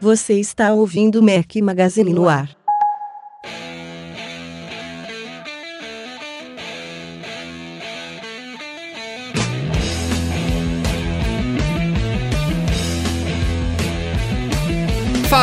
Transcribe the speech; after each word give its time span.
Você 0.00 0.40
está 0.40 0.72
ouvindo 0.72 1.22
Mac 1.22 1.54
Magazine 1.56 2.14
no 2.14 2.28
ar. 2.28 2.57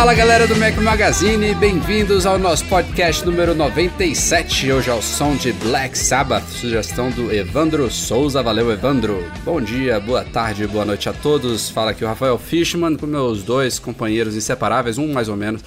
Fala 0.06 0.14
galera 0.14 0.46
do 0.46 0.56
Mac 0.56 0.78
Magazine, 0.78 1.56
bem-vindos 1.56 2.28
ao 2.28 2.38
nosso 2.38 2.64
podcast 2.66 3.26
número 3.26 3.56
97. 3.56 4.72
Hoje 4.72 4.92
é 4.92 4.94
o 4.94 5.02
som 5.02 5.36
de 5.36 5.52
Black 5.52 5.98
Sabbath, 5.98 6.48
sugestão 6.48 7.10
do 7.10 7.34
Evandro 7.34 7.90
Souza. 7.90 8.44
Valeu, 8.44 8.72
Evandro. 8.72 9.28
Bom 9.44 9.60
dia, 9.60 10.00
boa 10.00 10.24
tarde, 10.24 10.68
boa 10.68 10.86
noite 10.86 11.10
a 11.10 11.14
todos. 11.14 11.72
Fala 11.72 11.90
aqui 11.90 12.06
o 12.06 12.08
Rafael 12.08 12.38
Fishman 12.38 12.96
com 12.96 13.08
meus 13.08 13.42
dois 13.42 13.80
companheiros 13.80 14.36
inseparáveis, 14.36 15.00
um 15.00 15.12
mais 15.12 15.28
ou 15.28 15.36
menos. 15.36 15.64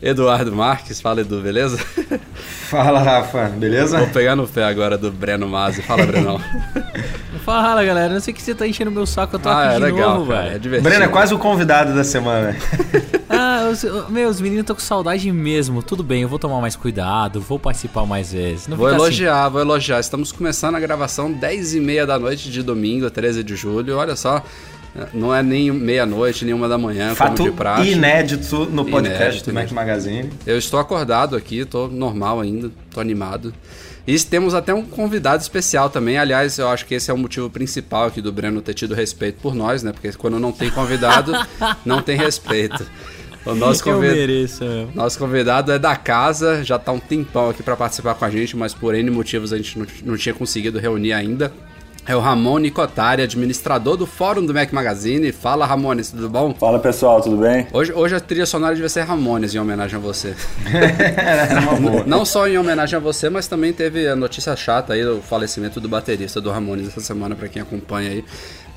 Eduardo 0.00 0.54
Marques, 0.54 1.00
fala 1.00 1.20
Edu, 1.22 1.40
beleza? 1.40 1.78
Fala 2.68 3.00
Rafa, 3.00 3.46
beleza? 3.48 3.98
Vou 3.98 4.08
pegar 4.08 4.36
no 4.36 4.46
pé 4.46 4.62
agora 4.62 4.98
do 4.98 5.10
Breno 5.10 5.48
Mazzi. 5.48 5.80
Fala, 5.82 6.04
Brenão. 6.04 6.38
Fala 7.42 7.82
galera, 7.82 8.12
não 8.12 8.20
sei 8.20 8.34
que 8.34 8.42
você 8.42 8.54
tá 8.54 8.66
enchendo 8.66 8.90
meu 8.90 9.06
saco, 9.06 9.36
eu 9.36 9.40
tô 9.40 9.48
ah, 9.48 9.64
aqui 9.64 9.72
é 9.72 9.74
de 9.76 9.84
legal, 9.84 10.18
novo, 10.18 10.30
cara, 10.30 10.42
velho. 10.42 10.54
é 10.54 10.58
divertido. 10.58 10.88
Breno 10.88 11.04
é 11.04 11.08
quase 11.08 11.32
o 11.32 11.38
convidado 11.38 11.94
da 11.94 12.04
semana. 12.04 12.56
Ah, 13.30 13.68
os, 13.70 13.84
meus 14.08 14.40
meninos 14.40 14.62
estão 14.62 14.74
com 14.74 14.80
saudade 14.80 15.30
mesmo. 15.30 15.82
Tudo 15.82 16.02
bem, 16.02 16.22
eu 16.22 16.28
vou 16.28 16.38
tomar 16.38 16.62
mais 16.62 16.74
cuidado, 16.74 17.40
vou 17.40 17.58
participar 17.58 18.06
mais 18.06 18.32
vezes. 18.32 18.66
Não 18.66 18.76
Vou 18.76 18.86
assim. 18.86 18.96
elogiar, 18.96 19.48
vou 19.50 19.60
elogiar. 19.60 20.00
Estamos 20.00 20.32
começando 20.32 20.76
a 20.76 20.80
gravação 20.80 21.30
10 21.30 21.74
e 21.74 21.80
meia 21.80 22.06
da 22.06 22.18
noite 22.18 22.50
de 22.50 22.62
domingo, 22.62 23.08
13 23.10 23.44
de 23.44 23.54
julho. 23.54 23.98
Olha 23.98 24.16
só, 24.16 24.42
não 25.12 25.34
é 25.34 25.42
nem 25.42 25.70
meia-noite, 25.70 26.44
nem 26.44 26.54
uma 26.54 26.68
da 26.68 26.78
manhã, 26.78 27.14
Fato 27.14 27.38
como 27.38 27.50
de 27.50 27.56
praxe. 27.56 27.90
inédito 27.90 28.66
no 28.66 28.84
podcast 28.84 29.22
Inédito, 29.24 29.50
do 29.50 29.54
Mac. 29.54 29.70
Magazine. 29.72 30.30
Eu 30.46 30.58
estou 30.58 30.78
acordado 30.80 31.36
aqui, 31.36 31.60
estou 31.60 31.88
normal 31.88 32.40
ainda, 32.40 32.70
estou 32.88 33.00
animado. 33.00 33.52
E 34.06 34.18
temos 34.20 34.54
até 34.54 34.72
um 34.72 34.82
convidado 34.82 35.42
especial 35.42 35.90
também. 35.90 36.16
Aliás, 36.16 36.56
eu 36.58 36.66
acho 36.68 36.86
que 36.86 36.94
esse 36.94 37.10
é 37.10 37.14
o 37.14 37.18
motivo 37.18 37.50
principal 37.50 38.06
aqui 38.06 38.22
do 38.22 38.32
Breno 38.32 38.62
ter 38.62 38.72
tido 38.72 38.94
respeito 38.94 39.38
por 39.42 39.54
nós, 39.54 39.82
né? 39.82 39.92
Porque 39.92 40.10
quando 40.12 40.40
não 40.40 40.50
tem 40.50 40.70
convidado, 40.70 41.32
não 41.84 42.00
tem 42.00 42.16
respeito. 42.16 42.86
O 43.44 43.54
nosso, 43.54 43.86
Eu 43.86 43.94
convid... 43.94 44.14
mereço, 44.14 44.64
meu. 44.64 44.88
nosso 44.94 45.18
convidado 45.18 45.72
é 45.72 45.78
da 45.78 45.94
casa, 45.94 46.64
já 46.64 46.76
está 46.76 46.90
um 46.90 46.98
tempão 46.98 47.50
aqui 47.50 47.62
para 47.62 47.76
participar 47.76 48.14
com 48.14 48.24
a 48.24 48.30
gente, 48.30 48.56
mas 48.56 48.72
por 48.74 48.94
N 48.94 49.10
motivos 49.10 49.52
a 49.52 49.56
gente 49.58 49.78
não, 49.78 49.86
não 50.04 50.16
tinha 50.16 50.34
conseguido 50.34 50.78
reunir 50.78 51.12
ainda. 51.12 51.52
É 52.08 52.16
o 52.16 52.20
Ramon 52.20 52.56
Nicotari, 52.56 53.20
administrador 53.20 53.94
do 53.94 54.06
fórum 54.06 54.46
do 54.46 54.54
Mac 54.54 54.72
Magazine. 54.72 55.30
Fala, 55.30 55.66
Ramones, 55.66 56.10
tudo 56.10 56.26
bom? 56.30 56.54
Fala 56.54 56.78
pessoal, 56.78 57.20
tudo 57.20 57.36
bem? 57.36 57.66
Hoje, 57.70 57.92
hoje 57.92 58.14
a 58.14 58.20
trilha 58.20 58.46
sonora 58.46 58.74
devia 58.74 58.88
ser 58.88 59.02
Ramones 59.02 59.54
em 59.54 59.58
homenagem 59.58 59.98
a 59.98 60.00
você. 60.00 60.34
É 60.64 61.58
uma 61.58 61.74
boa. 61.74 62.04
Não 62.06 62.24
só 62.24 62.48
em 62.48 62.56
homenagem 62.56 62.96
a 62.96 63.00
você, 63.00 63.28
mas 63.28 63.46
também 63.46 63.74
teve 63.74 64.08
a 64.08 64.16
notícia 64.16 64.56
chata 64.56 64.94
aí 64.94 65.04
do 65.04 65.20
falecimento 65.20 65.82
do 65.82 65.88
baterista 65.88 66.40
do 66.40 66.50
Ramones 66.50 66.88
essa 66.88 67.02
semana, 67.02 67.34
pra 67.34 67.46
quem 67.46 67.60
acompanha 67.60 68.08
aí. 68.08 68.24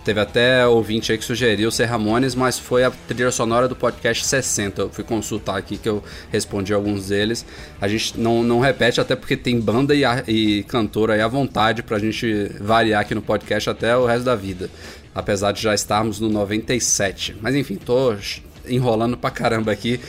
Teve 0.03 0.19
até 0.19 0.65
ouvinte 0.65 1.11
aí 1.11 1.17
que 1.17 1.23
sugeriu 1.23 1.69
ser 1.69 1.85
Ramones, 1.85 2.33
mas 2.33 2.57
foi 2.57 2.83
a 2.83 2.89
trilha 2.89 3.29
sonora 3.29 3.67
do 3.67 3.75
podcast 3.75 4.25
60. 4.25 4.81
Eu 4.81 4.89
fui 4.89 5.03
consultar 5.03 5.55
aqui 5.57 5.77
que 5.77 5.87
eu 5.87 6.03
respondi 6.31 6.73
alguns 6.73 7.09
deles. 7.09 7.45
A 7.79 7.87
gente 7.87 8.19
não, 8.19 8.41
não 8.41 8.59
repete, 8.59 8.99
até 8.99 9.15
porque 9.15 9.37
tem 9.37 9.59
banda 9.59 9.93
e, 9.93 10.03
a- 10.03 10.23
e 10.27 10.63
cantor 10.63 11.11
aí 11.11 11.21
à 11.21 11.27
vontade 11.27 11.83
pra 11.83 11.99
gente 11.99 12.49
variar 12.59 13.01
aqui 13.01 13.13
no 13.13 13.21
podcast 13.21 13.69
até 13.69 13.95
o 13.95 14.07
resto 14.07 14.23
da 14.25 14.35
vida. 14.35 14.71
Apesar 15.13 15.51
de 15.51 15.61
já 15.61 15.75
estarmos 15.75 16.19
no 16.19 16.29
97. 16.29 17.35
Mas 17.39 17.53
enfim, 17.53 17.75
tô 17.75 18.15
enrolando 18.67 19.15
pra 19.15 19.29
caramba 19.29 19.71
aqui. 19.71 19.99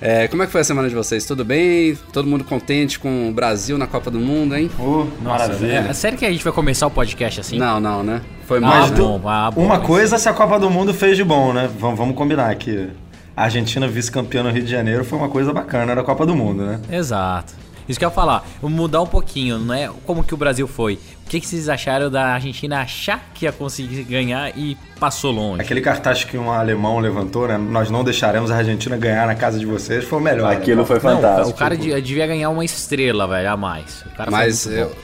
É, 0.00 0.26
como 0.28 0.42
é 0.42 0.46
que 0.46 0.52
foi 0.52 0.62
a 0.62 0.64
semana 0.64 0.88
de 0.88 0.94
vocês? 0.94 1.26
Tudo 1.26 1.44
bem? 1.44 1.94
Todo 2.10 2.26
mundo 2.26 2.42
contente 2.42 2.98
com 2.98 3.28
o 3.28 3.32
Brasil 3.32 3.76
na 3.76 3.86
Copa 3.86 4.10
do 4.10 4.18
Mundo, 4.18 4.56
hein? 4.56 4.70
Oh, 4.78 5.04
maravilha. 5.22 5.86
É, 5.90 5.92
sério 5.92 6.16
que 6.16 6.24
a 6.24 6.30
gente 6.32 6.42
vai 6.42 6.54
começar 6.54 6.86
o 6.86 6.90
podcast 6.90 7.40
assim? 7.40 7.58
Não, 7.58 7.78
não, 7.78 8.02
né? 8.02 8.22
Foi 8.50 8.58
Ah, 8.58 8.62
mais. 8.62 8.90
bom, 8.90 9.20
ah, 9.26 9.48
bom, 9.48 9.62
Uma 9.64 9.78
mas- 9.78 9.86
coisa 9.86 10.18
se 10.18 10.28
a 10.28 10.32
Copa 10.32 10.58
do 10.58 10.68
Mundo 10.68 10.92
fez 10.92 11.16
de 11.16 11.22
bom, 11.22 11.52
né? 11.52 11.70
Vamos, 11.78 11.96
vamos 11.96 12.16
combinar 12.16 12.52
que 12.56 12.88
a 13.36 13.44
Argentina 13.44 13.86
vice-campeã 13.86 14.42
no 14.42 14.50
Rio 14.50 14.64
de 14.64 14.70
Janeiro 14.72 15.04
foi 15.04 15.16
uma 15.16 15.28
coisa 15.28 15.52
bacana 15.52 15.94
da 15.94 16.02
Copa 16.02 16.26
do 16.26 16.34
Mundo, 16.34 16.64
né? 16.64 16.80
Exato. 16.90 17.54
Isso 17.88 17.96
que 17.96 18.04
eu 18.04 18.08
ia 18.08 18.12
falar, 18.14 18.44
Vou 18.60 18.68
mudar 18.68 19.02
um 19.02 19.06
pouquinho, 19.06 19.56
não 19.56 19.72
é 19.72 19.88
como 20.04 20.24
que 20.24 20.34
o 20.34 20.36
Brasil 20.36 20.66
foi. 20.66 20.94
O 21.24 21.28
que, 21.30 21.38
que 21.38 21.46
vocês 21.46 21.68
acharam 21.68 22.10
da 22.10 22.24
Argentina 22.34 22.80
achar 22.80 23.30
que 23.32 23.44
ia 23.44 23.52
conseguir 23.52 24.02
ganhar 24.02 24.50
e 24.58 24.76
passou 24.98 25.30
longe? 25.30 25.62
Aquele 25.62 25.80
cartaz 25.80 26.24
que 26.24 26.36
um 26.36 26.50
alemão 26.50 26.98
levantou, 26.98 27.46
né? 27.46 27.56
Nós 27.56 27.88
não 27.88 28.02
deixaremos 28.02 28.50
a 28.50 28.56
Argentina 28.56 28.96
ganhar 28.96 29.28
na 29.28 29.36
casa 29.36 29.60
de 29.60 29.64
vocês, 29.66 30.02
foi 30.04 30.18
o 30.18 30.22
melhor. 30.22 30.52
Aquilo 30.52 30.80
né? 30.80 30.86
foi 30.88 30.96
Não, 30.96 31.02
fantástico. 31.02 31.50
o 31.50 31.54
cara 31.54 31.76
de- 31.76 32.00
devia 32.02 32.26
ganhar 32.26 32.50
uma 32.50 32.64
estrela, 32.64 33.28
velho, 33.28 33.48
a 33.48 33.56
mais. 33.56 34.02
O 34.02 34.10
cara 34.16 34.28
foi 34.28 34.40
Mas 34.40 34.66
muito 34.66 34.78
eu- 34.80 34.96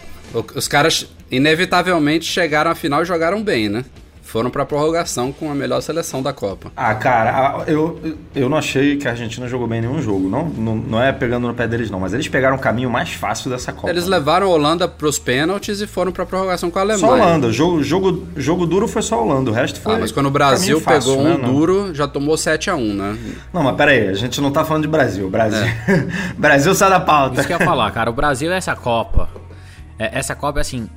os 0.55 0.69
caras 0.69 1.07
inevitavelmente 1.31 2.25
chegaram 2.25 2.71
à 2.71 2.75
final 2.75 3.03
e 3.03 3.05
jogaram 3.07 3.43
bem, 3.43 3.69
né? 3.69 3.85
Foram 4.23 4.51
pra 4.51 4.67
prorrogação 4.67 5.31
com 5.31 5.51
a 5.53 5.55
melhor 5.55 5.81
seleção 5.81 6.21
da 6.21 6.33
Copa. 6.33 6.73
Ah, 6.77 6.93
cara, 6.97 7.31
a- 7.61 7.65
eu, 7.71 7.99
eu 8.35 8.49
não 8.49 8.57
achei 8.59 8.97
que 8.97 9.07
a 9.07 9.13
Argentina 9.13 9.47
jogou 9.47 9.69
bem 9.69 9.79
em 9.79 9.83
nenhum 9.83 10.03
jogo. 10.03 10.29
Não, 10.29 10.45
não, 10.49 10.75
não 10.75 11.01
é 11.03 11.13
pegando 11.13 11.47
no 11.47 11.55
pé 11.55 11.69
deles, 11.69 11.91
não. 11.93 12.01
Mas 12.01 12.13
eles 12.13 12.27
pegaram 12.27 12.57
o 12.57 12.59
caminho 12.59 12.91
mais 12.91 13.13
fácil 13.13 13.49
dessa 13.49 13.73
Copa. 13.73 13.89
Eles 13.89 14.05
levaram 14.05 14.49
a 14.49 14.51
Holanda 14.51 14.89
pros 14.89 15.17
pênaltis 15.17 15.81
e 15.81 15.87
foram 15.87 16.11
pra 16.11 16.27
prorrogação 16.27 16.73
com 16.73 16.79
a 16.81 16.83
Alemanha. 16.83 17.07
Só 17.07 17.13
a 17.13 17.15
Holanda. 17.25 17.53
Jogo, 17.53 17.83
jogo, 17.85 18.27
jogo 18.37 18.67
duro 18.67 18.89
foi 18.89 19.01
só 19.01 19.15
a 19.15 19.23
Holanda. 19.23 19.49
O 19.53 19.55
resto 19.55 19.81
foi. 19.81 19.95
Ah, 19.95 19.99
mas 20.01 20.11
quando 20.11 20.27
o 20.27 20.31
Brasil 20.31 20.81
fácil, 20.81 21.15
pegou 21.17 21.23
né? 21.25 21.35
um 21.37 21.53
duro, 21.55 21.95
já 21.95 22.09
tomou 22.09 22.35
7x1, 22.35 22.95
né? 22.95 23.17
Não, 23.55 23.63
mas 23.63 23.77
pera 23.77 23.93
aí, 23.93 24.09
a 24.09 24.15
gente 24.15 24.41
não 24.41 24.51
tá 24.51 24.65
falando 24.65 24.83
de 24.83 24.89
Brasil. 24.89 25.31
Brasil, 25.31 25.65
Brasil 26.37 26.75
sai 26.75 26.91
da 26.91 26.99
pauta. 27.01 27.37
Isso 27.39 27.47
que 27.47 27.55
eu 27.55 27.61
ia 27.61 27.65
falar, 27.65 27.91
cara. 27.93 28.11
O 28.11 28.13
Brasil 28.13 28.53
é 28.53 28.57
essa 28.57 28.75
Copa. 28.75 29.29
É, 29.99 30.19
essa 30.19 30.35
Copa, 30.35 30.61
assim, 30.61 30.89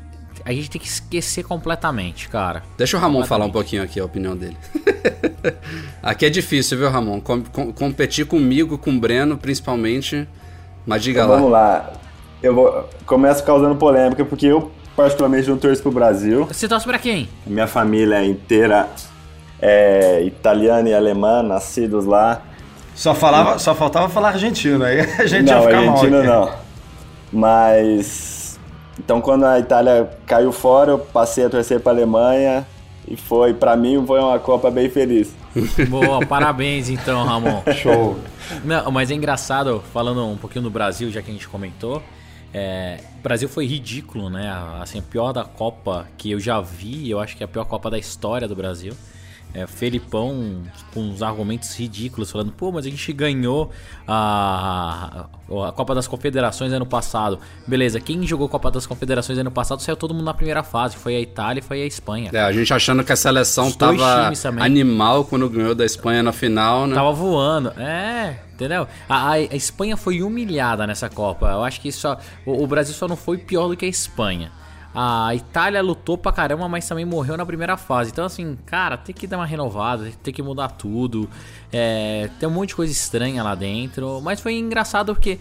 a 0.46 0.52
gente 0.52 0.70
tem 0.70 0.80
que 0.82 0.88
esquecer 0.88 1.44
completamente, 1.44 2.28
cara. 2.30 2.64
Deixa 2.78 2.98
o 2.98 3.00
Ramon 3.00 3.24
falar 3.26 3.46
um 3.46 3.52
pouquinho 3.52 3.84
aqui 3.84 4.00
a 4.00 4.06
opinião 4.06 4.36
dele. 4.36 4.58
aqui 6.04 6.26
é 6.26 6.30
difícil, 6.30 6.78
viu, 6.78 6.90
Ramon? 6.90 7.20
Com- 7.22 7.44
com- 7.44 7.72
competir 7.74 8.26
comigo, 8.26 8.78
com 8.78 8.92
o 8.92 9.00
Breno, 9.00 9.38
principalmente. 9.38 10.28
Mas 10.86 11.04
diga 11.04 11.22
Então, 11.22 11.30
lá. 11.32 11.36
vamos 11.38 11.52
lá. 11.52 11.94
Eu 12.42 12.56
vou, 12.56 12.90
começo 13.06 13.44
causando 13.44 13.76
polêmica, 13.76 14.24
porque 14.26 14.46
eu 14.48 14.72
particularmente 14.96 15.50
não 15.50 15.58
torço 15.58 15.82
pro 15.82 15.92
Brasil. 15.92 16.46
Você 16.46 16.68
torce 16.68 16.86
pra 16.86 16.98
quem? 16.98 17.30
Minha 17.46 17.68
família 17.68 18.24
inteira 18.26 18.88
é 19.62 20.24
italiana 20.24 20.90
e 20.90 20.94
alemã, 20.94 21.44
nascidos 21.44 22.06
lá. 22.06 22.42
Só, 22.96 23.14
falava, 23.14 23.59
só 23.59 23.74
faltava 23.76 24.09
falar 24.09 24.30
argentino, 24.30 24.84
aí 24.84 25.00
a 25.02 25.26
gente 25.26 25.48
ia 25.48 25.56
não, 25.56 25.64
ficar 25.64 25.78
Argentina 25.78 26.24
mal. 26.24 26.44
aqui. 26.44 26.52
não. 26.54 27.40
Mas... 27.40 28.39
Então 29.00 29.22
quando 29.22 29.46
a 29.46 29.58
Itália 29.58 30.10
caiu 30.28 30.52
fora, 30.52 30.92
eu 30.92 31.00
passei 31.00 31.46
a 31.46 31.50
torcer 31.50 31.80
pra 31.80 31.92
Alemanha. 31.92 32.68
E 33.08 33.16
foi, 33.18 33.56
pra 33.56 33.76
mim, 33.76 34.04
foi 34.06 34.20
uma 34.20 34.38
Copa 34.38 34.70
bem 34.70 34.88
feliz. 34.88 35.34
Boa, 35.90 36.24
parabéns 36.28 36.90
então, 36.90 37.24
Ramon. 37.24 37.64
Show. 37.74 38.20
Não, 38.64 38.92
mas 38.92 39.09
é 39.09 39.16
engraçado, 39.16 39.84
falando 39.92 40.24
um 40.28 40.38
pouquinho 40.38 40.64
do 40.64 40.70
Brasil, 40.70 41.09
já 41.09 41.20
que 41.20 41.32
a 41.32 41.34
gente 41.34 41.48
comentou. 41.48 42.04
é, 42.54 43.00
o 43.20 43.24
Brasil 43.24 43.50
foi 43.50 43.66
ridículo, 43.66 44.30
né? 44.30 44.52
Assim, 44.80 45.00
a 45.00 45.02
pior 45.02 45.34
da 45.34 45.44
Copa 45.44 46.08
que 46.18 46.30
eu 46.32 46.40
já 46.40 46.62
vi, 46.62 47.09
eu 47.09 47.20
acho 47.20 47.36
que 47.36 47.44
é 47.44 47.46
a 47.46 47.48
pior 47.48 47.66
Copa 47.66 47.90
da 47.90 47.98
história 47.98 48.48
do 48.48 48.56
Brasil. 48.56 48.94
É, 49.53 49.66
Felipão 49.66 50.61
com 50.93 51.01
uns 51.01 51.23
argumentos 51.23 51.73
ridículos, 51.75 52.29
falando, 52.29 52.51
pô, 52.51 52.72
mas 52.72 52.85
a 52.85 52.90
gente 52.90 53.11
ganhou 53.11 53.72
a, 54.07 55.25
a 55.67 55.72
Copa 55.72 55.96
das 55.96 56.07
Confederações 56.07 56.72
ano 56.72 56.85
passado. 56.85 57.40
Beleza, 57.66 57.99
quem 57.99 58.25
jogou 58.28 58.46
a 58.47 58.49
Copa 58.49 58.69
das 58.69 58.85
Confederações 58.85 59.37
ano 59.40 59.49
passado 59.51 59.81
saiu 59.81 59.96
todo 59.97 60.13
mundo 60.13 60.25
na 60.25 60.34
primeira 60.34 60.61
fase. 60.61 60.96
Foi 60.97 61.16
a 61.16 61.19
Itália 61.19 61.61
e 61.61 61.63
foi 61.63 61.81
a 61.81 61.85
Espanha. 61.85 62.29
É, 62.34 62.40
a 62.41 62.51
gente 62.51 62.72
achando 62.73 63.03
que 63.03 63.11
a 63.11 63.16
seleção 63.16 63.67
Os 63.67 63.75
tava 63.75 64.31
animal 64.63 65.25
quando 65.25 65.49
ganhou 65.49 65.73
da 65.73 65.85
Espanha 65.85 66.22
na 66.22 66.31
final, 66.31 66.85
né? 66.85 66.93
Tava 66.96 67.11
voando. 67.11 67.69
É, 67.79 68.35
entendeu? 68.53 68.87
A, 69.07 69.29
a- 69.29 69.34
a 69.34 69.55
Espanha 69.55 69.97
foi 69.97 70.22
humilhada 70.22 70.85
nessa 70.85 71.09
Copa. 71.09 71.47
Eu 71.47 71.63
acho 71.63 71.81
que 71.81 71.91
só. 71.91 72.19
O, 72.46 72.63
o 72.63 72.67
Brasil 72.67 72.93
só 72.93 73.07
não 73.07 73.16
foi 73.16 73.37
pior 73.40 73.67
do 73.67 73.75
que 73.75 73.85
a 73.85 73.90
Espanha. 73.90 74.51
A 74.94 75.36
Itália 75.36 75.82
lutou 75.82 76.18
pra 76.18 76.32
caramba, 76.32 76.68
mas 76.68 76.88
também 76.88 77.06
morreu 77.06 77.38
na 77.38 77.46
primeira 77.46 77.78
fase. 77.78 78.12
Então, 78.12 78.26
assim, 78.26 78.58
cara, 78.66 78.97
tem 78.97 79.14
que 79.14 79.28
dar 79.28 79.38
uma 79.38 79.46
renovada, 79.46 80.12
tem 80.24 80.34
que 80.34 80.41
mudar 80.41 80.70
tudo. 80.70 81.30
É, 81.72 82.30
tem 82.40 82.50
um 82.50 82.52
monte 82.52 82.70
de 82.70 82.76
coisa 82.76 82.91
estranha 82.91 83.44
lá 83.44 83.53
dentro. 83.53 84.20
Mas 84.22 84.40
foi 84.40 84.56
engraçado 84.56 85.14
porque 85.14 85.40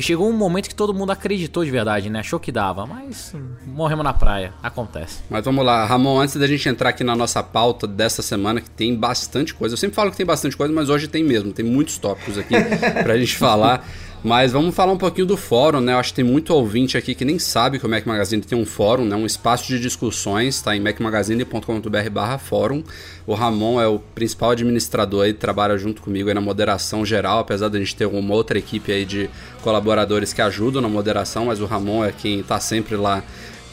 chegou 0.00 0.28
um 0.28 0.32
momento 0.32 0.68
que 0.68 0.74
todo 0.74 0.94
mundo 0.94 1.10
acreditou 1.10 1.64
de 1.64 1.70
verdade, 1.70 2.08
né? 2.08 2.20
Achou 2.20 2.38
que 2.38 2.52
dava, 2.52 2.86
mas 2.86 3.34
morremos 3.66 4.04
na 4.04 4.12
praia. 4.12 4.52
Acontece. 4.62 5.20
Mas 5.28 5.44
vamos 5.44 5.64
lá, 5.64 5.84
Ramon, 5.84 6.20
antes 6.20 6.36
da 6.36 6.46
gente 6.46 6.68
entrar 6.68 6.90
aqui 6.90 7.02
na 7.02 7.16
nossa 7.16 7.42
pauta 7.42 7.88
dessa 7.88 8.22
semana, 8.22 8.60
que 8.60 8.70
tem 8.70 8.94
bastante 8.94 9.52
coisa. 9.52 9.72
Eu 9.72 9.76
sempre 9.76 9.96
falo 9.96 10.12
que 10.12 10.16
tem 10.16 10.26
bastante 10.26 10.56
coisa, 10.56 10.72
mas 10.72 10.88
hoje 10.88 11.08
tem 11.08 11.24
mesmo. 11.24 11.52
Tem 11.52 11.64
muitos 11.64 11.98
tópicos 11.98 12.38
aqui 12.38 12.54
pra 13.02 13.18
gente 13.18 13.36
falar. 13.36 13.84
Mas 14.22 14.52
vamos 14.52 14.74
falar 14.74 14.92
um 14.92 14.98
pouquinho 14.98 15.26
do 15.26 15.36
fórum, 15.36 15.80
né? 15.80 15.94
Eu 15.94 15.98
acho 15.98 16.10
que 16.10 16.16
tem 16.16 16.24
muito 16.24 16.52
ouvinte 16.52 16.98
aqui 16.98 17.14
que 17.14 17.24
nem 17.24 17.38
sabe 17.38 17.78
que 17.78 17.86
o 17.86 17.88
Mac 17.88 18.04
Magazine 18.04 18.42
tem 18.42 18.58
um 18.58 18.66
fórum, 18.66 19.06
né? 19.06 19.16
Um 19.16 19.24
espaço 19.24 19.66
de 19.66 19.80
discussões, 19.80 20.56
está 20.56 20.76
em 20.76 20.80
macmagazine.com.br 20.80 22.10
barra 22.12 22.36
fórum. 22.36 22.84
O 23.26 23.32
Ramon 23.32 23.80
é 23.80 23.88
o 23.88 23.98
principal 23.98 24.50
administrador 24.50 25.24
aí, 25.24 25.32
trabalha 25.32 25.78
junto 25.78 26.02
comigo 26.02 26.28
aí 26.28 26.34
na 26.34 26.40
moderação 26.40 27.04
geral, 27.04 27.38
apesar 27.38 27.68
de 27.70 27.78
a 27.78 27.80
gente 27.80 27.96
ter 27.96 28.04
uma 28.04 28.34
outra 28.34 28.58
equipe 28.58 28.92
aí 28.92 29.06
de 29.06 29.30
colaboradores 29.62 30.34
que 30.34 30.42
ajudam 30.42 30.82
na 30.82 30.88
moderação, 30.88 31.46
mas 31.46 31.62
o 31.62 31.64
Ramon 31.64 32.04
é 32.04 32.12
quem 32.12 32.40
está 32.40 32.60
sempre 32.60 32.96
lá 32.96 33.24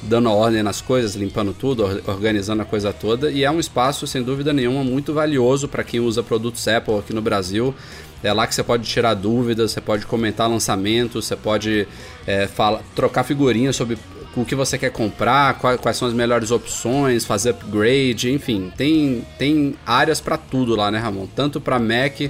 dando 0.01 0.29
ordem 0.29 0.61
nas 0.63 0.79
coisas, 0.79 1.15
limpando 1.15 1.53
tudo, 1.53 2.01
organizando 2.05 2.61
a 2.61 2.65
coisa 2.65 2.93
toda. 2.93 3.31
E 3.31 3.43
é 3.43 3.51
um 3.51 3.59
espaço, 3.59 4.05
sem 4.05 4.21
dúvida 4.21 4.53
nenhuma, 4.53 4.83
muito 4.83 5.13
valioso 5.13 5.67
para 5.67 5.83
quem 5.83 5.99
usa 5.99 6.21
produtos 6.21 6.67
Apple 6.67 6.99
aqui 6.99 7.13
no 7.13 7.21
Brasil. 7.21 7.73
É 8.23 8.33
lá 8.33 8.47
que 8.47 8.55
você 8.55 8.63
pode 8.63 8.83
tirar 8.83 9.13
dúvidas, 9.13 9.71
você 9.71 9.81
pode 9.81 10.05
comentar 10.05 10.49
lançamentos, 10.49 11.25
você 11.25 11.35
pode 11.35 11.87
é, 12.25 12.47
fala, 12.47 12.81
trocar 12.95 13.23
figurinhas 13.23 13.75
sobre 13.75 13.97
o 14.35 14.45
que 14.45 14.55
você 14.55 14.77
quer 14.77 14.91
comprar, 14.91 15.57
quais, 15.57 15.79
quais 15.79 15.97
são 15.97 16.07
as 16.07 16.13
melhores 16.13 16.51
opções, 16.51 17.25
fazer 17.25 17.51
upgrade, 17.51 18.31
enfim, 18.31 18.71
tem, 18.77 19.25
tem 19.37 19.75
áreas 19.85 20.21
para 20.21 20.37
tudo 20.37 20.75
lá, 20.75 20.91
né, 20.91 20.99
Ramon? 20.99 21.25
Tanto 21.35 21.59
para 21.59 21.79
Mac 21.79 22.21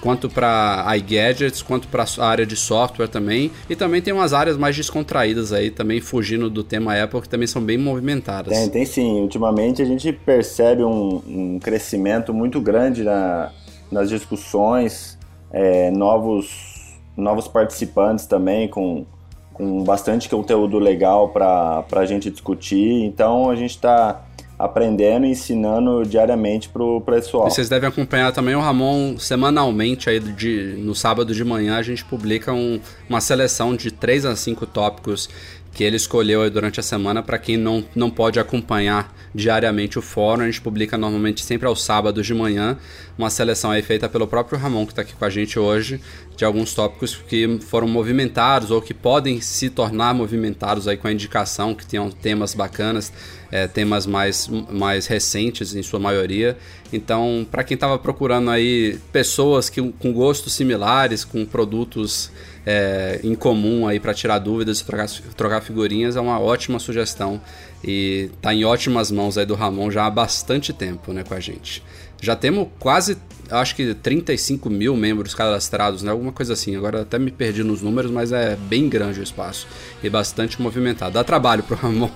quanto 0.00 0.28
para 0.28 0.86
iGadgets, 0.96 1.62
quanto 1.62 1.88
para 1.88 2.04
a 2.18 2.26
área 2.26 2.46
de 2.46 2.54
software 2.54 3.08
também. 3.08 3.50
E 3.68 3.74
também 3.74 4.00
tem 4.00 4.14
umas 4.14 4.32
áreas 4.32 4.56
mais 4.56 4.76
descontraídas 4.76 5.52
aí, 5.52 5.70
também 5.70 6.00
fugindo 6.00 6.48
do 6.48 6.62
tema 6.62 6.94
Apple, 6.94 7.22
que 7.22 7.28
também 7.28 7.48
são 7.48 7.60
bem 7.60 7.76
movimentadas. 7.76 8.56
Tem, 8.56 8.68
tem 8.68 8.86
sim. 8.86 9.20
Ultimamente 9.20 9.82
a 9.82 9.84
gente 9.84 10.12
percebe 10.12 10.84
um, 10.84 11.22
um 11.26 11.58
crescimento 11.58 12.32
muito 12.32 12.60
grande 12.60 13.02
na, 13.02 13.50
nas 13.90 14.08
discussões 14.08 15.15
é, 15.56 15.90
novos, 15.90 16.98
novos 17.16 17.48
participantes 17.48 18.26
também, 18.26 18.68
com, 18.68 19.06
com 19.54 19.82
bastante 19.82 20.28
conteúdo 20.28 20.78
legal 20.78 21.30
para 21.30 21.82
a 21.92 22.04
gente 22.04 22.30
discutir. 22.30 23.04
Então 23.04 23.48
a 23.48 23.56
gente 23.56 23.70
está 23.70 24.22
aprendendo 24.58 25.24
e 25.26 25.30
ensinando 25.30 26.04
diariamente 26.04 26.68
para 26.68 26.82
o 26.82 27.00
pessoal. 27.00 27.48
E 27.48 27.50
vocês 27.50 27.70
devem 27.70 27.88
acompanhar 27.88 28.32
também 28.32 28.54
o 28.54 28.60
Ramon 28.60 29.18
semanalmente 29.18 30.10
aí 30.10 30.20
de, 30.20 30.76
no 30.78 30.94
sábado 30.94 31.34
de 31.34 31.44
manhã 31.44 31.76
a 31.76 31.82
gente 31.82 32.04
publica 32.04 32.52
um, 32.52 32.78
uma 33.08 33.20
seleção 33.20 33.74
de 33.74 33.90
3 33.90 34.26
a 34.26 34.36
5 34.36 34.66
tópicos 34.66 35.28
que 35.76 35.84
ele 35.84 35.96
escolheu 35.96 36.50
durante 36.50 36.80
a 36.80 36.82
semana 36.82 37.22
para 37.22 37.36
quem 37.36 37.58
não, 37.58 37.84
não 37.94 38.08
pode 38.08 38.40
acompanhar 38.40 39.14
diariamente 39.34 39.98
o 39.98 40.02
fórum. 40.02 40.40
A 40.40 40.46
gente 40.46 40.62
publica 40.62 40.96
normalmente 40.96 41.44
sempre 41.44 41.66
aos 41.66 41.84
sábados 41.84 42.26
de 42.26 42.32
manhã 42.32 42.78
uma 43.18 43.28
seleção 43.28 43.70
aí 43.70 43.82
feita 43.82 44.08
pelo 44.08 44.26
próprio 44.26 44.58
Ramon 44.58 44.86
que 44.86 44.92
está 44.92 45.02
aqui 45.02 45.12
com 45.12 45.24
a 45.26 45.28
gente 45.28 45.58
hoje 45.58 46.00
de 46.34 46.46
alguns 46.46 46.72
tópicos 46.72 47.14
que 47.14 47.58
foram 47.60 47.86
movimentados 47.86 48.70
ou 48.70 48.80
que 48.80 48.94
podem 48.94 49.38
se 49.42 49.68
tornar 49.68 50.14
movimentados 50.14 50.88
aí 50.88 50.96
com 50.96 51.08
a 51.08 51.12
indicação 51.12 51.74
que 51.74 51.84
tenham 51.84 52.10
temas 52.10 52.54
bacanas, 52.54 53.12
é, 53.52 53.66
temas 53.66 54.06
mais, 54.06 54.48
mais 54.70 55.06
recentes 55.06 55.74
em 55.74 55.82
sua 55.82 56.00
maioria. 56.00 56.56
Então, 56.90 57.46
para 57.50 57.62
quem 57.62 57.74
estava 57.74 57.98
procurando 57.98 58.50
aí 58.50 58.98
pessoas 59.12 59.68
que, 59.68 59.82
com 59.92 60.10
gostos 60.10 60.54
similares, 60.54 61.22
com 61.22 61.44
produtos 61.44 62.30
é, 62.66 63.20
em 63.22 63.36
comum 63.36 63.86
aí 63.86 64.00
para 64.00 64.12
tirar 64.12 64.40
dúvidas 64.40 64.80
e 64.80 64.84
trocar, 64.84 65.08
trocar 65.36 65.60
figurinhas 65.60 66.16
é 66.16 66.20
uma 66.20 66.40
ótima 66.40 66.80
sugestão 66.80 67.40
e 67.84 68.28
tá 68.42 68.52
em 68.52 68.64
ótimas 68.64 69.12
mãos 69.12 69.38
aí 69.38 69.46
do 69.46 69.54
Ramon 69.54 69.88
já 69.88 70.04
há 70.04 70.10
bastante 70.10 70.72
tempo, 70.72 71.12
né, 71.12 71.22
com 71.22 71.34
a 71.34 71.40
gente. 71.40 71.82
Já 72.20 72.34
temos 72.34 72.68
quase, 72.78 73.16
acho 73.50 73.76
que 73.76 73.94
35 73.94 74.70
mil 74.70 74.96
membros 74.96 75.34
cadastrados, 75.34 76.02
né? 76.02 76.10
Alguma 76.10 76.32
coisa 76.32 76.54
assim. 76.54 76.74
Agora 76.74 77.02
até 77.02 77.18
me 77.18 77.30
perdi 77.30 77.62
nos 77.62 77.82
números, 77.82 78.10
mas 78.10 78.32
é 78.32 78.56
bem 78.56 78.88
grande 78.88 79.20
o 79.20 79.22
espaço 79.22 79.68
e 80.02 80.08
bastante 80.08 80.60
movimentado. 80.60 81.12
Dá 81.12 81.22
trabalho 81.22 81.62
pro 81.62 81.76
Ramon. 81.76 82.08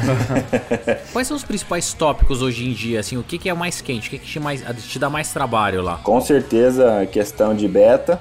Quais 1.12 1.28
são 1.28 1.36
os 1.36 1.44
principais 1.44 1.92
tópicos 1.92 2.40
hoje 2.40 2.66
em 2.66 2.72
dia? 2.72 3.00
Assim, 3.00 3.18
o 3.18 3.22
que, 3.22 3.36
que 3.36 3.50
é 3.50 3.54
mais 3.54 3.82
quente? 3.82 4.08
O 4.08 4.10
que, 4.10 4.18
que 4.18 4.26
te, 4.26 4.40
mais, 4.40 4.64
te 4.88 4.98
dá 4.98 5.10
mais 5.10 5.30
trabalho 5.30 5.82
lá? 5.82 5.98
Com 5.98 6.18
certeza, 6.20 7.06
questão 7.12 7.54
de 7.54 7.68
beta 7.68 8.20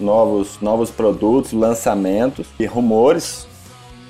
novos, 0.00 0.58
novos 0.60 0.90
produtos, 0.90 1.52
lançamentos 1.52 2.46
e 2.58 2.66
rumores. 2.66 3.46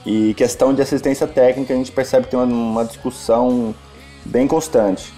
E 0.07 0.33
questão 0.35 0.73
de 0.73 0.81
assistência 0.81 1.27
técnica, 1.27 1.75
a 1.75 1.77
gente 1.77 1.93
percebe 1.93 2.25
que 2.25 2.31
tem 2.31 2.41
uma, 2.41 2.47
uma 2.47 2.85
discussão 2.85 3.75
bem 4.25 4.47
constante 4.47 5.13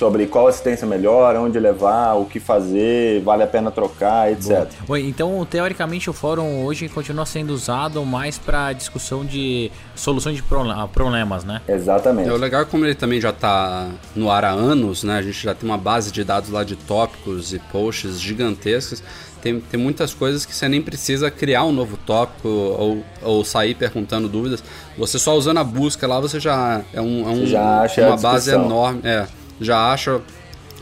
sobre 0.00 0.26
qual 0.26 0.48
assistência 0.48 0.86
melhor, 0.86 1.36
onde 1.36 1.60
levar, 1.60 2.14
o 2.14 2.24
que 2.24 2.40
fazer, 2.40 3.20
vale 3.20 3.42
a 3.42 3.46
pena 3.46 3.70
trocar, 3.70 4.32
etc. 4.32 4.66
Bom, 4.86 4.96
então, 4.96 5.44
teoricamente, 5.44 6.08
o 6.08 6.14
fórum 6.14 6.64
hoje 6.64 6.88
continua 6.88 7.26
sendo 7.26 7.50
usado 7.50 8.02
mais 8.02 8.38
para 8.38 8.72
discussão 8.72 9.26
de 9.26 9.70
soluções 9.94 10.36
de 10.36 10.42
problemas, 10.42 11.44
né? 11.44 11.60
Exatamente. 11.68 12.30
É, 12.30 12.32
o 12.32 12.38
legal 12.38 12.62
é 12.62 12.64
como 12.64 12.86
ele 12.86 12.94
também 12.94 13.20
já 13.20 13.28
está 13.28 13.90
no 14.16 14.30
ar 14.30 14.42
há 14.42 14.52
anos, 14.52 15.04
né? 15.04 15.18
A 15.18 15.22
gente 15.22 15.42
já 15.42 15.54
tem 15.54 15.68
uma 15.68 15.76
base 15.76 16.10
de 16.10 16.24
dados 16.24 16.48
lá 16.48 16.64
de 16.64 16.76
tópicos 16.76 17.52
e 17.52 17.58
posts 17.58 18.18
gigantescos 18.18 19.02
tem, 19.42 19.60
tem 19.60 19.80
muitas 19.80 20.12
coisas 20.12 20.44
que 20.44 20.54
você 20.54 20.68
nem 20.68 20.82
precisa 20.82 21.30
criar 21.30 21.64
um 21.64 21.72
novo 21.72 21.96
tópico 21.96 22.48
ou, 22.48 23.04
ou 23.22 23.44
sair 23.44 23.74
perguntando 23.74 24.28
dúvidas. 24.28 24.62
Você 24.98 25.18
só 25.18 25.36
usando 25.36 25.58
a 25.58 25.64
busca 25.64 26.06
lá, 26.06 26.20
você 26.20 26.38
já 26.38 26.82
é, 26.92 27.00
um, 27.00 27.28
é 27.28 27.32
um, 27.32 27.46
já 27.46 27.82
acha 27.82 28.06
uma 28.06 28.16
base 28.16 28.50
enorme. 28.50 29.00
É, 29.04 29.26
já 29.60 29.92
acha 29.92 30.20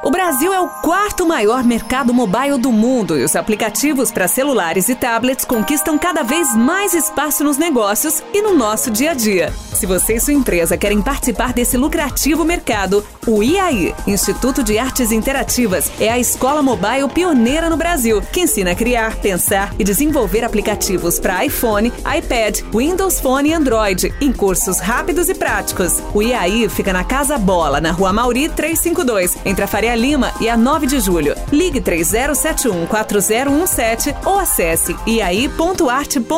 O 0.00 0.10
Brasil 0.12 0.54
é 0.54 0.60
o 0.60 0.68
quarto 0.68 1.26
maior 1.26 1.64
mercado 1.64 2.14
mobile 2.14 2.56
do 2.56 2.70
mundo 2.70 3.18
e 3.18 3.24
os 3.24 3.34
aplicativos 3.34 4.12
para 4.12 4.28
celulares 4.28 4.88
e 4.88 4.94
tablets 4.94 5.44
conquistam 5.44 5.98
cada 5.98 6.22
vez 6.22 6.54
mais 6.54 6.94
espaço 6.94 7.42
nos 7.42 7.58
negócios 7.58 8.22
e 8.32 8.40
no 8.40 8.54
nosso 8.54 8.92
dia 8.92 9.10
a 9.10 9.14
dia. 9.14 9.52
Se 9.74 9.86
você 9.86 10.14
e 10.14 10.20
sua 10.20 10.32
empresa 10.32 10.76
querem 10.76 11.02
participar 11.02 11.52
desse 11.52 11.76
lucrativo 11.76 12.44
mercado, 12.44 13.04
o 13.26 13.42
IAI, 13.42 13.94
Instituto 14.06 14.62
de 14.62 14.78
Artes 14.78 15.10
Interativas, 15.10 15.90
é 16.00 16.08
a 16.08 16.18
escola 16.18 16.62
mobile 16.62 17.08
pioneira 17.12 17.68
no 17.68 17.76
Brasil, 17.76 18.22
que 18.32 18.40
ensina 18.40 18.72
a 18.72 18.74
criar, 18.76 19.16
pensar 19.16 19.74
e 19.78 19.84
desenvolver 19.84 20.44
aplicativos 20.44 21.18
para 21.18 21.44
iPhone, 21.44 21.92
iPad, 22.16 22.60
Windows 22.72 23.20
Phone 23.20 23.50
e 23.50 23.52
Android, 23.52 24.14
em 24.20 24.32
cursos 24.32 24.78
rápidos 24.78 25.28
e 25.28 25.34
práticos. 25.34 26.02
O 26.14 26.22
IAI 26.22 26.68
fica 26.68 26.92
na 26.92 27.04
Casa 27.04 27.36
Bola, 27.36 27.80
na 27.80 27.90
Rua 27.90 28.12
Mauri 28.12 28.48
352, 28.48 29.36
entre 29.44 29.64
a 29.64 29.66
Faria 29.66 29.87
Faria 29.88 29.96
Lima 29.96 30.34
e 30.38 30.50
a 30.50 30.56
9 30.56 30.86
de 30.86 31.00
julho. 31.00 31.34
Ligue 31.50 31.80
30714017 31.80 34.26
ou 34.26 34.38
acesse 34.38 34.94
iai.arte.br. 35.06 36.28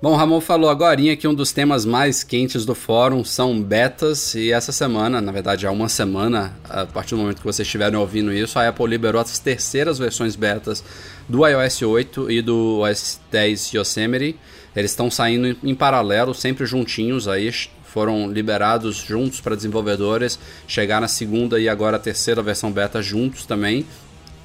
Bom, 0.00 0.16
Ramon 0.16 0.40
falou 0.40 0.70
agora 0.70 1.14
que 1.14 1.28
um 1.28 1.34
dos 1.34 1.52
temas 1.52 1.84
mais 1.84 2.24
quentes 2.24 2.64
do 2.64 2.74
fórum 2.74 3.22
são 3.22 3.60
betas 3.60 4.34
e 4.34 4.50
essa 4.50 4.72
semana, 4.72 5.20
na 5.20 5.30
verdade 5.30 5.66
há 5.66 5.70
uma 5.70 5.90
semana, 5.90 6.56
a 6.70 6.86
partir 6.86 7.16
do 7.16 7.20
momento 7.20 7.40
que 7.40 7.44
vocês 7.44 7.68
estiverem 7.68 7.98
ouvindo 7.98 8.32
isso, 8.32 8.58
a 8.58 8.66
Apple 8.66 8.86
liberou 8.86 9.20
as 9.20 9.38
terceiras 9.38 9.98
versões 9.98 10.36
betas 10.36 10.82
do 11.28 11.46
iOS 11.46 11.82
8 11.82 12.30
e 12.30 12.40
do 12.40 12.78
OS 12.78 13.20
10 13.30 13.74
Yosemite. 13.74 14.38
Eles 14.74 14.92
estão 14.92 15.10
saindo 15.10 15.54
em 15.62 15.74
paralelo, 15.74 16.32
sempre 16.32 16.64
juntinhos 16.64 17.28
aí, 17.28 17.52
foram 17.88 18.30
liberados 18.30 18.96
juntos 18.96 19.40
para 19.40 19.56
desenvolvedores, 19.56 20.38
chegar 20.66 21.00
na 21.00 21.08
segunda 21.08 21.58
e 21.58 21.68
agora 21.68 21.96
a 21.96 22.00
terceira 22.00 22.42
versão 22.42 22.70
beta 22.70 23.02
juntos 23.02 23.46
também. 23.46 23.86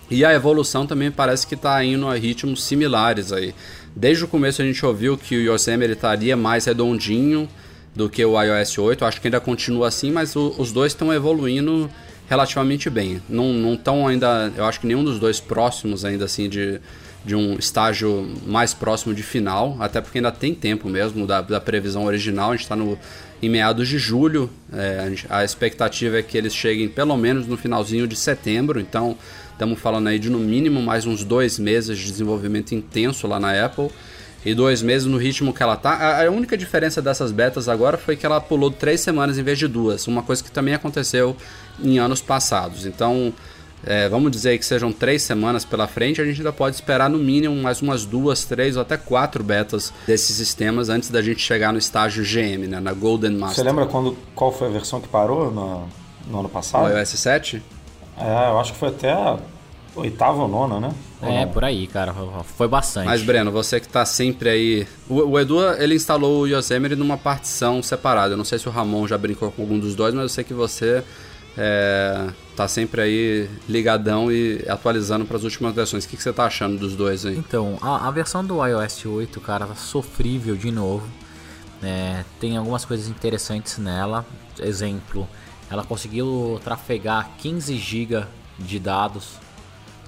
E 0.09 0.23
a 0.23 0.33
evolução 0.33 0.85
também 0.85 1.09
parece 1.09 1.47
que 1.47 1.55
está 1.55 1.83
indo 1.83 2.07
a 2.07 2.15
ritmos 2.15 2.63
similares 2.63 3.31
aí. 3.31 3.53
Desde 3.95 4.23
o 4.23 4.27
começo 4.27 4.61
a 4.61 4.65
gente 4.65 4.85
ouviu 4.85 5.17
que 5.17 5.35
o 5.35 5.53
Yosemite 5.53 5.93
estaria 5.93 6.35
mais 6.35 6.65
redondinho 6.65 7.47
do 7.95 8.09
que 8.09 8.23
o 8.23 8.41
iOS 8.41 8.77
8. 8.77 9.05
Acho 9.05 9.21
que 9.21 9.27
ainda 9.27 9.39
continua 9.39 9.87
assim, 9.87 10.11
mas 10.11 10.35
o, 10.35 10.53
os 10.57 10.71
dois 10.71 10.91
estão 10.91 11.13
evoluindo 11.13 11.89
relativamente 12.27 12.89
bem. 12.89 13.21
Não 13.29 13.73
estão 13.73 14.07
ainda, 14.07 14.51
eu 14.55 14.65
acho 14.65 14.79
que 14.79 14.87
nenhum 14.87 15.03
dos 15.03 15.19
dois 15.19 15.39
próximos 15.39 16.03
ainda 16.03 16.25
assim 16.25 16.49
de, 16.49 16.79
de 17.23 17.35
um 17.35 17.57
estágio 17.57 18.27
mais 18.45 18.73
próximo 18.73 19.13
de 19.13 19.23
final, 19.23 19.77
até 19.79 20.01
porque 20.01 20.17
ainda 20.17 20.31
tem 20.31 20.53
tempo 20.53 20.89
mesmo 20.89 21.27
da, 21.27 21.41
da 21.41 21.61
previsão 21.61 22.05
original, 22.05 22.49
a 22.49 22.53
gente 22.53 22.63
está 22.63 22.75
em 23.43 23.49
meados 23.49 23.89
de 23.89 23.97
julho, 23.97 24.49
é, 24.71 25.11
a, 25.29 25.43
expectativa 25.43 26.17
é 26.17 26.23
que 26.23 26.37
eles 26.37 26.55
cheguem 26.55 26.87
pelo 26.87 27.17
menos 27.17 27.45
no 27.45 27.57
finalzinho 27.57 28.07
de 28.07 28.15
setembro, 28.15 28.79
então 28.79 29.17
estamos 29.51 29.77
falando 29.79 30.07
aí 30.07 30.17
de 30.17 30.29
no 30.29 30.39
mínimo 30.39 30.81
mais 30.81 31.05
uns 31.05 31.25
dois 31.25 31.59
meses 31.59 31.97
de 31.97 32.09
desenvolvimento 32.09 32.73
intenso 32.73 33.27
lá 33.27 33.41
na 33.41 33.65
Apple 33.65 33.89
e 34.45 34.55
dois 34.55 34.81
meses 34.81 35.05
no 35.05 35.17
ritmo 35.17 35.53
que 35.53 35.61
ela 35.61 35.75
tá. 35.75 36.23
A, 36.23 36.31
única 36.31 36.55
diferença 36.55 37.01
dessas 37.01 37.33
betas 37.33 37.67
agora 37.67 37.97
foi 37.97 38.15
que 38.15 38.25
ela 38.25 38.39
pulou 38.39 38.71
três 38.71 39.01
semanas 39.01 39.37
em 39.37 39.43
vez 39.43 39.59
de 39.59 39.67
duas, 39.67 40.07
uma 40.07 40.23
coisa 40.23 40.41
que 40.41 40.49
também 40.49 40.73
aconteceu 40.73 41.35
em 41.83 41.99
anos 41.99 42.21
passados. 42.21 42.85
Então, 42.85 43.33
é, 43.85 44.07
vamos 44.07 44.31
dizer 44.31 44.57
que 44.57 44.65
sejam 44.65 44.91
três 44.91 45.21
semanas 45.23 45.65
pela 45.65 45.87
frente, 45.87 46.21
a 46.21 46.25
gente 46.25 46.37
ainda 46.37 46.53
pode 46.53 46.75
esperar 46.75 47.09
no 47.09 47.17
mínimo 47.17 47.55
mais 47.55 47.81
umas 47.81 48.05
duas, 48.05 48.45
três 48.45 48.75
ou 48.75 48.81
até 48.81 48.97
quatro 48.97 49.43
betas 49.43 49.93
desses 50.07 50.35
sistemas 50.35 50.89
antes 50.89 51.09
da 51.09 51.21
gente 51.21 51.41
chegar 51.41 51.71
no 51.71 51.77
estágio 51.77 52.23
GM, 52.23 52.67
né, 52.67 52.79
na 52.79 52.93
Golden 52.93 53.31
Master. 53.31 53.57
Você 53.57 53.63
lembra 53.63 53.85
quando, 53.85 54.17
qual 54.35 54.51
foi 54.51 54.67
a 54.67 54.71
versão 54.71 55.01
que 55.01 55.07
parou 55.07 55.51
no, 55.51 55.87
no 56.27 56.39
ano 56.39 56.49
passado? 56.49 56.85
O 56.85 56.97
iOS 56.97 57.09
7? 57.09 57.61
É, 58.17 58.49
eu 58.49 58.59
acho 58.59 58.73
que 58.73 58.79
foi 58.79 58.89
até 58.89 59.13
oitava 59.95 60.41
ou 60.41 60.47
nona, 60.47 60.79
né? 60.79 60.93
É, 61.21 61.45
por 61.45 61.63
aí, 61.63 61.87
cara. 61.87 62.13
Foi 62.57 62.67
bastante. 62.67 63.05
Mas, 63.05 63.21
Breno, 63.21 63.51
você 63.51 63.79
que 63.79 63.87
tá 63.87 64.05
sempre 64.05 64.49
aí. 64.49 64.87
O, 65.07 65.31
o, 65.31 65.39
Edu, 65.39 65.61
ele 65.75 65.95
instalou 65.95 66.41
o 66.41 66.47
Yosemite 66.47 66.95
numa 66.95 67.17
partição 67.17 67.81
separada. 67.81 68.33
Eu 68.33 68.37
não 68.37 68.43
sei 68.43 68.59
se 68.59 68.67
o 68.67 68.71
Ramon 68.71 69.07
já 69.07 69.17
brincou 69.17 69.51
com 69.51 69.61
algum 69.61 69.79
dos 69.79 69.95
dois, 69.95 70.13
mas 70.13 70.23
eu 70.23 70.29
sei 70.29 70.43
que 70.43 70.53
você 70.53 71.01
é, 71.57 72.27
tá 72.55 72.67
sempre 72.67 73.01
aí 73.01 73.49
ligadão 73.67 74.31
e 74.31 74.63
atualizando 74.67 75.25
para 75.25 75.37
as 75.37 75.43
últimas 75.43 75.73
versões. 75.73 76.05
O 76.05 76.07
que, 76.07 76.17
que 76.17 76.23
você 76.23 76.33
tá 76.33 76.45
achando 76.45 76.77
dos 76.77 76.95
dois 76.95 77.25
aí? 77.25 77.37
Então, 77.37 77.77
a, 77.81 78.07
a 78.07 78.11
versão 78.11 78.45
do 78.45 78.65
iOS 78.65 79.05
8, 79.05 79.41
cara, 79.41 79.65
tá 79.65 79.75
sofrível 79.75 80.55
de 80.55 80.71
novo. 80.71 81.07
É, 81.81 82.23
tem 82.39 82.55
algumas 82.55 82.85
coisas 82.85 83.07
interessantes 83.07 83.77
nela. 83.77 84.25
Exemplo, 84.59 85.27
ela 85.69 85.83
conseguiu 85.83 86.61
trafegar 86.63 87.31
15 87.39 87.75
GB 87.75 88.25
de 88.59 88.79
dados 88.79 89.37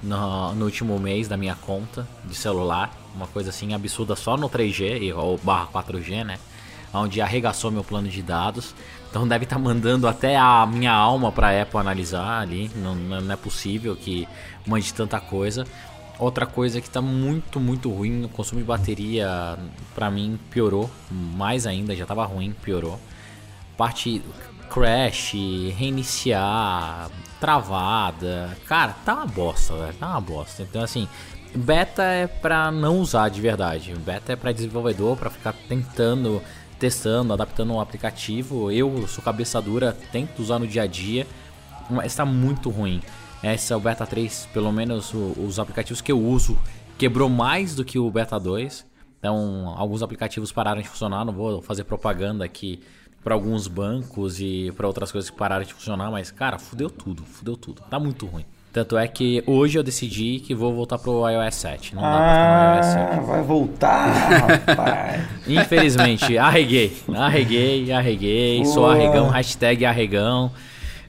no, 0.02 0.54
no, 0.54 0.64
último 0.64 0.98
mês 0.98 1.28
da 1.28 1.36
minha 1.36 1.54
conta 1.54 2.06
de 2.24 2.34
celular. 2.34 2.90
Uma 3.14 3.26
coisa 3.26 3.50
assim 3.50 3.74
absurda 3.74 4.14
só 4.14 4.36
no 4.36 4.48
3G 4.48 5.14
ou 5.14 5.38
barra 5.38 5.66
4G, 5.66 6.24
né? 6.24 6.38
Onde 6.94 7.20
arregaçou 7.20 7.70
meu 7.70 7.84
plano 7.84 8.08
de 8.08 8.22
dados. 8.22 8.74
Então 9.16 9.26
deve 9.26 9.44
estar 9.44 9.56
tá 9.56 9.62
mandando 9.62 10.06
até 10.06 10.36
a 10.36 10.66
minha 10.66 10.92
alma 10.92 11.32
para 11.32 11.62
Apple 11.62 11.80
analisar 11.80 12.42
ali. 12.42 12.70
Não, 12.76 12.94
não, 12.94 13.32
é 13.32 13.36
possível 13.36 13.96
que 13.96 14.28
mande 14.66 14.92
tanta 14.92 15.18
coisa. 15.18 15.66
Outra 16.18 16.44
coisa 16.44 16.82
que 16.82 16.86
está 16.86 17.00
muito, 17.00 17.58
muito 17.58 17.90
ruim, 17.90 18.26
o 18.26 18.28
consumo 18.28 18.60
de 18.60 18.66
bateria 18.66 19.58
para 19.94 20.10
mim 20.10 20.38
piorou 20.50 20.90
mais 21.10 21.66
ainda, 21.66 21.96
já 21.96 22.02
estava 22.02 22.26
ruim, 22.26 22.54
piorou. 22.62 23.00
Parte 23.74 24.22
crash, 24.68 25.32
reiniciar, 25.74 27.10
travada. 27.40 28.54
Cara, 28.66 28.94
tá 29.02 29.14
uma 29.14 29.26
bosta, 29.26 29.74
velho. 29.78 29.94
Tá 29.94 30.10
uma 30.10 30.20
bosta. 30.20 30.62
Então, 30.62 30.82
assim, 30.82 31.08
beta 31.54 32.02
é 32.02 32.26
pra 32.26 32.70
não 32.70 32.98
usar 32.98 33.30
de 33.30 33.40
verdade. 33.40 33.94
Beta 33.94 34.34
é 34.34 34.36
pra 34.36 34.52
desenvolvedor, 34.52 35.16
pra 35.16 35.30
ficar 35.30 35.54
tentando, 35.66 36.42
testando, 36.78 37.32
adaptando 37.32 37.70
o 37.70 37.76
um 37.76 37.80
aplicativo. 37.80 38.70
Eu 38.70 39.06
sou 39.06 39.22
cabeça 39.22 39.60
dura, 39.60 39.96
tento 40.12 40.40
usar 40.40 40.58
no 40.58 40.66
dia 40.66 40.82
a 40.82 40.86
dia, 40.86 41.26
mas 41.90 42.14
tá 42.14 42.24
muito 42.24 42.70
ruim. 42.70 43.00
Esse 43.42 43.72
é 43.72 43.76
o 43.76 43.80
Beta 43.80 44.06
3, 44.06 44.48
pelo 44.52 44.72
menos 44.72 45.12
os 45.14 45.58
aplicativos 45.58 46.00
que 46.00 46.10
eu 46.10 46.20
uso, 46.20 46.58
quebrou 46.98 47.28
mais 47.28 47.74
do 47.74 47.84
que 47.84 47.98
o 47.98 48.10
Beta 48.10 48.38
2. 48.38 48.86
Então, 49.18 49.74
alguns 49.76 50.02
aplicativos 50.02 50.52
pararam 50.52 50.80
de 50.80 50.88
funcionar. 50.88 51.24
Não 51.24 51.32
vou 51.32 51.62
fazer 51.62 51.84
propaganda 51.84 52.44
aqui 52.44 52.80
para 53.22 53.34
alguns 53.34 53.66
bancos 53.66 54.40
e 54.40 54.72
para 54.76 54.86
outras 54.86 55.10
coisas 55.10 55.28
que 55.28 55.36
pararam 55.36 55.64
de 55.64 55.74
funcionar, 55.74 56.10
mas 56.12 56.30
cara, 56.30 56.60
fudeu 56.60 56.88
tudo, 56.88 57.24
fudeu 57.24 57.56
tudo. 57.56 57.82
Tá 57.90 57.98
muito 57.98 58.24
ruim. 58.24 58.44
Tanto 58.76 58.98
é 58.98 59.08
que 59.08 59.42
hoje 59.46 59.78
eu 59.78 59.82
decidi 59.82 60.38
que 60.38 60.54
vou 60.54 60.74
voltar 60.74 60.98
pro 60.98 61.26
iOS 61.26 61.54
7. 61.54 61.94
Não 61.94 62.02
dá 62.02 62.08
ah, 62.08 62.12
pra 62.12 62.82
ficar 62.82 63.06
no 63.06 63.06
iOS 63.06 63.10
7. 63.14 63.26
vai 63.26 63.42
voltar, 63.42 64.06
rapaz. 64.06 65.24
Infelizmente, 65.48 66.36
arreguei. 66.36 66.94
Arreguei, 67.14 67.90
arreguei. 67.90 68.60
Boa. 68.60 68.74
Sou 68.74 68.90
arregão, 68.90 69.30
hashtag 69.30 69.86
arregão. 69.86 70.52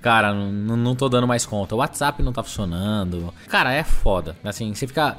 Cara, 0.01 0.33
não, 0.33 0.77
não 0.77 0.95
tô 0.95 1.09
dando 1.09 1.27
mais 1.27 1.45
conta. 1.45 1.75
O 1.75 1.79
WhatsApp 1.79 2.23
não 2.23 2.31
tá 2.31 2.41
funcionando. 2.41 3.33
Cara, 3.49 3.73
é 3.73 3.83
foda. 3.83 4.37
Assim, 4.45 4.73
você 4.73 4.87
fica. 4.87 5.17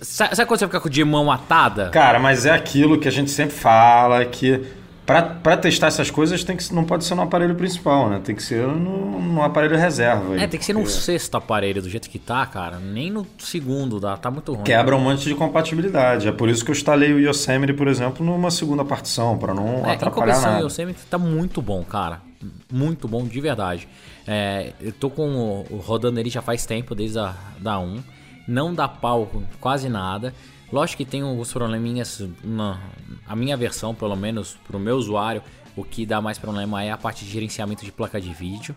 Sabe 0.00 0.46
quando 0.46 0.60
você 0.60 0.66
fica 0.66 0.80
com 0.80 0.88
de 0.88 1.04
mão 1.04 1.30
atada? 1.30 1.90
Cara, 1.90 2.18
mas 2.18 2.46
é 2.46 2.52
aquilo 2.52 2.98
que 2.98 3.06
a 3.06 3.12
gente 3.12 3.30
sempre 3.30 3.54
fala 3.54 4.24
que 4.24 4.64
para 5.04 5.56
testar 5.56 5.88
essas 5.88 6.10
coisas 6.10 6.44
tem 6.44 6.56
que 6.56 6.72
não 6.72 6.84
pode 6.84 7.04
ser 7.04 7.14
no 7.14 7.22
aparelho 7.22 7.54
principal, 7.56 8.08
né? 8.08 8.20
Tem 8.22 8.36
que 8.36 8.42
ser 8.42 8.66
no, 8.66 9.20
no 9.20 9.42
aparelho 9.42 9.76
reserva. 9.76 10.40
É, 10.40 10.46
tem 10.46 10.58
que 10.58 10.64
ser 10.64 10.74
no 10.74 10.86
sexto 10.86 11.34
aparelho 11.36 11.82
do 11.82 11.88
jeito 11.88 12.08
que 12.08 12.18
tá, 12.18 12.46
cara. 12.46 12.78
Nem 12.78 13.10
no 13.10 13.26
segundo 13.38 13.98
dá, 13.98 14.16
tá 14.16 14.30
muito 14.30 14.52
ruim. 14.52 14.62
Quebra 14.62 14.94
um 14.96 15.00
monte 15.00 15.24
de 15.24 15.34
compatibilidade. 15.34 16.28
É 16.28 16.32
por 16.32 16.48
isso 16.48 16.64
que 16.64 16.70
eu 16.70 16.74
instalei 16.74 17.12
o 17.12 17.18
Yosemite, 17.18 17.72
por 17.72 17.88
exemplo, 17.88 18.24
numa 18.24 18.50
segunda 18.50 18.84
partição, 18.84 19.36
para 19.36 19.52
não 19.52 19.84
é, 19.84 19.94
atrapalhar 19.94 20.40
nada. 20.40 20.62
O 20.62 20.66
Yosemite 20.66 21.00
tá 21.10 21.18
muito 21.18 21.60
bom, 21.60 21.82
cara. 21.82 22.20
Muito 22.70 23.08
bom, 23.08 23.24
de 23.24 23.40
verdade. 23.40 23.88
É, 24.26 24.72
eu 24.80 24.92
tô 24.92 25.10
com 25.10 25.64
o, 25.68 25.76
rodando 25.84 26.20
ele 26.20 26.30
já 26.30 26.42
faz 26.42 26.64
tempo, 26.64 26.94
desde 26.94 27.18
a 27.18 27.34
da 27.58 27.78
1. 27.78 28.02
Não 28.46 28.72
dá 28.72 28.86
pau 28.88 29.28
quase 29.60 29.88
nada. 29.88 30.32
Lógico 30.72 31.04
que 31.04 31.04
tem 31.04 31.20
alguns 31.20 31.52
probleminhas 31.52 32.26
na 32.42 32.80
a 33.28 33.36
minha 33.36 33.56
versão, 33.56 33.94
pelo 33.94 34.16
menos 34.16 34.56
para 34.66 34.76
o 34.76 34.80
meu 34.80 34.96
usuário, 34.96 35.42
o 35.76 35.84
que 35.84 36.06
dá 36.06 36.20
mais 36.20 36.38
problema 36.38 36.82
é 36.82 36.90
a 36.90 36.96
parte 36.96 37.24
de 37.24 37.30
gerenciamento 37.30 37.84
de 37.84 37.92
placa 37.92 38.20
de 38.20 38.32
vídeo. 38.32 38.74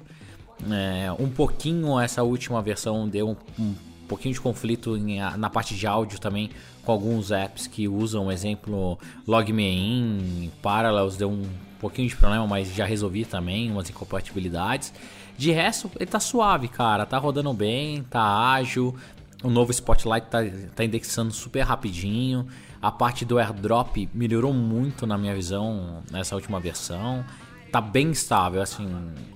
É, 0.70 1.12
um 1.18 1.30
pouquinho 1.30 2.00
essa 2.00 2.22
última 2.24 2.62
versão 2.62 3.08
deu 3.08 3.30
um, 3.30 3.36
um 3.62 3.75
pouquinho 4.08 4.34
de 4.34 4.42
conflito 4.42 4.96
em, 4.96 5.20
na 5.38 5.50
parte 5.50 5.75
de 5.75 5.88
áudio 5.88 6.20
também 6.20 6.50
com 6.84 6.92
alguns 6.92 7.32
apps 7.32 7.66
que 7.66 7.88
usam, 7.88 8.32
exemplo, 8.32 9.00
LogMeIn, 9.28 10.52
Parallels 10.62 11.18
deu 11.18 11.30
um 11.30 11.44
pouquinho 11.80 12.08
de 12.08 12.16
problema, 12.16 12.46
mas 12.46 12.74
já 12.74 12.86
resolvi 12.86 13.25
também 13.25 13.72
umas 13.72 13.90
incompatibilidades. 13.90 14.94
De 15.38 15.52
resto, 15.52 15.92
ele 15.96 16.06
tá 16.06 16.20
suave, 16.20 16.68
cara, 16.68 17.06
tá 17.06 17.18
rodando 17.18 17.52
bem, 17.54 18.04
tá 18.04 18.54
ágil, 18.54 18.96
o 19.44 19.50
novo 19.50 19.72
Spotlight 19.72 20.27
tá, 20.27 20.39
tá 20.75 20.84
indexando 20.84 21.34
super 21.34 21.62
rapidinho. 21.62 22.48
A 22.82 22.92
parte 22.92 23.25
do 23.25 23.39
airdrop 23.39 24.08
melhorou 24.13 24.54
muito 24.54 25.08
na 25.08 25.18
minha 25.18 25.34
visão 25.34 26.04
nessa 26.12 26.36
última 26.36 26.60
versão. 26.60 27.24
Tá 27.72 27.82
bem 27.82 28.12
estável, 28.12 28.62
assim. 28.62 28.88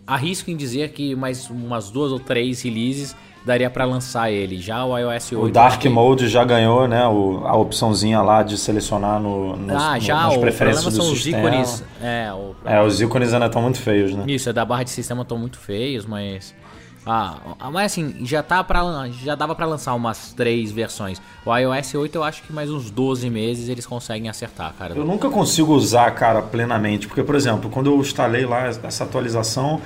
Arrisco 0.06 0.50
em 0.50 0.56
dizer 0.56 0.92
que 0.92 1.16
mais 1.16 1.50
umas 1.50 1.90
duas 1.90 2.12
ou 2.12 2.20
três 2.20 2.62
releases 2.62 3.16
daria 3.46 3.70
para 3.70 3.86
lançar 3.86 4.32
ele. 4.32 4.60
Já 4.60 4.86
o 4.86 4.98
iOS 4.98 5.32
8. 5.32 5.46
O 5.46 5.52
Dark 5.52 5.84
Mode 5.86 6.28
já 6.28 6.44
ganhou, 6.44 6.88
né? 6.88 7.06
O, 7.08 7.42
a 7.46 7.56
opçãozinha 7.56 8.22
lá 8.22 8.44
de 8.44 8.58
selecionar 8.58 9.20
no, 9.20 9.56
nos, 9.56 9.76
ah, 9.76 10.00
já, 10.00 10.24
no, 10.24 10.30
nas 10.30 10.38
preferências 10.38 10.86
do 10.86 10.92
são 10.92 11.16
sistema. 11.16 11.50
Os 11.50 11.50
ícones, 11.50 11.84
é, 12.02 12.32
o, 12.34 12.56
é, 12.66 12.82
os 12.82 13.02
ícones 13.02 13.34
ainda 13.34 13.48
estão 13.48 13.62
muito 13.62 13.80
feios, 13.80 14.14
né? 14.14 14.24
Isso, 14.28 14.50
é 14.50 14.54
da 14.54 14.64
barra 14.64 14.84
de 14.84 14.92
sistema 14.92 15.24
estão 15.24 15.38
muito 15.38 15.58
feios, 15.58 16.06
mas 16.06 16.54
ah, 17.12 17.72
mas 17.72 17.92
assim, 17.92 18.18
já 18.22 18.44
tá 18.44 18.64
para 18.64 19.10
já 19.10 19.34
dava 19.34 19.56
para 19.56 19.66
lançar 19.66 19.96
umas 19.96 20.32
três 20.34 20.72
versões. 20.72 21.20
O 21.46 21.56
iOS 21.56 21.96
8 21.96 22.16
eu 22.16 22.24
acho 22.24 22.44
que 22.44 22.54
mais 22.54 22.70
uns 22.70 22.92
12 22.92 23.30
meses 23.30 23.68
eles 23.68 23.86
conseguem 23.86 24.30
acertar, 24.30 24.74
cara. 24.78 24.94
Eu 24.96 25.06
nunca 25.06 25.30
consigo 25.30 25.74
usar, 25.74 26.12
cara, 26.12 26.42
plenamente, 26.42 27.08
porque 27.08 27.24
por 27.24 27.36
exemplo, 27.36 27.70
quando 27.70 27.90
eu 27.90 28.00
instalei 28.00 28.46
lá 28.46 28.68
essa 28.68 29.04
atualização, 29.04 29.82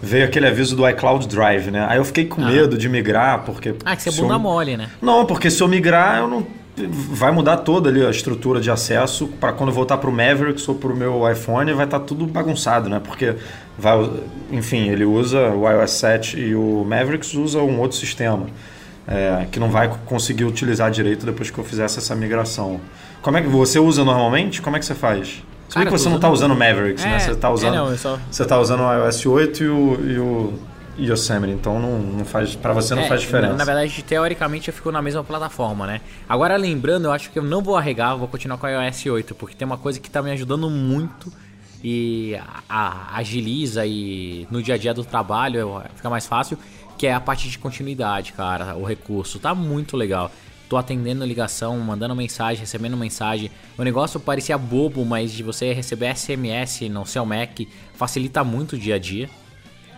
veio 0.00 0.24
aquele 0.24 0.46
aviso 0.46 0.74
do 0.74 0.88
iCloud 0.88 1.28
Drive, 1.28 1.70
né? 1.70 1.86
Aí 1.88 1.98
eu 1.98 2.04
fiquei 2.04 2.24
com 2.24 2.42
ah. 2.42 2.46
medo 2.46 2.78
de 2.78 2.88
migrar, 2.88 3.42
porque 3.44 3.74
Ah, 3.84 3.94
que 3.94 4.02
você 4.02 4.08
é 4.08 4.12
bunda 4.12 4.34
eu... 4.34 4.38
mole, 4.38 4.76
né? 4.76 4.90
Não, 5.02 5.26
porque 5.26 5.50
se 5.50 5.62
eu 5.62 5.68
migrar, 5.68 6.20
eu 6.20 6.28
não 6.28 6.46
vai 6.76 7.30
mudar 7.30 7.58
toda 7.58 7.88
ali 7.88 8.04
a 8.04 8.10
estrutura 8.10 8.60
de 8.60 8.70
acesso 8.70 9.28
para 9.40 9.52
quando 9.52 9.68
eu 9.68 9.74
voltar 9.74 9.96
para 9.98 10.10
o 10.10 10.12
Mavericks 10.12 10.68
ou 10.68 10.74
para 10.74 10.92
o 10.92 10.96
meu 10.96 11.30
iPhone 11.30 11.72
vai 11.72 11.84
estar 11.84 12.00
tá 12.00 12.04
tudo 12.04 12.26
bagunçado, 12.26 12.88
né? 12.88 13.00
Porque 13.04 13.36
vai, 13.78 14.10
enfim, 14.50 14.88
ele 14.88 15.04
usa 15.04 15.50
o 15.50 15.68
iOS 15.70 15.90
7 15.92 16.38
e 16.38 16.54
o 16.54 16.84
Mavericks 16.84 17.34
usa 17.34 17.58
um 17.60 17.78
outro 17.80 17.96
sistema 17.96 18.46
é, 19.06 19.46
que 19.50 19.58
não 19.58 19.70
vai 19.70 19.90
conseguir 20.06 20.44
utilizar 20.44 20.90
direito 20.90 21.26
depois 21.26 21.50
que 21.50 21.58
eu 21.58 21.64
fizesse 21.64 21.98
essa 21.98 22.14
migração. 22.14 22.80
Como 23.22 23.36
é 23.36 23.42
que 23.42 23.48
você 23.48 23.78
usa 23.78 24.04
normalmente? 24.04 24.62
Como 24.62 24.76
é 24.76 24.78
que 24.78 24.86
você 24.86 24.94
faz? 24.94 25.42
Se 25.68 25.78
bem 25.78 25.86
que 25.86 25.92
você 25.92 26.08
não 26.08 26.16
está 26.16 26.30
usando 26.30 26.52
o 26.52 26.56
Mavericks, 26.56 27.02
né? 27.02 27.10
é, 27.10 27.12
né? 27.14 27.18
Você 27.18 27.30
está 27.32 27.50
usando, 27.50 27.74
é, 27.74 27.76
não, 27.76 27.96
só... 27.96 28.18
você 28.30 28.44
tá 28.44 28.58
usando 28.58 28.80
o 28.80 28.92
iOS 28.92 29.26
8 29.26 29.64
e 29.64 29.68
o, 29.68 30.00
e 30.06 30.18
o 30.18 30.52
Yosemite, 30.98 31.52
então 31.52 31.80
não, 31.80 31.98
não 31.98 32.24
faz 32.24 32.54
para 32.54 32.72
você 32.72 32.94
não 32.94 33.02
é, 33.02 33.08
faz 33.08 33.22
diferença. 33.22 33.54
Na 33.54 33.64
verdade, 33.64 34.02
teoricamente 34.02 34.68
eu 34.68 34.74
fico 34.74 34.92
na 34.92 35.02
mesma 35.02 35.24
plataforma, 35.24 35.86
né? 35.86 36.00
Agora 36.28 36.56
lembrando, 36.56 37.06
eu 37.06 37.12
acho 37.12 37.30
que 37.30 37.38
eu 37.38 37.42
não 37.42 37.62
vou 37.62 37.76
arregar, 37.76 38.14
vou 38.14 38.28
continuar 38.28 38.58
com 38.58 38.66
o 38.66 38.70
iOS 38.70 39.06
8, 39.06 39.34
porque 39.34 39.54
tem 39.56 39.66
uma 39.66 39.78
coisa 39.78 39.98
que 39.98 40.06
está 40.06 40.22
me 40.22 40.30
ajudando 40.30 40.70
muito 40.70 41.32
e 41.84 42.34
a, 42.66 43.14
agiliza 43.18 43.84
e 43.84 44.48
no 44.50 44.62
dia 44.62 44.74
a 44.74 44.78
dia 44.78 44.94
do 44.94 45.04
trabalho 45.04 45.82
fica 45.94 46.08
mais 46.08 46.26
fácil, 46.26 46.58
que 46.96 47.06
é 47.06 47.12
a 47.12 47.20
parte 47.20 47.50
de 47.50 47.58
continuidade, 47.58 48.32
cara, 48.32 48.74
o 48.74 48.84
recurso. 48.84 49.38
Tá 49.38 49.54
muito 49.54 49.94
legal. 49.94 50.32
Tô 50.66 50.78
atendendo 50.78 51.26
ligação, 51.26 51.78
mandando 51.80 52.16
mensagem, 52.16 52.60
recebendo 52.60 52.96
mensagem. 52.96 53.50
O 53.76 53.84
negócio 53.84 54.18
parecia 54.18 54.56
bobo, 54.56 55.04
mas 55.04 55.30
de 55.30 55.42
você 55.42 55.74
receber 55.74 56.16
SMS 56.16 56.88
no 56.88 57.04
seu 57.04 57.26
Mac 57.26 57.60
facilita 57.92 58.42
muito 58.42 58.76
o 58.76 58.78
dia 58.78 58.94
a 58.94 58.98
dia. 58.98 59.28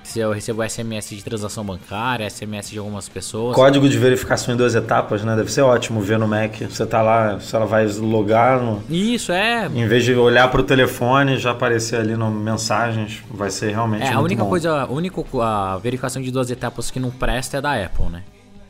Se 0.06 0.20
eu 0.20 0.30
recebo 0.30 0.66
SMS 0.66 1.10
de 1.10 1.22
transação 1.22 1.64
bancária, 1.64 2.30
SMS 2.30 2.70
de 2.70 2.78
algumas 2.78 3.08
pessoas. 3.08 3.56
Código 3.56 3.88
de 3.88 3.98
verificação 3.98 4.54
em 4.54 4.56
duas 4.56 4.76
etapas, 4.76 5.24
né? 5.24 5.34
Deve 5.34 5.50
ser 5.50 5.62
ótimo 5.62 6.00
ver 6.00 6.16
no 6.16 6.28
Mac. 6.28 6.60
Você 6.60 6.86
tá 6.86 7.02
lá, 7.02 7.40
se 7.40 7.54
ela 7.54 7.66
vai 7.66 7.86
logar 7.86 8.62
no. 8.62 8.82
Isso, 8.88 9.32
é. 9.32 9.66
Em 9.66 9.86
vez 9.86 10.04
de 10.04 10.14
olhar 10.14 10.48
para 10.48 10.60
o 10.60 10.64
telefone, 10.64 11.38
já 11.38 11.50
aparecer 11.50 11.98
ali 11.98 12.16
no 12.16 12.30
mensagens, 12.30 13.20
vai 13.28 13.50
ser 13.50 13.70
realmente. 13.70 14.04
É, 14.04 14.12
a 14.12 14.20
única 14.20 14.44
bom. 14.44 14.48
coisa, 14.48 14.82
a 14.82 14.86
única 14.86 15.22
a 15.42 15.76
verificação 15.78 16.22
de 16.22 16.30
duas 16.30 16.50
etapas 16.52 16.88
que 16.88 17.00
não 17.00 17.10
presta 17.10 17.58
é 17.58 17.60
da 17.60 17.74
Apple, 17.74 18.06
né? 18.06 18.22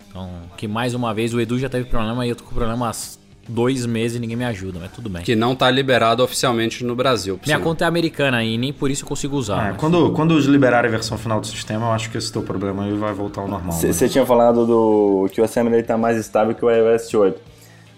Então, 0.08 0.30
que 0.56 0.66
mais 0.66 0.94
uma 0.94 1.12
vez 1.12 1.34
o 1.34 1.40
Edu 1.40 1.58
já 1.58 1.68
teve 1.68 1.84
problema 1.84 2.24
e 2.24 2.30
eu 2.30 2.34
tô 2.34 2.44
com 2.44 2.54
problemas 2.54 3.18
dois 3.48 3.86
meses 3.86 4.16
e 4.16 4.20
ninguém 4.20 4.36
me 4.36 4.44
ajuda, 4.44 4.78
mas 4.80 4.90
tudo 4.92 5.08
bem. 5.08 5.22
Que 5.22 5.36
não 5.36 5.52
está 5.52 5.70
liberado 5.70 6.22
oficialmente 6.22 6.84
no 6.84 6.94
Brasil. 6.94 7.38
Minha 7.44 7.58
conta 7.58 7.84
é 7.84 7.88
americana 7.88 8.42
e 8.44 8.58
nem 8.58 8.72
por 8.72 8.90
isso 8.90 9.04
eu 9.04 9.08
consigo 9.08 9.36
usar. 9.36 9.74
É, 9.74 9.76
quando, 9.76 10.12
quando 10.12 10.38
liberarem 10.38 10.88
a 10.88 10.90
versão 10.90 11.16
final 11.16 11.40
do 11.40 11.46
sistema, 11.46 11.86
eu 11.86 11.92
acho 11.92 12.10
que 12.10 12.18
esse 12.18 12.32
teu 12.32 12.42
problema 12.42 12.84
aí 12.84 12.94
vai 12.94 13.12
voltar 13.12 13.42
ao 13.42 13.48
normal. 13.48 13.72
Você 13.72 14.04
né? 14.04 14.10
tinha 14.10 14.26
falado 14.26 14.66
do 14.66 15.28
que 15.32 15.40
o 15.40 15.44
Assembly 15.44 15.76
está 15.76 15.96
mais 15.96 16.16
estável 16.16 16.54
que 16.54 16.64
o 16.64 16.70
iOS 16.70 17.12
8. 17.12 17.40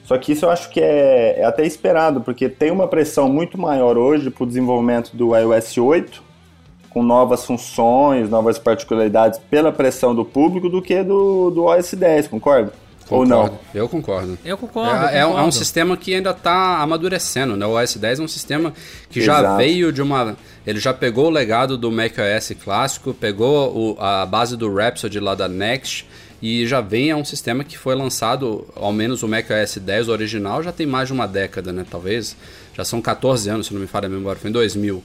Só 0.05 0.17
que 0.17 0.33
isso 0.33 0.47
eu 0.47 0.50
acho 0.50 0.71
que 0.71 0.81
é, 0.81 1.40
é 1.40 1.45
até 1.45 1.67
esperado, 1.67 2.23
porque 2.23 2.49
tem 2.49 2.71
uma 2.71 2.88
pressão 2.88 3.28
muito 3.28 3.59
maior 3.59 3.99
hoje 3.99 4.31
para 4.31 4.45
o 4.45 4.47
desenvolvimento 4.47 5.14
do 5.14 5.37
iOS 5.37 5.76
8, 5.76 6.23
com 6.88 7.02
novas 7.02 7.45
funções, 7.45 8.31
novas 8.31 8.59
particularidades 8.59 9.38
pela 9.50 9.71
pressão 9.71 10.14
do 10.14 10.25
público, 10.25 10.69
do 10.69 10.81
que 10.81 11.02
do, 11.02 11.50
do 11.50 11.64
OS 11.64 11.93
10, 11.93 12.28
concorda? 12.28 12.73
Ou 13.10 13.26
não? 13.26 13.58
Eu 13.74 13.88
concordo. 13.88 14.38
Eu 14.44 14.56
concordo. 14.56 15.06
É, 15.06 15.22
eu 15.22 15.28
concordo. 15.28 15.42
É, 15.42 15.46
um 15.46 15.50
sistema 15.50 15.96
que 15.96 16.14
ainda 16.14 16.30
está 16.30 16.78
amadurecendo, 16.78 17.56
né? 17.56 17.64
O 17.66 17.80
OS 17.80 17.96
10 17.96 18.20
é 18.20 18.22
um 18.22 18.28
sistema 18.28 18.72
que 19.10 19.20
Exato. 19.20 19.42
já 19.42 19.56
veio 19.56 19.92
de 19.92 20.02
uma. 20.02 20.36
Ele 20.66 20.78
já 20.78 20.92
pegou 20.92 21.26
o 21.26 21.30
legado 21.30 21.78
do 21.78 21.90
macOS 21.90 22.52
clássico, 22.62 23.14
pegou 23.14 23.94
o, 23.96 24.00
a 24.00 24.26
base 24.26 24.56
do 24.56 24.72
Rhapsody 24.72 25.18
lá 25.18 25.34
da 25.34 25.48
Next 25.48 26.06
e 26.42 26.66
já 26.66 26.80
vem 26.80 27.10
a 27.10 27.16
um 27.16 27.24
sistema 27.24 27.64
que 27.64 27.78
foi 27.78 27.94
lançado, 27.94 28.66
ao 28.76 28.92
menos 28.92 29.22
o 29.22 29.28
macOS 29.28 29.78
10 29.78 30.08
original, 30.08 30.62
já 30.62 30.70
tem 30.70 30.86
mais 30.86 31.08
de 31.08 31.14
uma 31.14 31.26
década, 31.26 31.72
né? 31.72 31.84
Talvez. 31.90 32.36
Já 32.76 32.84
são 32.84 33.02
14 33.02 33.50
anos, 33.50 33.66
se 33.66 33.74
não 33.74 33.80
me 33.80 33.88
falha 33.88 34.06
a 34.06 34.08
memória, 34.08 34.40
foi 34.40 34.50
em 34.50 34.52
2000. 34.52 35.02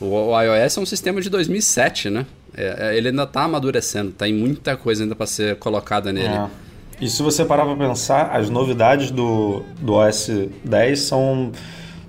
O, 0.00 0.04
o 0.04 0.42
iOS 0.42 0.76
é 0.76 0.80
um 0.80 0.86
sistema 0.86 1.20
de 1.20 1.30
2007, 1.30 2.10
né? 2.10 2.26
É, 2.54 2.90
é 2.90 2.96
ele 2.96 3.08
ainda 3.08 3.24
está 3.24 3.42
amadurecendo, 3.44 4.12
tem 4.12 4.32
muita 4.32 4.76
coisa 4.76 5.02
ainda 5.02 5.16
para 5.16 5.26
ser 5.26 5.56
colocada 5.56 6.12
nele. 6.12 6.34
É. 6.34 6.65
E 7.00 7.08
se 7.10 7.22
você 7.22 7.44
parar 7.44 7.66
para 7.66 7.76
pensar, 7.76 8.30
as 8.32 8.48
novidades 8.48 9.10
do, 9.10 9.62
do 9.80 9.94
OS 9.94 10.30
10 10.64 10.98
são 10.98 11.52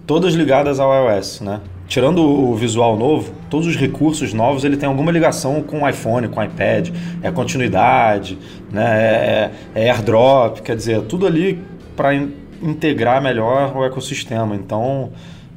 todas 0.06 0.34
ligadas 0.34 0.80
ao 0.80 0.90
iOS, 0.94 1.42
né? 1.42 1.60
Tirando 1.88 2.22
o 2.22 2.56
visual 2.56 2.98
novo, 2.98 3.34
todos 3.50 3.68
os 3.68 3.76
recursos 3.76 4.34
novos 4.34 4.64
ele 4.64 4.78
tem 4.78 4.88
alguma 4.88 5.12
ligação 5.12 5.62
com 5.62 5.84
o 5.84 5.90
iPhone, 5.90 6.30
com 6.30 6.40
o 6.40 6.44
iPad, 6.44 6.90
é 7.22 7.32
continuidade, 7.32 8.38
né? 8.72 8.86
é, 8.86 9.52
é, 9.76 9.84
é 9.84 9.92
airdrop, 9.92 10.60
quer 10.60 10.76
dizer, 10.76 11.02
tudo 11.04 11.28
ali 11.28 11.62
para 11.96 12.14
in 12.14 12.32
integrar 12.62 13.22
melhor 13.22 13.76
o 13.78 13.86
ecossistema. 13.86 14.56
Então, 14.56 15.12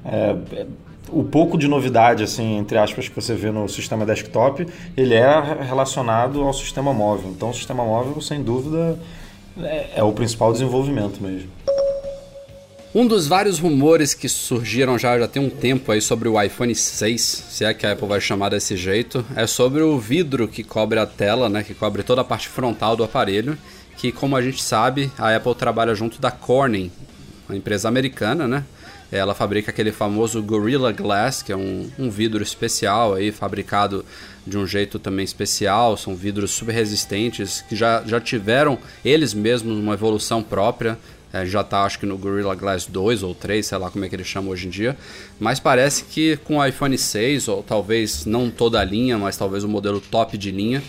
é, 0.04 0.36
é, 0.52 0.66
o 1.08 1.24
pouco 1.24 1.56
de 1.56 1.66
novidade, 1.66 2.22
assim, 2.22 2.58
entre 2.58 2.76
aspas, 2.76 3.08
que 3.08 3.14
você 3.14 3.34
vê 3.34 3.50
no 3.50 3.66
sistema 3.68 4.04
desktop, 4.04 4.66
ele 4.96 5.14
é 5.14 5.30
relacionado 5.66 6.42
ao 6.42 6.52
sistema 6.52 6.92
móvel. 6.92 7.30
Então, 7.30 7.50
o 7.50 7.54
sistema 7.54 7.82
móvel, 7.82 8.20
sem 8.20 8.42
dúvida, 8.42 8.98
é, 9.62 9.90
é 9.96 10.02
o 10.02 10.12
principal 10.12 10.52
desenvolvimento 10.52 11.22
mesmo. 11.22 11.50
Um 12.92 13.06
dos 13.06 13.28
vários 13.28 13.60
rumores 13.60 14.14
que 14.14 14.28
surgiram 14.28 14.98
já, 14.98 15.16
já 15.16 15.28
tem 15.28 15.40
um 15.40 15.48
tempo 15.48 15.92
aí 15.92 16.00
sobre 16.00 16.28
o 16.28 16.42
iPhone 16.42 16.74
6, 16.74 17.20
se 17.48 17.64
é 17.64 17.72
que 17.72 17.86
a 17.86 17.92
Apple 17.92 18.08
vai 18.08 18.20
chamar 18.20 18.48
desse 18.48 18.76
jeito, 18.76 19.24
é 19.36 19.46
sobre 19.46 19.80
o 19.80 19.96
vidro 19.96 20.48
que 20.48 20.64
cobre 20.64 20.98
a 20.98 21.06
tela, 21.06 21.48
né, 21.48 21.62
que 21.62 21.72
cobre 21.72 22.02
toda 22.02 22.22
a 22.22 22.24
parte 22.24 22.48
frontal 22.48 22.96
do 22.96 23.04
aparelho, 23.04 23.56
que 23.96 24.10
como 24.10 24.34
a 24.34 24.42
gente 24.42 24.60
sabe, 24.60 25.08
a 25.16 25.36
Apple 25.36 25.54
trabalha 25.54 25.94
junto 25.94 26.20
da 26.20 26.32
Corning, 26.32 26.90
uma 27.48 27.56
empresa 27.56 27.86
americana, 27.86 28.48
né? 28.48 28.64
Ela 29.12 29.34
fabrica 29.34 29.70
aquele 29.70 29.90
famoso 29.90 30.40
Gorilla 30.42 30.92
Glass, 30.92 31.42
que 31.42 31.52
é 31.52 31.56
um, 31.56 31.90
um 31.98 32.08
vidro 32.08 32.42
especial 32.42 33.14
aí, 33.14 33.32
fabricado 33.32 34.04
de 34.46 34.56
um 34.56 34.66
jeito 34.66 34.98
também 34.98 35.24
especial. 35.24 35.96
São 35.96 36.14
vidros 36.14 36.52
super 36.52 36.72
resistentes 36.72 37.60
que 37.68 37.74
já, 37.74 38.02
já 38.06 38.20
tiveram 38.20 38.78
eles 39.04 39.34
mesmos 39.34 39.76
uma 39.76 39.94
evolução 39.94 40.42
própria. 40.42 40.96
É, 41.32 41.46
já 41.46 41.60
está 41.60 41.84
acho 41.84 41.98
que 41.98 42.06
no 42.06 42.18
Gorilla 42.18 42.54
Glass 42.54 42.86
2 42.86 43.22
ou 43.22 43.34
3, 43.34 43.64
sei 43.64 43.78
lá 43.78 43.90
como 43.90 44.04
é 44.04 44.08
que 44.08 44.16
ele 44.16 44.24
chama 44.24 44.50
hoje 44.50 44.66
em 44.66 44.70
dia. 44.70 44.96
Mas 45.38 45.60
parece 45.60 46.04
que 46.04 46.36
com 46.38 46.58
o 46.58 46.64
iPhone 46.64 46.96
6, 46.96 47.48
ou 47.48 47.62
talvez 47.62 48.26
não 48.26 48.50
toda 48.50 48.80
a 48.80 48.84
linha, 48.84 49.16
mas 49.16 49.36
talvez 49.36 49.62
o 49.62 49.68
modelo 49.68 50.00
top 50.00 50.36
de 50.36 50.50
linha, 50.50 50.82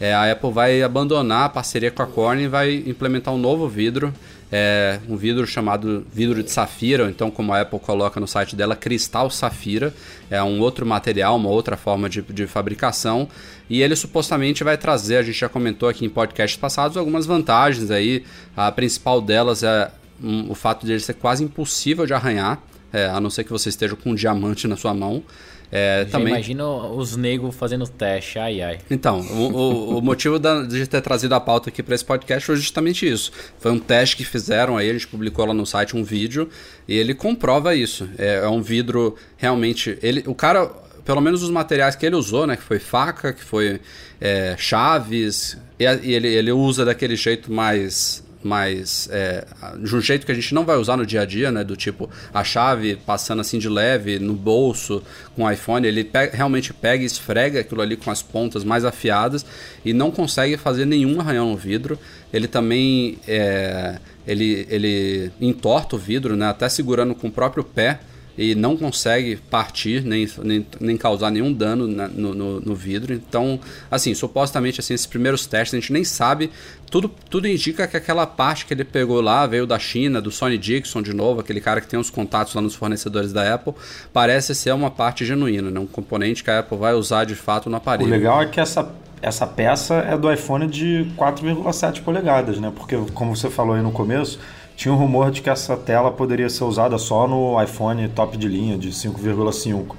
é, 0.00 0.14
a 0.14 0.30
Apple 0.30 0.52
vai 0.52 0.82
abandonar 0.82 1.44
a 1.44 1.48
parceria 1.48 1.90
com 1.90 2.02
a 2.02 2.06
Corning 2.06 2.44
e 2.44 2.48
vai 2.48 2.74
implementar 2.86 3.34
um 3.34 3.38
novo 3.38 3.68
vidro 3.68 4.12
é 4.50 4.98
um 5.08 5.16
vidro 5.16 5.46
chamado 5.46 6.06
vidro 6.12 6.42
de 6.42 6.50
safira, 6.50 7.08
então 7.10 7.30
como 7.30 7.52
a 7.52 7.60
Apple 7.60 7.78
coloca 7.78 8.18
no 8.18 8.26
site 8.26 8.56
dela, 8.56 8.74
cristal 8.74 9.30
safira, 9.30 9.92
é 10.30 10.42
um 10.42 10.60
outro 10.60 10.86
material, 10.86 11.36
uma 11.36 11.50
outra 11.50 11.76
forma 11.76 12.08
de, 12.08 12.22
de 12.22 12.46
fabricação, 12.46 13.28
e 13.68 13.82
ele 13.82 13.94
supostamente 13.94 14.64
vai 14.64 14.78
trazer, 14.78 15.16
a 15.16 15.22
gente 15.22 15.38
já 15.38 15.48
comentou 15.48 15.88
aqui 15.88 16.06
em 16.06 16.08
podcasts 16.08 16.58
passados, 16.58 16.96
algumas 16.96 17.26
vantagens 17.26 17.90
aí, 17.90 18.24
a 18.56 18.72
principal 18.72 19.20
delas 19.20 19.62
é 19.62 19.90
um, 20.22 20.50
o 20.50 20.54
fato 20.54 20.86
de 20.86 20.92
ele 20.92 21.00
ser 21.00 21.14
quase 21.14 21.44
impossível 21.44 22.06
de 22.06 22.14
arranhar, 22.14 22.58
é, 22.90 23.04
a 23.04 23.20
não 23.20 23.28
ser 23.28 23.44
que 23.44 23.50
você 23.50 23.68
esteja 23.68 23.94
com 23.94 24.12
um 24.12 24.14
diamante 24.14 24.66
na 24.66 24.76
sua 24.76 24.94
mão, 24.94 25.22
é, 25.70 26.04
também... 26.06 26.32
Imagina 26.32 26.66
os 26.66 27.16
negros 27.16 27.54
fazendo 27.54 27.86
teste, 27.86 28.38
ai 28.38 28.62
ai. 28.62 28.78
Então, 28.90 29.20
o, 29.20 29.52
o, 29.52 29.98
o 29.98 30.02
motivo 30.02 30.38
da, 30.38 30.62
de 30.62 30.86
ter 30.86 31.00
trazido 31.00 31.34
a 31.34 31.40
pauta 31.40 31.68
aqui 31.68 31.82
para 31.82 31.94
esse 31.94 32.04
podcast 32.04 32.46
foi 32.46 32.56
justamente 32.56 33.06
isso. 33.06 33.30
Foi 33.58 33.70
um 33.70 33.78
teste 33.78 34.16
que 34.16 34.24
fizeram 34.24 34.76
aí, 34.76 34.88
a 34.88 34.92
gente 34.92 35.06
publicou 35.06 35.44
lá 35.44 35.52
no 35.52 35.66
site 35.66 35.96
um 35.96 36.02
vídeo 36.02 36.48
e 36.86 36.96
ele 36.96 37.14
comprova 37.14 37.74
isso. 37.74 38.08
É, 38.18 38.36
é 38.44 38.48
um 38.48 38.62
vidro 38.62 39.16
realmente. 39.36 39.98
Ele, 40.02 40.24
o 40.26 40.34
cara, 40.34 40.66
pelo 41.04 41.20
menos 41.20 41.42
os 41.42 41.50
materiais 41.50 41.94
que 41.94 42.06
ele 42.06 42.16
usou, 42.16 42.46
né? 42.46 42.56
Que 42.56 42.62
foi 42.62 42.78
faca, 42.78 43.32
que 43.32 43.44
foi 43.44 43.80
é, 44.20 44.56
chaves, 44.58 45.58
e, 45.78 45.84
e 45.84 46.14
ele, 46.14 46.28
ele 46.28 46.52
usa 46.52 46.84
daquele 46.84 47.16
jeito 47.16 47.52
mais 47.52 48.26
mais 48.42 49.08
é, 49.10 49.44
de 49.82 49.94
um 49.94 50.00
jeito 50.00 50.24
que 50.24 50.32
a 50.32 50.34
gente 50.34 50.54
não 50.54 50.64
vai 50.64 50.76
usar 50.76 50.96
no 50.96 51.04
dia 51.04 51.22
a 51.22 51.24
dia, 51.24 51.50
né? 51.50 51.64
Do 51.64 51.76
tipo 51.76 52.08
a 52.32 52.44
chave 52.44 52.96
passando 52.96 53.40
assim 53.40 53.58
de 53.58 53.68
leve 53.68 54.18
no 54.18 54.34
bolso 54.34 55.02
com 55.34 55.44
o 55.44 55.50
iPhone, 55.50 55.86
ele 55.86 56.08
realmente 56.32 56.72
pega 56.72 57.02
e 57.02 57.06
esfrega 57.06 57.60
aquilo 57.60 57.80
ali 57.80 57.96
com 57.96 58.10
as 58.10 58.22
pontas 58.22 58.64
mais 58.64 58.84
afiadas 58.84 59.44
e 59.84 59.92
não 59.92 60.10
consegue 60.10 60.56
fazer 60.56 60.84
nenhum 60.84 61.20
arranhão 61.20 61.50
no 61.50 61.56
vidro. 61.56 61.98
Ele 62.32 62.46
também 62.46 63.18
é, 63.26 63.98
ele, 64.26 64.66
ele 64.68 65.32
entorta 65.40 65.96
o 65.96 65.98
vidro, 65.98 66.36
né? 66.36 66.46
Até 66.46 66.68
segurando 66.68 67.14
com 67.14 67.28
o 67.28 67.32
próprio 67.32 67.64
pé 67.64 68.00
e 68.38 68.54
não 68.54 68.76
consegue 68.76 69.34
partir 69.50 70.04
nem, 70.04 70.28
nem, 70.44 70.64
nem 70.80 70.96
causar 70.96 71.28
nenhum 71.28 71.52
dano 71.52 71.88
na, 71.88 72.06
no, 72.06 72.32
no, 72.32 72.60
no, 72.60 72.74
vidro. 72.74 73.12
Então, 73.12 73.58
assim, 73.90 74.14
supostamente 74.14 74.78
assim, 74.78 74.94
esses 74.94 75.06
primeiros 75.06 75.44
testes 75.44 75.74
a 75.74 75.80
gente 75.80 75.92
nem 75.92 76.04
sabe. 76.04 76.48
Tudo, 76.88 77.10
tudo 77.28 77.48
indica 77.48 77.84
que 77.88 77.96
aquela 77.96 78.26
parte 78.26 78.64
que 78.64 78.72
ele 78.72 78.84
pegou 78.84 79.20
lá 79.20 79.44
veio 79.44 79.66
da 79.66 79.76
China, 79.76 80.22
do 80.22 80.30
Sony 80.30 80.56
Dixon 80.56 81.02
de 81.02 81.12
novo, 81.12 81.40
aquele 81.40 81.60
cara 81.60 81.80
que 81.80 81.88
tem 81.88 81.98
os 81.98 82.10
contatos 82.10 82.54
lá 82.54 82.62
nos 82.62 82.76
fornecedores 82.76 83.32
da 83.32 83.52
Apple. 83.52 83.74
Parece 84.12 84.54
ser 84.54 84.72
uma 84.72 84.90
parte 84.90 85.26
genuína, 85.26 85.68
né? 85.68 85.80
um 85.80 85.86
componente 85.86 86.44
que 86.44 86.50
a 86.50 86.60
Apple 86.60 86.78
vai 86.78 86.94
usar 86.94 87.24
de 87.24 87.34
fato 87.34 87.68
no 87.68 87.76
aparelho. 87.76 88.08
O 88.08 88.12
legal 88.12 88.40
é 88.40 88.46
que 88.46 88.60
essa 88.60 88.88
essa 89.20 89.48
peça 89.48 89.96
é 89.96 90.16
do 90.16 90.32
iPhone 90.32 90.68
de 90.68 91.10
4,7 91.16 92.02
polegadas, 92.02 92.60
né? 92.60 92.72
Porque, 92.74 92.96
como 93.12 93.34
você 93.34 93.50
falou 93.50 93.74
aí 93.74 93.82
no 93.82 93.90
começo, 93.90 94.38
tinha 94.78 94.94
um 94.94 94.96
rumor 94.96 95.32
de 95.32 95.42
que 95.42 95.50
essa 95.50 95.76
tela 95.76 96.12
poderia 96.12 96.48
ser 96.48 96.62
usada 96.62 96.96
só 96.98 97.26
no 97.26 97.60
iPhone 97.60 98.08
top 98.10 98.36
de 98.36 98.46
linha 98.46 98.78
de 98.78 98.90
5,5. 98.90 99.96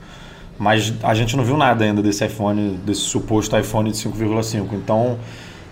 Mas 0.58 0.94
a 1.04 1.14
gente 1.14 1.36
não 1.36 1.44
viu 1.44 1.58
nada 1.58 1.84
ainda 1.84 2.02
desse 2.02 2.26
iPhone, 2.26 2.78
desse 2.86 3.02
suposto 3.02 3.58
iPhone 3.58 3.92
de 3.92 3.98
5,5. 3.98 4.68
Então, 4.72 5.20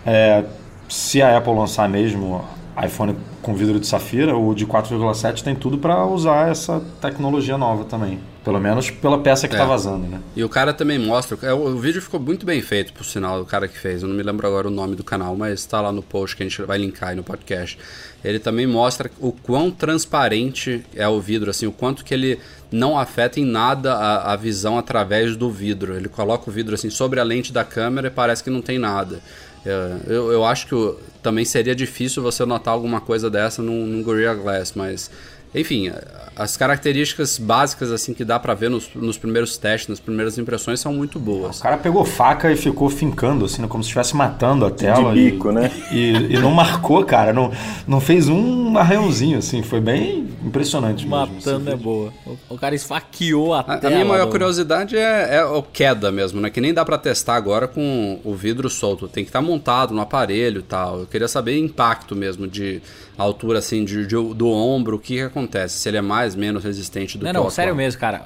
é, 0.05 0.43
se 0.89 1.21
a 1.21 1.37
Apple 1.37 1.53
lançar 1.53 1.87
mesmo 1.87 2.43
iPhone 2.83 3.15
com 3.41 3.55
vidro 3.55 3.79
de 3.79 3.87
safira, 3.87 4.35
o 4.35 4.53
de 4.53 4.67
4,7 4.67 5.41
tem 5.41 5.55
tudo 5.55 5.77
para 5.77 6.05
usar 6.05 6.49
essa 6.49 6.83
tecnologia 6.99 7.57
nova 7.57 7.85
também. 7.85 8.19
Pelo 8.47 8.61
menos 8.61 8.89
pela 8.89 9.17
peça 9.19 9.45
que 9.45 9.55
É. 9.55 9.57
tá 9.57 9.65
vazando, 9.65 10.07
né? 10.07 10.21
E 10.33 10.41
o 10.41 10.47
cara 10.47 10.73
também 10.73 10.97
mostra. 10.97 11.37
é, 11.41 11.53
O, 11.53 11.57
o 11.75 11.77
vídeo 11.79 12.01
ficou 12.01 12.17
muito 12.17 12.45
bem 12.45 12.61
feito, 12.61 12.93
por 12.93 13.03
sinal, 13.03 13.41
o 13.41 13.45
cara 13.45 13.67
que 13.67 13.77
fez. 13.77 14.01
Eu 14.03 14.07
não 14.07 14.15
me 14.15 14.23
lembro 14.23 14.47
agora 14.47 14.69
o 14.69 14.71
nome 14.71 14.95
do 14.95 15.03
canal, 15.03 15.35
mas 15.35 15.65
tá 15.65 15.81
lá 15.81 15.91
no 15.91 16.01
post 16.01 16.33
que 16.37 16.43
a 16.43 16.45
gente 16.47 16.61
vai 16.61 16.77
linkar 16.77 17.09
aí 17.09 17.15
no 17.17 17.23
podcast. 17.23 17.77
Ele 18.23 18.39
também 18.39 18.65
mostra 18.65 19.11
o 19.19 19.33
quão 19.33 19.69
transparente 19.69 20.81
é 20.95 21.07
o 21.09 21.19
vidro, 21.19 21.49
assim, 21.49 21.65
o 21.67 21.71
quanto 21.73 22.05
que 22.05 22.13
ele 22.13 22.39
não 22.71 22.97
afeta 22.97 23.37
em 23.39 23.45
nada 23.45 23.93
a, 23.93 24.31
a 24.31 24.35
visão 24.37 24.77
através 24.77 25.35
do 25.35 25.51
vidro. 25.51 25.93
Ele 25.95 26.07
coloca 26.07 26.49
o 26.49 26.53
vidro 26.53 26.73
assim 26.73 26.89
sobre 26.89 27.19
a 27.19 27.23
lente 27.23 27.51
da 27.51 27.65
câmera 27.65 28.07
e 28.07 28.11
parece 28.11 28.41
que 28.43 28.49
não 28.49 28.61
tem 28.61 28.79
nada. 28.79 29.19
É, 29.65 29.97
Eu, 30.07 30.31
eu 30.31 30.45
acho 30.45 30.67
que 30.67 30.95
também 31.21 31.43
seria 31.43 31.75
difícil 31.75 32.23
você 32.23 32.45
notar 32.45 32.73
alguma 32.73 33.01
coisa 33.01 33.29
dessa 33.29 33.61
num, 33.61 33.85
num 33.85 34.01
Gorilla 34.01 34.33
Glass, 34.35 34.71
mas 34.73 35.11
enfim, 35.55 35.91
as 36.35 36.55
características 36.55 37.37
básicas 37.39 37.91
assim 37.91 38.13
que 38.13 38.23
dá 38.23 38.37
pra 38.39 38.53
ver 38.53 38.69
nos, 38.69 38.89
nos 38.93 39.17
primeiros 39.17 39.57
testes, 39.57 39.87
nas 39.89 39.99
primeiras 39.99 40.37
impressões 40.37 40.79
são 40.79 40.93
muito 40.93 41.17
O 41.17 41.21
boas. 41.21 41.59
cara 41.59 41.77
pegou 41.77 42.05
faca 42.05 42.51
e 42.51 42.55
ficou 42.55 42.89
fincando, 42.89 43.45
assim, 43.45 43.65
como 43.67 43.83
se 43.83 43.87
estivesse 43.87 44.15
matando 44.15 44.65
a 44.65 44.69
tela. 44.69 45.13
De 45.13 45.31
bico, 45.31 45.49
e, 45.49 45.53
né? 45.53 45.71
E, 45.91 46.35
e 46.35 46.39
não 46.39 46.51
marcou, 46.51 47.03
cara. 47.05 47.33
Não, 47.33 47.51
não 47.87 47.99
fez 47.99 48.29
um 48.29 48.77
arranhãozinho, 48.77 49.39
assim. 49.39 49.63
Foi 49.63 49.79
bem 49.81 50.27
impressionante 50.43 51.07
mesmo. 51.07 51.17
Matando 51.33 51.69
é 51.69 51.73
assim. 51.73 51.81
boa. 51.83 52.13
O, 52.25 52.37
o 52.49 52.57
cara 52.57 52.75
esfaqueou 52.75 53.53
a, 53.53 53.61
A, 53.61 53.73
a 53.73 53.77
tela. 53.77 53.93
minha 53.95 54.05
maior 54.05 54.29
curiosidade 54.29 54.95
é, 54.95 55.37
é 55.37 55.43
o 55.45 55.63
queda 55.63 56.11
mesmo, 56.11 56.39
né? 56.39 56.49
Que 56.51 56.61
nem 56.61 56.73
dá 56.73 56.85
pra 56.85 56.97
testar 56.97 57.35
agora 57.35 57.67
com 57.67 58.19
o 58.23 58.35
vidro 58.35 58.69
solto. 58.69 59.07
Tem 59.07 59.23
que 59.23 59.29
estar 59.29 59.41
montado 59.41 59.93
no 59.93 60.01
aparelho 60.01 60.59
e 60.59 60.63
tal. 60.63 60.99
Eu 60.99 61.05
queria 61.07 61.27
saber 61.27 61.57
impacto 61.57 62.15
mesmo 62.15 62.47
de 62.47 62.81
altura 63.23 63.59
assim 63.59 63.83
de, 63.85 64.05
de- 64.05 64.33
do 64.33 64.47
ombro, 64.49 64.97
o 64.97 64.99
que, 64.99 65.15
que 65.15 65.21
acontece, 65.21 65.77
se 65.79 65.89
ele 65.89 65.97
é 65.97 66.01
mais 66.01 66.35
menos 66.35 66.63
resistente 66.63 67.17
do 67.17 67.23
Não, 67.25 67.31
que 67.31 67.37
não, 67.37 67.47
o 67.47 67.51
sério 67.51 67.75
mesmo, 67.75 67.99
cara. 67.99 68.23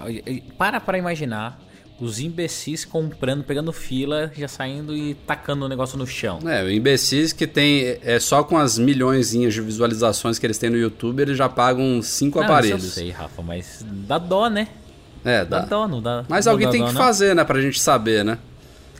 Para 0.57 0.79
pra 0.79 0.97
imaginar 0.97 1.59
os 1.99 2.19
imbecis 2.19 2.83
comprando, 2.83 3.43
pegando 3.43 3.71
fila, 3.71 4.31
já 4.35 4.47
saindo 4.47 4.95
e 4.97 5.13
tacando 5.13 5.65
o 5.65 5.69
negócio 5.69 5.97
no 5.99 6.07
chão. 6.07 6.39
É, 6.47 6.63
o 6.63 6.71
imbecis 6.71 7.31
que 7.31 7.45
tem. 7.45 7.97
É 8.03 8.19
só 8.19 8.43
com 8.43 8.57
as 8.57 8.79
milhõezinhas 8.79 9.53
de 9.53 9.61
visualizações 9.61 10.39
que 10.39 10.45
eles 10.47 10.57
têm 10.57 10.69
no 10.71 10.77
YouTube, 10.77 11.21
eles 11.21 11.37
já 11.37 11.47
pagam 11.47 12.01
cinco 12.01 12.39
Não, 12.39 12.45
aparelhos. 12.45 12.83
Eu 12.83 12.89
sei, 12.89 13.09
Rafa, 13.11 13.41
mas 13.43 13.85
dá 13.87 14.17
dó, 14.17 14.49
né? 14.49 14.67
É, 15.23 15.45
Dá 15.45 15.59
dá. 15.59 15.65
dó, 15.65 15.87
não 15.87 16.01
dá. 16.01 16.25
Mas 16.27 16.45
não 16.47 16.53
alguém 16.53 16.65
dá 16.65 16.71
tem 16.71 16.81
dó, 16.81 16.87
que 16.87 16.93
não? 16.95 17.01
fazer, 17.01 17.35
né, 17.35 17.43
pra 17.43 17.61
gente 17.61 17.79
saber, 17.79 18.25
né? 18.25 18.39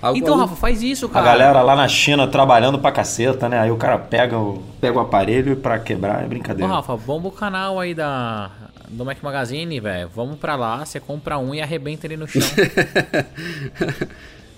Algu- 0.02 0.18
Então, 0.20 0.36
Rafa, 0.38 0.56
faz 0.56 0.82
isso, 0.82 1.06
A 1.06 1.10
cara. 1.10 1.26
galera 1.26 1.62
lá 1.62 1.76
na 1.76 1.88
China 1.88 2.28
trabalhando 2.28 2.80
pra 2.80 2.92
caceta, 2.92 3.48
né? 3.48 3.60
Aí 3.60 3.70
o 3.72 3.78
cara 3.78 3.98
pega 4.00 4.38
o, 4.38 4.64
pega 4.82 4.98
o 4.98 5.02
aparelho 5.02 5.56
pra 5.56 5.78
quebrar, 5.80 6.22
é 6.24 6.26
Ô, 6.26 6.30
brincadeira. 6.30 6.72
Rafa, 6.74 6.98
bomba 6.98 7.28
o 7.28 7.32
canal 7.32 7.80
aí 7.80 7.94
da, 7.94 8.50
do 8.90 9.06
Mac 9.06 9.18
Magazine, 9.22 9.80
velho. 9.80 10.10
Vamos 10.16 10.38
pra 10.40 10.56
lá, 10.56 10.84
você 10.86 11.00
compra 11.00 11.38
um 11.38 11.54
e 11.54 11.62
arrebenta 11.62 12.08
ele 12.08 12.18
no 12.18 12.28
chão. 12.28 12.42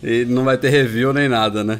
E 0.05 0.25
não 0.25 0.43
vai 0.43 0.57
ter 0.57 0.69
review 0.69 1.13
nem 1.13 1.29
nada, 1.29 1.63
né? 1.63 1.79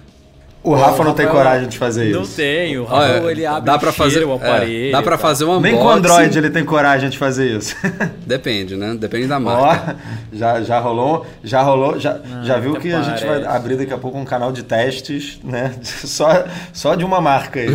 O 0.64 0.74
Rafa 0.74 1.04
não 1.04 1.14
tem 1.14 1.28
coragem 1.28 1.68
de 1.68 1.78
fazer 1.78 2.12
não 2.12 2.22
isso. 2.24 2.36
tem, 2.38 2.78
o 2.78 2.86
Rafa, 2.86 3.22
Olha, 3.22 3.32
ele 3.32 3.46
abre 3.46 3.66
dá 3.66 3.78
pra 3.78 3.92
fazer, 3.92 4.12
cheira 4.12 4.28
o 4.28 4.32
é, 4.32 4.36
aparelho. 4.36 4.92
dá 4.94 5.02
pra 5.02 5.18
tá? 5.18 5.18
fazer 5.18 5.44
um 5.46 5.60
Nem 5.60 5.76
com 5.76 5.84
o 5.84 5.90
Android 5.90 6.38
ele 6.38 6.50
tem 6.50 6.64
coragem 6.64 7.10
de 7.10 7.18
fazer 7.18 7.58
isso. 7.58 7.76
Depende, 8.26 8.76
né? 8.78 8.96
Depende 8.98 9.28
da 9.28 9.38
Ó, 9.38 9.40
marca. 9.40 9.98
já, 10.32 10.62
já 10.62 10.80
rolou, 10.80 11.26
já 11.44 11.62
rolou, 11.62 12.00
já, 12.00 12.20
já 12.44 12.58
viu 12.60 12.76
que 12.76 12.94
a 12.94 13.02
gente 13.02 13.26
vai 13.26 13.42
parece. 13.42 13.48
abrir 13.58 13.76
daqui 13.76 13.94
a 13.94 13.98
pouco 13.98 14.18
um 14.18 14.26
canal 14.26 14.52
de 14.52 14.64
testes, 14.64 15.40
né? 15.44 15.74
Só, 15.84 16.46
só 16.72 16.96
de 16.96 17.04
uma 17.04 17.20
marca 17.20 17.60
aí. 17.60 17.68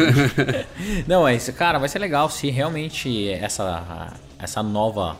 Não, 1.06 1.26
é 1.28 1.34
isso, 1.34 1.52
cara, 1.52 1.78
vai 1.78 1.88
ser 1.88 1.98
legal 1.98 2.28
se 2.30 2.50
realmente 2.50 3.28
essa, 3.30 4.12
essa 4.38 4.62
nova, 4.62 5.16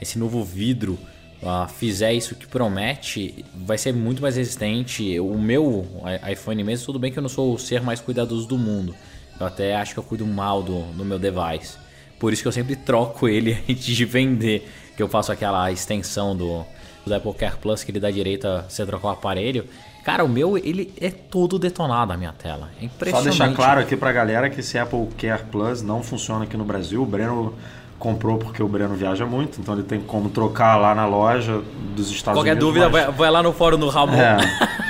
esse 0.00 0.18
novo 0.18 0.42
vidro 0.42 0.98
ah, 1.42 1.66
fizer 1.68 2.12
isso 2.12 2.34
que 2.34 2.46
promete, 2.46 3.44
vai 3.54 3.78
ser 3.78 3.94
muito 3.94 4.20
mais 4.20 4.36
resistente. 4.36 5.18
O 5.20 5.38
meu 5.38 5.86
iPhone 6.30 6.62
mesmo, 6.62 6.86
tudo 6.86 6.98
bem 6.98 7.10
que 7.10 7.18
eu 7.18 7.22
não 7.22 7.30
sou 7.30 7.54
o 7.54 7.58
ser 7.58 7.80
mais 7.82 8.00
cuidadoso 8.00 8.46
do 8.46 8.58
mundo. 8.58 8.94
Eu 9.38 9.46
até 9.46 9.74
acho 9.74 9.94
que 9.94 9.98
eu 9.98 10.04
cuido 10.04 10.26
mal 10.26 10.62
do, 10.62 10.82
do 10.92 11.04
meu 11.04 11.18
device. 11.18 11.78
Por 12.18 12.32
isso 12.32 12.42
que 12.42 12.48
eu 12.48 12.52
sempre 12.52 12.76
troco 12.76 13.26
ele 13.26 13.52
antes 13.68 13.84
de 13.84 14.04
vender. 14.04 14.70
Que 14.94 15.02
eu 15.02 15.08
faço 15.08 15.32
aquela 15.32 15.72
extensão 15.72 16.36
do, 16.36 16.64
do 17.06 17.14
Apple 17.14 17.32
Care 17.32 17.56
Plus 17.56 17.82
que 17.82 17.90
ele 17.90 18.00
dá 18.00 18.10
direito 18.10 18.46
a 18.46 18.62
você 18.68 18.84
trocar 18.84 19.08
o 19.08 19.10
aparelho. 19.12 19.64
Cara, 20.04 20.24
o 20.24 20.28
meu, 20.28 20.58
ele 20.58 20.92
é 21.00 21.10
todo 21.10 21.58
detonado 21.58 22.12
a 22.12 22.16
minha 22.16 22.32
tela. 22.32 22.70
É 22.76 22.80
Só 22.80 22.86
impressionante. 22.86 23.24
deixar 23.38 23.54
claro 23.54 23.80
aqui 23.80 23.96
pra 23.96 24.12
galera 24.12 24.50
que 24.50 24.60
esse 24.60 24.78
Apple 24.78 25.08
Care 25.18 25.44
Plus 25.44 25.80
não 25.80 26.02
funciona 26.02 26.44
aqui 26.44 26.56
no 26.56 26.64
Brasil. 26.64 27.02
O 27.02 27.06
Breno 27.06 27.54
comprou 28.00 28.38
porque 28.38 28.60
o 28.62 28.66
Breno 28.66 28.94
viaja 28.96 29.24
muito, 29.26 29.60
então 29.60 29.74
ele 29.74 29.84
tem 29.84 30.00
como 30.00 30.28
trocar 30.30 30.76
lá 30.76 30.94
na 30.94 31.06
loja 31.06 31.60
dos 31.94 32.10
Estados 32.10 32.38
Qualquer 32.40 32.52
Unidos. 32.52 32.66
dúvida, 32.68 32.88
mas- 32.88 33.04
vai, 33.04 33.12
vai 33.14 33.30
lá 33.30 33.42
no 33.42 33.52
fórum 33.52 33.78
do 33.78 33.88
Ramon. 33.88 34.14
É, 34.14 34.38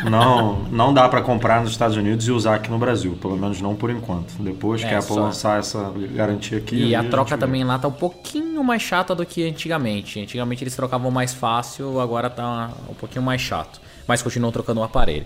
não, 0.08 0.60
não 0.70 0.94
dá 0.94 1.08
pra 1.08 1.20
comprar 1.20 1.60
nos 1.60 1.72
Estados 1.72 1.96
Unidos 1.96 2.26
e 2.28 2.30
usar 2.32 2.54
aqui 2.54 2.70
no 2.70 2.78
Brasil, 2.78 3.18
pelo 3.20 3.36
menos 3.36 3.60
não 3.60 3.74
por 3.74 3.90
enquanto. 3.90 4.32
Depois 4.38 4.80
que 4.82 4.86
É, 4.90 4.94
a 4.94 4.98
Apple 5.00 5.14
só- 5.14 5.20
lançar 5.20 5.58
essa 5.58 5.92
garantia 6.14 6.58
aqui. 6.58 6.76
E 6.76 6.94
a 6.94 7.02
troca 7.04 7.36
vê. 7.36 7.40
também 7.40 7.64
lá 7.64 7.78
tá 7.78 7.88
um 7.88 7.92
pouquinho 7.92 8.62
mais 8.62 8.80
chata 8.80 9.14
do 9.14 9.26
que 9.26 9.46
antigamente. 9.46 10.20
Antigamente 10.20 10.62
eles 10.62 10.76
trocavam 10.76 11.10
mais 11.10 11.34
fácil, 11.34 12.00
agora 12.00 12.30
tá 12.30 12.70
um 12.88 12.94
pouquinho 12.94 13.24
mais 13.24 13.40
chato. 13.40 13.80
Mas 14.10 14.22
continuam 14.22 14.50
trocando 14.50 14.80
o 14.80 14.82
aparelho. 14.82 15.24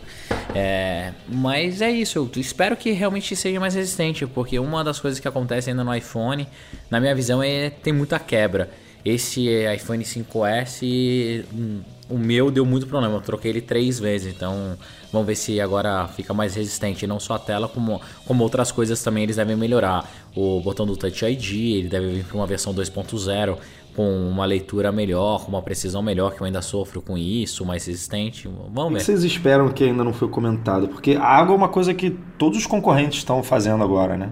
É, 0.54 1.14
mas 1.26 1.80
é 1.80 1.90
isso, 1.90 2.18
eu 2.18 2.30
espero 2.38 2.76
que 2.76 2.92
realmente 2.92 3.34
seja 3.34 3.58
mais 3.58 3.74
resistente, 3.74 4.26
porque 4.26 4.58
uma 4.58 4.84
das 4.84 5.00
coisas 5.00 5.18
que 5.18 5.26
acontece 5.26 5.70
ainda 5.70 5.82
no 5.82 5.94
iPhone, 5.94 6.46
na 6.90 7.00
minha 7.00 7.14
visão, 7.14 7.42
é 7.42 7.70
tem 7.70 7.94
muita 7.94 8.18
quebra. 8.18 8.70
Esse 9.02 9.48
iPhone 9.74 10.04
5S, 10.04 11.46
hum, 11.54 11.80
o 12.10 12.18
meu 12.18 12.50
deu 12.50 12.66
muito 12.66 12.86
problema, 12.86 13.14
eu 13.14 13.22
troquei 13.22 13.52
ele 13.52 13.62
três 13.62 13.98
vezes, 13.98 14.34
então 14.34 14.76
vamos 15.10 15.26
ver 15.26 15.34
se 15.34 15.58
agora 15.62 16.06
fica 16.08 16.34
mais 16.34 16.54
resistente. 16.54 17.06
Não 17.06 17.18
só 17.18 17.34
a 17.34 17.38
tela, 17.38 17.66
como, 17.66 18.02
como 18.26 18.42
outras 18.42 18.70
coisas 18.70 19.02
também 19.02 19.22
eles 19.22 19.36
devem 19.36 19.56
melhorar. 19.56 20.10
O 20.36 20.60
botão 20.60 20.84
do 20.84 20.94
Touch 20.94 21.24
ID, 21.24 21.52
ele 21.52 21.88
deve 21.88 22.08
vir 22.08 22.24
para 22.24 22.36
uma 22.36 22.46
versão 22.46 22.74
2.0 22.74 23.56
com 23.94 24.28
uma 24.28 24.44
leitura 24.44 24.90
melhor, 24.90 25.44
com 25.44 25.48
uma 25.48 25.62
precisão 25.62 26.02
melhor, 26.02 26.34
que 26.34 26.40
eu 26.40 26.46
ainda 26.46 26.62
sofro 26.62 27.00
com 27.00 27.16
isso, 27.16 27.64
mais 27.64 27.86
resistente. 27.86 28.48
O 28.48 28.70
Vamos 28.72 28.88
que 28.88 28.94
ver. 28.94 29.04
vocês 29.04 29.24
esperam 29.24 29.68
que 29.68 29.84
ainda 29.84 30.02
não 30.02 30.12
foi 30.12 30.28
comentado? 30.28 30.88
Porque 30.88 31.12
a 31.12 31.24
água 31.24 31.54
é 31.54 31.56
uma 31.56 31.68
coisa 31.68 31.94
que 31.94 32.10
todos 32.38 32.58
os 32.58 32.66
concorrentes 32.66 33.18
estão 33.18 33.42
fazendo 33.42 33.84
agora, 33.84 34.16
né? 34.16 34.30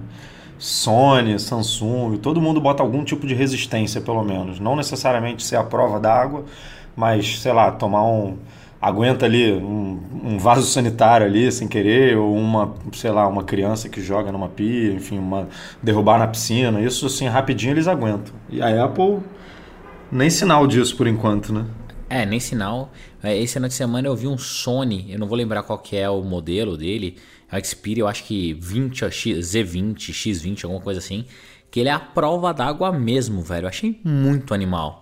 Sony, 0.59 1.40
Samsung, 1.40 2.18
todo 2.18 2.40
mundo 2.40 2.61
bota 2.61 2.83
algum 2.85 3.05
tipo 3.05 3.27
de 3.27 3.35
resistência, 3.35 4.01
pelo 4.01 4.22
menos. 4.22 4.61
Não 4.61 4.77
necessariamente 4.77 5.42
ser 5.44 5.57
a 5.57 5.64
prova 5.64 5.98
d'água, 5.98 6.44
mas, 6.96 7.40
sei 7.40 7.53
lá, 7.53 7.70
tomar 7.72 8.05
um. 8.05 8.37
Aguenta 8.81 9.27
ali 9.27 9.53
um, 9.53 10.01
um 10.25 10.38
vaso 10.38 10.66
sanitário 10.66 11.25
ali 11.25 11.51
sem 11.53 11.68
querer, 11.68 12.16
ou 12.16 12.35
uma, 12.35 12.75
sei 12.92 13.12
lá, 13.12 13.29
uma 13.29 13.44
criança 13.44 13.88
que 13.88 14.01
joga 14.01 14.33
numa 14.33 14.48
pia, 14.48 14.92
enfim, 14.92 15.18
uma, 15.18 15.48
derrubar 15.81 16.18
na 16.18 16.27
piscina. 16.27 16.81
Isso 16.81 17.07
assim, 17.07 17.27
rapidinho 17.29 17.75
eles 17.75 17.87
aguentam. 17.87 18.35
E 18.51 18.61
a 18.61 18.85
Apple, 18.85 19.18
nem 20.12 20.31
sinal 20.31 20.66
disso 20.66 20.96
por 20.96 21.07
enquanto, 21.07 21.53
né? 21.53 21.64
É, 22.09 22.27
nem 22.27 22.38
sinal. 22.38 22.92
É, 23.22 23.37
Esse 23.37 23.57
ano 23.59 23.68
de 23.68 23.75
semana 23.75 24.07
eu 24.07 24.14
vi 24.14 24.27
um 24.29 24.37
Sony, 24.37 25.07
eu 25.11 25.18
não 25.18 25.27
vou 25.27 25.37
lembrar 25.37 25.62
qual 25.62 25.79
que 25.79 25.96
é 25.96 26.09
o 26.11 26.22
modelo 26.22 26.77
dele, 26.77 27.16
o 27.51 27.64
Xperia, 27.64 28.03
eu 28.03 28.09
acho 28.09 28.25
que 28.25 28.53
20, 28.55 29.05
X- 29.11 29.38
Z20, 29.55 30.11
X20, 30.12 30.64
alguma 30.64 30.83
coisa 30.83 31.01
assim, 31.01 31.25
que 31.70 31.81
ele 31.81 31.88
é 31.88 31.92
a 31.92 31.98
prova 32.01 32.53
d'água 32.53 32.92
mesmo, 32.92 33.40
velho. 33.42 33.64
Eu 33.64 33.68
achei 33.68 34.01
muito 34.05 34.53
animal. 34.55 35.01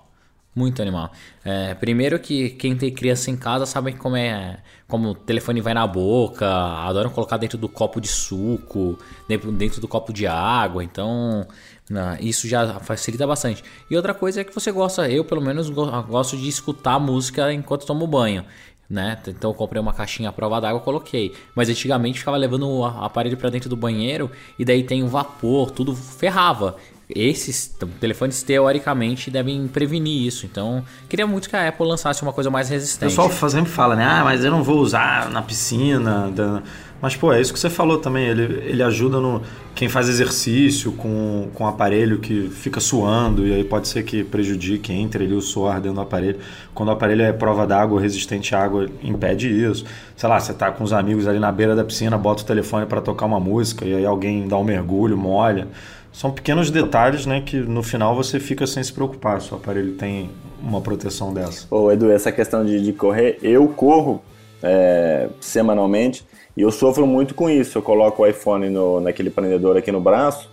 Muito 0.54 0.82
animal. 0.82 1.12
É, 1.44 1.74
primeiro 1.74 2.18
que 2.18 2.50
quem 2.50 2.76
tem 2.76 2.92
criança 2.92 3.30
em 3.30 3.36
casa 3.36 3.66
sabe 3.66 3.92
como 3.92 4.16
é, 4.16 4.58
como 4.88 5.10
o 5.10 5.14
telefone 5.14 5.60
vai 5.60 5.72
na 5.74 5.86
boca, 5.86 6.46
adoram 6.84 7.10
colocar 7.10 7.36
dentro 7.36 7.56
do 7.56 7.68
copo 7.68 8.00
de 8.00 8.08
suco, 8.08 8.98
dentro 9.28 9.80
do 9.80 9.86
copo 9.86 10.12
de 10.12 10.26
água, 10.26 10.82
então 10.82 11.46
na- 11.90 12.16
isso 12.20 12.48
já 12.48 12.78
facilita 12.80 13.26
bastante. 13.26 13.62
E 13.90 13.96
outra 13.96 14.14
coisa 14.14 14.40
é 14.40 14.44
que 14.44 14.54
você 14.54 14.70
gosta, 14.72 15.08
eu 15.10 15.24
pelo 15.24 15.42
menos 15.42 15.68
go- 15.68 15.90
gosto 16.04 16.36
de 16.36 16.48
escutar 16.48 16.98
música 16.98 17.52
enquanto 17.52 17.84
tomo 17.84 18.06
banho. 18.06 18.44
Né? 18.88 19.18
Então 19.28 19.50
eu 19.50 19.54
comprei 19.54 19.80
uma 19.80 19.92
caixinha 19.92 20.30
à 20.30 20.32
prova 20.32 20.60
d'água, 20.60 20.80
coloquei. 20.80 21.32
Mas 21.54 21.68
antigamente 21.68 22.18
ficava 22.18 22.36
levando 22.36 22.68
o 22.68 22.84
aparelho 22.84 23.36
para 23.36 23.48
dentro 23.50 23.68
do 23.68 23.76
banheiro 23.76 24.30
e 24.58 24.64
daí 24.64 24.82
tem 24.82 25.02
o 25.04 25.06
vapor, 25.08 25.70
tudo 25.70 25.94
ferrava. 25.94 26.76
Esses 27.14 27.74
telefones 28.00 28.42
teoricamente 28.42 29.30
devem 29.30 29.66
prevenir 29.68 30.26
isso. 30.26 30.46
Então 30.46 30.84
queria 31.08 31.26
muito 31.26 31.48
que 31.48 31.56
a 31.56 31.68
Apple 31.68 31.86
lançasse 31.86 32.22
uma 32.22 32.32
coisa 32.32 32.50
mais 32.50 32.68
O 32.68 32.72
resistente. 32.72 33.10
pessoal 33.16 33.50
sempre 33.50 33.70
fala, 33.70 33.96
né? 33.96 34.04
Ah, 34.04 34.22
mas 34.24 34.44
eu 34.44 34.50
não 34.50 34.62
vou 34.62 34.78
usar 34.78 35.30
na 35.30 35.42
piscina, 35.42 36.30
da- 36.30 36.62
Mas, 37.02 37.16
pô, 37.16 37.32
é 37.32 37.40
isso 37.40 37.50
que 37.50 37.58
você 37.58 37.70
falou 37.70 37.96
também. 37.96 38.26
Ele, 38.26 38.42
ele 38.66 38.82
ajuda 38.82 39.18
no 39.18 39.40
quem 39.74 39.88
faz 39.88 40.06
exercício 40.06 40.92
com, 40.92 41.48
com 41.54 41.64
o 41.64 41.66
aparelho 41.66 42.18
que 42.18 42.50
fica 42.50 42.78
suando 42.78 43.46
e 43.46 43.54
aí 43.54 43.64
pode 43.64 43.88
ser 43.88 44.02
que 44.02 44.22
prejudique, 44.22 44.92
entre 44.92 45.24
ali 45.24 45.32
o 45.32 45.40
suor 45.40 45.76
dentro 45.76 45.94
do 45.94 46.00
aparelho. 46.02 46.38
Quando 46.74 46.90
o 46.90 46.92
aparelho 46.92 47.22
é 47.22 47.32
prova 47.32 47.66
d'água, 47.66 47.98
resistente 47.98 48.54
à 48.54 48.62
água, 48.62 48.86
impede 49.02 49.48
isso. 49.48 49.86
Sei 50.14 50.28
lá, 50.28 50.38
você 50.38 50.52
tá 50.52 50.70
com 50.70 50.84
os 50.84 50.92
amigos 50.92 51.26
ali 51.26 51.38
na 51.38 51.50
beira 51.50 51.74
da 51.74 51.82
piscina, 51.84 52.18
bota 52.18 52.42
o 52.42 52.46
telefone 52.46 52.84
para 52.84 53.00
tocar 53.00 53.24
uma 53.24 53.40
música 53.40 53.86
e 53.86 53.94
aí 53.94 54.04
alguém 54.04 54.46
dá 54.46 54.58
um 54.58 54.64
mergulho, 54.64 55.16
molha. 55.16 55.68
São 56.12 56.30
pequenos 56.30 56.70
detalhes, 56.70 57.24
né, 57.24 57.40
que 57.44 57.56
no 57.56 57.82
final 57.82 58.14
você 58.14 58.40
fica 58.40 58.66
sem 58.66 58.82
se 58.82 58.92
preocupar 58.92 59.40
se 59.40 59.52
o 59.52 59.56
aparelho 59.56 59.92
tem 59.92 60.30
uma 60.62 60.80
proteção 60.80 61.32
dessa. 61.32 61.66
Ô, 61.70 61.90
Edu, 61.90 62.10
essa 62.10 62.30
questão 62.32 62.64
de, 62.64 62.82
de 62.82 62.92
correr, 62.92 63.38
eu 63.42 63.66
corro 63.68 64.20
é, 64.62 65.28
semanalmente 65.40 66.24
e 66.56 66.62
eu 66.62 66.70
sofro 66.70 67.06
muito 67.06 67.34
com 67.34 67.48
isso. 67.48 67.78
Eu 67.78 67.82
coloco 67.82 68.22
o 68.22 68.26
iPhone 68.26 68.68
no, 68.68 69.00
naquele 69.00 69.30
prendedor 69.30 69.76
aqui 69.76 69.90
no 69.92 70.00
braço 70.00 70.50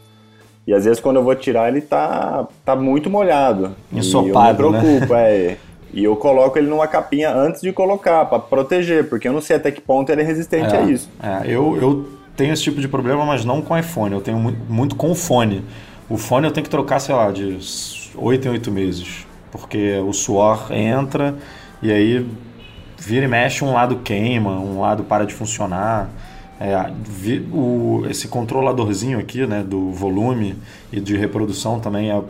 e 0.65 0.73
às 0.73 0.85
vezes 0.85 0.99
quando 0.99 1.17
eu 1.17 1.23
vou 1.23 1.35
tirar 1.35 1.69
ele 1.69 1.81
tá, 1.81 2.47
tá 2.63 2.75
muito 2.75 3.09
molhado. 3.09 3.75
Ensopado, 3.91 4.61
e 4.61 4.65
eu 4.65 4.71
me 4.71 4.77
né? 4.77 4.81
preocupo, 4.81 5.15
é. 5.15 5.57
E 5.93 6.03
eu 6.03 6.15
coloco 6.17 6.57
ele 6.59 6.67
numa 6.67 6.85
capinha 6.87 7.33
antes 7.33 7.61
de 7.61 7.71
colocar, 7.71 8.25
para 8.25 8.39
proteger, 8.39 9.07
porque 9.09 9.27
eu 9.27 9.33
não 9.33 9.41
sei 9.41 9.55
até 9.55 9.71
que 9.71 9.81
ponto 9.81 10.11
ele 10.11 10.21
é 10.21 10.23
resistente 10.23 10.75
É, 10.75 10.77
a 10.77 10.81
isso. 10.83 11.09
é, 11.23 11.47
eu, 11.47 11.77
eu 11.81 12.16
tenho 12.38 12.54
esse 12.54 12.63
tipo 12.63 12.80
de 12.80 12.88
problema, 12.88 13.26
mas 13.26 13.43
não 13.43 13.62
com 13.62 13.78
iPhone. 13.78 14.13
Eu 14.15 14.21
tenho 14.21 14.38
muito, 14.39 14.60
muito 14.71 14.95
com 14.95 15.12
o 15.12 15.15
fone. 15.15 15.65
O 16.10 16.17
fone 16.17 16.47
eu 16.47 16.52
tenho 16.52 16.63
que 16.63 16.69
trocar, 16.69 17.00
sei 17.00 17.13
lá, 17.15 17.32
de 17.32 17.58
8 18.15 18.47
em 18.47 18.52
8 18.52 18.71
meses. 18.71 19.26
Porque 19.52 19.97
o 20.00 20.13
suor 20.13 20.71
entra 20.71 21.36
e 21.82 21.91
aí 21.91 22.26
vira 22.97 23.26
e 23.26 23.28
mexe, 23.28 23.63
um 23.63 23.73
lado 23.73 23.97
queima, 23.97 24.52
um 24.60 24.80
lado 24.80 25.04
para 25.04 25.26
de 25.26 25.34
funcionar. 25.34 26.10
É, 26.60 26.91
vi- 27.06 27.47
o, 27.54 28.04
esse 28.10 28.28
controladorzinho 28.28 29.19
aqui, 29.19 29.45
né, 29.45 29.63
do 29.63 29.91
volume 29.91 30.56
e 30.91 31.00
de 31.00 31.15
reprodução 31.15 31.80
também, 31.80 32.10
é, 32.12 32.21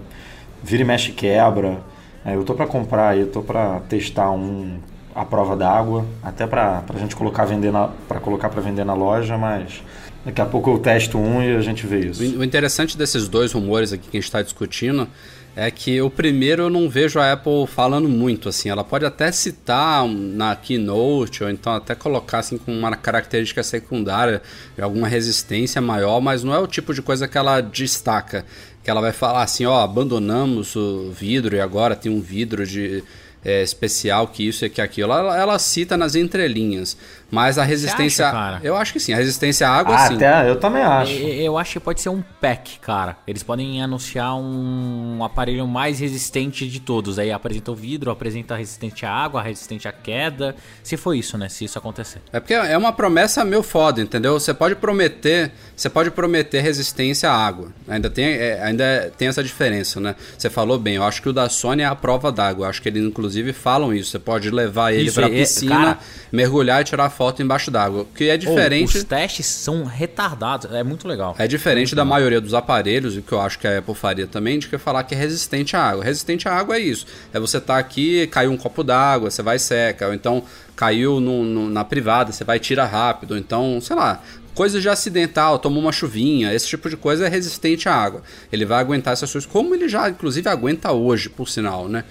vira 0.63 0.83
e 0.83 0.85
mexe 0.85 1.11
quebra. 1.11 1.79
É, 2.25 2.35
eu 2.35 2.43
tô 2.43 2.53
para 2.53 2.67
comprar 2.67 3.09
aí, 3.09 3.25
tô 3.25 3.41
para 3.41 3.79
testar 3.81 4.31
um 4.31 4.77
a 5.17 5.25
prova 5.25 5.55
d'água, 5.55 6.05
até 6.21 6.45
para 6.45 6.83
a 6.87 6.99
gente 6.99 7.15
colocar 7.15 7.43
vender 7.43 7.73
para 8.07 8.19
colocar 8.19 8.49
para 8.49 8.61
vender 8.61 8.85
na 8.85 8.93
loja, 8.93 9.35
mas 9.35 9.81
daqui 10.23 10.39
a 10.39 10.45
pouco 10.45 10.69
eu 10.69 10.77
testo 10.77 11.17
um 11.17 11.41
e 11.41 11.55
a 11.55 11.61
gente 11.61 11.87
vê 11.87 12.01
isso. 12.01 12.21
O 12.21 12.43
interessante 12.43 12.95
desses 12.95 13.27
dois 13.27 13.51
rumores 13.51 13.91
aqui 13.91 14.09
que 14.09 14.17
a 14.17 14.19
gente 14.19 14.27
está 14.27 14.43
discutindo 14.43 15.07
é 15.55 15.71
que 15.71 15.99
o 15.99 16.07
primeiro 16.07 16.61
eu 16.63 16.69
não 16.69 16.87
vejo 16.87 17.19
a 17.19 17.33
Apple 17.33 17.65
falando 17.65 18.07
muito 18.07 18.47
assim. 18.47 18.69
Ela 18.69 18.83
pode 18.83 19.05
até 19.05 19.31
citar 19.31 20.07
na 20.07 20.55
keynote 20.55 21.43
ou 21.43 21.49
então 21.49 21.73
até 21.73 21.95
colocar 21.95 22.37
assim 22.37 22.59
com 22.59 22.71
uma 22.71 22.95
característica 22.95 23.63
secundária, 23.63 24.39
alguma 24.79 25.07
resistência 25.07 25.81
maior, 25.81 26.21
mas 26.21 26.43
não 26.43 26.53
é 26.53 26.59
o 26.59 26.67
tipo 26.67 26.93
de 26.93 27.01
coisa 27.01 27.27
que 27.27 27.39
ela 27.39 27.59
destaca. 27.59 28.45
Que 28.83 28.91
ela 28.91 29.01
vai 29.01 29.11
falar 29.11 29.41
assim, 29.41 29.65
ó, 29.65 29.81
abandonamos 29.81 30.75
o 30.75 31.11
vidro 31.11 31.55
e 31.55 31.59
agora 31.59 31.95
tem 31.95 32.11
um 32.11 32.21
vidro 32.21 32.63
de 32.63 33.03
é, 33.43 33.61
especial 33.61 34.27
que 34.27 34.47
isso 34.47 34.65
e 34.65 34.69
que 34.69 34.81
aquilo. 34.81 35.13
Ela, 35.13 35.37
ela 35.37 35.59
cita 35.59 35.95
nas 35.95 36.15
entrelinhas, 36.15 36.97
mas 37.29 37.57
a 37.57 37.63
resistência, 37.63 38.25
acha, 38.27 38.35
cara? 38.35 38.59
eu 38.63 38.75
acho 38.75 38.93
que 38.93 38.99
sim. 38.99 39.13
A 39.13 39.17
resistência 39.17 39.67
à 39.67 39.71
água 39.75 39.95
Ah, 39.95 40.07
sim. 40.07 40.15
até 40.15 40.49
eu 40.49 40.55
também 40.59 40.81
acho. 40.83 41.11
Eu 41.13 41.57
acho 41.57 41.73
que 41.73 41.79
pode 41.79 42.01
ser 42.01 42.09
um 42.09 42.21
pack, 42.41 42.79
cara. 42.79 43.17
Eles 43.27 43.43
podem 43.43 43.81
anunciar 43.81 44.35
um 44.35 45.23
aparelho 45.23 45.67
mais 45.67 45.99
resistente 45.99 46.67
de 46.67 46.79
todos. 46.79 47.19
Aí 47.19 47.31
apresenta 47.31 47.71
o 47.71 47.75
vidro, 47.75 48.11
apresenta 48.11 48.55
resistente 48.55 49.05
à 49.05 49.11
água, 49.11 49.41
resistente 49.41 49.87
à 49.87 49.91
queda. 49.91 50.55
Se 50.83 50.95
for 50.97 51.13
isso, 51.13 51.37
né? 51.37 51.49
Se 51.49 51.65
isso 51.65 51.77
acontecer. 51.77 52.21
É 52.31 52.39
porque 52.39 52.53
é 52.53 52.77
uma 52.77 52.93
promessa 52.93 53.43
meio 53.43 53.63
foda, 53.63 54.01
entendeu? 54.01 54.39
Você 54.39 54.53
pode 54.53 54.75
prometer, 54.75 55.51
você 55.75 55.89
pode 55.89 56.11
prometer 56.11 56.61
resistência 56.61 57.29
à 57.29 57.33
água. 57.35 57.71
Ainda 57.87 58.09
tem, 58.09 58.25
é, 58.25 58.61
ainda 58.63 59.11
tem 59.17 59.27
essa 59.27 59.43
diferença, 59.43 59.99
né? 59.99 60.15
Você 60.37 60.49
falou 60.49 60.77
bem, 60.79 60.95
eu 60.95 61.03
acho 61.03 61.21
que 61.21 61.29
o 61.29 61.33
da 61.33 61.49
Sony 61.49 61.81
é 61.81 61.85
a 61.85 61.95
prova 61.95 62.31
d'água. 62.31 62.65
Eu 62.65 62.69
acho 62.69 62.81
que 62.81 62.89
eles 62.89 63.03
inclusive 63.03 63.53
falam 63.53 63.93
isso. 63.93 64.11
Você 64.11 64.19
pode 64.19 64.49
levar 64.49 64.93
ele 64.93 65.07
Isso, 65.07 65.15
pra 65.19 65.27
é- 65.27 65.31
piscina, 65.31 65.75
cara- 65.75 65.99
mergulhar 66.31 66.81
e 66.81 66.83
tirar 66.83 67.09
foto 67.17 67.41
embaixo 67.41 67.71
d'água. 67.71 68.05
Que 68.15 68.29
é 68.29 68.37
diferente. 68.37 68.97
os 68.97 69.03
testes 69.03 69.45
são 69.47 69.83
retardados. 69.83 70.71
É 70.71 70.83
muito 70.83 71.07
legal. 71.07 71.35
É 71.39 71.47
diferente 71.47 71.95
da 71.95 72.05
maioria 72.05 72.39
dos 72.39 72.53
aparelhos, 72.53 73.15
e 73.15 73.19
o 73.19 73.21
que 73.23 73.31
eu 73.31 73.41
acho 73.41 73.57
que 73.57 73.67
a 73.67 73.79
Apple 73.79 73.95
faria 73.95 74.27
também, 74.27 74.59
de 74.59 74.67
que 74.67 74.77
falar 74.77 75.03
que 75.03 75.15
é 75.15 75.17
resistente 75.17 75.75
à 75.75 75.81
água. 75.81 76.03
Resistente 76.03 76.47
à 76.47 76.53
água 76.53 76.75
é 76.75 76.79
isso. 76.79 77.07
É 77.33 77.39
você 77.39 77.59
tá 77.59 77.77
aqui, 77.77 78.27
caiu 78.27 78.51
um 78.51 78.57
copo 78.57 78.83
d'água, 78.83 79.31
você 79.31 79.41
vai 79.41 79.55
e 79.55 79.59
seca. 79.59 80.07
Ou 80.07 80.13
então 80.13 80.43
caiu 80.75 81.19
no- 81.19 81.43
no- 81.43 81.69
na 81.69 81.83
privada, 81.83 82.31
você 82.31 82.43
vai 82.43 82.57
e 82.57 82.59
tira 82.59 82.85
rápido. 82.85 83.31
Ou 83.31 83.37
então, 83.37 83.79
sei 83.81 83.95
lá, 83.95 84.21
coisa 84.53 84.79
de 84.79 84.87
acidental, 84.87 85.57
tomou 85.57 85.81
uma 85.81 85.91
chuvinha, 85.91 86.53
esse 86.53 86.67
tipo 86.67 86.87
de 86.89 86.95
coisa 86.97 87.25
é 87.25 87.29
resistente 87.29 87.89
à 87.89 87.95
água. 87.95 88.21
Ele 88.51 88.63
vai 88.65 88.79
aguentar 88.79 89.13
essas 89.13 89.31
coisas, 89.31 89.49
como 89.49 89.73
ele 89.73 89.89
já, 89.89 90.07
inclusive, 90.09 90.47
aguenta 90.47 90.91
hoje, 90.91 91.29
por 91.29 91.49
sinal, 91.49 91.87
né? 91.89 92.03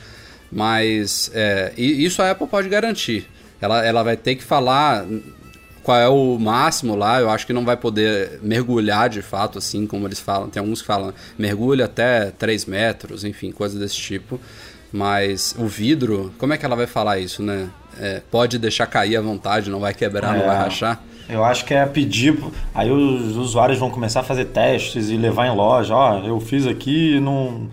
Mas 0.50 1.30
é, 1.34 1.72
isso 1.76 2.22
a 2.22 2.30
Apple 2.30 2.46
pode 2.46 2.68
garantir. 2.68 3.28
Ela, 3.60 3.84
ela 3.84 4.02
vai 4.02 4.16
ter 4.16 4.34
que 4.36 4.42
falar 4.44 5.04
qual 5.82 5.98
é 5.98 6.08
o 6.08 6.36
máximo 6.38 6.96
lá, 6.96 7.20
eu 7.20 7.30
acho 7.30 7.46
que 7.46 7.52
não 7.52 7.64
vai 7.64 7.76
poder 7.76 8.40
mergulhar 8.42 9.08
de 9.08 9.22
fato, 9.22 9.58
assim 9.58 9.86
como 9.86 10.06
eles 10.06 10.18
falam. 10.18 10.48
Tem 10.50 10.60
alguns 10.60 10.80
que 10.80 10.86
falam 10.86 11.12
mergulha 11.38 11.84
até 11.84 12.32
3 12.32 12.64
metros, 12.66 13.22
enfim, 13.24 13.52
coisa 13.52 13.78
desse 13.78 13.94
tipo. 13.96 14.40
Mas 14.92 15.54
o 15.58 15.66
vidro, 15.66 16.32
como 16.38 16.52
é 16.54 16.56
que 16.56 16.64
ela 16.64 16.76
vai 16.76 16.86
falar 16.86 17.18
isso, 17.18 17.42
né? 17.42 17.68
É, 18.00 18.20
pode 18.30 18.58
deixar 18.58 18.86
cair 18.86 19.16
à 19.16 19.20
vontade, 19.20 19.70
não 19.70 19.80
vai 19.80 19.94
quebrar, 19.94 20.32
não 20.34 20.42
É. 20.42 20.46
vai 20.46 20.56
rachar. 20.56 21.02
Eu 21.28 21.44
acho 21.44 21.64
que 21.64 21.74
é 21.74 21.84
pedir. 21.86 22.38
Aí 22.74 22.90
os 22.90 23.36
usuários 23.36 23.78
vão 23.78 23.90
começar 23.90 24.20
a 24.20 24.22
fazer 24.22 24.44
testes 24.46 25.08
e 25.10 25.16
levar 25.16 25.46
em 25.48 25.54
loja. 25.56 25.94
Ó, 25.94 26.18
eu 26.20 26.38
fiz 26.40 26.66
aqui 26.66 27.16
e 27.16 27.20
não. 27.20 27.68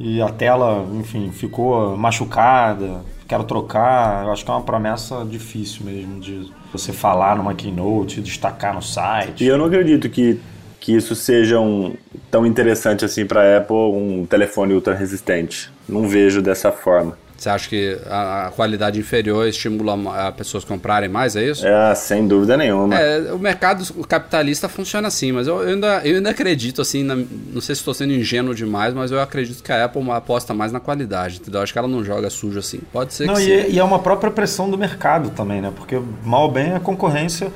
E 0.00 0.20
a 0.20 0.28
tela, 0.28 0.84
enfim, 0.94 1.30
ficou 1.32 1.96
machucada. 1.96 3.02
Quero 3.28 3.44
trocar. 3.44 4.24
Eu 4.24 4.32
acho 4.32 4.44
que 4.44 4.50
é 4.50 4.54
uma 4.54 4.62
promessa 4.62 5.24
difícil 5.24 5.84
mesmo 5.84 6.18
de 6.18 6.50
você 6.72 6.92
falar 6.92 7.36
numa 7.36 7.54
keynote, 7.54 8.20
destacar 8.22 8.72
no 8.74 8.80
E 8.80 8.84
site. 8.84 9.44
eu 9.44 9.58
não 9.58 9.66
acredito 9.66 10.08
que, 10.08 10.40
que 10.80 10.94
isso 10.96 11.14
seja 11.14 11.60
um, 11.60 11.94
tão 12.30 12.46
interessante 12.46 13.04
assim 13.04 13.26
para 13.26 13.58
Apple, 13.58 13.76
um 13.76 14.24
telefone 14.26 14.72
ultra 14.72 14.94
resistente. 14.94 15.70
Não 15.88 16.08
vejo 16.08 16.40
dessa 16.40 16.72
forma. 16.72 17.16
Você 17.38 17.48
acha 17.48 17.68
que 17.68 17.96
a, 18.10 18.48
a 18.48 18.50
qualidade 18.50 18.98
inferior 18.98 19.46
estimula 19.46 20.26
a 20.26 20.32
pessoas 20.32 20.64
comprarem 20.64 21.08
mais, 21.08 21.36
é 21.36 21.44
isso? 21.44 21.64
É, 21.64 21.94
sem 21.94 22.26
dúvida 22.26 22.56
nenhuma. 22.56 22.96
É, 22.96 23.32
o 23.32 23.38
mercado 23.38 23.84
capitalista 24.08 24.68
funciona 24.68 25.06
assim, 25.06 25.30
mas 25.30 25.46
eu, 25.46 25.62
eu 25.62 25.68
ainda, 25.68 26.00
eu 26.04 26.16
ainda 26.16 26.30
acredito, 26.30 26.82
assim, 26.82 27.04
na- 27.04 27.14
não 27.14 27.60
sei 27.60 27.76
se 27.76 27.80
estou 27.80 27.94
sendo 27.94 28.12
ingênuo 28.12 28.56
demais, 28.56 28.92
mas 28.92 29.12
eu 29.12 29.20
acredito 29.20 29.62
que 29.62 29.70
a 29.70 29.84
Apple 29.84 30.02
aposta 30.10 30.52
mais 30.52 30.72
na 30.72 30.80
qualidade, 30.80 31.36
entendeu? 31.36 31.62
Acho 31.62 31.72
que 31.72 31.78
ela 31.78 31.86
não 31.86 32.02
joga 32.04 32.28
sujo 32.28 32.58
assim. 32.58 32.80
Pode 32.92 33.14
ser 33.14 33.26
Não, 33.28 33.34
que 33.34 33.42
e, 33.42 33.44
sim. 33.44 33.52
é- 33.52 33.70
e 33.70 33.78
é 33.78 33.84
uma 33.84 34.00
própria 34.00 34.32
pressão 34.32 34.68
do 34.68 34.76
mercado 34.76 35.30
também, 35.30 35.60
né? 35.60 35.72
Porque 35.76 35.96
mal 36.24 36.42
ou 36.42 36.50
bem 36.50 36.72
a 36.74 36.80
concorrência 36.80 37.52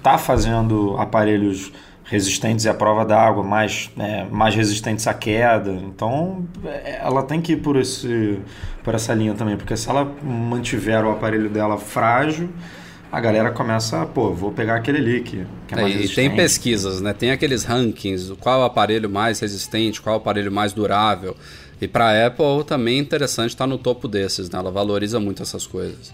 tá 0.00 0.16
fazendo 0.16 0.96
aparelhos 0.96 1.72
resistentes 2.08 2.66
à 2.66 2.72
prova 2.74 3.04
d'água, 3.04 3.44
mais, 3.44 3.90
é, 3.98 4.24
mais 4.30 4.54
resistentes 4.54 5.06
à 5.06 5.14
queda. 5.14 5.70
Então, 5.70 6.44
é, 6.64 7.00
ela 7.02 7.22
tem 7.22 7.40
que 7.40 7.52
ir 7.52 7.56
por, 7.58 7.76
esse, 7.76 8.38
por 8.82 8.94
essa 8.94 9.12
linha 9.14 9.34
também, 9.34 9.56
porque 9.56 9.76
se 9.76 9.88
ela 9.88 10.10
mantiver 10.22 11.04
o 11.04 11.10
aparelho 11.10 11.50
dela 11.50 11.76
frágil, 11.76 12.48
a 13.12 13.20
galera 13.20 13.50
começa, 13.50 14.04
pô, 14.06 14.32
vou 14.32 14.52
pegar 14.52 14.76
aquele 14.76 14.98
ali 14.98 15.20
que, 15.20 15.44
que 15.66 15.74
é 15.74 15.78
É, 15.78 15.82
mais 15.82 15.94
e 15.94 15.96
tem 16.14 16.28
resistente. 16.30 16.36
pesquisas, 16.36 17.00
né? 17.00 17.12
Tem 17.12 17.30
aqueles 17.30 17.64
rankings, 17.64 18.34
qual 18.40 18.60
o 18.60 18.64
aparelho 18.64 19.08
mais 19.08 19.40
resistente, 19.40 20.00
qual 20.00 20.16
o 20.16 20.18
aparelho 20.18 20.50
mais 20.52 20.72
durável. 20.72 21.36
E 21.80 21.86
para 21.86 22.06
a 22.10 22.26
Apple 22.26 22.64
também 22.66 22.98
é 22.98 23.00
interessante 23.00 23.50
estar 23.50 23.66
no 23.66 23.78
topo 23.78 24.08
desses, 24.08 24.50
né? 24.50 24.58
Ela 24.58 24.70
valoriza 24.70 25.20
muito 25.20 25.42
essas 25.42 25.66
coisas. 25.66 26.12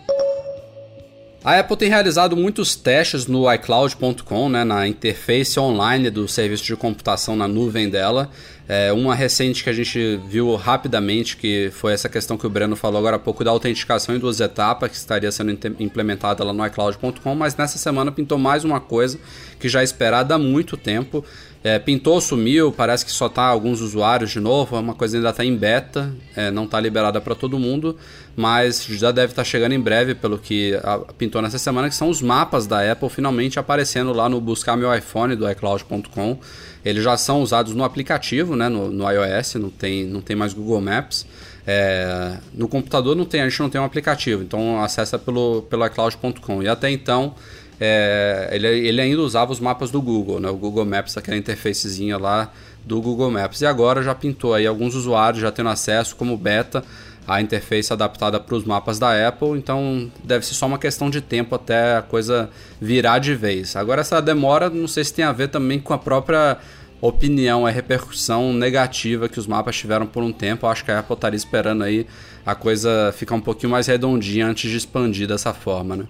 A 1.45 1.59
Apple 1.59 1.77
tem 1.77 1.91
realizado 1.91 2.35
muitos 2.35 2.75
testes 2.75 3.27
no 3.27 3.53
iCloud.com, 3.53 4.49
né, 4.49 4.65
na 4.65 4.89
interface 4.89 5.61
online 5.61 6.09
do 6.09 6.27
serviço 6.27 6.65
de 6.65 6.75
computação 6.75 7.37
na 7.37 7.47
nuvem 7.47 7.91
dela. 7.91 8.31
É, 8.67 8.91
uma 8.95 9.15
recente 9.15 9.63
que 9.63 9.69
a 9.69 9.73
gente 9.75 10.19
viu 10.27 10.57
rapidamente, 10.57 11.37
que 11.37 11.71
foi 11.75 11.93
essa 11.93 12.09
questão 12.09 12.39
que 12.39 12.47
o 12.47 12.51
Breno 12.51 12.75
falou 12.75 12.99
agora 12.99 13.17
há 13.17 13.19
pouco, 13.19 13.45
da 13.45 13.51
autenticação 13.51 14.17
em 14.17 14.19
duas 14.19 14.41
etapas, 14.41 14.91
que 14.91 14.97
estaria 14.97 15.31
sendo 15.31 15.51
implementada 15.79 16.43
lá 16.43 16.55
no 16.55 16.65
iCloud.com, 16.65 17.35
mas 17.35 17.55
nessa 17.55 17.77
semana 17.77 18.11
pintou 18.11 18.39
mais 18.39 18.65
uma 18.65 18.81
coisa 18.81 19.21
que 19.61 19.69
já 19.69 19.83
é 19.83 19.85
esperada 19.85 20.37
há 20.37 20.39
muito 20.39 20.79
tempo. 20.79 21.23
É, 21.67 21.79
pintou, 21.79 22.21
sumiu, 22.21 22.71
parece 22.71 23.07
que 23.07 23.11
só 23.11 23.27
tá 23.27 23.43
alguns 23.43 23.81
usuários 23.81 24.31
de 24.31 24.39
novo, 24.39 24.77
é 24.77 24.79
uma 24.81 24.93
coisa 24.93 25.17
ainda 25.17 25.31
está 25.31 25.43
em 25.43 25.57
beta, 25.57 26.15
é, 26.37 26.51
não 26.51 26.65
está 26.65 26.79
liberada 26.79 27.23
para 27.23 27.35
todo 27.35 27.59
mundo, 27.59 27.97
mas 28.37 28.85
já 28.85 29.11
deve 29.11 29.33
estar 29.33 29.45
chegando 29.45 29.73
em 29.73 29.81
breve, 29.81 30.15
pelo 30.15 30.37
que 30.39 30.75
a- 30.85 30.99
pintou 31.17 31.41
nessa 31.41 31.59
semana, 31.59 31.89
que 31.89 31.95
são 31.95 32.11
os 32.11 32.21
mapas 32.21 32.67
da 32.67 32.93
Apple 32.93 33.09
finalmente 33.09 33.59
aparecendo 33.59 34.13
lá 34.13 34.29
no 34.29 34.43
Buscar 34.43 34.77
Meu 34.77 34.95
iPhone 34.95 35.35
do 35.35 35.51
iCloud.com. 35.51 36.39
Eles 36.85 37.03
já 37.03 37.17
são 37.17 37.41
usados 37.41 37.75
no 37.75 37.83
aplicativo, 37.83 38.55
né, 38.55 38.69
no, 38.69 38.91
no 38.91 39.11
iOS, 39.11 39.55
não 39.55 39.71
tem, 39.71 40.05
não 40.05 40.21
tem 40.21 40.37
mais 40.37 40.53
Google 40.53 40.83
Maps. 40.83 41.25
É, 41.67 42.37
no 42.53 42.69
computador 42.69 43.17
não 43.17 43.25
tem, 43.25 43.41
a 43.41 43.49
gente 43.49 43.59
não 43.61 43.71
tem 43.71 43.81
um 43.81 43.85
aplicativo, 43.85 44.43
então 44.43 44.83
acessa 44.83 45.19
pelo, 45.19 45.63
pelo 45.63 45.87
iCloud.com. 45.87 46.63
E 46.63 46.69
até 46.69 46.91
então 46.91 47.35
é, 47.81 48.51
ele, 48.53 48.67
ele 48.67 49.01
ainda 49.01 49.21
usava 49.21 49.53
os 49.53 49.61
mapas 49.61 49.91
do 49.91 50.01
Google, 50.01 50.41
né? 50.41 50.49
O 50.49 50.57
Google 50.57 50.85
Maps, 50.85 51.17
aquela 51.17 51.37
interfacezinha 51.37 52.17
lá 52.17 52.53
do 52.85 53.01
Google 53.01 53.31
Maps. 53.31 53.61
E 53.61 53.67
agora 53.67 54.03
já 54.03 54.15
pintou 54.15 54.55
aí 54.55 54.67
alguns 54.67 54.95
usuários 54.95 55.43
já 55.43 55.51
tendo 55.51 55.69
acesso 55.69 56.17
como 56.17 56.37
beta 56.37 56.85
a 57.27 57.41
interface 57.41 57.93
adaptada 57.93 58.39
para 58.39 58.55
os 58.55 58.65
mapas 58.65 58.99
da 58.99 59.29
Apple, 59.29 59.57
então 59.59 60.11
deve 60.23 60.45
ser 60.45 60.53
só 60.53 60.67
uma 60.67 60.79
questão 60.79 61.09
de 61.09 61.23
tempo 61.23 61.55
até 61.55 61.97
a 61.97 62.03
coisa 62.03 62.51
virar 62.81 63.19
de 63.19 63.35
vez. 63.35 63.77
Agora 63.77 64.03
essa 64.03 64.21
demora, 64.21 64.69
não 64.69 64.87
sei 64.87 65.05
se 65.05 65.15
tem 65.15 65.25
a 65.25 65.33
ver 65.33 65.49
também 65.49 65.81
com 65.81 65.95
a 65.95 65.99
própria 65.99 66.59
opinião, 67.01 67.67
a 67.67 67.71
repercussão 67.71 68.53
negativa 68.53 69.29
que 69.29 69.39
os 69.39 69.47
mapas 69.47 69.77
tiveram 69.77 70.07
por 70.07 70.23
um 70.23 70.33
tempo. 70.33 70.67
Eu 70.67 70.71
acho 70.71 70.85
que 70.85 70.91
a 70.91 70.99
Apple 70.99 71.15
estaria 71.15 71.37
esperando 71.37 71.83
aí 71.83 72.07
a 72.45 72.55
coisa 72.55 73.13
ficar 73.17 73.35
um 73.35 73.41
pouquinho 73.41 73.73
mais 73.73 73.87
redondinha 73.87 74.47
antes 74.47 74.71
de 74.71 74.77
expandir 74.77 75.27
dessa 75.27 75.55
forma, 75.55 75.97
né? 75.97 76.05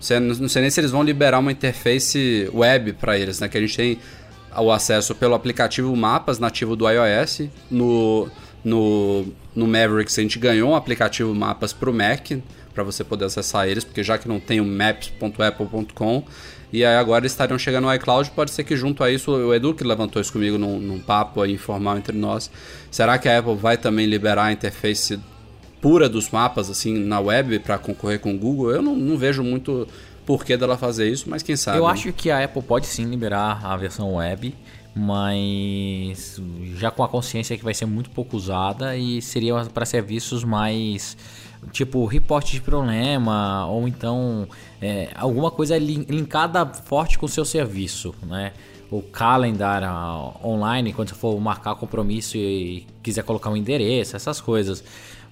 Não 0.00 0.48
sei, 0.48 0.62
nem 0.62 0.70
se 0.70 0.80
eles 0.80 0.90
vão 0.90 1.02
liberar 1.02 1.38
uma 1.38 1.52
interface 1.52 2.50
web 2.54 2.94
para 2.94 3.18
eles, 3.18 3.38
né? 3.38 3.48
Que 3.48 3.58
a 3.58 3.60
gente 3.60 3.76
tem 3.76 3.98
o 4.56 4.72
acesso 4.72 5.14
pelo 5.14 5.34
aplicativo 5.34 5.94
Mapas 5.94 6.38
nativo 6.38 6.74
do 6.74 6.88
iOS. 6.88 7.42
No, 7.70 8.28
no, 8.64 9.26
no 9.54 9.66
Mavericks 9.66 10.18
a 10.18 10.22
gente 10.22 10.38
ganhou 10.38 10.70
um 10.70 10.76
aplicativo 10.76 11.34
Mapas 11.34 11.72
para 11.72 11.90
o 11.90 11.94
Mac, 11.94 12.30
para 12.74 12.82
você 12.82 13.04
poder 13.04 13.26
acessar 13.26 13.68
eles, 13.68 13.84
porque 13.84 14.02
já 14.02 14.16
que 14.16 14.28
não 14.28 14.40
tem 14.40 14.60
o 14.60 14.64
maps.apple.com, 14.64 16.24
e 16.72 16.84
aí 16.84 16.96
agora 16.96 17.22
eles 17.22 17.32
estariam 17.32 17.58
chegando 17.58 17.84
no 17.84 17.94
iCloud, 17.94 18.30
pode 18.30 18.52
ser 18.52 18.64
que 18.64 18.76
junto 18.76 19.02
a 19.02 19.10
isso, 19.10 19.32
o 19.32 19.52
Edu 19.52 19.74
que 19.74 19.82
levantou 19.82 20.22
isso 20.22 20.32
comigo 20.32 20.56
num, 20.56 20.78
num 20.78 21.00
papo 21.00 21.44
informal 21.44 21.98
entre 21.98 22.16
nós, 22.16 22.50
será 22.90 23.18
que 23.18 23.28
a 23.28 23.38
Apple 23.38 23.56
vai 23.56 23.76
também 23.76 24.06
liberar 24.06 24.44
a 24.44 24.52
interface 24.52 25.18
pura 25.80 26.08
dos 26.08 26.30
mapas 26.30 26.70
assim 26.70 26.98
na 26.98 27.20
web 27.20 27.58
para 27.60 27.78
concorrer 27.78 28.20
com 28.20 28.34
o 28.34 28.38
Google? 28.38 28.70
Eu 28.70 28.82
não, 28.82 28.94
não 28.94 29.16
vejo 29.16 29.42
muito 29.42 29.86
porquê 30.26 30.56
dela 30.56 30.76
fazer 30.76 31.08
isso, 31.08 31.28
mas 31.28 31.42
quem 31.42 31.56
sabe. 31.56 31.78
Eu 31.78 31.86
né? 31.86 31.92
acho 31.92 32.12
que 32.12 32.30
a 32.30 32.44
Apple 32.44 32.62
pode 32.62 32.86
sim 32.86 33.04
liberar 33.04 33.60
a 33.64 33.76
versão 33.76 34.14
web, 34.14 34.54
mas 34.94 36.40
já 36.76 36.90
com 36.90 37.02
a 37.02 37.08
consciência 37.08 37.56
que 37.56 37.64
vai 37.64 37.74
ser 37.74 37.86
muito 37.86 38.10
pouco 38.10 38.36
usada 38.36 38.96
e 38.96 39.20
seria 39.22 39.54
para 39.66 39.84
serviços 39.84 40.44
mais 40.44 41.16
tipo 41.72 42.06
reporte 42.06 42.52
de 42.52 42.60
problema 42.60 43.66
ou 43.66 43.86
então 43.86 44.48
é, 44.80 45.10
alguma 45.14 45.50
coisa 45.50 45.76
linkada 45.76 46.64
forte 46.66 47.18
com 47.18 47.26
o 47.26 47.28
seu 47.28 47.44
serviço, 47.44 48.14
né? 48.22 48.52
O 48.90 49.02
calendar 49.02 49.84
online, 50.44 50.92
quando 50.92 51.10
você 51.10 51.14
for 51.14 51.40
marcar 51.40 51.76
compromisso 51.76 52.36
e 52.36 52.86
quiser 53.02 53.22
colocar 53.22 53.48
um 53.48 53.56
endereço, 53.56 54.16
essas 54.16 54.40
coisas. 54.40 54.82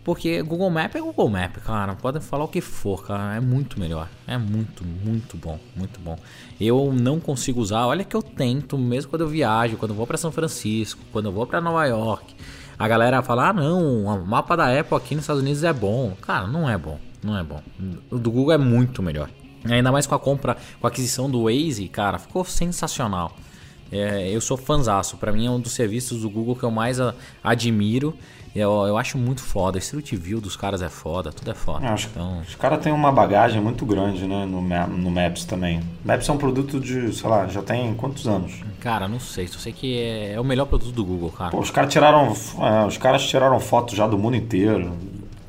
Porque 0.04 0.42
Google 0.42 0.70
Map 0.70 0.94
é 0.94 1.00
Google 1.00 1.28
Map, 1.28 1.56
cara. 1.58 1.94
Podem 1.94 2.22
falar 2.22 2.44
o 2.44 2.48
que 2.48 2.60
for, 2.60 3.06
cara. 3.06 3.36
É 3.36 3.40
muito 3.40 3.78
melhor. 3.78 4.08
É 4.26 4.38
muito, 4.38 4.84
muito 4.84 5.36
bom. 5.36 5.58
Muito 5.76 6.00
bom. 6.00 6.16
Eu 6.58 6.92
não 6.92 7.20
consigo 7.20 7.60
usar. 7.60 7.86
Olha 7.86 8.04
que 8.04 8.16
eu 8.16 8.22
tento, 8.22 8.78
mesmo 8.78 9.10
quando 9.10 9.22
eu 9.22 9.28
viajo, 9.28 9.76
quando 9.76 9.90
eu 9.90 9.96
vou 9.96 10.06
para 10.06 10.16
São 10.16 10.32
Francisco, 10.32 11.00
quando 11.12 11.26
eu 11.26 11.32
vou 11.32 11.46
para 11.46 11.60
Nova 11.60 11.84
York. 11.84 12.34
A 12.78 12.86
galera 12.86 13.22
fala: 13.22 13.48
ah, 13.48 13.52
não, 13.52 14.04
o 14.04 14.26
mapa 14.26 14.56
da 14.56 14.78
Apple 14.78 14.96
aqui 14.96 15.14
nos 15.14 15.24
Estados 15.24 15.42
Unidos 15.42 15.64
é 15.64 15.72
bom. 15.72 16.16
Cara, 16.22 16.46
não 16.46 16.68
é 16.68 16.78
bom. 16.78 16.98
Não 17.22 17.36
é 17.36 17.42
bom. 17.42 17.60
O 18.10 18.18
do 18.18 18.30
Google 18.30 18.52
é 18.52 18.58
muito 18.58 19.02
melhor. 19.02 19.28
Ainda 19.64 19.90
mais 19.90 20.06
com 20.06 20.14
a 20.14 20.18
compra, 20.18 20.56
com 20.80 20.86
a 20.86 20.90
aquisição 20.90 21.28
do 21.28 21.44
Waze, 21.44 21.88
cara, 21.88 22.18
ficou 22.18 22.44
sensacional. 22.44 23.36
É, 23.90 24.30
eu 24.30 24.40
sou 24.40 24.56
fanzaço. 24.56 25.16
Para 25.16 25.32
mim 25.32 25.46
é 25.46 25.50
um 25.50 25.58
dos 25.58 25.72
serviços 25.72 26.22
do 26.22 26.30
Google 26.30 26.54
que 26.54 26.62
eu 26.62 26.70
mais 26.70 27.00
a, 27.00 27.14
admiro. 27.42 28.16
Eu, 28.58 28.86
eu 28.86 28.96
acho 28.96 29.16
muito 29.16 29.42
foda. 29.42 29.78
Street 29.78 30.14
View 30.14 30.40
dos 30.40 30.56
caras 30.56 30.82
é 30.82 30.88
foda, 30.88 31.30
tudo 31.32 31.50
é 31.50 31.54
foda. 31.54 31.86
É, 31.86 31.94
então... 31.94 32.40
Os 32.40 32.54
caras 32.54 32.80
têm 32.80 32.92
uma 32.92 33.12
bagagem 33.12 33.60
muito 33.60 33.86
grande, 33.86 34.26
né, 34.26 34.44
no, 34.44 34.60
no 34.60 35.10
Maps 35.10 35.44
também. 35.44 35.80
Maps 36.04 36.28
é 36.28 36.32
um 36.32 36.38
produto 36.38 36.80
de, 36.80 37.14
sei 37.14 37.28
lá, 37.28 37.46
já 37.46 37.62
tem 37.62 37.94
quantos 37.94 38.26
anos? 38.26 38.60
Cara, 38.80 39.06
não 39.06 39.20
sei. 39.20 39.46
Só 39.46 39.58
sei 39.58 39.72
que 39.72 39.98
é, 39.98 40.32
é 40.34 40.40
o 40.40 40.44
melhor 40.44 40.66
produto 40.66 40.92
do 40.92 41.04
Google, 41.04 41.30
cara. 41.30 41.50
Pô, 41.50 41.60
os 41.60 41.70
caras 41.70 41.92
tiraram, 41.92 42.34
é, 42.60 42.86
os 42.86 42.98
caras 42.98 43.26
tiraram 43.26 43.58
fotos 43.60 43.96
já 43.96 44.06
do 44.06 44.18
mundo 44.18 44.36
inteiro. 44.36 44.92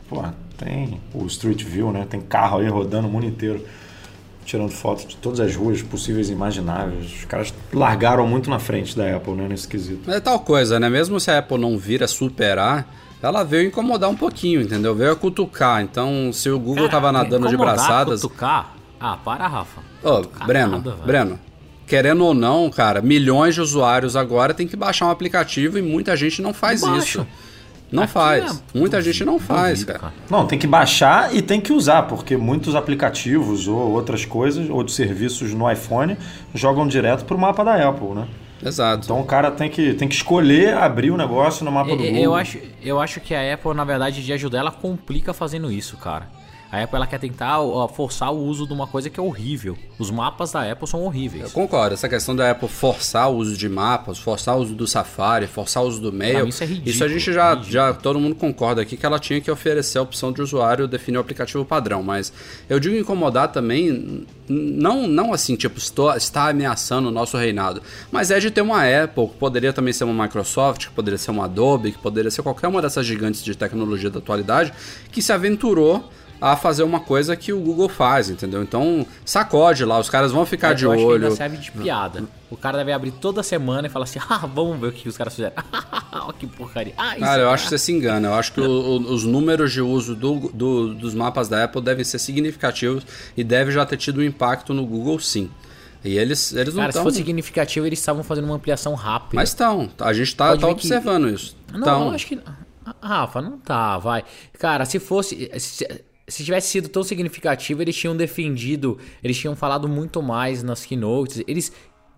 Pô, 0.08 0.24
tem 0.58 1.00
o 1.13 1.26
Street 1.26 1.63
View, 1.63 1.91
né? 1.91 2.06
Tem 2.10 2.22
carro 2.22 2.60
aí 2.60 2.67
rodando 2.67 3.08
o 3.08 3.12
mundo 3.12 3.26
inteiro 3.26 3.65
tirando 4.50 4.72
fotos 4.72 5.06
de 5.06 5.15
todas 5.15 5.39
as 5.39 5.56
ruas 5.56 5.82
possíveis 5.84 6.30
e 6.30 6.34
imagináveis. 6.34 7.06
Os 7.19 7.26
caras 7.26 7.54
largaram 7.72 8.26
muito 8.26 8.50
na 8.50 8.58
frente 8.58 8.98
da 8.98 9.15
Apple, 9.15 9.34
né, 9.34 9.48
nesse 9.48 9.67
quesito. 9.67 10.10
É 10.10 10.19
tal 10.19 10.39
coisa, 10.39 10.80
né? 10.80 10.89
Mesmo 10.89 11.19
se 11.19 11.30
a 11.30 11.38
Apple 11.38 11.60
não 11.60 11.78
vir 11.78 12.04
a 12.04 12.08
superar, 12.08 12.88
ela 13.21 13.43
veio 13.43 13.67
incomodar 13.67 14.10
um 14.10 14.15
pouquinho, 14.15 14.62
entendeu? 14.62 14.95
Veio 14.95 15.12
a 15.12 15.15
cutucar. 15.15 15.82
Então, 15.82 16.32
se 16.32 16.49
o 16.49 16.58
Google 16.58 16.88
Cara, 16.88 16.89
tava 16.89 17.12
nadando 17.12 17.47
de 17.47 17.58
braçadas. 17.58 18.21
Cutucar? 18.21 18.75
Ah, 18.99 19.17
para, 19.17 19.47
Rafa. 19.47 19.82
Ô, 20.03 20.21
Breno, 20.45 20.71
nada, 20.71 20.91
Breno, 21.05 21.39
querendo 21.86 22.23
ou 22.23 22.34
não, 22.34 22.69
cara, 22.69 23.01
milhões 23.01 23.55
de 23.55 23.62
usuários 23.62 24.15
agora 24.15 24.53
tem 24.53 24.67
que 24.67 24.75
baixar 24.75 25.08
um 25.08 25.10
aplicativo 25.10 25.77
e 25.77 25.82
muita 25.82 26.15
gente 26.15 26.41
não 26.41 26.53
faz 26.53 26.82
isso. 26.82 27.25
Não 27.91 28.03
Aqui 28.03 28.13
faz. 28.13 28.62
É... 28.73 28.77
Muita 28.77 29.01
gente 29.01 29.25
não 29.25 29.39
faz, 29.39 29.84
cara. 29.84 29.99
cara. 29.99 30.13
Não, 30.29 30.45
tem 30.45 30.60
que 30.60 30.67
baixar 30.67 31.36
e 31.36 31.41
tem 31.41 31.60
que 31.60 31.73
usar, 31.73 32.03
porque 32.03 32.38
muitos 32.38 32.75
aplicativos 32.75 33.67
ou 33.67 33.91
outras 33.91 34.25
coisas, 34.25 34.69
ou 34.69 34.84
de 34.84 34.91
serviços 34.91 35.53
no 35.53 35.69
iPhone, 35.69 36.15
jogam 36.53 36.88
direto 36.88 37.25
pro 37.25 37.38
mapa 37.38 37.63
da 37.63 37.89
Apple, 37.89 38.10
né? 38.10 38.27
Exato. 38.63 39.06
Então 39.06 39.19
o 39.19 39.26
cara 39.26 39.52
tem 39.52 39.69
que, 39.69 39.93
tem 39.93 40.08
que 40.08 40.15
escolher 40.15 40.76
abrir 40.76 41.12
o 41.12 41.17
negócio 41.17 41.63
no 41.63 41.72
mapa 41.72 41.91
do 41.91 41.98
Google. 41.98 42.15
Eu 42.15 42.36
acho, 42.36 42.60
eu 42.82 43.00
acho 43.00 43.19
que 43.19 43.34
a 43.34 43.54
Apple, 43.54 43.74
na 43.74 43.84
verdade, 43.84 44.24
de 44.24 44.34
ajudar, 44.34 44.60
ela 44.60 44.72
complica 44.72 45.34
fazendo 45.34 45.72
isso, 45.72 45.98
cara. 45.98 46.28
A 46.71 46.84
Apple 46.84 46.97
ela 46.97 47.08
quer 47.08 47.19
tentar 47.19 47.58
forçar 47.95 48.32
o 48.32 48.38
uso 48.38 48.67
de 48.67 48.73
uma 48.73 48.86
coisa 48.86 49.10
que 49.10 49.19
é 49.19 49.23
horrível. 49.23 49.75
Os 49.97 50.12
mapas 50.12 50.51
da 50.51 50.71
Apple 50.71 50.88
são 50.88 51.03
horríveis. 51.03 51.45
Eu 51.45 51.49
concordo. 51.49 51.95
Essa 51.95 52.08
questão 52.08 52.36
da 52.36 52.51
Apple 52.51 52.67
forçar 52.67 53.32
o 53.32 53.38
uso 53.38 53.58
de 53.58 53.67
mapas, 53.67 54.19
forçar 54.19 54.55
o 54.55 54.62
uso 54.62 54.75
do 54.75 54.88
Safari, 54.88 55.47
forçar 55.47 55.84
o 55.84 55.88
uso 55.88 55.99
do 55.99 56.13
Mail. 56.13 56.47
Isso 56.47 56.63
é 56.63 56.67
ridículo. 56.67 56.91
Isso 56.91 57.03
a 57.03 57.08
gente 57.08 57.34
já, 57.34 57.53
é 57.53 57.63
já 57.63 57.93
todo 57.93 58.19
mundo 58.19 58.36
concorda 58.36 58.82
aqui 58.84 58.95
que 58.95 59.05
ela 59.05 59.17
tinha 59.17 59.41
que 59.41 59.49
oferecer 59.49 59.97
a 59.97 60.03
opção 60.03 60.32
de 60.32 60.41
usuário 60.41 60.88
definir 60.88 61.17
o 61.17 61.21
aplicativo 61.21 61.65
padrão. 61.65 62.03
Mas 62.03 62.32
eu 62.69 62.79
digo 62.79 62.95
incomodar 62.95 63.51
também, 63.51 64.27
não, 64.47 65.08
não 65.08 65.34
assim, 65.34 65.55
tipo, 65.55 65.79
estou, 65.79 66.15
está 66.15 66.49
ameaçando 66.49 67.10
o 67.10 67.12
nosso 67.12 67.36
reinado. 67.36 67.82
Mas 68.12 68.29
é 68.29 68.39
de 68.39 68.51
ter 68.51 68.62
uma 68.62 68.84
Apple, 68.84 69.27
que 69.27 69.38
poderia 69.38 69.73
também 69.73 69.91
ser 69.91 70.03
uma 70.03 70.23
Microsoft, 70.23 70.88
que 70.88 70.93
poderia 70.93 71.17
ser 71.17 71.32
uma 71.32 71.45
Adobe, 71.45 71.93
que 71.93 71.97
poderia 71.97 72.29
ser 72.29 72.43
qualquer 72.43 72.67
uma 72.67 72.79
dessas 72.79 73.08
gigantes 73.08 73.43
de 73.43 73.55
tecnologia 73.55 74.12
da 74.12 74.19
atualidade, 74.19 74.71
que 75.12 75.19
se 75.19 75.34
aventurou 75.34 76.08
a 76.41 76.56
fazer 76.56 76.84
uma 76.84 76.99
coisa 76.99 77.36
que 77.36 77.52
o 77.52 77.60
Google 77.60 77.89
faz, 77.89 78.30
entendeu? 78.30 78.63
Então, 78.63 79.06
sacode 79.25 79.84
lá, 79.84 79.99
os 79.99 80.10
caras 80.10 80.32
vão 80.32 80.45
ficar 80.45 80.71
é, 80.71 80.73
de 80.73 80.86
eu 80.86 80.91
olho. 80.91 80.99
Acho 80.99 81.08
que 81.08 81.13
ainda 81.23 81.36
serve 81.36 81.58
de 81.58 81.71
piada. 81.71 82.23
O 82.49 82.58
cara 82.58 82.78
deve 82.78 82.91
abrir 82.91 83.12
toda 83.12 83.43
semana 83.43 83.88
e 83.88 83.89
falar 83.89 84.06
assim: 84.06 84.19
ah, 84.30 84.47
vamos 84.47 84.80
ver 84.80 84.88
o 84.88 84.91
que 84.91 85.08
os 85.08 85.17
caras 85.17 85.36
fizeram. 85.36 85.56
Olha 86.12 86.34
que 86.34 86.47
porcaria. 86.47 86.93
Ah, 86.97 87.15
cara, 87.15 87.43
eu 87.43 87.49
acho 87.49 87.63
que 87.63 87.69
você 87.69 87.78
se 87.78 87.91
engana. 87.91 88.30
Eu 88.30 88.34
acho 88.34 88.54
que 88.54 88.62
o, 88.62 88.65
o, 88.65 89.13
os 89.13 89.23
números 89.23 89.71
de 89.71 89.82
uso 89.82 90.15
do, 90.15 90.49
do, 90.54 90.93
dos 90.93 91.13
mapas 91.13 91.49
da 91.49 91.63
Apple 91.63 91.82
devem 91.82 92.04
ser 92.04 92.19
significativos 92.19 93.06
e 93.36 93.43
deve 93.43 93.71
já 93.71 93.86
ter 93.86 93.97
tido 93.97 94.19
um 94.19 94.23
impacto 94.23 94.73
no 94.73 94.86
Google, 94.86 95.19
sim. 95.19 95.49
E 96.04 96.17
eles, 96.17 96.54
eles 96.54 96.73
não 96.73 96.82
Cara, 96.82 96.93
tão... 96.93 97.02
se 97.02 97.04
fosse 97.04 97.17
significativo, 97.17 97.86
eles 97.86 97.99
estavam 97.99 98.23
fazendo 98.23 98.45
uma 98.45 98.56
ampliação 98.56 98.95
rápida. 98.95 99.36
Mas 99.36 99.49
estão. 99.49 99.89
A 99.99 100.13
gente 100.13 100.36
tá, 100.36 100.56
tá 100.56 100.67
observando 100.67 101.28
que... 101.28 101.34
isso. 101.34 101.58
Não, 101.73 101.82
tão. 101.82 102.08
eu 102.08 102.12
acho 102.12 102.25
que. 102.25 102.39
Rafa, 103.02 103.41
não 103.41 103.58
tá, 103.58 103.97
vai. 103.97 104.23
Cara, 104.58 104.86
se 104.86 104.97
fosse. 104.97 105.52
Se, 105.60 105.86
se 106.30 106.44
tivesse 106.44 106.68
sido 106.68 106.88
tão 106.88 107.04
significativo, 107.04 107.82
eles 107.82 107.96
tinham 107.96 108.15
defendido, 108.15 108.98
eles 109.24 109.38
tinham 109.38 109.56
falado 109.56 109.88
muito 109.88 110.22
mais 110.22 110.63
nas 110.63 110.86
keynotes, 110.86 111.44
eles 111.48 111.72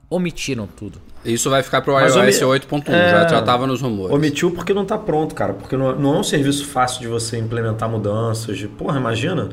omitiram 0.09 0.67
tudo. 0.67 1.01
Isso 1.23 1.49
vai 1.49 1.63
ficar 1.63 1.81
pro 1.81 1.97
iOS 1.97 2.15
omi... 2.15 2.59
8.1, 2.59 2.89
é... 2.89 3.11
já, 3.11 3.27
já 3.27 3.41
tava 3.41 3.65
nos 3.65 3.81
rumores. 3.81 4.13
Omitiu 4.13 4.51
porque 4.51 4.73
não 4.73 4.85
tá 4.85 4.97
pronto, 4.97 5.33
cara, 5.33 5.53
porque 5.53 5.77
não, 5.77 5.97
não 5.97 6.15
é 6.15 6.19
um 6.19 6.23
serviço 6.23 6.65
fácil 6.65 6.99
de 6.99 7.07
você 7.07 7.37
implementar 7.37 7.89
mudanças, 7.89 8.57
de, 8.57 8.67
porra, 8.67 8.99
imagina, 8.99 9.49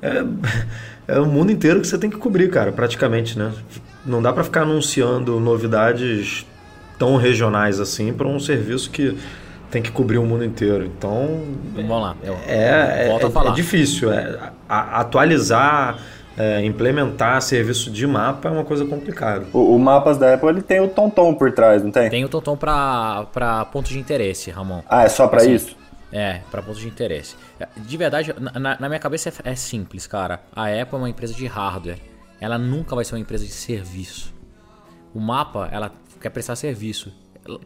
é, 0.00 0.24
é 1.06 1.20
o 1.20 1.26
mundo 1.26 1.52
inteiro 1.52 1.80
que 1.80 1.86
você 1.86 1.98
tem 1.98 2.08
que 2.08 2.16
cobrir, 2.16 2.48
cara, 2.48 2.72
praticamente, 2.72 3.38
né? 3.38 3.52
Não 4.06 4.22
dá 4.22 4.32
para 4.32 4.42
ficar 4.42 4.62
anunciando 4.62 5.38
novidades 5.38 6.46
tão 6.98 7.16
regionais 7.16 7.80
assim 7.80 8.12
para 8.12 8.26
um 8.26 8.40
serviço 8.40 8.90
que 8.90 9.16
tem 9.70 9.80
que 9.80 9.90
cobrir 9.90 10.18
o 10.18 10.24
mundo 10.24 10.44
inteiro. 10.44 10.84
Então. 10.84 11.42
Vamos 11.74 12.02
lá. 12.02 12.16
Eu, 12.22 12.34
é, 12.46 13.08
eu 13.08 13.18
é, 13.18 13.48
é, 13.48 13.52
difícil. 13.52 14.12
É, 14.12 14.52
a, 14.68 15.00
atualizar, 15.00 15.98
é, 16.36 16.64
implementar 16.64 17.40
serviço 17.40 17.90
de 17.90 18.06
mapa 18.06 18.48
é 18.48 18.52
uma 18.52 18.64
coisa 18.64 18.84
complicada. 18.84 19.46
O, 19.52 19.76
o, 19.76 19.78
Mapas 19.78 20.18
da 20.18 20.34
Apple 20.34 20.48
ele 20.48 20.62
tem 20.62 20.80
o 20.80 20.88
TomTom 20.88 21.34
por 21.34 21.52
trás, 21.52 21.82
não 21.82 21.90
tem? 21.90 22.10
Tem 22.10 22.24
o 22.24 22.28
TomTom 22.28 22.56
para 22.56 23.64
pontos 23.72 23.92
de 23.92 23.98
interesse, 23.98 24.50
Ramon. 24.50 24.82
Ah, 24.88 25.04
é 25.04 25.08
só 25.08 25.28
para 25.28 25.40
assim, 25.40 25.54
isso? 25.54 25.76
É, 26.12 26.40
para 26.50 26.60
pontos 26.60 26.80
de 26.80 26.88
interesse. 26.88 27.36
De 27.76 27.96
verdade, 27.96 28.34
na, 28.38 28.76
na 28.80 28.88
minha 28.88 28.98
cabeça 28.98 29.32
é, 29.44 29.52
é 29.52 29.54
simples, 29.54 30.06
cara. 30.06 30.40
A 30.54 30.66
Apple 30.66 30.94
é 30.94 30.96
uma 30.96 31.10
empresa 31.10 31.32
de 31.32 31.46
hardware. 31.46 31.98
Ela 32.40 32.58
nunca 32.58 32.96
vai 32.96 33.04
ser 33.04 33.14
uma 33.14 33.20
empresa 33.20 33.44
de 33.44 33.52
serviço. 33.52 34.34
O 35.14 35.20
mapa, 35.20 35.68
ela 35.70 35.92
quer 36.20 36.30
prestar 36.30 36.56
serviço 36.56 37.12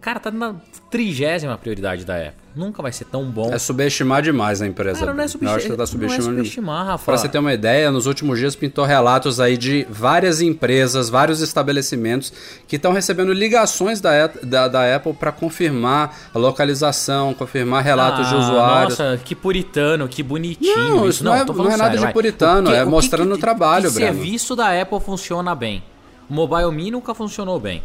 Cara, 0.00 0.18
tá 0.20 0.30
na 0.30 0.54
trigésima 0.90 1.56
prioridade 1.58 2.04
da 2.04 2.16
Apple. 2.16 2.44
Nunca 2.54 2.80
vai 2.80 2.92
ser 2.92 3.04
tão 3.06 3.24
bom. 3.24 3.52
É 3.52 3.58
subestimar 3.58 4.22
demais 4.22 4.62
a 4.62 4.66
empresa. 4.66 5.00
Cara, 5.00 5.12
não 5.12 5.24
é 5.24 5.26
Eu 5.26 5.50
acho 5.50 5.66
que 5.66 5.76
tá 5.76 5.84
subestimar. 5.84 5.84
Não 5.84 5.86
é 5.86 5.86
subestimando. 5.86 6.36
subestimar, 6.38 6.86
Rafa. 6.86 7.04
Pra 7.04 7.16
você 7.18 7.28
ter 7.28 7.38
uma 7.38 7.52
ideia, 7.52 7.90
nos 7.90 8.06
últimos 8.06 8.38
dias 8.38 8.54
pintou 8.54 8.84
relatos 8.84 9.40
aí 9.40 9.56
de 9.56 9.84
várias 9.90 10.40
empresas, 10.40 11.08
vários 11.08 11.40
estabelecimentos 11.40 12.32
que 12.68 12.76
estão 12.76 12.92
recebendo 12.92 13.32
ligações 13.32 14.00
da, 14.00 14.28
da, 14.42 14.68
da 14.68 14.94
Apple 14.96 15.14
para 15.14 15.32
confirmar 15.32 16.16
a 16.32 16.38
localização, 16.38 17.34
confirmar 17.34 17.82
relatos 17.82 18.28
de 18.28 18.34
Ah, 18.34 18.38
usuários. 18.38 18.98
Nossa, 18.98 19.20
que 19.24 19.34
puritano, 19.34 20.06
que 20.06 20.22
bonitinho. 20.22 20.76
Não, 20.96 21.08
isso 21.08 21.24
não 21.24 21.34
é- 21.34 21.44
tô 21.44 21.52
falando 21.52 21.68
não 21.70 21.74
é 21.74 21.76
nada 21.76 21.84
sério, 21.90 21.98
de 21.98 22.04
vai. 22.04 22.12
puritano, 22.12 22.70
que- 22.70 22.76
é 22.76 22.82
o 22.82 22.84
que 22.84 22.90
mostrando 22.90 23.30
que- 23.30 23.34
o 23.34 23.38
trabalho, 23.38 23.88
que 23.88 23.94
Breno. 23.94 24.14
serviço 24.14 24.54
da 24.54 24.80
Apple 24.80 25.00
funciona 25.00 25.54
bem? 25.56 25.82
O 26.30 26.32
Mobile 26.34 26.70
Me 26.72 26.90
nunca 26.92 27.14
funcionou 27.14 27.58
bem. 27.58 27.82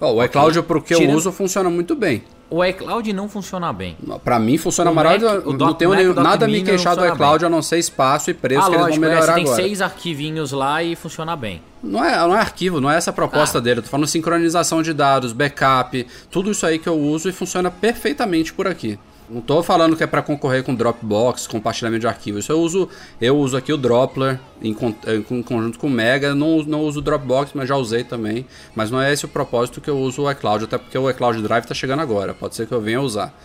Ó, 0.00 0.12
o 0.14 0.24
iCloud, 0.24 0.62
pro 0.62 0.82
que 0.82 0.92
eu 0.94 0.98
Tirando- 0.98 1.16
uso, 1.16 1.32
funciona 1.32 1.70
muito 1.70 1.94
bem. 1.94 2.22
O 2.48 2.64
iCloud 2.64 3.12
não 3.12 3.28
funciona 3.28 3.72
bem. 3.72 3.96
Pra 4.22 4.38
mim 4.38 4.56
funciona 4.56 4.92
maravilhoso. 4.92 5.42
Não 5.46 5.56
Doc- 5.56 5.78
tenho 5.78 5.90
Mac 5.90 5.98
nenhum- 5.98 6.14
nada 6.14 6.44
a 6.44 6.48
me 6.48 6.62
queixar 6.62 6.94
do 6.94 7.04
iCloud, 7.04 7.40
bem. 7.40 7.46
a 7.46 7.50
não 7.50 7.60
ser 7.60 7.78
espaço 7.78 8.30
e 8.30 8.34
preço 8.34 8.60
ah, 8.60 8.64
que 8.64 8.68
eles 8.70 8.76
vão 8.78 8.86
lógico, 8.86 9.00
melhorar 9.04 9.22
você 9.26 9.32
tem 9.34 9.42
agora. 9.44 9.56
seis 9.62 9.80
arquivinhos 9.82 10.52
lá 10.52 10.80
e 10.82 10.94
funciona 10.94 11.34
bem. 11.34 11.60
Não 11.82 12.04
é, 12.04 12.16
não 12.18 12.36
é 12.36 12.38
arquivo, 12.40 12.80
não 12.80 12.88
é 12.90 12.96
essa 12.96 13.10
a 13.10 13.12
proposta 13.12 13.58
Ah. 13.58 13.60
dele. 13.60 13.80
Eu 13.80 13.82
tô 13.82 13.88
falando 13.88 14.06
sincronização 14.06 14.80
de 14.80 14.92
dados, 14.92 15.32
backup, 15.32 16.06
tudo 16.30 16.52
isso 16.52 16.64
aí 16.64 16.78
que 16.78 16.88
eu 16.88 16.96
uso 16.96 17.28
e 17.28 17.32
funciona 17.32 17.68
perfeitamente 17.70 18.52
por 18.52 18.68
aqui. 18.68 18.96
Não 19.28 19.40
tô 19.40 19.60
falando 19.62 19.96
que 19.96 20.04
é 20.04 20.06
para 20.06 20.22
concorrer 20.22 20.62
com 20.62 20.74
Dropbox, 20.74 21.46
compartilhamento 21.48 22.00
de 22.02 22.06
arquivos. 22.06 22.44
Isso 22.44 22.52
eu 22.52 22.60
uso, 22.60 22.88
eu 23.20 23.36
uso 23.36 23.56
aqui 23.56 23.72
o 23.72 23.76
Droplr 23.76 24.38
em, 24.62 24.72
con- 24.72 24.94
em 25.06 25.20
con- 25.22 25.42
conjunto 25.42 25.78
com 25.78 25.88
o 25.88 25.90
Mega. 25.90 26.34
Não, 26.34 26.62
não 26.62 26.82
uso 26.82 27.00
o 27.00 27.02
Dropbox, 27.02 27.50
mas 27.54 27.68
já 27.68 27.76
usei 27.76 28.04
também. 28.04 28.46
Mas 28.74 28.90
não 28.90 29.00
é 29.02 29.12
esse 29.12 29.24
o 29.24 29.28
propósito 29.28 29.80
que 29.80 29.90
eu 29.90 29.98
uso 29.98 30.22
o 30.22 30.30
iCloud, 30.30 30.64
até 30.64 30.78
porque 30.78 30.96
o 30.96 31.10
iCloud 31.10 31.42
Drive 31.42 31.64
tá 31.66 31.74
chegando 31.74 32.00
agora. 32.02 32.34
Pode 32.34 32.54
ser 32.54 32.66
que 32.68 32.72
eu 32.72 32.80
venha 32.80 33.00
usar. 33.00 33.36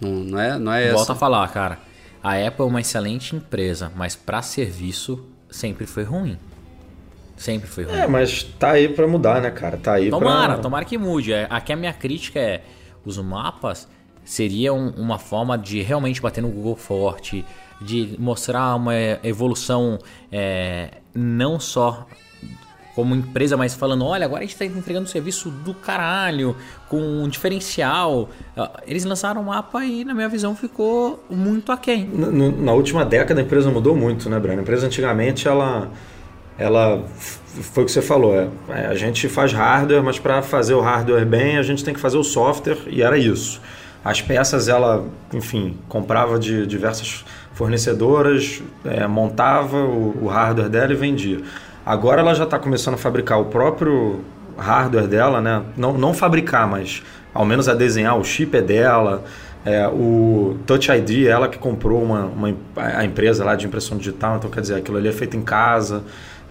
Não, 0.00 0.10
não 0.10 0.40
é, 0.40 0.58
não 0.58 0.72
é 0.72 0.86
Volta 0.88 1.02
essa. 1.02 1.12
a 1.12 1.16
falar, 1.16 1.46
cara. 1.48 1.78
A 2.22 2.34
Apple 2.46 2.62
é 2.64 2.68
uma 2.68 2.80
excelente 2.80 3.36
empresa, 3.36 3.92
mas 3.94 4.16
pra 4.16 4.40
serviço 4.42 5.22
sempre 5.50 5.86
foi 5.86 6.02
ruim. 6.04 6.38
Sempre 7.36 7.68
foi 7.68 7.84
ruim. 7.84 7.96
É, 7.96 8.06
mas 8.06 8.42
tá 8.42 8.72
aí 8.72 8.88
pra 8.88 9.06
mudar, 9.06 9.40
né, 9.40 9.50
cara? 9.50 9.76
Tá 9.78 9.94
aí 9.94 10.10
Tomara, 10.10 10.54
pra... 10.54 10.62
tomara 10.62 10.84
que 10.84 10.98
mude. 10.98 11.32
É, 11.32 11.46
Aqui 11.48 11.72
a 11.72 11.76
minha 11.76 11.92
crítica 11.92 12.38
é: 12.38 12.62
os 13.04 13.16
mapas 13.18 13.88
seriam 14.30 14.94
uma 14.96 15.18
forma 15.18 15.58
de 15.58 15.82
realmente 15.82 16.22
bater 16.22 16.40
no 16.40 16.48
Google 16.48 16.76
forte, 16.76 17.44
de 17.80 18.14
mostrar 18.18 18.76
uma 18.76 18.94
evolução 19.24 19.98
é, 20.30 20.98
não 21.12 21.58
só 21.58 22.06
como 22.94 23.14
empresa, 23.16 23.56
mas 23.56 23.74
falando: 23.74 24.04
olha, 24.04 24.24
agora 24.24 24.40
a 24.42 24.46
gente 24.46 24.52
está 24.52 24.64
entregando 24.64 25.04
um 25.06 25.08
serviço 25.10 25.50
do 25.50 25.74
caralho, 25.74 26.54
com 26.88 27.00
um 27.00 27.28
diferencial. 27.28 28.28
Ah, 28.56 28.80
Eles 28.86 29.04
lançaram 29.04 29.40
um 29.40 29.44
mapa 29.44 29.84
e, 29.84 30.04
na 30.04 30.14
minha 30.14 30.28
visão, 30.28 30.54
ficou 30.54 31.24
muito 31.28 31.72
aquém. 31.72 32.04
No- 32.06 32.52
Na 32.52 32.72
última 32.72 33.04
década 33.04 33.40
a 33.40 33.44
empresa 33.44 33.68
mudou 33.70 33.96
muito, 33.96 34.28
né, 34.30 34.38
Breno? 34.38 34.60
A 34.60 34.62
empresa 34.62 34.86
antigamente 34.86 35.48
ela, 35.48 35.88
ela 36.58 37.02
foi 37.72 37.82
o 37.82 37.86
que 37.86 37.92
você 37.92 38.02
falou. 38.02 38.34
é, 38.38 38.48
é, 38.68 38.86
a 38.86 38.94
gente 38.94 39.28
faz 39.28 39.52
hardware, 39.52 40.02
mas 40.04 40.18
para 40.20 40.40
fazer 40.42 40.74
o 40.74 40.80
hardware 40.80 41.26
bem 41.26 41.58
a 41.58 41.62
gente 41.62 41.82
tem 41.84 41.94
que 41.94 42.00
fazer 42.00 42.16
o 42.18 42.24
software 42.24 42.78
e 42.88 43.02
era 43.02 43.16
isso. 43.18 43.60
As 44.04 44.22
peças 44.22 44.68
ela, 44.68 45.04
enfim, 45.32 45.76
comprava 45.88 46.38
de 46.38 46.66
diversas 46.66 47.24
fornecedoras, 47.52 48.62
é, 48.84 49.06
montava 49.06 49.76
o, 49.76 50.24
o 50.24 50.28
hardware 50.28 50.70
dela 50.70 50.92
e 50.92 50.96
vendia. 50.96 51.40
Agora 51.84 52.20
ela 52.20 52.34
já 52.34 52.44
está 52.44 52.58
começando 52.58 52.94
a 52.94 52.96
fabricar 52.96 53.38
o 53.40 53.46
próprio 53.46 54.20
hardware 54.56 55.06
dela, 55.06 55.40
né? 55.40 55.62
Não, 55.76 55.92
não 55.92 56.14
fabricar, 56.14 56.66
mas 56.66 57.02
ao 57.34 57.44
menos 57.44 57.68
a 57.68 57.74
desenhar. 57.74 58.18
O 58.18 58.24
chip 58.24 58.56
é 58.56 58.62
dela. 58.62 59.24
É, 59.64 59.86
o 59.88 60.56
Touch 60.66 60.90
ID, 60.90 61.26
ela 61.26 61.46
que 61.46 61.58
comprou 61.58 62.02
uma, 62.02 62.24
uma, 62.24 62.54
a 62.76 63.04
empresa 63.04 63.44
lá 63.44 63.54
de 63.54 63.66
impressão 63.66 63.98
digital, 63.98 64.36
então 64.36 64.50
quer 64.50 64.62
dizer, 64.62 64.76
aquilo 64.76 64.96
ali 64.96 65.08
é 65.08 65.12
feito 65.12 65.36
em 65.36 65.42
casa. 65.42 66.02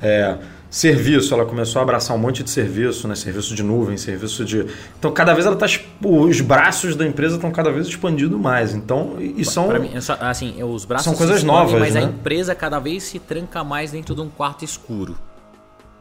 É, 0.01 0.37
serviço, 0.69 1.33
ela 1.33 1.45
começou 1.45 1.79
a 1.79 1.83
abraçar 1.83 2.15
um 2.15 2.19
monte 2.19 2.43
de 2.43 2.49
serviço, 2.49 3.07
né? 3.07 3.15
Serviço 3.15 3.55
de 3.55 3.63
nuvem, 3.63 3.97
serviço 3.97 4.45
de. 4.45 4.65
Então, 4.97 5.11
cada 5.11 5.33
vez 5.33 5.45
ela 5.45 5.55
tá. 5.55 5.65
Os 6.03 6.41
braços 6.41 6.95
da 6.95 7.05
empresa 7.05 7.35
estão 7.35 7.51
cada 7.51 7.71
vez 7.71 7.87
expandindo 7.87 8.37
mais. 8.37 8.73
Então, 8.75 9.15
e 9.19 9.43
são. 9.43 9.67
Pra 9.67 9.79
mim, 9.79 9.91
assim, 10.19 10.61
os 10.63 10.85
braços 10.85 11.05
São 11.05 11.15
coisas 11.15 11.37
expandem, 11.37 11.57
novas, 11.65 11.79
mas 11.79 11.95
a 11.95 12.01
né? 12.01 12.05
empresa 12.07 12.53
cada 12.53 12.79
vez 12.79 13.03
se 13.03 13.17
tranca 13.19 13.63
mais 13.63 13.91
dentro 13.91 14.13
de 14.13 14.21
um 14.21 14.29
quarto 14.29 14.63
escuro. 14.63 15.17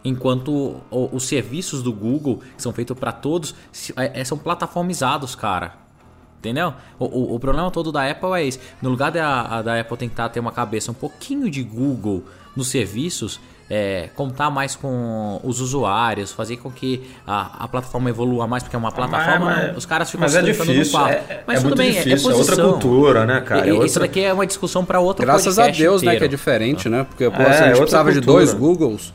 Enquanto 0.05 0.77
os 0.91 1.25
serviços 1.25 1.83
do 1.83 1.93
Google, 1.93 2.41
que 2.57 2.63
são 2.63 2.73
feitos 2.73 2.97
para 2.99 3.11
todos, 3.13 3.55
é- 3.97 4.21
é- 4.21 4.25
são 4.25 4.39
plataformizados, 4.39 5.35
cara. 5.35 5.75
Entendeu? 6.39 6.73
O, 7.01 7.05
o- 7.07 7.35
o 7.35 7.41
problema 7.41 7.69
todo 7.71 7.91
da 7.91 8.09
Apple 8.09 8.31
é 8.35 8.47
esse. 8.47 8.61
No 8.81 8.91
lugar 8.91 9.11
da, 9.11 9.41
a- 9.59 9.63
da 9.63 9.81
Apple 9.81 9.97
tentar 9.97 10.29
ter 10.29 10.39
uma 10.39 10.53
cabeça 10.53 10.91
um 10.93 10.95
pouquinho 10.95 11.51
de 11.51 11.65
Google 11.65 12.23
nos 12.55 12.69
serviços, 12.69 13.41
é, 13.71 14.09
contar 14.15 14.51
mais 14.51 14.75
com 14.75 15.41
os 15.45 15.61
usuários, 15.61 16.33
fazer 16.33 16.57
com 16.57 16.71
que 16.71 17.11
a, 17.27 17.65
a 17.65 17.69
plataforma 17.69 18.09
evolua 18.09 18.47
mais, 18.47 18.63
porque 18.63 18.75
é 18.75 18.79
uma 18.79 18.91
plataforma, 18.91 19.45
mas- 19.47 19.77
os 19.77 19.85
caras 19.85 20.11
ficam 20.11 20.23
mas 20.23 20.33
se 20.33 20.39
é 20.39 20.43
difícil, 20.43 20.93
quarto. 20.99 21.13
é- 21.31 21.43
Mas 21.47 21.59
é 21.59 21.61
tudo 21.63 21.69
muito 21.69 21.79
bem, 21.79 21.93
difícil, 21.93 22.31
é, 22.31 22.33
é 22.33 22.37
outra 22.37 22.57
cultura, 22.57 23.27
né, 23.27 23.41
cara? 23.43 23.67
E- 23.67 23.71
É 23.71 23.73
Isso 23.75 23.83
outra- 23.83 24.01
daqui 24.03 24.25
é 24.25 24.33
uma 24.33 24.47
discussão 24.47 24.85
para 24.85 25.01
outro 25.01 25.25
Graças 25.27 25.59
a 25.59 25.69
Deus, 25.69 26.03
né, 26.03 26.09
inteiro. 26.15 26.19
que 26.19 26.25
é 26.25 26.29
diferente, 26.29 26.89
né? 26.89 27.05
Porque 27.09 27.29
pô, 27.31 27.43
É, 27.43 27.47
assim, 27.51 27.51
a 27.51 27.53
é 27.53 27.57
gente 27.57 27.81
outra 27.81 27.81
precisava 27.83 28.13
de 28.13 28.19
cultura. 28.21 28.37
dois 28.39 28.55
Googles. 28.55 29.13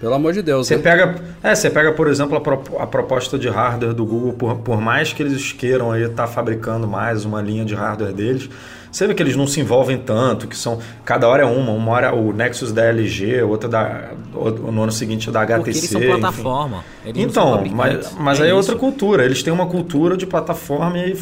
Pelo 0.00 0.14
amor 0.14 0.32
de 0.32 0.42
Deus, 0.42 0.66
Você 0.68 0.76
né? 0.76 0.82
pega, 0.82 1.16
é, 1.42 1.54
você 1.54 1.68
pega, 1.68 1.90
por 1.92 2.06
exemplo, 2.06 2.36
a, 2.36 2.40
pro- 2.40 2.62
a 2.78 2.86
proposta 2.86 3.36
de 3.36 3.48
hardware 3.48 3.92
do 3.92 4.04
Google, 4.06 4.32
por, 4.32 4.56
por 4.58 4.80
mais 4.80 5.12
que 5.12 5.22
eles 5.22 5.50
queiram 5.52 5.90
aí 5.90 6.04
estar 6.04 6.28
fabricando 6.28 6.86
mais 6.86 7.24
uma 7.24 7.42
linha 7.42 7.64
de 7.64 7.74
hardware 7.74 8.12
deles, 8.12 8.48
você 8.92 9.06
vê 9.08 9.12
que 9.14 9.20
eles 9.22 9.34
não 9.34 9.46
se 9.46 9.60
envolvem 9.60 9.98
tanto, 9.98 10.46
que 10.46 10.56
são 10.56 10.78
cada 11.04 11.26
hora 11.28 11.42
é 11.42 11.46
uma, 11.46 11.72
uma 11.72 11.92
hora 11.92 12.14
o 12.14 12.32
Nexus 12.32 12.72
da 12.72 12.84
LG, 12.84 13.42
outra 13.42 13.68
da 13.68 14.10
no 14.32 14.82
ano 14.82 14.92
seguinte 14.92 15.30
da 15.32 15.40
HTC. 15.42 15.56
Porque 15.56 15.70
eles 15.78 15.90
são 15.90 16.00
enfim. 16.00 16.10
plataforma. 16.20 16.84
Eles 17.04 17.24
não 17.26 17.32
são 17.32 17.54
Então, 17.64 17.74
mas, 17.76 18.12
mas 18.18 18.40
É 18.40 18.44
aí 18.44 18.50
é 18.50 18.54
outra 18.54 18.76
cultura. 18.76 19.24
Eles 19.24 19.42
têm 19.42 19.52
uma 19.52 19.66
cultura 19.66 20.16
de 20.16 20.26
plataforma 20.26 20.96
e 20.98 21.18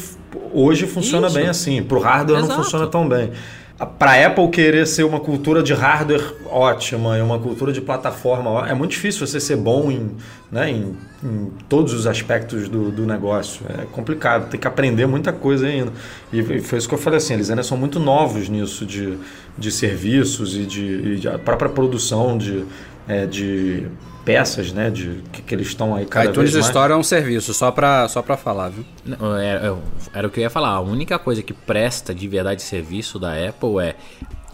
hoje 0.53 0.85
funciona 0.87 1.27
Isso. 1.27 1.35
bem 1.35 1.47
assim. 1.47 1.81
Para 1.83 1.97
o 1.97 1.99
hardware 2.01 2.39
Exato. 2.39 2.55
não 2.57 2.63
funciona 2.63 2.87
tão 2.87 3.09
bem. 3.09 3.31
Para 3.99 4.25
Apple 4.25 4.49
querer 4.49 4.87
ser 4.87 5.03
uma 5.03 5.19
cultura 5.19 5.61
de 5.61 5.71
hardware 5.71 6.33
ótima 6.49 7.15
uma 7.21 7.37
cultura 7.37 7.71
de 7.71 7.79
plataforma, 7.79 8.67
é 8.67 8.73
muito 8.73 8.91
difícil 8.91 9.25
você 9.25 9.39
ser 9.39 9.55
bom 9.55 9.91
em, 9.91 10.11
né, 10.51 10.71
em, 10.71 10.95
em 11.23 11.51
todos 11.69 11.93
os 11.93 12.07
aspectos 12.07 12.67
do, 12.67 12.89
do 12.89 13.05
negócio. 13.05 13.63
É 13.69 13.85
complicado, 13.91 14.49
tem 14.49 14.59
que 14.59 14.67
aprender 14.67 15.05
muita 15.05 15.31
coisa 15.31 15.67
ainda. 15.67 15.91
E, 16.33 16.39
e 16.39 16.59
foi 16.61 16.79
isso 16.79 16.87
que 16.87 16.95
eu 16.95 16.97
falei 16.97 17.17
assim, 17.17 17.35
eles 17.35 17.51
ainda 17.51 17.61
são 17.61 17.77
muito 17.77 17.99
novos 17.99 18.49
nisso 18.49 18.83
de, 18.83 19.15
de 19.55 19.71
serviços 19.71 20.55
e 20.55 20.65
de, 20.65 20.85
e 20.85 21.15
de 21.17 21.27
a 21.27 21.37
própria 21.37 21.69
produção 21.69 22.35
de, 22.35 22.65
é, 23.07 23.27
de 23.27 23.85
peças, 24.27 24.71
né, 24.71 24.89
de 24.91 25.23
que, 25.31 25.41
que 25.41 25.55
eles 25.55 25.67
estão 25.67 25.95
aí 25.95 26.05
cada 26.05 26.29
iTunes 26.29 26.51
vez 26.51 26.53
mais. 26.55 26.65
Store 26.67 26.93
é 26.93 26.95
um 26.95 27.03
serviço, 27.03 27.53
só 27.53 27.71
pra, 27.71 28.07
só 28.07 28.21
pra 28.21 28.37
falar, 28.37 28.69
viu? 28.69 28.85
Não, 29.05 29.35
Era, 29.35 29.65
eu- 29.67 29.81
era 30.13 30.27
o 30.27 30.29
que 30.29 30.39
eu 30.39 30.43
ia 30.43 30.49
falar. 30.49 30.69
A 30.69 30.79
única 30.81 31.17
coisa 31.17 31.41
que 31.41 31.53
presta 31.53 32.13
de 32.13 32.27
verdade 32.27 32.61
serviço 32.61 33.17
da 33.17 33.33
Apple 33.33 33.79
é 33.81 33.95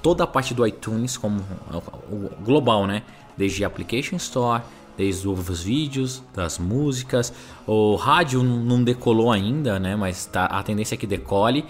toda 0.01 0.24
a 0.24 0.28
parte 0.28 0.53
do 0.53 0.65
iTunes, 0.65 1.17
como 1.17 1.41
o 1.71 1.78
o 2.15 2.30
global, 2.43 2.86
né? 2.88 3.01
Desde 3.38 3.63
Application 3.65 4.17
Store, 4.17 4.61
desde 4.97 5.28
os 5.28 5.63
vídeos, 5.63 6.21
das 6.36 6.59
músicas. 6.59 7.34
O 7.65 7.95
rádio 7.95 8.43
não 8.43 8.57
não 8.63 8.84
decolou 8.84 9.32
ainda, 9.32 9.80
né? 9.80 9.95
Mas 9.95 10.26
tá, 10.26 10.45
a 10.45 10.61
tendência 10.61 10.95
é 10.95 10.97
que 10.97 11.07
decole. 11.07 11.65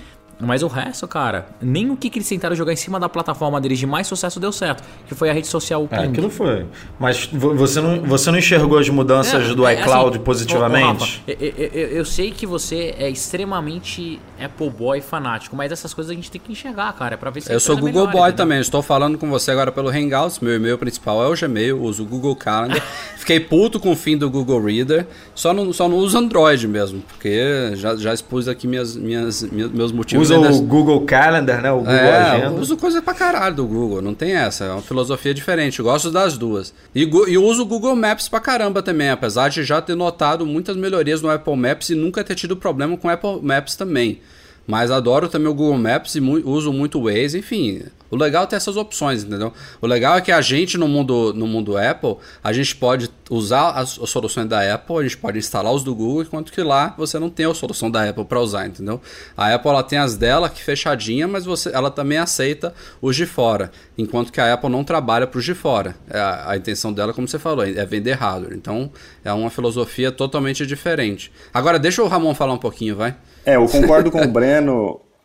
Mas 0.48 0.64
o 0.64 0.68
resto, 0.68 1.08
cara, 1.08 1.48
nem 1.62 1.90
o 1.92 1.98
que, 1.98 2.10
que 2.10 2.18
eles 2.20 2.28
tentaram 2.30 2.56
jogar 2.56 2.74
em 2.74 2.76
cima 2.78 3.00
da 3.00 3.08
plataforma 3.10 3.60
deles 3.62 3.80
de 3.80 3.86
mais 3.88 4.08
sucesso 4.08 4.40
deu 4.40 4.52
certo, 4.52 4.84
que 5.08 5.16
foi 5.16 5.30
a 5.30 5.34
rede 5.34 5.48
social 5.48 5.88
É, 5.92 6.00
aquilo 6.06 6.30
foi. 6.30 6.66
Mas 7.00 7.26
vo- 7.32 7.54
você 7.56 7.80
não, 7.82 8.02
você 8.02 8.32
não 8.32 8.38
enxergou 8.38 8.78
as 8.78 8.88
mudanças 8.90 9.50
É, 9.50 9.54
do 9.54 9.66
é, 9.68 9.74
iCloud 9.82 10.16
assim, 10.18 10.24
positivamente? 10.26 10.86
ô, 10.86 10.90
ô, 10.90 10.94
Rafa, 10.94 11.20
eu, 11.28 11.70
eu- 11.74 11.88
eu 11.98 12.06
sei 12.06 12.32
que 12.32 12.46
você 12.46 12.94
é 12.98 13.10
extremamente 13.10 14.20
Apple 14.44 14.70
Boy 14.70 15.02
fanático, 15.02 15.56
mas 15.56 15.72
essas 15.72 15.94
coisas 15.94 16.12
a 16.12 16.16
gente 16.16 16.30
tem 16.32 16.40
que 16.40 16.52
enxergar, 16.52 16.92
cara, 16.94 17.18
pra 17.18 17.30
ver 17.30 17.42
se 17.42 17.52
Eu 17.54 17.60
sou 17.60 17.76
Google 17.76 17.92
melhora, 17.94 18.12
Boy 18.12 18.22
entendeu? 18.30 18.38
também. 18.38 18.60
Estou 18.60 18.82
falando 18.82 19.18
com 19.18 19.30
você 19.30 19.52
agora 19.52 19.72
pelo 19.72 19.90
Hangouts. 19.90 20.40
Meu 20.40 20.56
e-mail 20.56 20.78
principal 20.78 21.24
é 21.24 21.28
o 21.28 21.36
Gmail. 21.36 21.82
Uso 21.82 22.04
o 22.04 22.06
Google 22.06 22.36
Calendar. 22.36 22.82
Fiquei 23.18 23.40
puto 23.40 23.80
com 23.80 23.92
o 23.92 23.96
fim 23.96 24.18
do 24.18 24.30
Google 24.30 24.62
Reader. 24.64 25.08
Só 25.36 25.54
não, 25.54 25.72
só 25.72 25.88
não 25.88 25.98
uso 25.98 26.18
Android 26.18 26.68
mesmo, 26.68 27.02
porque 27.08 27.72
já, 27.76 27.96
já 27.96 28.14
expus 28.14 28.48
aqui 28.48 28.68
minhas, 28.68 28.96
minhas, 28.96 29.44
minhas- 29.44 29.72
meus 29.72 29.92
motivos. 29.92 30.30
Usa 30.30 30.33
ainda- 30.36 30.52
o 30.54 30.62
Google 30.62 31.02
Calendar, 31.02 31.62
né? 31.62 31.72
O 31.72 31.78
Google 31.78 31.94
É, 31.94 32.18
Agenda. 32.22 32.46
eu 32.48 32.56
uso 32.62 32.78
coisa 32.78 33.02
pra 33.02 33.14
caralho 33.14 33.56
do 33.56 33.66
Google, 33.66 34.02
não 34.02 34.14
tem 34.14 34.34
essa, 34.36 34.66
é 34.66 34.72
uma 34.72 34.82
filosofia 34.82 35.34
diferente, 35.34 35.80
eu 35.80 35.86
gosto 35.86 36.10
das 36.12 36.38
duas. 36.38 36.74
E, 36.96 37.02
e 37.04 37.38
uso 37.38 37.64
o 37.64 37.66
Google 37.66 37.96
Maps 37.96 38.28
pra 38.28 38.40
caramba 38.40 38.82
também, 38.82 39.10
apesar 39.10 39.50
de 39.50 39.64
já 39.64 39.82
ter 39.82 39.96
notado 39.96 40.46
muitas 40.46 40.76
melhorias 40.76 41.22
no 41.22 41.30
Apple 41.30 41.56
Maps 41.56 41.90
e 41.90 41.96
nunca 41.96 42.24
ter 42.24 42.36
tido 42.36 42.56
problema 42.58 42.98
com 42.98 43.08
o 43.08 43.12
Apple 43.12 43.40
Maps 43.42 43.76
também. 43.76 44.20
Mas 44.66 44.92
adoro 44.92 45.28
também 45.28 45.48
o 45.48 45.54
Google 45.54 45.78
Maps 45.78 46.16
e 46.16 46.22
mu 46.22 46.34
uso 46.46 46.72
muito 46.72 47.00
o 47.00 47.04
Waze, 47.04 47.40
enfim. 47.40 47.84
O 48.14 48.16
legal 48.16 48.44
é 48.44 48.48
ter 48.48 48.58
essas 48.58 48.78
opções, 48.78 49.24
entendeu? 49.24 49.52
O 49.82 49.88
legal 49.88 50.16
é 50.16 50.22
que 50.22 50.32
a 50.32 50.40
gente 50.40 50.78
no 50.78 50.88
mundo, 50.88 51.34
no 51.34 51.48
mundo 51.48 51.76
Apple, 51.76 52.18
a 52.44 52.54
gente 52.54 52.76
pode 52.76 53.10
usar 53.28 53.72
as, 53.72 54.00
as 54.00 54.08
soluções 54.08 54.48
da 54.48 54.72
Apple, 54.72 54.98
a 54.98 55.02
gente 55.02 55.18
pode 55.18 55.40
instalar 55.40 55.74
os 55.74 55.84
do 55.84 55.96
Google, 55.96 56.22
enquanto 56.22 56.52
que 56.52 56.62
lá 56.62 56.94
você 56.96 57.18
não 57.18 57.28
tem 57.28 57.48
a 57.48 57.54
solução 57.56 57.90
da 57.90 58.08
Apple 58.08 58.24
para 58.26 58.40
usar, 58.40 58.68
entendeu? 58.68 59.02
A 59.36 59.52
Apple 59.52 59.68
ela 59.68 59.82
tem 59.82 59.98
as 59.98 60.16
dela 60.16 60.48
que 60.48 60.64
fechadinha, 60.64 61.28
mas 61.28 61.44
você, 61.44 61.72
ela 61.74 61.90
também 61.90 62.20
aceita 62.20 62.76
os 63.02 63.16
de 63.16 63.26
fora, 63.26 63.72
enquanto 63.98 64.32
que 64.32 64.40
a 64.40 64.54
Apple 64.54 64.70
não 64.70 64.84
trabalha 64.84 65.26
para 65.26 65.40
os 65.40 65.44
de 65.44 65.56
fora. 65.56 65.96
É 66.08 66.20
a, 66.20 66.52
a, 66.52 66.56
intenção 66.56 66.94
dela, 66.94 67.14
como 67.14 67.28
você 67.28 67.40
falou, 67.40 67.66
é 67.66 67.84
vender 67.84 68.14
hardware. 68.14 68.54
Então 68.56 68.92
é 69.26 69.34
uma 69.34 69.50
filosofia 69.50 70.12
totalmente 70.12 70.68
diferente. 70.68 71.32
Agora 71.52 71.80
deixa 71.80 72.04
o 72.04 72.08
Ramon 72.08 72.36
falar 72.36 72.54
um 72.54 72.60
pouquinho, 72.60 72.96
vai. 72.96 73.16
É, 73.46 73.58
eu 73.58 73.68
concordo 73.68 74.10
com 74.10 74.22
o 74.22 74.28
Breno 74.28 74.53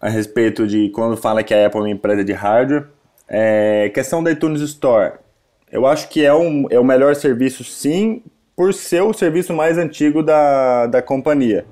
a 0.01 0.09
respeito 0.09 0.67
de 0.67 0.89
quando 0.91 1.17
fala 1.17 1.43
que 1.43 1.53
a 1.53 1.67
Apple 1.67 1.81
é 1.81 1.83
uma 1.83 1.91
empresa 1.91 2.25
de 2.25 2.33
hardware. 2.33 2.87
É, 3.29 3.91
questão 3.91 4.23
da 4.23 4.31
iTunes 4.31 4.61
Store. 4.63 5.15
Eu 5.71 5.87
acho 5.87 6.09
que 6.09 6.25
é, 6.25 6.33
um, 6.33 6.67
é 6.71 6.79
o 6.79 6.85
melhor 6.85 7.15
serviço, 7.15 7.63
sim, 7.65 8.23
por 8.57 8.73
ser 8.73 9.03
o 9.03 9.13
serviço 9.13 9.53
mais 9.53 9.77
antigo 9.77 10.23
da, 10.23 10.87
da 10.87 11.03
companhia. 11.03 11.67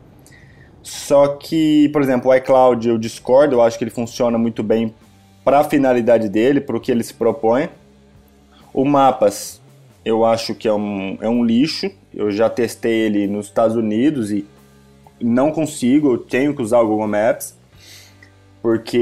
Só 0.82 1.28
que, 1.28 1.88
por 1.88 2.02
exemplo, 2.02 2.30
o 2.30 2.34
iCloud 2.34 2.88
eu 2.88 2.98
discordo, 2.98 3.56
eu 3.56 3.62
acho 3.62 3.78
que 3.78 3.84
ele 3.84 3.90
funciona 3.90 4.36
muito 4.36 4.62
bem 4.62 4.94
para 5.44 5.60
a 5.60 5.64
finalidade 5.64 6.28
dele, 6.28 6.60
para 6.60 6.76
o 6.76 6.80
que 6.80 6.92
ele 6.92 7.02
se 7.02 7.14
propõe. 7.14 7.68
O 8.72 8.84
Mapas 8.84 9.60
eu 10.06 10.24
acho 10.24 10.54
que 10.54 10.68
é 10.68 10.72
um, 10.72 11.18
é 11.20 11.28
um 11.28 11.44
lixo, 11.44 11.90
eu 12.14 12.30
já 12.30 12.48
testei 12.48 12.92
ele 12.92 13.26
nos 13.26 13.46
Estados 13.46 13.74
Unidos 13.74 14.30
e 14.30 14.46
não 15.20 15.50
consigo, 15.50 16.12
eu 16.12 16.18
tenho 16.18 16.54
que 16.54 16.62
usar 16.62 16.80
o 16.80 16.86
Google 16.86 17.08
Maps 17.08 17.56
porque 18.66 18.96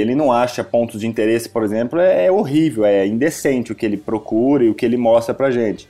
ele 0.00 0.14
não 0.14 0.30
acha 0.30 0.62
pontos 0.62 1.00
de 1.00 1.06
interesse, 1.08 1.48
por 1.48 1.64
exemplo, 1.64 1.98
é, 1.98 2.26
é 2.26 2.30
horrível, 2.30 2.84
é 2.84 3.04
indecente 3.04 3.72
o 3.72 3.74
que 3.74 3.84
ele 3.84 3.96
procura 3.96 4.62
e 4.62 4.70
o 4.70 4.74
que 4.76 4.86
ele 4.86 4.96
mostra 4.96 5.34
pra 5.34 5.50
gente. 5.50 5.88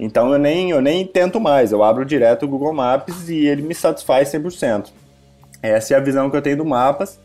Então 0.00 0.32
eu 0.32 0.38
nem, 0.38 0.70
eu 0.70 0.80
nem 0.80 1.06
tento 1.06 1.38
mais, 1.38 1.72
eu 1.72 1.84
abro 1.84 2.06
direto 2.06 2.44
o 2.44 2.48
Google 2.48 2.72
Maps 2.72 3.28
e 3.28 3.46
ele 3.46 3.60
me 3.60 3.74
satisfaz 3.74 4.32
100%. 4.32 4.92
Essa 5.62 5.92
é 5.92 5.96
a 5.98 6.00
visão 6.00 6.30
que 6.30 6.38
eu 6.38 6.40
tenho 6.40 6.56
do 6.56 6.64
Mapas 6.64 7.20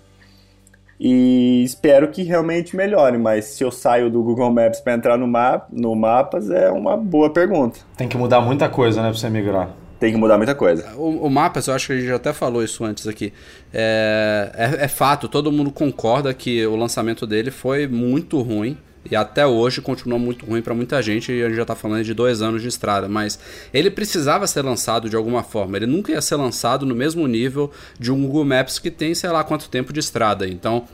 e 0.99 1.63
espero 1.63 2.09
que 2.09 2.21
realmente 2.23 2.75
melhore, 2.75 3.17
mas 3.17 3.45
se 3.45 3.63
eu 3.63 3.71
saio 3.71 4.09
do 4.09 4.21
Google 4.21 4.51
Maps 4.51 4.81
para 4.81 4.93
entrar 4.93 5.17
no, 5.17 5.25
map, 5.25 5.69
no 5.71 5.95
Mapas 5.95 6.49
é 6.49 6.69
uma 6.69 6.97
boa 6.97 7.29
pergunta. 7.29 7.79
Tem 7.95 8.09
que 8.09 8.17
mudar 8.17 8.41
muita 8.41 8.67
coisa, 8.67 9.01
né, 9.01 9.07
para 9.07 9.17
você 9.17 9.29
migrar 9.29 9.69
tem 9.99 10.13
que 10.13 10.17
mudar 10.17 10.37
muita 10.37 10.55
coisa. 10.55 10.93
O, 10.95 11.25
o 11.25 11.29
Mapas, 11.29 11.67
eu 11.67 11.73
acho 11.73 11.87
que 11.87 11.93
a 11.93 11.95
gente 11.97 12.07
já 12.07 12.15
até 12.15 12.31
falou 12.31 12.63
isso 12.63 12.83
antes 12.85 13.05
aqui. 13.05 13.33
É, 13.73 14.51
é, 14.55 14.85
é, 14.85 14.87
fato, 14.87 15.27
todo 15.27 15.51
mundo 15.51 15.71
concorda 15.71 16.33
que 16.33 16.65
o 16.65 16.75
lançamento 16.75 17.27
dele 17.27 17.51
foi 17.51 17.87
muito 17.87 18.41
ruim. 18.41 18.77
E 19.09 19.15
até 19.15 19.47
hoje 19.47 19.81
continua 19.81 20.19
muito 20.19 20.45
ruim 20.45 20.61
para 20.61 20.73
muita 20.75 21.01
gente, 21.01 21.31
e 21.31 21.41
a 21.41 21.47
gente 21.47 21.55
já 21.55 21.61
está 21.61 21.73
falando 21.73 22.03
de 22.03 22.13
dois 22.13 22.41
anos 22.41 22.61
de 22.61 22.67
estrada. 22.67 23.07
Mas 23.07 23.39
ele 23.73 23.89
precisava 23.89 24.45
ser 24.45 24.61
lançado 24.61 25.09
de 25.09 25.15
alguma 25.15 25.41
forma. 25.41 25.77
Ele 25.77 25.85
nunca 25.85 26.11
ia 26.11 26.21
ser 26.21 26.35
lançado 26.35 26.85
no 26.85 26.93
mesmo 26.93 27.25
nível 27.25 27.71
de 27.97 28.11
um 28.11 28.21
Google 28.21 28.45
Maps 28.45 28.77
que 28.77 28.91
tem 28.91 29.15
sei 29.15 29.29
lá 29.29 29.43
quanto 29.43 29.69
tempo 29.69 29.93
de 29.93 29.99
estrada. 29.99 30.47
Então 30.47 30.85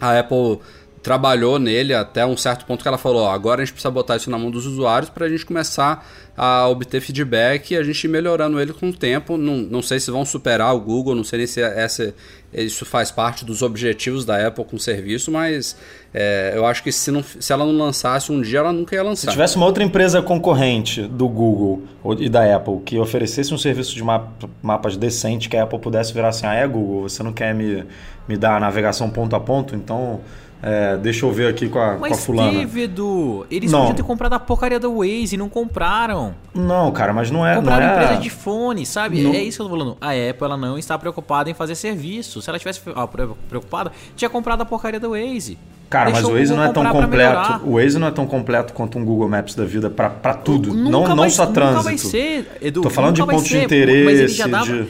a 0.00 0.18
Apple 0.18 0.60
trabalhou 1.02 1.58
nele 1.58 1.94
até 1.94 2.24
um 2.26 2.36
certo 2.36 2.64
ponto 2.64 2.82
que 2.82 2.88
ela 2.88 2.98
falou: 2.98 3.22
ó, 3.22 3.30
agora 3.30 3.62
a 3.62 3.64
gente 3.64 3.72
precisa 3.72 3.90
botar 3.90 4.16
isso 4.16 4.30
na 4.30 4.38
mão 4.38 4.50
dos 4.50 4.66
usuários 4.66 5.10
para 5.10 5.26
a 5.26 5.28
gente 5.28 5.44
começar 5.44 6.06
a 6.36 6.68
obter 6.68 7.00
feedback 7.00 7.72
e 7.72 7.76
a 7.76 7.82
gente 7.82 8.04
ir 8.04 8.08
melhorando 8.08 8.60
ele 8.60 8.72
com 8.72 8.90
o 8.90 8.92
tempo. 8.92 9.36
Não, 9.36 9.56
não 9.56 9.82
sei 9.82 9.98
se 9.98 10.10
vão 10.10 10.24
superar 10.24 10.74
o 10.74 10.80
Google, 10.80 11.14
não 11.14 11.24
sei 11.24 11.38
nem 11.38 11.46
se 11.48 11.60
essa, 11.60 12.14
isso 12.52 12.84
faz 12.84 13.10
parte 13.10 13.44
dos 13.44 13.60
objetivos 13.60 14.24
da 14.24 14.46
Apple 14.46 14.64
com 14.64 14.76
o 14.76 14.78
serviço, 14.78 15.32
mas 15.32 15.76
é, 16.14 16.52
eu 16.54 16.64
acho 16.64 16.82
que 16.82 16.92
se, 16.92 17.10
não, 17.10 17.22
se 17.22 17.52
ela 17.52 17.64
não 17.64 17.76
lançasse 17.76 18.30
um 18.30 18.40
dia, 18.40 18.60
ela 18.60 18.72
nunca 18.72 18.94
ia 18.94 19.02
lançar. 19.02 19.26
Se 19.26 19.32
tivesse 19.32 19.56
uma 19.56 19.66
outra 19.66 19.82
empresa 19.82 20.22
concorrente 20.22 21.02
do 21.02 21.28
Google 21.28 21.82
e 22.18 22.28
da 22.28 22.54
Apple 22.54 22.80
que 22.84 22.98
oferecesse 22.98 23.52
um 23.52 23.58
serviço 23.58 23.94
de 23.94 24.02
mapa, 24.04 24.48
mapas 24.62 24.96
decente 24.96 25.48
que 25.48 25.56
a 25.56 25.64
Apple 25.64 25.80
pudesse 25.80 26.12
virar 26.12 26.28
assim: 26.28 26.46
ah, 26.46 26.54
é 26.54 26.66
Google, 26.68 27.02
você 27.02 27.20
não 27.22 27.32
quer 27.32 27.52
me, 27.52 27.84
me 28.28 28.36
dar 28.36 28.56
a 28.56 28.60
navegação 28.60 29.10
ponto 29.10 29.34
a 29.34 29.40
ponto, 29.40 29.74
então 29.74 30.20
é, 30.62 30.96
deixa 30.96 31.24
eu 31.24 31.32
ver 31.32 31.48
aqui 31.48 31.68
com 31.68 31.78
a, 31.78 31.96
Mas 31.98 32.10
com 32.10 32.14
a 32.14 32.18
fulana. 32.18 32.52
Mas 32.52 32.60
teve, 32.60 32.82
Edu. 32.82 33.46
Eles 33.50 33.70
não. 33.70 33.80
podiam 33.80 33.96
ter 33.96 34.02
comprado 34.02 34.32
a 34.32 34.40
porcaria 34.40 34.80
da 34.80 34.88
Waze 34.88 35.34
e 35.34 35.36
não 35.36 35.48
compraram. 35.48 36.34
Não, 36.52 36.90
cara, 36.90 37.12
mas 37.12 37.30
não 37.30 37.46
é... 37.46 37.54
Compraram 37.54 37.86
não 37.86 37.92
é... 37.92 38.02
empresa 38.02 38.20
de 38.20 38.30
fone, 38.30 38.84
sabe? 38.84 39.22
Não... 39.22 39.32
É 39.32 39.42
isso 39.42 39.58
que 39.58 39.62
eu 39.62 39.68
tô 39.68 39.76
falando. 39.76 39.96
A 40.00 40.10
Apple 40.10 40.44
ela 40.44 40.56
não 40.56 40.76
está 40.76 40.98
preocupada 40.98 41.48
em 41.48 41.54
fazer 41.54 41.74
serviço. 41.74 42.42
Se 42.42 42.50
ela 42.50 42.58
tivesse 42.58 42.80
ah, 42.94 43.06
preocupada, 43.06 43.92
tinha 44.16 44.28
comprado 44.28 44.62
a 44.62 44.64
porcaria 44.64 44.98
da 44.98 45.08
Waze. 45.08 45.56
Cara, 45.88 46.10
mas 46.10 46.24
o 46.24 46.32
Waze 46.32 46.54
não 46.54 46.62
é 46.62 46.72
tão 46.72 46.84
completo. 46.86 47.60
O 47.64 47.74
Waze 47.74 47.98
não 47.98 48.08
é 48.08 48.10
tão 48.10 48.26
completo 48.26 48.72
quanto 48.72 48.98
um 48.98 49.04
Google 49.04 49.28
Maps 49.28 49.54
da 49.54 49.64
vida 49.64 49.88
para 49.88 50.34
tudo. 50.34 50.74
Nunca 50.74 50.90
não, 50.90 51.16
vai, 51.16 51.16
não 51.16 51.30
só 51.30 51.46
trânsito. 51.46 51.84
Vai 51.84 51.98
ser, 51.98 52.46
Edu. 52.60 52.82
Tô 52.82 52.90
falando 52.90 53.14
de 53.14 53.24
ponto 53.24 53.40
ser, 53.40 53.60
de 53.60 53.64
interesse. 53.64 54.04
Mas, 54.04 54.18
ele 54.18 54.28
já 54.28 54.46
dava, 54.46 54.66
de... 54.66 54.88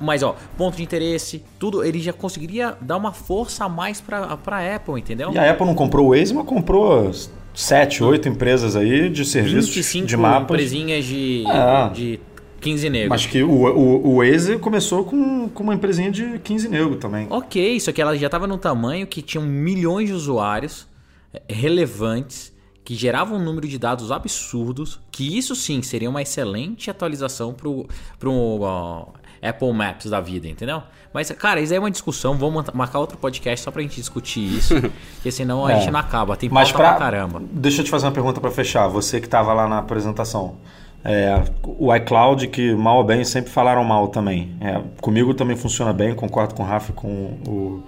mas, 0.00 0.22
ó, 0.22 0.36
ponto 0.56 0.76
de 0.76 0.82
interesse, 0.82 1.44
tudo, 1.58 1.84
ele 1.84 2.00
já 2.00 2.12
conseguiria 2.12 2.74
dar 2.80 2.96
uma 2.96 3.12
força 3.12 3.64
a 3.64 3.68
mais 3.68 4.00
pra, 4.00 4.36
pra 4.38 4.74
Apple, 4.74 4.98
entendeu? 4.98 5.32
E 5.32 5.38
a 5.38 5.50
Apple 5.50 5.66
não 5.66 5.74
comprou 5.74 6.06
o 6.06 6.16
Waze, 6.16 6.32
mas 6.32 6.46
comprou 6.46 7.10
sete, 7.54 8.02
oito 8.02 8.28
empresas 8.28 8.76
aí 8.76 9.10
de 9.10 9.24
serviços 9.24 9.74
25 9.74 10.06
de 10.06 10.16
mapas. 10.16 10.42
empresinhas 10.44 11.04
de, 11.04 11.44
é. 11.46 11.90
de 11.90 12.20
15 12.60 12.90
negros. 12.90 13.08
Mas 13.08 13.26
que 13.26 13.42
o, 13.42 13.50
o, 13.50 14.06
o 14.08 14.16
Waze 14.18 14.58
começou 14.58 15.04
com, 15.04 15.48
com 15.48 15.62
uma 15.62 15.74
empresinha 15.74 16.10
de 16.10 16.38
15 16.40 16.68
negros 16.68 16.98
também. 16.98 17.26
Ok, 17.30 17.78
só 17.80 17.92
que 17.92 18.00
ela 18.00 18.16
já 18.16 18.26
estava 18.26 18.46
no 18.46 18.58
tamanho 18.58 19.06
que 19.06 19.22
tinham 19.22 19.44
milhões 19.44 20.08
de 20.08 20.14
usuários 20.14 20.86
eh, 21.32 21.42
relevantes 21.48 22.52
que 22.88 22.94
geravam 22.94 23.38
um 23.38 23.44
número 23.44 23.68
de 23.68 23.78
dados 23.78 24.10
absurdos, 24.10 24.98
que 25.10 25.36
isso 25.36 25.54
sim 25.54 25.82
seria 25.82 26.08
uma 26.08 26.22
excelente 26.22 26.90
atualização 26.90 27.52
para 27.52 27.68
o 27.68 27.82
uh, 27.82 29.12
Apple 29.42 29.72
Maps 29.74 30.06
da 30.06 30.22
vida, 30.22 30.48
entendeu? 30.48 30.82
Mas, 31.12 31.30
cara, 31.32 31.60
isso 31.60 31.70
aí 31.70 31.76
é 31.76 31.80
uma 31.80 31.90
discussão, 31.90 32.38
vamos 32.38 32.64
marcar 32.72 32.98
outro 32.98 33.18
podcast 33.18 33.62
só 33.62 33.70
pra 33.70 33.82
gente 33.82 33.96
discutir 33.96 34.40
isso, 34.40 34.74
porque 35.16 35.30
senão 35.30 35.66
a 35.66 35.72
é. 35.72 35.80
gente 35.80 35.90
não 35.90 36.00
acaba, 36.00 36.34
tem 36.34 36.48
pauta 36.48 36.62
Mas 36.62 36.72
pra, 36.72 36.88
pra 36.88 36.98
caramba. 36.98 37.42
Deixa 37.52 37.82
eu 37.82 37.84
te 37.84 37.90
fazer 37.90 38.06
uma 38.06 38.12
pergunta 38.12 38.40
para 38.40 38.50
fechar, 38.50 38.88
você 38.88 39.20
que 39.20 39.26
estava 39.26 39.52
lá 39.52 39.68
na 39.68 39.80
apresentação. 39.80 40.56
É, 41.04 41.42
o 41.64 41.94
iCloud, 41.94 42.48
que 42.48 42.74
mal 42.74 42.98
ou 42.98 43.04
bem 43.04 43.24
sempre 43.24 43.50
falaram 43.50 43.82
mal 43.84 44.08
também. 44.08 44.50
É, 44.60 44.80
comigo 45.00 45.32
também 45.32 45.56
funciona 45.56 45.92
bem, 45.92 46.14
concordo 46.14 46.54
com 46.54 46.62
o 46.62 46.66
Rafa 46.66 46.90
e 46.90 46.94
com 46.94 47.08
o, 47.46 47.82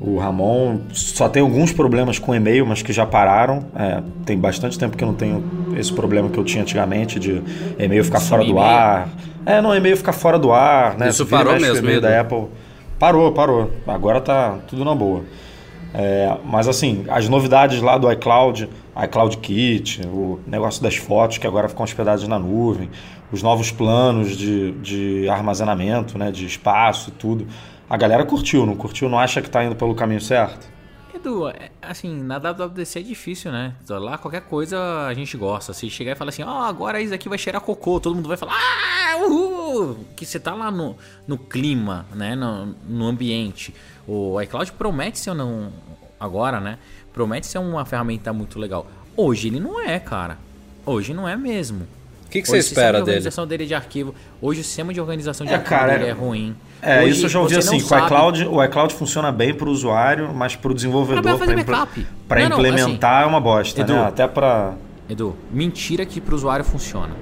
o 0.00 0.18
Ramon. 0.18 0.78
Só 0.92 1.28
tem 1.28 1.42
alguns 1.42 1.72
problemas 1.72 2.18
com 2.18 2.34
e-mail, 2.34 2.64
mas 2.64 2.80
que 2.80 2.92
já 2.92 3.04
pararam. 3.04 3.66
É, 3.76 4.02
tem 4.24 4.38
bastante 4.38 4.78
tempo 4.78 4.96
que 4.96 5.04
eu 5.04 5.08
não 5.08 5.14
tenho 5.14 5.44
esse 5.76 5.92
problema 5.92 6.28
que 6.28 6.38
eu 6.38 6.44
tinha 6.44 6.62
antigamente 6.62 7.18
de 7.18 7.42
e-mail 7.78 8.04
ficar 8.04 8.20
Sim, 8.20 8.28
fora 8.28 8.44
do 8.44 8.58
ar. 8.58 9.08
É, 9.44 9.60
não, 9.60 9.74
e-mail 9.74 9.96
ficar 9.96 10.12
fora 10.12 10.38
do 10.38 10.52
ar, 10.52 10.96
né? 10.96 11.08
Isso 11.08 11.26
parou 11.26 11.58
mesmo. 11.58 11.78
E-mail 11.78 12.00
da 12.00 12.20
Apple 12.20 12.48
parou, 12.98 13.32
parou. 13.32 13.70
Agora 13.86 14.20
tá 14.20 14.58
tudo 14.66 14.84
na 14.84 14.94
boa. 14.94 15.24
É, 15.92 16.34
mas 16.44 16.66
assim, 16.66 17.04
as 17.08 17.28
novidades 17.28 17.80
lá 17.80 17.98
do 17.98 18.10
iCloud, 18.10 18.68
iCloud 19.02 19.38
Kit, 19.38 20.06
o 20.06 20.40
negócio 20.46 20.82
das 20.82 20.96
fotos 20.96 21.38
que 21.38 21.46
agora 21.46 21.68
ficam 21.68 21.84
hospedadas 21.84 22.26
na 22.28 22.38
nuvem, 22.38 22.88
os 23.32 23.42
novos 23.42 23.70
planos 23.70 24.36
de, 24.36 24.72
de 24.72 25.28
armazenamento, 25.28 26.16
né, 26.16 26.30
de 26.30 26.46
espaço 26.46 27.10
e 27.10 27.12
tudo. 27.12 27.46
A 27.88 27.96
galera 27.96 28.24
curtiu, 28.24 28.64
não 28.64 28.76
curtiu? 28.76 29.08
Não 29.08 29.18
acha 29.18 29.40
que 29.40 29.48
está 29.48 29.64
indo 29.64 29.74
pelo 29.74 29.94
caminho 29.94 30.20
certo? 30.20 30.72
Edu, 31.14 31.48
é, 31.48 31.70
assim, 31.80 32.22
na 32.22 32.38
WWDC 32.38 32.98
é 32.98 33.02
difícil, 33.02 33.52
né? 33.52 33.74
Lá 33.88 34.18
qualquer 34.18 34.42
coisa 34.42 35.06
a 35.06 35.14
gente 35.14 35.36
gosta. 35.36 35.72
Se 35.72 35.88
chegar 35.88 36.12
e 36.12 36.14
falar 36.14 36.30
assim, 36.30 36.42
ó, 36.42 36.62
oh, 36.62 36.64
agora 36.64 37.00
isso 37.00 37.14
aqui 37.14 37.28
vai 37.28 37.38
cheirar 37.38 37.60
cocô, 37.60 38.00
todo 38.00 38.14
mundo 38.14 38.28
vai 38.28 38.36
falar, 38.36 38.52
ah, 38.52 39.16
uhul! 39.18 39.96
Que 40.16 40.26
você 40.26 40.40
tá 40.40 40.54
lá 40.54 40.70
no, 40.70 40.96
no 41.26 41.38
clima, 41.38 42.06
né? 42.14 42.34
No, 42.34 42.74
no 42.88 43.06
ambiente. 43.06 43.74
O 44.06 44.40
iCloud 44.40 44.72
promete 44.72 45.18
ser 45.18 45.34
não 45.34 45.72
agora, 46.18 46.60
né? 46.60 46.78
Promete 47.14 47.46
ser 47.46 47.58
uma 47.58 47.84
ferramenta 47.84 48.32
muito 48.32 48.58
legal. 48.58 48.88
Hoje 49.16 49.46
ele 49.46 49.60
não 49.60 49.80
é, 49.80 50.00
cara. 50.00 50.36
Hoje 50.84 51.14
não 51.14 51.28
é 51.28 51.36
mesmo. 51.36 51.86
O 52.26 52.28
que, 52.28 52.42
que 52.42 52.48
você 52.48 52.58
espera 52.58 52.94
dele? 52.94 52.98
A 52.98 53.02
organização 53.04 53.46
dele 53.46 53.66
de 53.66 53.74
arquivo. 53.74 54.12
Hoje 54.42 54.60
o 54.60 54.64
sistema 54.64 54.92
de 54.92 55.00
organização 55.00 55.46
de 55.46 55.52
é, 55.52 55.54
arquivo 55.54 55.70
cara, 55.70 55.92
dele 55.96 56.10
é 56.10 56.12
ruim. 56.12 56.56
É, 56.82 57.04
Hoje, 57.04 57.10
isso 57.12 57.26
eu 57.26 57.28
já 57.28 57.40
ouvi 57.40 57.56
assim. 57.56 57.76
O 57.76 58.04
iCloud, 58.04 58.46
o 58.46 58.64
iCloud 58.64 58.94
funciona 58.94 59.30
bem 59.30 59.54
para 59.54 59.68
o 59.68 59.70
usuário, 59.70 60.34
mas 60.34 60.56
para 60.56 60.72
o 60.72 60.74
desenvolvedor, 60.74 61.22
para 61.22 62.42
implementar 62.42 63.18
assim, 63.18 63.24
é 63.24 63.26
uma 63.26 63.40
bosta, 63.40 63.80
Edu, 63.80 63.92
né? 63.92 64.06
Até 64.06 64.26
para. 64.26 64.74
Edu, 65.08 65.36
mentira 65.52 66.04
que 66.04 66.20
para 66.20 66.32
o 66.32 66.36
usuário 66.36 66.64
funciona. 66.64 67.14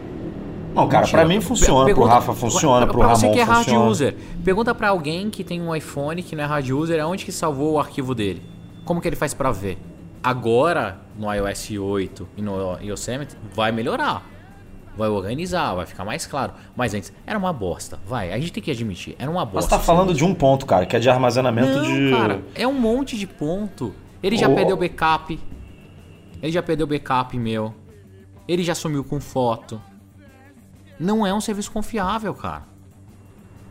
Não, 0.75 0.89
cara, 0.89 1.07
para 1.07 1.27
mim 1.27 1.43
funciona, 1.43 1.93
para 1.93 2.03
o 2.03 2.07
Rafa 2.07 2.33
funciona, 2.33 2.87
para 2.87 2.97
o 2.97 3.01
Ramon 3.01 3.15
funciona. 3.15 3.35
você 3.35 3.37
que 3.37 3.41
é 3.41 3.45
hard 3.45 3.91
user, 3.91 4.17
pergunta 4.43 4.75
para 4.75 4.89
alguém 4.89 5.29
que 5.29 5.45
tem 5.45 5.61
um 5.61 5.77
iPhone 5.77 6.23
que 6.23 6.35
não 6.35 6.43
é 6.43 6.47
hard 6.47 6.71
user, 6.71 6.99
aonde 7.03 7.27
que 7.27 7.33
salvou 7.33 7.75
o 7.75 7.79
arquivo 7.79 8.15
dele? 8.15 8.43
Como 8.85 9.01
que 9.01 9.09
ele 9.09 9.17
faz 9.17 9.33
para 9.35 9.51
ver? 9.53 9.79
Agora, 10.23 11.01
no 11.19 11.33
iOS 11.33 11.71
8 11.71 12.29
e 12.37 12.43
no 12.43 12.79
Yosemite, 12.81 13.37
vai 13.55 13.73
melhorar. 13.73 14.25
vai 14.97 15.09
organizar, 15.09 15.75
vai 15.75 15.87
ficar 15.87 16.05
mais 16.05 16.27
claro. 16.27 16.53
Mas 16.77 16.93
antes, 16.95 17.13
era 17.27 17.39
uma 17.39 17.53
bosta. 17.53 17.99
Vai, 18.07 18.33
a 18.33 18.39
gente 18.39 18.53
tem 18.53 18.63
que 18.63 18.71
admitir, 18.71 19.17
era 19.19 19.31
uma 19.31 19.45
Mas 19.45 19.53
bosta. 19.55 19.71
você 19.71 19.77
tá 19.77 19.83
falando 19.83 20.13
de 20.15 20.23
um 20.25 20.35
ponto, 20.35 20.67
cara, 20.67 20.85
que 20.87 20.95
é 20.95 20.99
de 20.99 21.09
armazenamento 21.09 21.79
Não, 21.79 21.83
de. 21.83 22.11
cara, 22.11 22.43
é 22.55 22.67
um 22.69 22.75
monte 22.75 23.17
de 23.17 23.27
ponto. 23.27 23.95
Ele 24.23 24.37
já 24.37 24.49
Ô. 24.49 24.55
perdeu 24.55 24.77
backup. 24.77 25.41
Ele 26.43 26.53
já 26.53 26.63
perdeu 26.63 26.87
backup 26.87 27.37
meu. 27.39 27.75
Ele 28.47 28.63
já 28.63 28.75
sumiu 28.75 29.03
com 29.03 29.21
foto. 29.21 29.81
Não 31.01 31.27
é 31.27 31.33
um 31.33 31.41
serviço 31.41 31.73
confiável, 31.73 32.35
cara. 32.35 32.65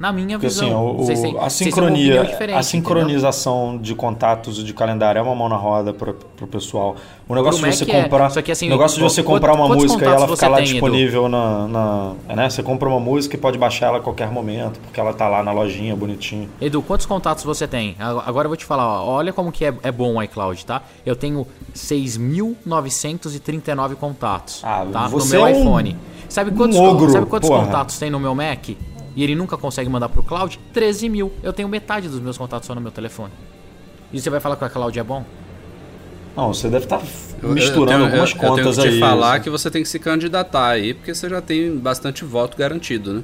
Na 0.02 0.12
minha 0.12 0.40
Porque 0.40 0.48
visão. 0.48 0.66
assim, 0.68 0.76
o- 0.76 0.96
o- 0.96 0.98
Vocês 1.06 1.22
têm- 1.22 1.38
a 1.40 1.48
sincronia, 1.48 2.24
a 2.58 2.64
sincronização 2.64 3.78
de 3.78 3.94
contatos 3.94 4.58
e 4.58 4.64
de 4.64 4.74
calendário 4.74 5.20
é 5.20 5.22
uma 5.22 5.36
mão 5.36 5.48
na 5.48 5.56
roda 5.56 5.94
pro, 5.94 6.16
pro 6.16 6.48
pessoal. 6.48 6.96
O 7.30 7.36
negócio 7.36 7.64
de 7.64 7.72
você 7.78 7.84
é, 7.92 8.02
comprar, 8.02 8.32
só 8.32 8.42
que 8.42 8.52
assim, 8.52 8.66
o 8.66 8.72
negócio 8.72 8.98
de 8.98 9.04
você 9.04 9.22
comprar 9.22 9.54
uma 9.54 9.68
música 9.68 10.04
e 10.04 10.08
ela 10.08 10.28
ficar 10.28 10.48
lá 10.50 10.58
tem, 10.58 10.66
Edu? 10.66 10.72
disponível 10.74 11.30
na, 11.30 11.68
na, 11.68 12.14
né? 12.36 12.50
Você 12.50 12.64
compra 12.64 12.90
uma 12.90 13.00
música 13.00 13.36
e 13.36 13.40
pode 13.40 13.60
baixar 13.60 13.90
ela 13.90 14.00
a 14.00 14.02
qualquer 14.02 14.32
momento, 14.32 14.80
porque 14.80 15.00
ela 15.00 15.14
tá 15.14 15.28
lá 15.28 15.44
na 15.44 15.52
lojinha, 15.52 15.96
bonitinho. 15.96 16.50
Edu, 16.60 16.82
quantos 16.82 17.06
contatos 17.06 17.44
você 17.44 17.68
tem? 17.68 17.96
Ag- 18.00 18.24
Agora 18.26 18.48
eu 18.48 18.50
vou 18.50 18.58
te 18.58 18.66
falar, 18.66 19.04
ó, 19.04 19.08
olha 19.08 19.32
como 19.32 19.52
que 19.52 19.66
é, 19.66 19.74
é 19.84 19.92
bom 19.92 20.16
o 20.16 20.24
iCloud, 20.24 20.66
tá? 20.66 20.82
Eu 21.06 21.16
tenho 21.16 21.46
6.939 21.76 23.96
contatos, 23.96 24.62
Ah, 24.64 24.86
tá? 24.92 25.10
No 25.10 25.26
meu 25.26 25.46
é 25.46 25.54
um- 25.54 25.62
iPhone. 25.62 25.96
Sabe 26.28 26.52
quantos, 26.52 26.78
um 26.78 26.86
ogro, 26.86 27.12
sabe 27.12 27.26
quantos 27.26 27.50
porra. 27.50 27.66
contatos 27.66 28.00
tem 28.00 28.10
no 28.10 28.20
meu 28.20 28.34
Mac? 28.34 28.70
E 29.16 29.24
ele 29.24 29.36
nunca 29.36 29.58
consegue 29.58 29.90
mandar 29.90 30.10
pro 30.10 30.24
cloud? 30.24 30.60
13 30.74 31.10
mil. 31.10 31.32
Eu 31.44 31.52
tenho 31.52 31.68
metade 31.68 32.08
dos 32.08 32.20
meus 32.20 32.38
contatos 32.38 32.68
só 32.68 32.74
no 32.76 32.82
meu 32.82 32.92
telefone. 32.92 33.32
E 34.14 34.20
você 34.22 34.30
vai 34.30 34.40
falar 34.40 34.56
que 34.56 34.64
o 34.64 34.68
iCloud 34.68 34.98
é 35.00 35.04
bom? 35.04 35.26
Não, 36.36 36.54
você 36.54 36.70
deve 36.70 36.86
estar 36.86 37.02
Eu- 37.44 37.50
misturando 37.50 37.82
eu 37.82 37.88
tenho, 37.98 38.06
algumas 38.06 38.32
eu, 38.32 38.38
contas 38.38 38.66
eu 38.66 38.74
tenho 38.74 38.76
que 38.76 38.88
aí. 38.90 38.94
te 38.96 39.00
falar 39.00 39.34
assim. 39.34 39.44
que 39.44 39.50
você 39.50 39.70
tem 39.72 39.84
que 39.84 39.90
se 39.90 40.00
candidatar 40.00 40.68
aí, 40.70 40.94
porque 40.94 41.14
você 41.14 41.28
já 41.30 41.42
tem 41.42 41.76
bastante 41.78 42.24
voto 42.24 42.58
garantido, 42.58 43.14
né? 43.16 43.24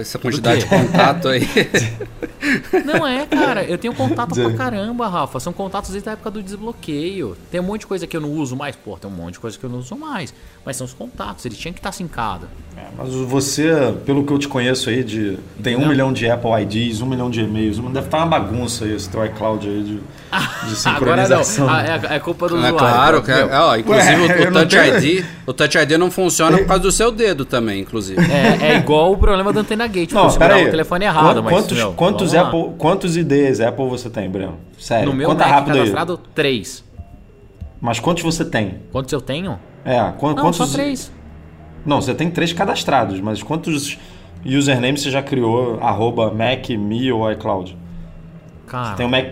Essa 0.00 0.18
quantidade 0.18 0.60
de 0.60 0.66
contato 0.66 1.28
aí. 1.28 1.48
Não 2.84 3.06
é, 3.06 3.24
cara. 3.26 3.64
Eu 3.64 3.78
tenho 3.78 3.94
contato 3.94 4.34
pra 4.34 4.52
caramba, 4.52 5.08
Rafa. 5.08 5.40
São 5.40 5.52
contatos 5.52 5.90
desde 5.90 6.08
a 6.08 6.12
época 6.12 6.30
do 6.30 6.42
desbloqueio. 6.42 7.36
Tem 7.50 7.60
um 7.60 7.64
monte 7.64 7.80
de 7.80 7.86
coisa 7.86 8.06
que 8.06 8.16
eu 8.16 8.20
não 8.20 8.30
uso 8.32 8.54
mais. 8.54 8.76
Pô, 8.76 8.96
tem 8.98 9.10
um 9.10 9.14
monte 9.14 9.34
de 9.34 9.40
coisa 9.40 9.58
que 9.58 9.64
eu 9.64 9.70
não 9.70 9.78
uso 9.78 9.96
mais. 9.96 10.34
Mas 10.64 10.76
são 10.76 10.84
os 10.86 10.92
contatos. 10.92 11.44
Ele 11.46 11.54
tinha 11.54 11.72
que 11.72 11.78
estar 11.80 11.92
sincado. 11.92 12.46
É, 12.76 12.82
Mas 12.98 13.14
você, 13.14 13.94
pelo 14.04 14.24
que 14.24 14.32
eu 14.32 14.38
te 14.38 14.48
conheço 14.48 14.90
aí, 14.90 15.02
de, 15.04 15.38
tem 15.62 15.76
um 15.76 15.86
milhão 15.88 16.12
de 16.12 16.28
Apple 16.28 16.50
IDs, 16.62 17.00
um 17.00 17.06
milhão 17.06 17.30
de 17.30 17.40
e-mails, 17.40 17.78
deve 17.78 18.00
estar 18.00 18.18
uma 18.18 18.26
bagunça 18.26 18.84
aí 18.84 18.94
esse 18.94 19.08
teu 19.08 19.24
iCloud 19.24 19.66
aí 19.66 19.82
de, 19.82 19.94
de 19.94 20.00
Agora 20.88 21.16
não. 21.28 21.42
sincronização. 21.44 21.68
Ah, 21.70 21.82
É, 22.10 22.16
é 22.16 22.18
culpa 22.20 22.48
do 22.48 22.56
É 22.56 22.58
usuário. 22.58 22.78
claro, 22.78 23.22
que 23.22 23.30
é, 23.30 23.44
ó, 23.58 23.76
inclusive 23.76 24.20
Ué, 24.22 24.44
o, 24.46 24.48
o 24.48 24.52
Touch 24.52 24.76
tenho- 24.76 24.98
ID, 24.98 25.24
o 25.46 25.52
Touch 25.52 25.78
ID 25.78 25.90
não 25.92 26.10
funciona 26.10 26.58
por 26.58 26.66
causa 26.66 26.82
do 26.82 26.92
seu 26.92 27.10
dedo 27.12 27.44
também, 27.44 27.80
inclusive. 27.80 28.20
É, 28.20 28.72
é 28.72 28.76
igual 28.76 29.12
o 29.12 29.16
problema 29.16 29.52
da 29.52 29.60
antena 29.60 29.83
gate. 29.88 30.12
Não, 30.12 30.32
pera 30.36 30.54
aí. 30.56 30.66
o 30.66 30.70
telefone 30.70 31.04
errado, 31.04 31.36
Qu- 31.36 31.42
mas. 31.44 31.52
quantos, 31.54 31.76
meu, 31.76 31.92
quantos. 31.92 32.34
Apple, 32.34 32.70
quantos 32.78 33.16
IDs 33.16 33.60
Apple 33.60 33.88
você 33.88 34.08
tem, 34.10 34.28
Breno? 34.28 34.56
Sério, 34.78 35.10
No 35.10 35.14
meu 35.14 35.28
conta 35.28 35.44
Mac 35.44 35.52
rápido 35.54 35.72
aí. 35.72 35.78
cadastrado, 35.78 36.16
três. 36.34 36.84
Mas 37.80 38.00
quantos 38.00 38.22
você 38.22 38.44
tem? 38.44 38.80
Quantos 38.92 39.12
eu 39.12 39.20
tenho? 39.20 39.58
É, 39.84 40.00
Não, 40.00 40.12
quantos... 40.12 40.56
só 40.56 40.66
três. 40.66 41.12
Não, 41.84 42.00
você 42.00 42.14
tem 42.14 42.30
três 42.30 42.52
cadastrados, 42.52 43.20
mas 43.20 43.42
quantos 43.42 43.98
usernames 44.44 45.02
você 45.02 45.10
já 45.10 45.22
criou, 45.22 45.78
arroba 45.82 46.30
Mac, 46.30 46.70
Me 46.70 47.12
ou 47.12 47.30
iCloud? 47.30 47.76
Cara. 48.66 48.96
Tem 48.96 49.04
o 49.04 49.08
Mac... 49.08 49.24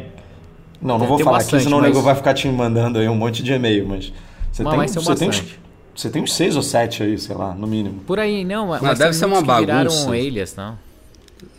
Não, 0.81 0.99
não 0.99 1.07
vou 1.07 1.19
falar 1.19 1.39
bastante, 1.39 1.55
aqui, 1.57 1.65
senão 1.65 1.79
o 1.79 1.81
mas- 1.81 1.91
nego 1.91 2.03
vai 2.03 2.15
ficar 2.15 2.35
te 2.35 2.47
mandando 2.49 2.99
aí 2.99 3.09
um 3.09 3.15
monte 3.15 3.43
de 3.43 3.53
e-mail, 3.53 3.87
mas... 3.89 4.13
Você 4.51 4.63
Mas 4.65 4.93
tem, 4.93 5.03
você, 5.03 5.15
tem 5.15 5.29
bastante. 5.29 5.61
Você 5.95 6.09
tem 6.11 6.23
uns 6.23 6.33
seis 6.35 6.57
ou 6.57 6.63
sete 6.63 7.03
aí, 7.03 7.19
sei 7.19 7.35
lá, 7.37 7.53
no 7.55 7.67
mínimo. 7.67 8.01
Por 8.07 8.19
aí, 8.19 8.45
não. 8.45 8.69
Mas, 8.69 8.81
Mas 8.83 8.99
deve 8.99 9.13
ser 9.15 9.27
uma 9.27 9.43
que 9.43 9.61
viraram 9.61 9.91
bagunça. 9.91 10.11
alias, 10.11 10.55
não. 10.57 10.79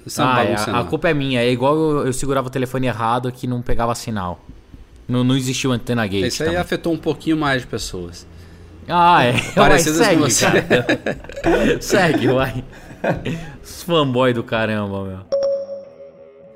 Isso 0.05 0.21
é 0.21 0.25
Ah, 0.25 0.43
é, 0.43 0.45
bagunça, 0.53 0.71
a, 0.71 0.79
a 0.79 0.83
culpa 0.83 1.09
é 1.09 1.13
minha. 1.13 1.41
É 1.41 1.49
igual 1.51 1.75
eu, 1.75 2.05
eu 2.07 2.13
segurava 2.13 2.47
o 2.47 2.51
telefone 2.51 2.87
errado 2.87 3.31
que 3.31 3.45
não 3.47 3.61
pegava 3.61 3.93
sinal. 3.95 4.39
Não, 5.07 5.23
não 5.23 5.35
existiu 5.35 5.71
antena 5.71 6.05
gate. 6.07 6.25
Isso 6.27 6.43
aí 6.43 6.49
também. 6.49 6.61
afetou 6.61 6.93
um 6.93 6.97
pouquinho 6.97 7.37
mais 7.37 7.61
de 7.61 7.67
pessoas. 7.67 8.25
Ah, 8.87 9.23
é. 9.23 9.33
Parecidas 9.55 9.99
Vai, 9.99 10.17
com 10.17 10.29
segue, 10.29 10.61
você. 10.61 10.61
cara. 10.61 11.77
segue, 11.81 12.27
vai. 12.27 12.63
Os 13.63 13.83
fanboy 13.83 14.33
do 14.33 14.43
caramba, 14.43 15.03
meu. 15.03 15.42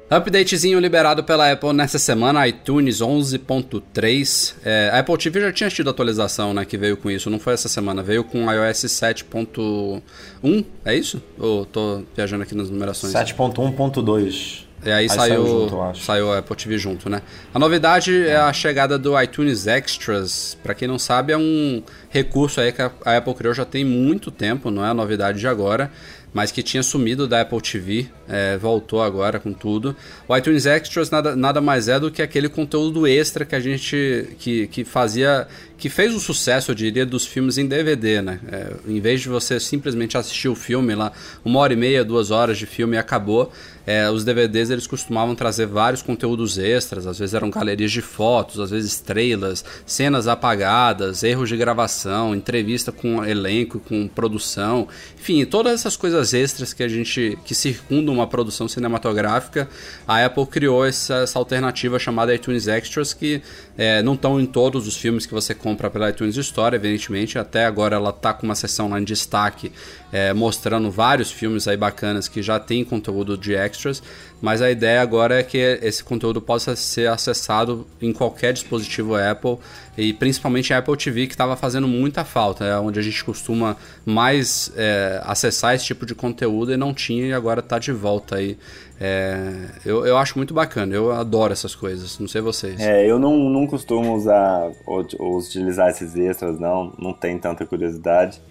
Updatezinho 0.09 0.79
liberado 0.79 1.21
pela 1.21 1.51
Apple 1.51 1.73
nessa 1.73 1.99
semana, 1.99 2.47
iTunes 2.47 2.99
11.3. 2.99 4.55
É, 4.63 4.89
a 4.93 4.99
Apple 4.99 5.17
TV 5.17 5.41
já 5.41 5.51
tinha 5.51 5.69
tido 5.69 5.89
atualização, 5.89 6.53
né, 6.53 6.63
que 6.63 6.77
veio 6.77 6.95
com 6.95 7.11
isso, 7.11 7.29
não 7.29 7.39
foi 7.39 7.53
essa 7.53 7.67
semana, 7.67 8.01
veio 8.01 8.23
com 8.23 8.49
iOS 8.49 8.85
7.1, 8.85 10.65
é 10.85 10.95
isso? 10.95 11.21
Ou 11.37 11.65
tô 11.65 12.03
viajando 12.15 12.43
aqui 12.43 12.55
nas 12.55 12.69
numerações? 12.69 13.11
7.1.2. 13.11 14.67
E 14.85 14.91
aí, 14.91 15.03
Aí 15.03 15.09
saiu, 15.09 15.17
saiu 15.17 15.47
junto, 15.47 15.99
saiu 15.99 16.31
a 16.31 16.37
Apple 16.37 16.55
TV 16.55 16.77
junto, 16.77 17.09
né? 17.09 17.21
A 17.51 17.57
novidade 17.57 18.27
é, 18.27 18.37
a 18.37 18.53
chegada 18.53 18.97
do 18.97 19.19
iTunes 19.19 19.65
Extras. 19.65 20.55
Pra 20.61 20.75
quem 20.75 20.87
não 20.87 20.99
sabe, 20.99 21.33
é 21.33 21.37
um 21.37 21.81
recurso 22.09 22.61
aí 22.61 22.71
que 22.71 22.81
a 22.81 22.91
a 23.03 23.17
Apple 23.17 23.33
criou 23.33 23.53
já 23.53 23.65
tem 23.65 23.83
muito 23.83 24.29
tempo, 24.29 24.69
não 24.69 24.85
é 24.85 24.89
a 24.89 24.93
novidade 24.93 25.39
de 25.39 25.47
agora, 25.47 25.91
mas 26.37 26.51
que 26.51 26.61
tinha 26.61 26.83
sumido 26.83 27.27
da 27.27 27.41
Apple 27.41 27.59
TV, 27.59 28.05
é, 28.29 28.59
voltou 28.59 29.01
agora 29.01 29.39
com 29.39 29.51
tudo. 29.51 29.95
O 30.27 30.37
iTunes 30.37 30.67
Extras 30.67 31.09
nada, 31.09 31.35
nada 31.35 31.59
mais 31.59 31.87
é 31.87 31.99
do 31.99 32.11
que 32.11 32.21
aquele 32.21 32.47
conteúdo 32.47 33.07
extra 33.07 33.43
que 33.43 33.55
a 33.55 33.59
gente 33.59 34.35
que, 34.37 34.67
que 34.67 34.85
fazia, 34.85 35.47
que 35.77 35.89
fez 35.89 36.13
o 36.15 36.19
sucesso, 36.19 36.71
eu 36.71 36.75
diria, 36.75 37.05
dos 37.05 37.25
filmes 37.25 37.57
em 37.57 37.67
DVD, 37.67 38.21
né? 38.21 38.39
É, 38.51 38.73
em 38.87 38.99
vez 38.99 39.21
de 39.21 39.29
você 39.29 39.59
simplesmente 39.59 40.17
assistir 40.17 40.49
o 40.49 40.55
filme 40.55 40.95
lá, 40.95 41.11
uma 41.45 41.59
hora 41.59 41.73
e 41.73 41.75
meia, 41.75 42.03
duas 42.03 42.31
horas 42.31 42.57
de 42.57 42.65
filme 42.65 42.95
e 42.95 42.99
acabou, 42.99 43.51
é, 43.87 44.09
os 44.11 44.25
DVDs 44.25 44.69
eles 44.69 44.85
costumavam 44.85 45.33
trazer 45.33 45.65
vários 45.65 46.01
conteúdos 46.01 46.57
extras, 46.57 47.07
às 47.07 47.17
vezes 47.17 47.33
eram 47.33 47.49
galerias 47.49 47.89
de 47.89 48.01
fotos, 48.01 48.59
às 48.59 48.69
vezes 48.69 48.99
trailers, 48.99 49.63
cenas 49.85 50.27
apagadas, 50.27 51.23
erros 51.23 51.47
de 51.47 51.55
gravação, 51.55 52.35
entrevista 52.35 52.91
com 52.91 53.23
elenco, 53.23 53.79
com 53.79 54.05
produção, 54.05 54.89
enfim, 55.17 55.45
todas 55.45 55.71
essas 55.71 55.95
coisas 55.95 56.33
extras 56.33 56.73
que 56.73 56.83
a 56.83 56.87
gente 56.89 57.37
que 57.45 57.55
circundam 57.55 58.13
uma 58.13 58.27
produção 58.27 58.67
cinematográfica, 58.67 59.69
a 60.05 60.25
Apple 60.25 60.45
criou 60.47 60.85
essa, 60.85 61.19
essa 61.19 61.39
alternativa 61.39 61.97
chamada 61.97 62.35
iTunes 62.35 62.67
Extras 62.67 63.13
que 63.13 63.41
é, 63.77 64.03
não 64.03 64.15
estão 64.15 64.37
em 64.37 64.45
todos 64.45 64.85
os 64.85 64.97
filmes 64.97 65.25
que 65.25 65.33
você 65.33 65.53
compra 65.67 65.89
pela 65.89 66.09
iTunes 66.09 66.37
Store, 66.37 66.77
evidentemente, 66.77 67.37
até 67.37 67.65
agora 67.65 67.97
ela 67.97 68.13
tá 68.13 68.33
com 68.33 68.45
uma 68.45 68.55
seção 68.55 68.87
lá 68.87 69.01
em 69.01 69.03
destaque 69.03 69.69
é, 70.13 70.31
mostrando 70.33 70.89
vários 70.89 71.29
filmes 71.29 71.67
aí 71.67 71.75
bacanas 71.75 72.29
que 72.29 72.41
já 72.41 72.57
tem 72.57 72.85
conteúdo 72.85 73.37
de 73.37 73.53
extras, 73.53 74.01
mas 74.41 74.61
a 74.61 74.71
ideia 74.71 75.01
agora 75.01 75.39
é 75.39 75.43
que 75.43 75.57
esse 75.57 76.01
conteúdo 76.01 76.41
possa 76.41 76.73
ser 76.73 77.09
acessado 77.09 77.85
em 78.01 78.13
qualquer 78.13 78.53
dispositivo 78.53 79.15
Apple 79.15 79.57
e 79.97 80.13
principalmente 80.13 80.73
a 80.73 80.77
Apple 80.77 80.95
TV 80.95 81.27
que 81.27 81.33
estava 81.33 81.57
fazendo 81.57 81.87
muita 81.87 82.23
falta, 82.23 82.63
é 82.63 82.77
onde 82.77 82.97
a 82.97 83.03
gente 83.03 83.21
costuma 83.25 83.75
mais 84.05 84.71
é, 84.77 85.19
acessar 85.25 85.75
esse 85.75 85.83
tipo 85.83 86.05
de 86.05 86.15
conteúdo 86.15 86.71
e 86.71 86.77
não 86.77 86.93
tinha 86.93 87.25
e 87.25 87.33
agora 87.33 87.59
está 87.59 87.77
de 87.77 87.91
volta 87.91 88.37
aí. 88.37 88.57
É, 88.99 89.65
eu, 89.85 90.05
eu 90.05 90.17
acho 90.17 90.37
muito 90.37 90.53
bacana, 90.53 90.93
eu 90.95 91.11
adoro 91.11 91.53
essas 91.53 91.75
coisas, 91.75 92.17
não 92.17 92.27
sei 92.27 92.41
vocês. 92.41 92.79
É, 92.79 93.05
eu 93.05 93.19
não, 93.19 93.37
não 93.37 93.67
costumo 93.67 94.15
usar 94.15 94.71
ou, 94.85 95.05
ou 95.19 95.37
utilizar 95.37 95.89
esses 95.89 96.15
extras, 96.15 96.59
não. 96.59 96.93
Não 96.97 97.13
tem 97.13 97.37
tanta 97.37 97.65
curiosidade. 97.65 98.41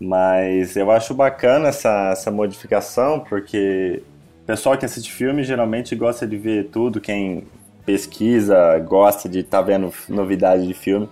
Mas 0.00 0.76
eu 0.76 0.90
acho 0.90 1.14
bacana 1.14 1.68
essa, 1.68 2.10
essa 2.10 2.30
modificação, 2.30 3.20
porque 3.20 4.02
o 4.42 4.46
pessoal 4.46 4.76
que 4.76 4.84
assiste 4.84 5.12
filme 5.12 5.44
geralmente 5.44 5.94
gosta 5.94 6.26
de 6.26 6.36
ver 6.36 6.70
tudo. 6.72 7.00
Quem 7.00 7.46
pesquisa, 7.86 8.78
gosta 8.80 9.28
de 9.28 9.40
estar 9.40 9.62
vendo 9.62 9.92
novidade 10.08 10.66
de 10.66 10.74
filme. 10.74 11.08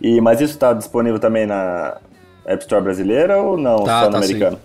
E, 0.00 0.20
mas 0.20 0.40
isso 0.40 0.54
está 0.54 0.72
disponível 0.72 1.20
também 1.20 1.46
na 1.46 1.98
App 2.44 2.62
Store 2.62 2.82
brasileira 2.82 3.40
ou 3.40 3.56
não? 3.56 3.84
Tá, 3.84 4.04
só 4.04 4.10
tá 4.10 4.18
na 4.18 4.26
sim. 4.26 4.58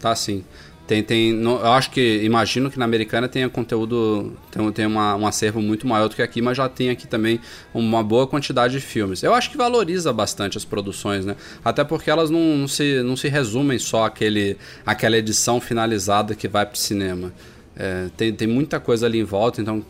Tá 0.00 0.14
sim. 0.14 0.44
Tem, 0.88 1.02
tem, 1.02 1.34
não- 1.34 1.60
eu 1.60 1.72
acho 1.72 1.90
que, 1.90 2.20
imagino 2.24 2.70
que 2.70 2.78
na 2.78 2.86
americana 2.86 3.28
tenha 3.28 3.46
conteúdo, 3.50 4.32
tem, 4.50 4.72
tem 4.72 4.86
uma, 4.86 5.14
um 5.16 5.26
acervo 5.26 5.60
muito 5.60 5.86
maior 5.86 6.08
do 6.08 6.16
que 6.16 6.22
aqui, 6.22 6.40
mas 6.40 6.56
já 6.56 6.66
tem 6.66 6.88
aqui 6.88 7.06
também 7.06 7.38
uma 7.74 8.02
boa 8.02 8.26
quantidade 8.26 8.72
de 8.72 8.80
filmes. 8.80 9.22
Eu 9.22 9.34
acho 9.34 9.50
que 9.50 9.58
valoriza 9.58 10.10
bastante 10.14 10.56
as 10.56 10.64
produções, 10.64 11.26
né? 11.26 11.36
Até 11.62 11.84
porque 11.84 12.10
elas 12.10 12.30
não, 12.30 12.56
não 12.56 12.66
se, 12.66 13.02
não 13.02 13.16
se 13.16 13.28
resumem 13.28 13.78
só 13.78 14.06
àquele, 14.06 14.56
àquela 14.86 15.18
edição 15.18 15.60
finalizada 15.60 16.34
que 16.34 16.48
vai 16.48 16.64
pro 16.64 16.78
cinema. 16.78 17.34
É, 17.76 18.06
tem, 18.16 18.32
tem 18.32 18.48
muita 18.48 18.80
coisa 18.80 19.04
ali 19.04 19.20
em 19.20 19.24
volta, 19.24 19.60
então. 19.60 19.84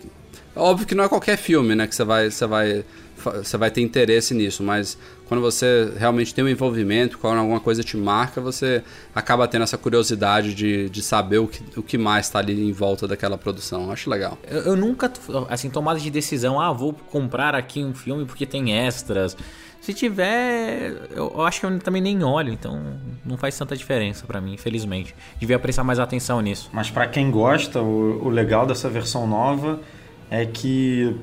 Óbvio 0.56 0.84
que 0.84 0.96
não 0.96 1.04
é 1.04 1.08
qualquer 1.08 1.36
filme, 1.38 1.76
né? 1.76 1.86
Que 1.86 1.94
você 1.94 2.02
vai, 2.02 2.28
você 2.28 2.44
vai, 2.44 2.84
você 3.18 3.56
vai 3.56 3.70
ter 3.70 3.80
interesse 3.80 4.34
nisso, 4.34 4.62
mas 4.62 4.98
quando 5.26 5.40
você 5.40 5.92
realmente 5.96 6.34
tem 6.34 6.42
um 6.42 6.48
envolvimento, 6.48 7.18
quando 7.18 7.38
alguma 7.38 7.60
coisa 7.60 7.82
te 7.82 7.96
marca, 7.96 8.40
você 8.40 8.82
acaba 9.14 9.46
tendo 9.46 9.62
essa 9.62 9.76
curiosidade 9.76 10.54
de, 10.54 10.88
de 10.88 11.02
saber 11.02 11.38
o 11.38 11.46
que, 11.46 11.62
o 11.78 11.82
que 11.82 11.98
mais 11.98 12.26
está 12.26 12.38
ali 12.38 12.68
em 12.68 12.72
volta 12.72 13.06
daquela 13.06 13.36
produção. 13.36 13.84
Eu 13.84 13.92
Acho 13.92 14.08
legal. 14.08 14.38
Eu, 14.48 14.60
eu 14.60 14.76
nunca, 14.76 15.12
assim, 15.48 15.68
tomada 15.68 15.98
de 16.00 16.10
decisão, 16.10 16.60
ah, 16.60 16.72
vou 16.72 16.92
comprar 16.92 17.54
aqui 17.54 17.84
um 17.84 17.94
filme 17.94 18.24
porque 18.24 18.46
tem 18.46 18.72
extras. 18.72 19.36
Se 19.80 19.94
tiver, 19.94 20.92
eu, 21.10 21.32
eu 21.34 21.42
acho 21.42 21.60
que 21.60 21.66
eu 21.66 21.78
também 21.78 22.02
nem 22.02 22.22
olho, 22.22 22.52
então 22.52 22.98
não 23.24 23.36
faz 23.36 23.56
tanta 23.56 23.76
diferença 23.76 24.26
para 24.26 24.40
mim, 24.40 24.54
infelizmente. 24.54 25.14
Devia 25.38 25.58
prestar 25.58 25.84
mais 25.84 25.98
atenção 25.98 26.40
nisso. 26.40 26.68
Mas 26.72 26.90
para 26.90 27.06
quem 27.06 27.30
gosta, 27.30 27.80
o, 27.80 28.26
o 28.26 28.28
legal 28.28 28.66
dessa 28.66 28.88
versão 28.88 29.26
nova 29.26 29.80
é 30.30 30.44
que 30.44 31.16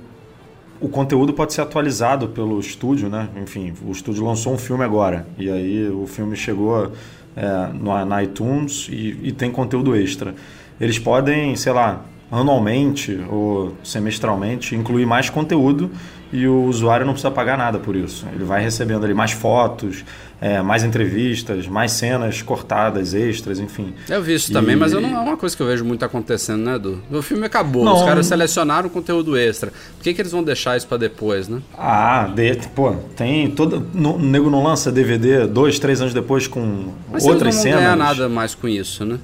o 0.80 0.90
conteúdo 0.90 1.34
pode 1.34 1.54
ser 1.54 1.62
atualizado 1.62 2.28
pelo 2.30 2.60
estúdio, 2.60 3.10
né? 3.10 3.30
Enfim, 3.42 3.74
o 3.86 3.92
estúdio 3.92 4.24
lançou 4.26 4.54
um 4.54 4.58
filme 4.58 4.84
agora 4.84 5.26
e 5.38 5.50
aí 5.50 5.90
o 5.90 6.06
filme 6.06 6.36
chegou 6.36 6.92
é, 7.36 7.68
no, 7.74 8.06
na 8.06 8.24
iTunes 8.24 8.88
e, 8.92 9.20
e 9.24 9.32
tem 9.32 9.52
conteúdo 9.52 9.96
extra. 9.96 10.36
Eles 10.80 11.00
podem, 11.00 11.56
sei 11.56 11.72
lá, 11.72 12.04
anualmente 12.32 13.20
ou 13.30 13.74
semestralmente 13.84 14.76
incluir 14.76 15.06
mais 15.06 15.30
conteúdo 15.30 15.90
e 16.34 16.48
o 16.48 16.64
usuário 16.66 17.06
não 17.06 17.14
precisa 17.14 17.32
pagar 17.32 17.58
nada 17.58 17.80
por 17.80 17.96
isso. 17.96 18.26
Ele 18.34 18.44
vai 18.44 18.62
recebendo 18.62 19.06
ali 19.06 19.14
mais 19.14 19.32
fotos, 19.32 20.04
é, 20.42 20.62
mais 20.62 20.84
entrevistas, 20.84 21.68
mais 21.68 21.92
cenas 21.92 22.42
cortadas, 22.42 23.14
extras, 23.14 23.60
enfim. 23.60 23.94
Eu 24.10 24.22
vi 24.22 24.36
isso 24.36 24.52
e... 24.52 24.54
também, 24.54 24.76
mas 24.76 24.92
não 24.92 25.02
é 25.02 25.20
uma 25.20 25.38
coisa 25.38 25.56
que 25.56 25.62
eu 25.62 25.68
vejo 25.68 25.86
muito 25.86 26.04
acontecendo, 26.04 26.64
né, 26.64 26.76
Edu? 26.76 27.02
O 27.12 27.22
filme 27.22 27.46
acabou, 27.46 27.86
não, 27.86 27.96
os 27.96 28.04
caras 28.04 28.26
selecionaram 28.28 28.90
conteúdo 28.90 29.38
extra. 29.38 29.72
Por 29.72 30.04
que, 30.04 30.14
que 30.14 30.22
eles 30.22 30.32
vão 30.32 30.44
deixar 30.44 30.78
isso 30.78 30.88
para 30.88 30.98
depois, 30.98 31.48
né? 31.48 31.62
Ah, 31.78 32.30
de, 32.34 32.56
pô, 32.70 32.94
tem 33.16 33.50
todo. 33.52 33.88
No, 33.94 34.16
o 34.16 34.20
nego 34.20 34.50
não 34.50 34.64
lança 34.64 34.92
DVD 34.92 35.48
dois, 35.48 35.80
três 35.80 36.02
anos 36.02 36.14
depois 36.14 36.48
com 36.48 36.94
mas 37.12 37.26
outras 37.26 37.56
cenas. 37.56 37.82
Mas 37.82 37.90
não 37.90 37.98
ganhar 37.98 38.14
nada 38.14 38.30
mais 38.30 38.54
com 38.54 38.68
isso, 38.68 39.06
né? 39.06 39.20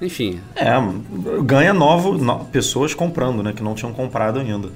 Enfim. 0.00 0.40
É, 0.54 0.74
ganha 1.42 1.74
novo, 1.74 2.16
no, 2.16 2.44
pessoas 2.46 2.94
comprando, 2.94 3.42
né? 3.42 3.52
Que 3.52 3.62
não 3.62 3.74
tinham 3.74 3.92
comprado 3.92 4.38
ainda. 4.38 4.68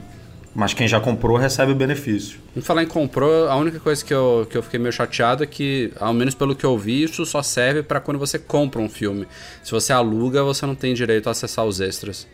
Mas 0.54 0.74
quem 0.74 0.86
já 0.86 1.00
comprou 1.00 1.36
recebe 1.36 1.72
o 1.72 1.74
benefício. 1.74 2.38
Em 2.54 2.60
falar 2.60 2.82
em 2.82 2.86
comprou, 2.86 3.48
a 3.48 3.56
única 3.56 3.80
coisa 3.80 4.04
que 4.04 4.12
eu, 4.12 4.46
que 4.50 4.56
eu 4.56 4.62
fiquei 4.62 4.78
meio 4.78 4.92
chateado 4.92 5.42
é 5.42 5.46
que, 5.46 5.90
ao 5.98 6.12
menos 6.12 6.34
pelo 6.34 6.54
que 6.54 6.64
eu 6.64 6.76
vi, 6.76 7.02
isso 7.02 7.24
só 7.24 7.42
serve 7.42 7.82
para 7.82 8.00
quando 8.00 8.18
você 8.18 8.38
compra 8.38 8.80
um 8.80 8.88
filme. 8.88 9.26
Se 9.62 9.70
você 9.70 9.92
aluga, 9.94 10.42
você 10.42 10.66
não 10.66 10.74
tem 10.74 10.92
direito 10.92 11.28
a 11.28 11.32
acessar 11.32 11.64
os 11.64 11.80
extras. 11.80 12.26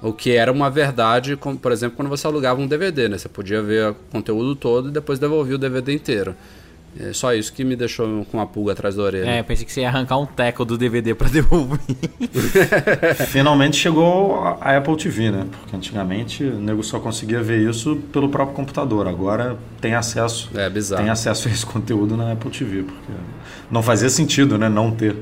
O 0.00 0.12
que 0.12 0.32
era 0.32 0.50
uma 0.50 0.70
verdade, 0.70 1.36
como, 1.36 1.58
por 1.58 1.70
exemplo, 1.70 1.96
quando 1.96 2.08
você 2.08 2.26
alugava 2.26 2.60
um 2.60 2.66
DVD, 2.66 3.08
né? 3.08 3.18
Você 3.18 3.28
podia 3.28 3.62
ver 3.62 3.90
o 3.90 3.94
conteúdo 4.10 4.54
todo 4.54 4.88
e 4.88 4.92
depois 4.92 5.18
devolvia 5.18 5.56
o 5.56 5.58
DVD 5.58 5.92
inteiro. 5.92 6.34
É 6.98 7.12
só 7.12 7.34
isso 7.34 7.52
que 7.52 7.62
me 7.64 7.76
deixou 7.76 8.24
com 8.30 8.38
uma 8.38 8.46
pulga 8.46 8.72
atrás 8.72 8.94
da 8.96 9.02
orelha. 9.02 9.28
É, 9.28 9.42
pensei 9.42 9.66
que 9.66 9.72
você 9.72 9.82
ia 9.82 9.88
arrancar 9.88 10.18
um 10.18 10.26
teco 10.26 10.64
do 10.64 10.78
DVD 10.78 11.14
para 11.14 11.28
devolver. 11.30 11.78
Finalmente 13.28 13.76
chegou 13.76 14.36
a 14.60 14.76
Apple 14.76 14.96
TV, 14.96 15.30
né? 15.30 15.46
Porque 15.50 15.76
antigamente 15.76 16.44
o 16.44 16.58
nego 16.58 16.82
só 16.82 16.98
conseguia 16.98 17.42
ver 17.42 17.68
isso 17.68 17.96
pelo 18.12 18.28
próprio 18.28 18.56
computador. 18.56 19.06
Agora 19.06 19.56
tem 19.80 19.94
acesso. 19.94 20.50
É 20.54 20.68
bizarro. 20.70 21.02
Tem 21.02 21.10
acesso 21.10 21.48
a 21.48 21.50
esse 21.50 21.66
conteúdo 21.66 22.16
na 22.16 22.32
Apple 22.32 22.50
TV, 22.50 22.82
porque 22.82 23.12
não 23.70 23.82
fazia 23.82 24.08
sentido, 24.08 24.56
né, 24.56 24.68
não 24.68 24.90
ter. 24.90 25.16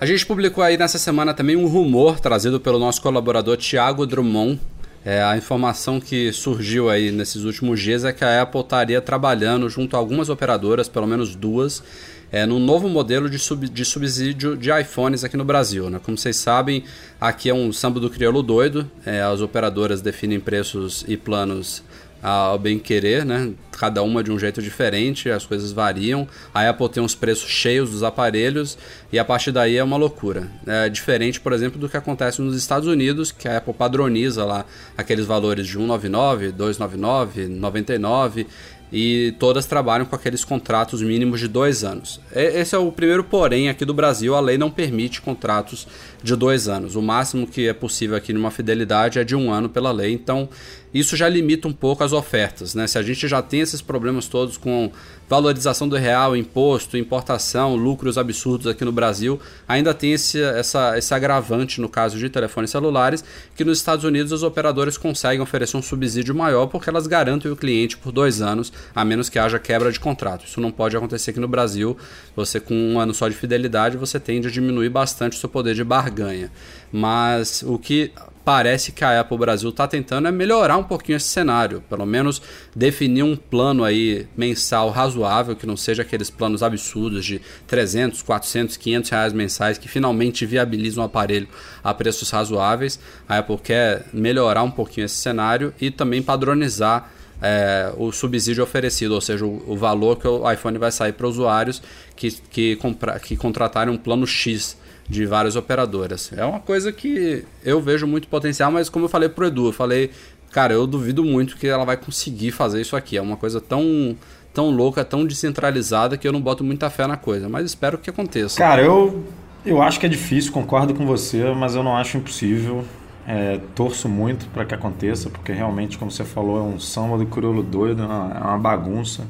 A 0.00 0.06
gente 0.06 0.24
publicou 0.24 0.64
aí 0.64 0.78
nessa 0.78 0.98
semana 0.98 1.34
também 1.34 1.56
um 1.56 1.66
rumor 1.66 2.18
trazido 2.20 2.58
pelo 2.58 2.78
nosso 2.78 3.02
colaborador 3.02 3.58
Thiago 3.58 4.06
Drummond, 4.06 4.58
é, 5.04 5.22
a 5.22 5.36
informação 5.36 5.98
que 6.00 6.32
surgiu 6.32 6.90
aí 6.90 7.10
nesses 7.10 7.44
últimos 7.44 7.80
dias 7.80 8.04
é 8.04 8.12
que 8.12 8.24
a 8.24 8.42
Apple 8.42 8.60
estaria 8.60 9.00
trabalhando 9.00 9.68
junto 9.68 9.96
a 9.96 9.98
algumas 9.98 10.28
operadoras, 10.28 10.88
pelo 10.88 11.06
menos 11.06 11.34
duas, 11.34 11.82
é, 12.30 12.44
num 12.46 12.58
novo 12.58 12.88
modelo 12.88 13.28
de, 13.28 13.38
sub, 13.38 13.68
de 13.68 13.84
subsídio 13.84 14.56
de 14.56 14.70
iPhones 14.70 15.24
aqui 15.24 15.36
no 15.36 15.44
Brasil. 15.44 15.88
Né? 15.88 16.00
Como 16.02 16.18
vocês 16.18 16.36
sabem, 16.36 16.84
aqui 17.20 17.48
é 17.48 17.54
um 17.54 17.72
samba 17.72 17.98
do 17.98 18.10
crioulo 18.10 18.42
doido, 18.42 18.90
é, 19.04 19.22
as 19.22 19.40
operadoras 19.40 20.00
definem 20.00 20.38
preços 20.38 21.04
e 21.08 21.16
planos 21.16 21.82
ao 22.22 22.58
bem 22.58 22.78
querer, 22.78 23.24
né? 23.24 23.52
Cada 23.72 24.02
uma 24.02 24.22
de 24.22 24.30
um 24.30 24.38
jeito 24.38 24.60
diferente, 24.60 25.30
as 25.30 25.46
coisas 25.46 25.72
variam. 25.72 26.28
A 26.52 26.68
Apple 26.68 26.88
tem 26.88 27.02
uns 27.02 27.14
preços 27.14 27.48
cheios 27.48 27.90
dos 27.90 28.02
aparelhos 28.02 28.76
e 29.10 29.18
a 29.18 29.24
partir 29.24 29.52
daí 29.52 29.76
é 29.76 29.82
uma 29.82 29.96
loucura. 29.96 30.50
É 30.66 30.88
diferente, 30.88 31.40
por 31.40 31.52
exemplo, 31.52 31.80
do 31.80 31.88
que 31.88 31.96
acontece 31.96 32.42
nos 32.42 32.54
Estados 32.56 32.86
Unidos, 32.86 33.32
que 33.32 33.48
a 33.48 33.56
Apple 33.56 33.72
padroniza 33.72 34.44
lá 34.44 34.66
aqueles 34.96 35.24
valores 35.24 35.66
de 35.66 35.72
199, 35.72 36.52
299, 36.52 37.48
99 37.48 38.46
e 38.92 39.34
todas 39.38 39.66
trabalham 39.66 40.04
com 40.04 40.16
aqueles 40.16 40.44
contratos 40.44 41.00
mínimos 41.00 41.40
de 41.40 41.48
dois 41.48 41.84
anos. 41.84 42.20
Esse 42.34 42.74
é 42.74 42.78
o 42.78 42.90
primeiro 42.90 43.22
porém 43.22 43.68
aqui 43.68 43.84
do 43.84 43.94
Brasil, 43.94 44.34
a 44.34 44.40
lei 44.40 44.58
não 44.58 44.70
permite 44.70 45.20
contratos 45.20 45.86
de 46.22 46.34
dois 46.34 46.68
anos. 46.68 46.96
O 46.96 47.02
máximo 47.02 47.46
que 47.46 47.68
é 47.68 47.72
possível 47.72 48.16
aqui 48.16 48.32
numa 48.32 48.50
fidelidade 48.50 49.18
é 49.18 49.24
de 49.24 49.36
um 49.36 49.52
ano 49.52 49.68
pela 49.68 49.92
lei, 49.92 50.12
então 50.12 50.48
isso 50.92 51.16
já 51.16 51.28
limita 51.28 51.68
um 51.68 51.72
pouco 51.72 52.02
as 52.02 52.12
ofertas. 52.12 52.74
Né? 52.74 52.86
Se 52.86 52.98
a 52.98 53.02
gente 53.02 53.28
já 53.28 53.40
tem 53.40 53.60
esses 53.60 53.80
problemas 53.80 54.26
todos 54.26 54.56
com 54.56 54.90
valorização 55.28 55.88
do 55.88 55.94
real, 55.94 56.36
imposto, 56.36 56.96
importação, 56.96 57.76
lucros 57.76 58.18
absurdos 58.18 58.66
aqui 58.66 58.84
no 58.84 58.90
Brasil, 58.90 59.40
ainda 59.68 59.94
tem 59.94 60.12
esse, 60.12 60.42
essa, 60.42 60.98
esse 60.98 61.14
agravante 61.14 61.80
no 61.80 61.88
caso 61.88 62.18
de 62.18 62.28
telefones 62.28 62.70
celulares, 62.70 63.24
que 63.54 63.64
nos 63.64 63.78
Estados 63.78 64.04
Unidos 64.04 64.32
os 64.32 64.42
operadores 64.42 64.98
conseguem 64.98 65.40
oferecer 65.40 65.76
um 65.76 65.82
subsídio 65.82 66.34
maior 66.34 66.66
porque 66.66 66.90
elas 66.90 67.06
garantem 67.06 67.48
o 67.48 67.54
cliente 67.54 67.96
por 67.96 68.10
dois 68.10 68.42
anos, 68.42 68.72
a 68.92 69.04
menos 69.04 69.28
que 69.28 69.38
haja 69.38 69.60
quebra 69.60 69.92
de 69.92 70.00
contrato. 70.00 70.46
Isso 70.46 70.60
não 70.60 70.72
pode 70.72 70.96
acontecer 70.96 71.30
aqui 71.30 71.38
no 71.38 71.46
Brasil. 71.46 71.96
Você 72.34 72.58
com 72.58 72.74
um 72.74 72.98
ano 72.98 73.14
só 73.14 73.28
de 73.28 73.36
fidelidade, 73.36 73.96
você 73.96 74.18
tende 74.18 74.48
a 74.48 74.50
diminuir 74.50 74.88
bastante 74.88 75.36
o 75.36 75.40
seu 75.40 75.48
poder 75.48 75.76
de 75.76 75.84
barganha. 75.84 76.50
Mas 76.90 77.62
o 77.64 77.78
que 77.78 78.10
parece 78.44 78.92
que 78.92 79.04
a 79.04 79.20
Apple 79.20 79.38
Brasil 79.38 79.70
está 79.70 79.86
tentando 79.86 80.28
é 80.28 80.32
melhorar 80.32 80.76
um 80.76 80.82
pouquinho 80.82 81.16
esse 81.16 81.28
cenário, 81.28 81.82
pelo 81.88 82.06
menos 82.06 82.40
definir 82.74 83.22
um 83.22 83.36
plano 83.36 83.84
aí 83.84 84.26
mensal 84.36 84.90
razoável, 84.90 85.54
que 85.54 85.66
não 85.66 85.76
seja 85.76 86.02
aqueles 86.02 86.30
planos 86.30 86.62
absurdos 86.62 87.24
de 87.24 87.40
300, 87.66 88.22
400, 88.22 88.76
500 88.76 89.10
reais 89.10 89.32
mensais 89.32 89.78
que 89.78 89.88
finalmente 89.88 90.46
viabilizam 90.46 91.02
o 91.02 91.06
aparelho 91.06 91.48
a 91.82 91.92
preços 91.92 92.30
razoáveis. 92.30 92.98
A 93.28 93.38
Apple 93.38 93.58
quer 93.58 94.06
melhorar 94.12 94.62
um 94.62 94.70
pouquinho 94.70 95.04
esse 95.04 95.16
cenário 95.16 95.74
e 95.80 95.90
também 95.90 96.22
padronizar 96.22 97.10
é, 97.42 97.92
o 97.96 98.12
subsídio 98.12 98.62
oferecido, 98.62 99.14
ou 99.14 99.20
seja, 99.20 99.44
o, 99.46 99.72
o, 99.72 99.76
valor 99.76 100.16
que 100.16 100.28
o 100.28 100.50
iPhone 100.50 100.76
vai 100.76 100.92
sair 100.92 101.12
para 101.12 101.26
usuários 101.26 101.82
que, 102.14 102.30
que, 102.50 102.76
compra, 102.76 103.18
que 103.18 103.36
contratarem 103.36 103.92
um 103.92 103.96
plano 103.96 104.26
X 104.26 104.76
de 105.10 105.26
várias 105.26 105.56
operadoras. 105.56 106.30
É 106.36 106.44
uma 106.44 106.60
coisa 106.60 106.92
que 106.92 107.44
eu 107.64 107.80
vejo 107.80 108.06
muito 108.06 108.28
potencial, 108.28 108.70
mas 108.70 108.88
como 108.88 109.06
eu 109.06 109.08
falei 109.08 109.28
pro 109.28 109.46
Edu, 109.46 109.66
eu 109.66 109.72
falei, 109.72 110.10
cara, 110.52 110.72
eu 110.72 110.86
duvido 110.86 111.24
muito 111.24 111.56
que 111.56 111.66
ela 111.66 111.84
vai 111.84 111.96
conseguir 111.96 112.52
fazer 112.52 112.80
isso 112.80 112.94
aqui. 112.96 113.16
É 113.16 113.22
uma 113.22 113.36
coisa 113.36 113.60
tão 113.60 114.16
tão 114.54 114.70
louca, 114.70 115.04
tão 115.04 115.24
descentralizada 115.24 116.16
que 116.16 116.26
eu 116.26 116.32
não 116.32 116.40
boto 116.40 116.64
muita 116.64 116.90
fé 116.90 117.06
na 117.06 117.16
coisa, 117.16 117.48
mas 117.48 117.66
espero 117.66 117.98
que 117.98 118.08
aconteça. 118.08 118.56
Cara, 118.56 118.82
eu 118.82 119.24
eu 119.66 119.82
acho 119.82 119.98
que 119.98 120.06
é 120.06 120.08
difícil, 120.08 120.52
concordo 120.52 120.94
com 120.94 121.04
você, 121.04 121.52
mas 121.54 121.74
eu 121.74 121.82
não 121.82 121.96
acho 121.96 122.16
impossível. 122.16 122.84
É, 123.26 123.60
torço 123.74 124.08
muito 124.08 124.46
para 124.46 124.64
que 124.64 124.74
aconteça, 124.74 125.28
porque 125.28 125.52
realmente, 125.52 125.98
como 125.98 126.10
você 126.10 126.24
falou, 126.24 126.58
é 126.58 126.62
um 126.62 126.80
samba 126.80 127.18
do 127.18 127.26
crioulo 127.26 127.62
doido, 127.62 128.02
é 128.02 128.06
uma, 128.06 128.32
é 128.34 128.44
uma 128.44 128.58
bagunça. 128.58 129.26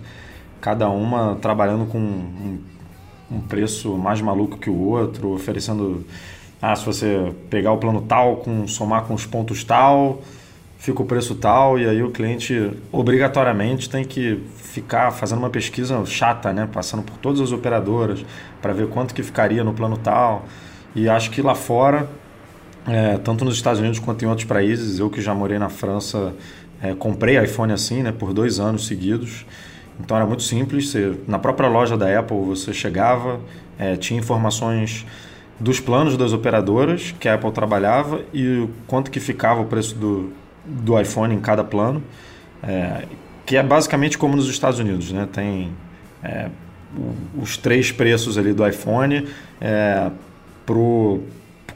Cada 0.61 0.89
uma 0.91 1.37
trabalhando 1.37 1.87
com 1.87 1.99
um 1.99 2.61
um 3.31 3.41
preço 3.41 3.97
mais 3.97 4.21
maluco 4.21 4.59
que 4.59 4.69
o 4.69 4.79
outro, 4.79 5.33
oferecendo, 5.33 6.05
ah, 6.61 6.75
se 6.75 6.85
você 6.85 7.33
pegar 7.49 7.73
o 7.73 7.79
plano 7.79 8.03
tal, 8.03 8.37
com 8.37 8.67
somar 8.67 9.05
com 9.05 9.15
os 9.15 9.25
pontos 9.25 9.63
tal, 9.63 10.21
fica 10.79 11.03
o 11.03 11.05
preço 11.05 11.35
tal, 11.35 11.79
e 11.79 11.87
aí 11.87 12.03
o 12.03 12.11
cliente 12.11 12.73
obrigatoriamente 12.91 13.89
tem 13.89 14.05
que 14.05 14.43
ficar 14.57 15.11
fazendo 15.11 15.39
uma 15.39 15.51
pesquisa 15.51 16.05
chata, 16.07 16.53
né, 16.53 16.69
passando 16.73 17.03
por 17.03 17.17
todas 17.19 17.41
as 17.41 17.53
operadoras 17.53 18.25
para 18.63 18.73
ver 18.73 18.89
quanto 18.89 19.15
que 19.15 19.23
ficaria 19.23 19.63
no 19.63 19.75
plano 19.75 19.97
tal. 19.97 20.47
E 20.95 21.09
acho 21.09 21.31
que 21.31 21.43
lá 21.43 21.55
fora, 21.55 22.09
é, 22.87 23.19
tanto 23.19 23.45
nos 23.45 23.55
Estados 23.55 23.79
Unidos 23.79 23.99
quanto 23.99 24.25
em 24.25 24.29
outros 24.29 24.47
países, 24.47 24.99
eu 24.99 25.11
que 25.11 25.21
já 25.21 25.35
morei 25.35 25.59
na 25.59 25.69
França, 25.69 26.35
é, 26.83 26.95
comprei 26.95 27.39
iPhone 27.43 27.73
assim, 27.73 28.03
né, 28.03 28.11
por 28.11 28.33
dois 28.33 28.59
anos 28.59 28.87
seguidos. 28.87 29.45
Então 30.03 30.17
era 30.17 30.27
muito 30.27 30.43
simples. 30.43 30.91
Você, 30.91 31.15
na 31.27 31.39
própria 31.39 31.69
loja 31.69 31.97
da 31.97 32.19
Apple 32.19 32.39
você 32.45 32.73
chegava, 32.73 33.41
é, 33.79 33.97
tinha 33.97 34.19
informações 34.19 35.07
dos 35.59 35.79
planos 35.79 36.17
das 36.17 36.33
operadoras 36.33 37.15
que 37.21 37.29
a 37.29 37.35
Apple 37.35 37.53
trabalhava 37.53 38.23
e 38.33 38.67
quanto 38.87 39.11
que 39.11 39.21
ficava 39.21 39.61
o 39.61 39.67
preço 39.67 39.95
do, 39.95 40.33
do 40.65 40.99
iPhone 40.99 41.35
em 41.35 41.41
cada 41.41 41.63
plano, 41.63 42.03
é, 42.63 43.05
que 43.45 43.57
é 43.57 43.63
basicamente 43.63 44.17
como 44.17 44.37
nos 44.37 44.49
Estados 44.49 44.79
Unidos, 44.79 45.13
né? 45.13 45.29
Tem 45.31 45.71
é, 46.23 46.49
os 47.41 47.57
três 47.57 47.93
preços 47.93 48.39
ali 48.39 48.53
do 48.53 48.67
iPhone 48.67 49.27
é, 49.61 50.11
pro, 50.65 51.21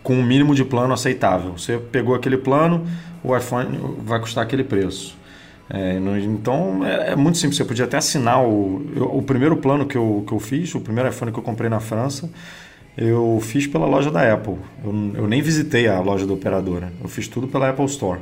com 0.03 0.15
um 0.15 0.23
mínimo 0.23 0.55
de 0.55 0.65
plano 0.65 0.95
aceitável. 0.95 1.53
Você 1.57 1.79
pegou 1.79 2.15
aquele 2.15 2.39
plano, 2.39 2.87
o 3.23 3.37
iPhone 3.37 3.97
vai 3.99 4.19
custar 4.19 4.45
aquele 4.45 4.65
preço. 4.65 5.17
É, 5.71 5.97
então 6.23 6.85
é, 6.85 7.13
é, 7.13 7.17
muito 7.17 7.39
simples. 7.39 7.57
Você 7.57 7.65
podia 7.65 7.85
até 7.85 7.97
assinar 7.97 8.43
o, 8.45 9.17
o 9.17 9.23
primeiro 9.23 9.57
plano 9.57 9.87
que 9.87 9.97
eu, 9.97 10.25
que 10.27 10.33
eu 10.33 10.39
fiz, 10.39 10.75
o 10.75 10.81
primeiro 10.81 11.09
iPhone 11.09 11.33
que 11.33 11.39
eu 11.39 11.43
comprei 11.43 11.71
na 11.71 11.81
França, 11.81 12.31
eu 12.97 13.41
fiz 13.43 13.67
pela 13.67 13.87
loja 13.87 14.11
da 14.11 14.33
Apple. 14.33 14.57
Eu, 14.85 14.93
eu 15.15 15.27
nem 15.27 15.43
visitei 15.43 15.89
a 15.89 16.01
loja 16.01 16.27
da 16.27 16.33
operadora. 16.33 16.93
Eu 17.03 17.09
fiz 17.09 17.27
tudo 17.29 17.49
pela 17.49 17.71
Apple 17.71 17.85
Store. 17.87 18.21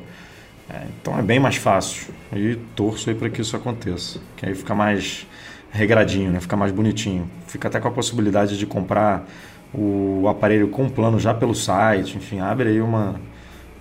É, 0.71 0.83
então 1.01 1.19
é 1.19 1.23
bem 1.23 1.39
mais 1.41 1.57
fácil. 1.57 2.13
E 2.33 2.57
torço 2.75 3.11
aí 3.11 3.17
para 3.17 3.29
que 3.29 3.41
isso 3.41 3.57
aconteça. 3.57 4.21
Que 4.37 4.47
aí 4.47 4.55
fica 4.55 4.75
mais 4.75 5.27
regradinho, 5.71 6.31
né? 6.31 6.41
Fica 6.41 6.57
mais 6.57 6.73
bonitinho. 6.73 7.29
Fica 7.47 7.69
até 7.69 7.81
com 7.81 7.89
a 7.89 7.91
possibilidade 7.91 8.57
de 8.57 8.67
comprar 8.67 9.27
o 9.75 10.29
aparelho 10.29 10.69
com 10.69 10.89
plano 10.89 11.19
já 11.19 11.35
pelo 11.35 11.55
site. 11.55 12.17
Enfim, 12.17 12.41
abre 12.41 12.69
aí 12.69 12.81
uma, 12.81 13.21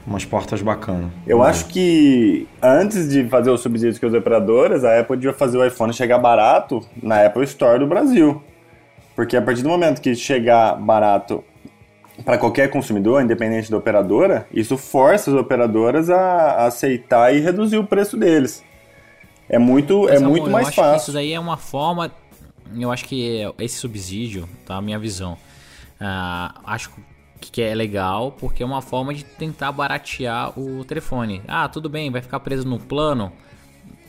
umas 0.06 0.26
portas 0.26 0.62
bacanas. 0.62 1.12
Eu 1.26 1.43
acho 1.43 1.66
que 1.66 2.47
antes 2.62 3.10
de 3.10 3.28
fazer 3.28 3.49
os 3.52 3.62
subsídios 3.62 3.99
com 3.99 4.08
as 4.08 4.14
operadoras, 4.14 4.84
a 4.84 4.99
Apple 4.99 5.18
devia 5.18 5.34
fazer 5.34 5.58
o 5.58 5.66
iPhone 5.66 5.93
chegar 5.93 6.18
barato 6.18 6.82
na 7.02 7.26
Apple 7.26 7.43
Store 7.43 7.80
do 7.80 7.88
Brasil. 7.88 8.41
Porque 9.16 9.38
a 9.38 9.41
partir 9.41 9.62
do 9.62 9.70
momento 9.70 10.02
que 10.02 10.16
chegar 10.16 10.76
barato 10.76 11.43
para 12.26 12.38
qualquer 12.38 12.70
consumidor, 12.70 13.22
independente 13.22 13.70
da 13.70 13.78
operadora, 13.78 14.47
isso 14.54 14.78
força 14.78 15.32
as 15.32 15.38
operadoras 15.38 16.10
a 16.10 16.66
aceitar 16.66 17.34
e 17.34 17.39
reduzir 17.39 17.78
o 17.78 17.84
preço 17.84 18.18
deles. 18.18 18.64
É 19.49 19.60
muito, 19.60 20.08
é 20.08 20.18
muito 20.20 20.49
mais 20.49 20.68
eu 20.68 20.74
fácil. 20.74 20.97
isso 20.97 21.12
daí 21.12 21.34
é 21.34 21.39
uma 21.39 21.58
forma. 21.58 22.12
Eu 22.74 22.91
acho 22.91 23.06
que 23.06 23.41
esse 23.60 23.76
subsídio, 23.76 24.47
tá? 24.66 24.78
A 24.78 24.82
minha 24.82 24.97
visão. 24.97 25.34
Uh, 25.99 26.60
acho 26.66 26.89
que 27.49 27.61
é 27.61 27.73
legal 27.73 28.31
porque 28.33 28.61
é 28.61 28.65
uma 28.65 28.81
forma 28.81 29.13
de 29.13 29.23
tentar 29.23 29.71
baratear 29.71 30.57
o 30.59 30.83
telefone. 30.85 31.41
Ah, 31.47 31.67
tudo 31.67 31.89
bem, 31.89 32.11
vai 32.11 32.21
ficar 32.21 32.39
preso 32.39 32.67
no 32.67 32.79
plano. 32.79 33.31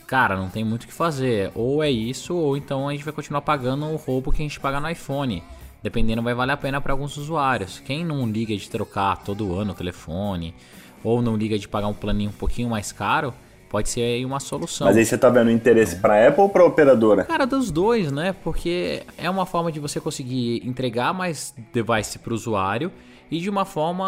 Cara, 0.07 0.37
não 0.37 0.51
tem 0.51 0.63
muito 0.63 0.85
o 0.85 0.87
que 0.87 0.93
fazer. 0.93 1.51
Ou 1.55 1.83
é 1.83 1.91
isso, 1.91 2.35
ou 2.35 2.57
então 2.57 2.89
a 2.89 2.93
gente 2.93 3.05
vai 3.05 3.15
continuar 3.15 3.41
pagando 3.41 3.87
o 3.87 3.97
roubo 3.97 4.31
que 4.31 4.43
a 4.43 4.45
gente 4.45 4.61
paga 4.61 4.79
no 4.79 4.91
iPhone. 4.91 5.43
Dependendo, 5.83 6.23
vai 6.23 6.35
valer 6.35 6.53
a 6.53 6.57
pena 6.57 6.81
para 6.81 6.93
alguns 6.93 7.17
usuários. 7.17 7.81
Quem 7.81 8.05
não 8.05 8.29
liga 8.29 8.55
de 8.55 8.69
trocar 8.69 9.17
todo 9.17 9.55
ano 9.59 9.73
o 9.73 9.75
telefone, 9.75 10.55
ou 11.03 11.23
não 11.23 11.35
liga 11.35 11.59
de 11.59 11.67
pagar 11.67 11.89
um 11.89 11.95
planinho 11.95 12.31
um 12.31 12.35
pouquinho 12.35 12.69
mais 12.69 12.93
caro, 12.93 13.33
pode 13.69 13.89
ser 13.89 14.03
aí 14.03 14.25
uma 14.25 14.39
solução. 14.39 14.87
Mas 14.87 14.97
aí 14.99 15.05
você 15.05 15.17
tá 15.17 15.31
vendo 15.31 15.51
interesse 15.51 15.97
para 15.97 16.29
Apple 16.29 16.43
ou 16.43 16.49
para 16.51 16.65
operadora? 16.65 17.25
Cara, 17.25 17.47
dos 17.47 17.71
dois, 17.71 18.13
né? 18.13 18.35
Porque 18.45 19.03
é 19.17 19.31
uma 19.31 19.47
forma 19.47 19.73
de 19.73 19.81
você 19.81 19.99
conseguir 19.99 20.63
entregar 20.65 21.15
mais 21.15 21.55
device 21.73 22.19
para 22.19 22.33
o 22.33 22.35
usuário 22.35 22.93
e 23.33 23.41
de 23.41 23.49
uma 23.49 23.65
forma 23.65 24.07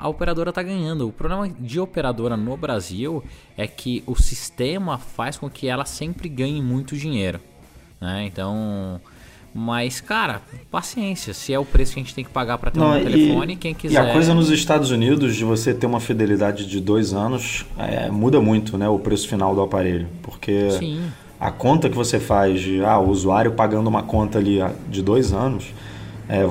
a 0.00 0.08
operadora 0.08 0.52
tá 0.52 0.60
ganhando. 0.60 1.06
O 1.06 1.12
problema 1.12 1.48
de 1.48 1.78
operadora 1.78 2.36
no 2.36 2.56
Brasil 2.56 3.22
é 3.56 3.68
que 3.68 4.02
o 4.04 4.16
sistema 4.16 4.98
faz 4.98 5.36
com 5.36 5.48
que 5.48 5.68
ela 5.68 5.84
sempre 5.84 6.28
ganhe 6.28 6.60
muito 6.60 6.96
dinheiro, 6.96 7.38
né? 8.00 8.24
Então, 8.26 9.00
mas, 9.54 10.00
cara, 10.00 10.42
paciência. 10.72 11.32
Se 11.32 11.52
é 11.52 11.58
o 11.58 11.64
preço 11.64 11.94
que 11.94 12.00
a 12.00 12.02
gente 12.02 12.16
tem 12.16 12.24
que 12.24 12.30
pagar 12.30 12.58
para 12.58 12.72
ter 12.72 12.80
Não, 12.80 12.90
um 12.90 12.98
e, 12.98 13.04
telefone, 13.04 13.54
quem 13.54 13.72
quiser. 13.72 13.94
E 13.94 14.10
a 14.10 14.12
coisa 14.12 14.34
nos 14.34 14.50
Estados 14.50 14.90
Unidos 14.90 15.36
de 15.36 15.44
você 15.44 15.72
ter 15.72 15.86
uma 15.86 16.00
fidelidade 16.00 16.66
de 16.66 16.80
dois 16.80 17.14
anos 17.14 17.64
é, 17.78 18.10
muda 18.10 18.40
muito, 18.40 18.76
né? 18.76 18.88
O 18.88 18.98
preço 18.98 19.28
final 19.28 19.54
do 19.54 19.60
aparelho. 19.60 20.08
Porque 20.20 20.72
Sim. 20.72 21.12
a 21.38 21.52
conta 21.52 21.88
que 21.88 21.94
você 21.94 22.18
faz 22.18 22.60
de 22.60 22.84
ah, 22.84 22.98
o 22.98 23.08
usuário 23.08 23.52
pagando 23.52 23.86
uma 23.86 24.02
conta 24.02 24.40
ali 24.40 24.58
de 24.88 25.00
dois 25.00 25.32
anos. 25.32 25.72
É, 26.28 26.42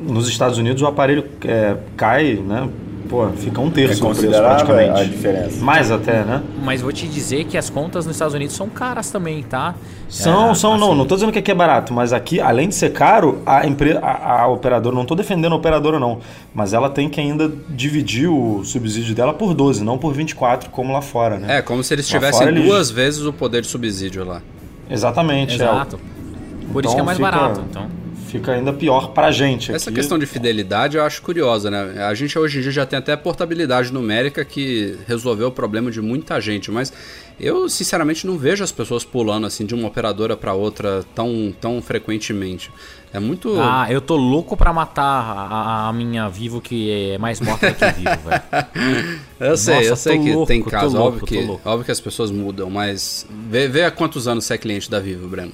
nos 0.00 0.28
Estados 0.28 0.58
Unidos 0.58 0.82
o 0.82 0.86
aparelho 0.86 1.24
é, 1.44 1.76
cai, 1.96 2.34
né? 2.34 2.68
Pô, 3.10 3.28
fica 3.30 3.60
um 3.60 3.68
terço 3.68 4.06
é 4.06 4.08
do 4.08 4.14
preço 4.14 4.40
praticamente. 4.40 5.00
a 5.00 5.04
diferença. 5.04 5.64
Mais 5.64 5.90
até, 5.90 6.22
né? 6.22 6.44
Mas 6.62 6.80
vou 6.80 6.92
te 6.92 7.08
dizer 7.08 7.44
que 7.44 7.58
as 7.58 7.68
contas 7.68 8.06
nos 8.06 8.14
Estados 8.14 8.34
Unidos 8.34 8.54
são 8.54 8.68
caras 8.68 9.10
também, 9.10 9.42
tá? 9.42 9.74
São, 10.08 10.52
é, 10.52 10.54
são, 10.54 10.74
assim... 10.74 10.80
não. 10.80 10.94
Não 10.94 11.04
tô 11.04 11.16
dizendo 11.16 11.32
que 11.32 11.40
aqui 11.40 11.50
é 11.50 11.54
barato, 11.54 11.92
mas 11.92 12.12
aqui, 12.12 12.40
além 12.40 12.68
de 12.68 12.74
ser 12.76 12.92
caro, 12.92 13.42
a, 13.44 13.66
empre... 13.66 13.98
a, 14.00 14.42
a 14.42 14.46
operadora, 14.46 14.94
não 14.94 15.04
tô 15.04 15.16
defendendo 15.16 15.54
a 15.54 15.56
operadora 15.56 15.98
não, 15.98 16.20
mas 16.54 16.72
ela 16.72 16.88
tem 16.88 17.08
que 17.08 17.20
ainda 17.20 17.52
dividir 17.68 18.28
o 18.28 18.62
subsídio 18.64 19.12
dela 19.12 19.34
por 19.34 19.54
12, 19.54 19.82
não 19.82 19.98
por 19.98 20.14
24, 20.14 20.70
como 20.70 20.92
lá 20.92 21.02
fora, 21.02 21.36
né? 21.36 21.58
É, 21.58 21.62
como 21.62 21.82
se 21.82 21.92
eles 21.92 22.06
tivessem 22.06 22.46
fora, 22.46 22.52
duas 22.52 22.66
eles... 22.66 22.90
vezes 22.90 23.24
o 23.24 23.32
poder 23.32 23.62
de 23.62 23.66
subsídio 23.66 24.24
lá. 24.24 24.40
Exatamente. 24.88 25.56
Exato. 25.56 25.96
É. 25.96 26.72
Por 26.72 26.78
então, 26.78 26.90
isso 26.90 26.94
que 26.94 27.00
é 27.00 27.04
mais 27.04 27.18
fica... 27.18 27.28
barato, 27.28 27.64
então 27.68 27.99
fica 28.30 28.52
ainda 28.52 28.72
pior 28.72 29.08
pra 29.08 29.30
gente. 29.30 29.72
Essa 29.72 29.90
questão 29.90 30.18
de 30.18 30.26
fidelidade 30.26 30.96
eu 30.96 31.04
acho 31.04 31.20
curiosa, 31.20 31.70
né? 31.70 32.04
A 32.04 32.14
gente 32.14 32.38
hoje 32.38 32.58
em 32.58 32.62
dia 32.62 32.70
já 32.70 32.86
tem 32.86 32.98
até 32.98 33.16
portabilidade 33.16 33.92
numérica 33.92 34.44
que 34.44 34.96
resolveu 35.06 35.48
o 35.48 35.52
problema 35.52 35.90
de 35.90 36.00
muita 36.00 36.40
gente, 36.40 36.70
mas 36.70 36.92
eu 37.38 37.68
sinceramente 37.68 38.26
não 38.26 38.38
vejo 38.38 38.62
as 38.62 38.70
pessoas 38.70 39.04
pulando 39.04 39.46
assim 39.46 39.66
de 39.66 39.74
uma 39.74 39.88
operadora 39.88 40.36
para 40.36 40.52
outra 40.52 41.04
tão, 41.14 41.52
tão 41.60 41.82
frequentemente. 41.82 42.70
É 43.12 43.18
muito. 43.18 43.60
Ah, 43.60 43.88
eu 43.90 44.00
tô 44.00 44.14
louco 44.14 44.56
pra 44.56 44.72
matar 44.72 45.02
a, 45.02 45.88
a 45.88 45.92
minha 45.92 46.28
Vivo 46.28 46.60
que 46.60 47.12
é 47.12 47.18
mais 47.18 47.40
morta 47.40 47.72
que 47.72 47.84
Vivo, 47.92 48.10
velho. 48.28 49.20
eu 49.40 49.56
sei, 49.56 49.74
Nossa, 49.74 49.88
eu 49.88 49.96
sei 49.96 50.18
que 50.20 50.32
louco, 50.32 50.46
tem 50.46 50.62
caso, 50.62 50.96
louco, 50.96 51.18
óbvio, 51.18 51.26
que, 51.26 51.68
óbvio 51.68 51.84
que 51.84 51.90
as 51.90 52.00
pessoas 52.00 52.30
mudam, 52.30 52.70
mas 52.70 53.26
vê, 53.48 53.66
vê 53.66 53.84
há 53.84 53.90
quantos 53.90 54.28
anos 54.28 54.44
você 54.44 54.54
é 54.54 54.58
cliente 54.58 54.88
da 54.88 55.00
Vivo, 55.00 55.26
Breno. 55.26 55.52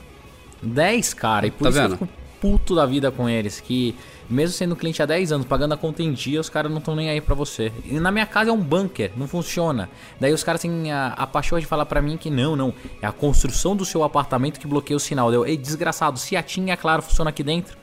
10, 0.62 1.14
cara, 1.14 1.46
e 1.46 1.50
por 1.50 1.64
tá 1.64 1.70
isso 1.70 1.78
vendo? 1.78 1.92
eu 1.92 1.98
fico 1.98 2.25
puto 2.46 2.76
da 2.76 2.86
vida 2.86 3.10
com 3.10 3.28
eles, 3.28 3.60
que 3.60 3.96
mesmo 4.30 4.56
sendo 4.56 4.76
cliente 4.76 5.02
há 5.02 5.06
10 5.06 5.32
anos, 5.32 5.46
pagando 5.46 5.74
a 5.74 5.76
conta 5.76 6.00
em 6.00 6.12
dia, 6.12 6.40
os 6.40 6.48
caras 6.48 6.70
não 6.70 6.78
estão 6.78 6.94
nem 6.94 7.10
aí 7.10 7.20
pra 7.20 7.34
você. 7.34 7.72
E 7.84 7.98
na 7.98 8.12
minha 8.12 8.24
casa 8.24 8.50
é 8.50 8.52
um 8.52 8.60
bunker, 8.60 9.10
não 9.16 9.26
funciona. 9.26 9.90
Daí 10.20 10.32
os 10.32 10.44
caras 10.44 10.60
têm 10.60 10.92
a, 10.92 11.08
a 11.08 11.26
paixão 11.26 11.58
de 11.58 11.66
falar 11.66 11.86
pra 11.86 12.00
mim 12.00 12.16
que 12.16 12.30
não, 12.30 12.54
não, 12.54 12.72
é 13.02 13.06
a 13.06 13.10
construção 13.10 13.74
do 13.74 13.84
seu 13.84 14.04
apartamento 14.04 14.60
que 14.60 14.66
bloqueia 14.66 14.96
o 14.96 15.00
sinal. 15.00 15.30
Deu, 15.30 15.44
ei, 15.44 15.56
desgraçado, 15.56 16.18
se 16.20 16.36
a 16.36 16.42
TIM, 16.42 16.70
é 16.70 16.76
claro, 16.76 17.02
funciona 17.02 17.30
aqui 17.30 17.42
dentro. 17.42 17.76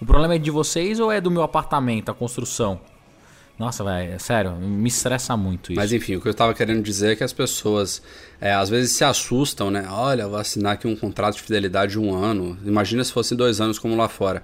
O 0.00 0.06
problema 0.06 0.34
é 0.34 0.38
de 0.38 0.50
vocês 0.50 0.98
ou 0.98 1.12
é 1.12 1.20
do 1.20 1.30
meu 1.30 1.42
apartamento, 1.42 2.10
a 2.10 2.14
construção? 2.14 2.80
Nossa, 3.60 3.84
velho, 3.84 4.14
é 4.14 4.18
sério, 4.18 4.56
me 4.56 4.88
estressa 4.88 5.36
muito 5.36 5.70
isso. 5.70 5.78
Mas 5.78 5.92
enfim, 5.92 6.16
o 6.16 6.20
que 6.22 6.26
eu 6.26 6.30
estava 6.30 6.54
querendo 6.54 6.82
dizer 6.82 7.12
é 7.12 7.16
que 7.16 7.22
as 7.22 7.30
pessoas 7.30 8.00
é, 8.40 8.54
às 8.54 8.70
vezes 8.70 8.92
se 8.92 9.04
assustam, 9.04 9.70
né? 9.70 9.86
Olha, 9.90 10.26
vou 10.26 10.38
assinar 10.38 10.72
aqui 10.72 10.86
um 10.86 10.96
contrato 10.96 11.34
de 11.36 11.42
fidelidade 11.42 11.92
de 11.92 11.98
um 11.98 12.14
ano. 12.14 12.56
Imagina 12.64 13.04
se 13.04 13.12
fosse 13.12 13.34
dois 13.34 13.60
anos 13.60 13.78
como 13.78 13.94
lá 13.94 14.08
fora. 14.08 14.42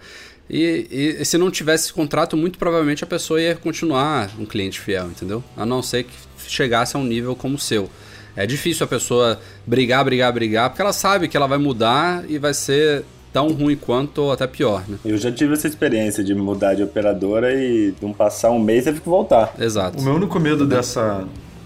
E, 0.50 0.86
e, 0.90 1.22
e, 1.22 1.24
se 1.24 1.38
não 1.38 1.50
tivesse 1.50 1.84
esse 1.84 1.94
contrato, 1.94 2.36
muito 2.36 2.58
provavelmente 2.58 3.04
a 3.04 3.06
pessoa 3.06 3.40
ia 3.40 3.54
continuar 3.54 4.30
um 4.38 4.44
cliente 4.44 4.78
fiel, 4.78 5.06
entendeu? 5.06 5.42
A 5.56 5.64
não 5.64 5.82
ser 5.82 6.04
que 6.04 6.14
chegasse 6.46 6.94
a 6.94 6.98
um 7.00 7.04
nível 7.04 7.34
como 7.34 7.54
o 7.54 7.58
seu. 7.58 7.90
É 8.36 8.46
difícil 8.46 8.84
a 8.84 8.86
pessoa 8.86 9.40
brigar, 9.66 10.04
brigar, 10.04 10.30
brigar, 10.30 10.68
porque 10.68 10.82
ela 10.82 10.92
sabe 10.92 11.26
que 11.26 11.38
ela 11.38 11.46
vai 11.46 11.56
mudar 11.56 12.22
e 12.28 12.38
vai 12.38 12.52
ser 12.52 13.02
tão 13.36 13.52
ruim 13.52 13.76
quanto 13.76 14.22
ou 14.22 14.32
até 14.32 14.46
pior, 14.46 14.82
né? 14.88 14.96
Eu 15.04 15.18
já 15.18 15.30
tive 15.30 15.52
essa 15.52 15.68
experiência 15.68 16.24
de 16.24 16.34
mudar 16.34 16.72
de 16.72 16.82
operadora 16.82 17.52
e 17.52 17.94
não 18.00 18.10
passar 18.10 18.50
um 18.50 18.58
mês 18.58 18.84
teve 18.84 18.98
que 18.98 19.06
voltar. 19.06 19.52
Exato. 19.58 19.98
O 19.98 20.02
meu 20.02 20.14
único 20.14 20.40
medo 20.40 20.66
dessa, 20.66 21.22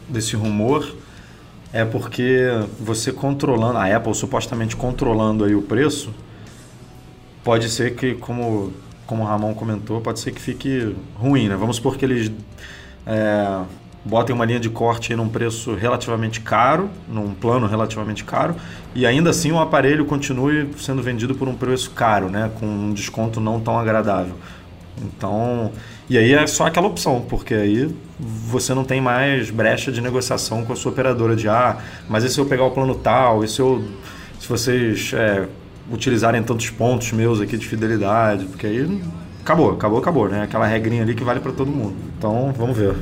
desse 0.09 0.35
rumor 0.35 0.97
é 1.73 1.85
porque 1.85 2.49
você 2.81 3.13
controlando, 3.13 3.79
a 3.79 3.87
Apple 3.97 4.13
supostamente 4.17 4.75
controlando 4.75 5.45
aí 5.45 5.55
o 5.55 5.63
preço, 5.63 6.13
pode 7.45 7.69
ser 7.69 7.95
que, 7.95 8.17
como, 8.17 8.73
como 9.07 9.23
o 9.23 9.27
Ramon 9.27 9.55
comentou, 9.55 10.01
pode 10.01 10.19
ser 10.19 10.33
que 10.33 10.41
fique 10.41 10.97
ruim, 11.15 11.49
né? 11.49 11.55
Vamos 11.55 11.77
supor 11.77 11.97
que 11.97 12.05
eles 12.05 12.33
é, 13.07 13.61
botem 14.05 14.35
uma 14.35 14.45
linha 14.45 14.61
de 14.61 14.71
corte 14.71 15.15
num 15.15 15.29
preço 15.29 15.75
relativamente 15.75 16.41
caro, 16.41 16.89
num 17.09 17.35
plano 17.35 17.67
relativamente 17.67 18.25
caro, 18.25 18.57
e 18.95 19.07
ainda 19.07 19.31
assim 19.31 19.53
o 19.53 19.59
aparelho 19.59 20.05
continue 20.05 20.71
sendo 20.79 21.03
vendido 21.03 21.35
por 21.35 21.49
um 21.49 21.55
preço 21.55 21.91
caro, 21.91 22.29
né, 22.29 22.51
com 22.59 22.67
um 22.67 22.93
desconto 22.93 23.41
não 23.41 23.61
tão 23.61 23.79
agradável. 23.79 24.35
Então, 25.03 25.73
e 26.09 26.19
aí 26.19 26.33
é 26.35 26.47
só 26.47 26.67
aquela 26.67 26.87
opção, 26.87 27.25
porque 27.29 27.55
aí 27.55 27.95
você 28.19 28.75
não 28.75 28.85
tem 28.85 29.01
mais 29.01 29.51
brecha 29.51 29.91
de 29.91 30.01
negociação 30.01 30.65
com 30.65 30.73
a 30.73 30.77
sua 30.77 30.93
operadora 30.93 31.35
de 31.37 31.49
ah, 31.49 31.79
mas 32.09 32.25
e 32.25 32.29
se 32.29 32.39
eu 32.39 32.47
pegar 32.47 32.65
o 32.65 32.71
plano 32.71 32.95
tal, 32.95 33.45
e 33.45 33.49
se 33.49 33.61
eu 33.61 33.83
se 34.39 34.49
vocês 34.49 35.13
é, 35.15 35.47
utilizarem 35.93 36.43
tantos 36.43 36.71
pontos 36.71 37.13
meus 37.13 37.41
aqui 37.41 37.57
de 37.57 37.67
fidelidade, 37.67 38.47
porque 38.47 38.67
aí 38.67 39.03
acabou, 39.43 39.73
acabou, 39.73 39.99
acabou, 39.99 40.29
né? 40.29 40.43
Aquela 40.43 40.67
regrinha 40.67 41.03
ali 41.03 41.15
que 41.15 41.23
vale 41.23 41.41
para 41.41 41.53
todo 41.53 41.71
mundo. 41.71 41.97
Então, 42.17 42.53
vamos 42.57 42.77
ver. 42.77 42.97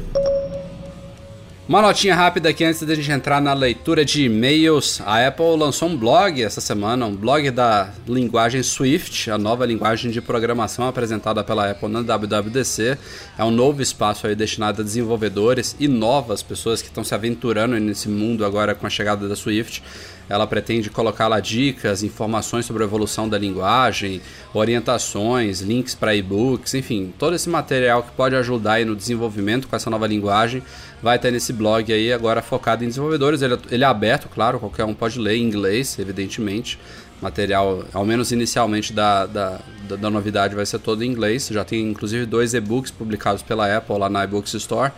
Uma 1.68 1.82
notinha 1.82 2.14
rápida 2.14 2.48
aqui 2.48 2.64
antes 2.64 2.82
da 2.82 2.94
gente 2.94 3.10
entrar 3.10 3.42
na 3.42 3.52
leitura 3.52 4.02
de 4.02 4.24
e-mails. 4.24 5.02
A 5.04 5.26
Apple 5.26 5.54
lançou 5.54 5.86
um 5.86 5.98
blog 5.98 6.42
essa 6.42 6.62
semana, 6.62 7.04
um 7.04 7.14
blog 7.14 7.50
da 7.50 7.90
linguagem 8.06 8.62
Swift, 8.62 9.30
a 9.30 9.36
nova 9.36 9.66
linguagem 9.66 10.10
de 10.10 10.22
programação 10.22 10.88
apresentada 10.88 11.44
pela 11.44 11.70
Apple 11.70 11.90
na 11.90 12.00
WWDC. 12.00 12.96
É 13.36 13.44
um 13.44 13.50
novo 13.50 13.82
espaço 13.82 14.26
aí 14.26 14.34
destinado 14.34 14.80
a 14.80 14.84
desenvolvedores 14.84 15.76
e 15.78 15.86
novas 15.86 16.42
pessoas 16.42 16.80
que 16.80 16.88
estão 16.88 17.04
se 17.04 17.14
aventurando 17.14 17.78
nesse 17.78 18.08
mundo 18.08 18.46
agora 18.46 18.74
com 18.74 18.86
a 18.86 18.90
chegada 18.90 19.28
da 19.28 19.36
Swift. 19.36 19.82
Ela 20.28 20.46
pretende 20.46 20.90
colocar 20.90 21.26
lá 21.26 21.40
dicas, 21.40 22.02
informações 22.02 22.66
sobre 22.66 22.82
a 22.82 22.86
evolução 22.86 23.28
da 23.28 23.38
linguagem, 23.38 24.20
orientações, 24.52 25.60
links 25.60 25.94
para 25.94 26.14
e-books, 26.14 26.74
enfim, 26.74 27.12
todo 27.18 27.34
esse 27.34 27.48
material 27.48 28.02
que 28.02 28.10
pode 28.12 28.36
ajudar 28.36 28.74
aí 28.74 28.84
no 28.84 28.94
desenvolvimento 28.94 29.66
com 29.66 29.74
essa 29.74 29.88
nova 29.88 30.06
linguagem 30.06 30.62
vai 31.03 31.16
estar 31.16 31.30
nesse 31.30 31.53
blog 31.53 31.92
aí 31.92 32.12
agora 32.12 32.42
focado 32.42 32.84
em 32.84 32.88
desenvolvedores. 32.88 33.42
Ele, 33.42 33.59
ele 33.70 33.84
é 33.84 33.86
aberto, 33.86 34.28
claro, 34.28 34.59
qualquer 34.59 34.84
um 34.84 34.94
pode 34.94 35.18
ler 35.18 35.36
em 35.36 35.42
inglês, 35.42 35.99
evidentemente. 35.99 36.78
Material, 37.20 37.84
ao 37.92 38.05
menos 38.05 38.30
inicialmente, 38.30 38.92
da, 38.92 39.26
da, 39.26 39.61
da, 39.88 39.96
da 39.96 40.11
novidade 40.11 40.55
vai 40.55 40.64
ser 40.64 40.78
todo 40.78 41.03
em 41.03 41.11
inglês. 41.11 41.49
Já 41.49 41.64
tem 41.64 41.90
inclusive 41.90 42.26
dois 42.26 42.55
e-books 42.55 42.90
publicados 42.90 43.42
pela 43.42 43.76
Apple 43.76 43.99
lá 43.99 44.09
na 44.09 44.22
iBooks 44.24 44.55
Store 44.55 44.92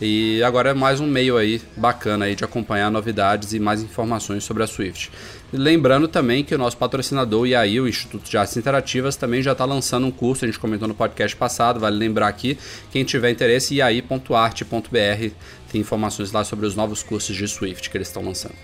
E 0.00 0.42
agora 0.42 0.70
é 0.70 0.74
mais 0.74 0.98
um 0.98 1.06
meio 1.06 1.36
aí 1.36 1.60
bacana 1.76 2.24
aí 2.24 2.34
de 2.34 2.44
acompanhar 2.44 2.90
novidades 2.90 3.52
e 3.52 3.60
mais 3.60 3.82
informações 3.82 4.44
sobre 4.44 4.62
a 4.62 4.66
Swift. 4.66 5.10
Lembrando 5.52 6.06
também 6.06 6.44
que 6.44 6.54
o 6.54 6.58
nosso 6.58 6.76
patrocinador, 6.76 7.46
IAI, 7.46 7.80
o 7.80 7.88
Instituto 7.88 8.28
de 8.28 8.36
Artes 8.36 8.56
Interativas, 8.56 9.16
também 9.16 9.42
já 9.42 9.52
está 9.52 9.64
lançando 9.64 10.06
um 10.06 10.10
curso, 10.10 10.44
a 10.44 10.48
gente 10.48 10.58
comentou 10.58 10.86
no 10.86 10.94
podcast 10.94 11.34
passado, 11.34 11.80
vale 11.80 11.96
lembrar 11.96 12.28
aqui, 12.28 12.58
quem 12.92 13.02
tiver 13.02 13.30
interesse, 13.30 13.76
iai.arte.br, 13.76 15.34
tem 15.72 15.80
informações 15.80 16.32
lá 16.32 16.44
sobre 16.44 16.66
os 16.66 16.74
novos 16.74 17.02
cursos 17.02 17.34
de 17.34 17.48
Swift 17.48 17.88
que 17.88 17.96
eles 17.96 18.08
estão 18.08 18.22
lançando. 18.22 18.54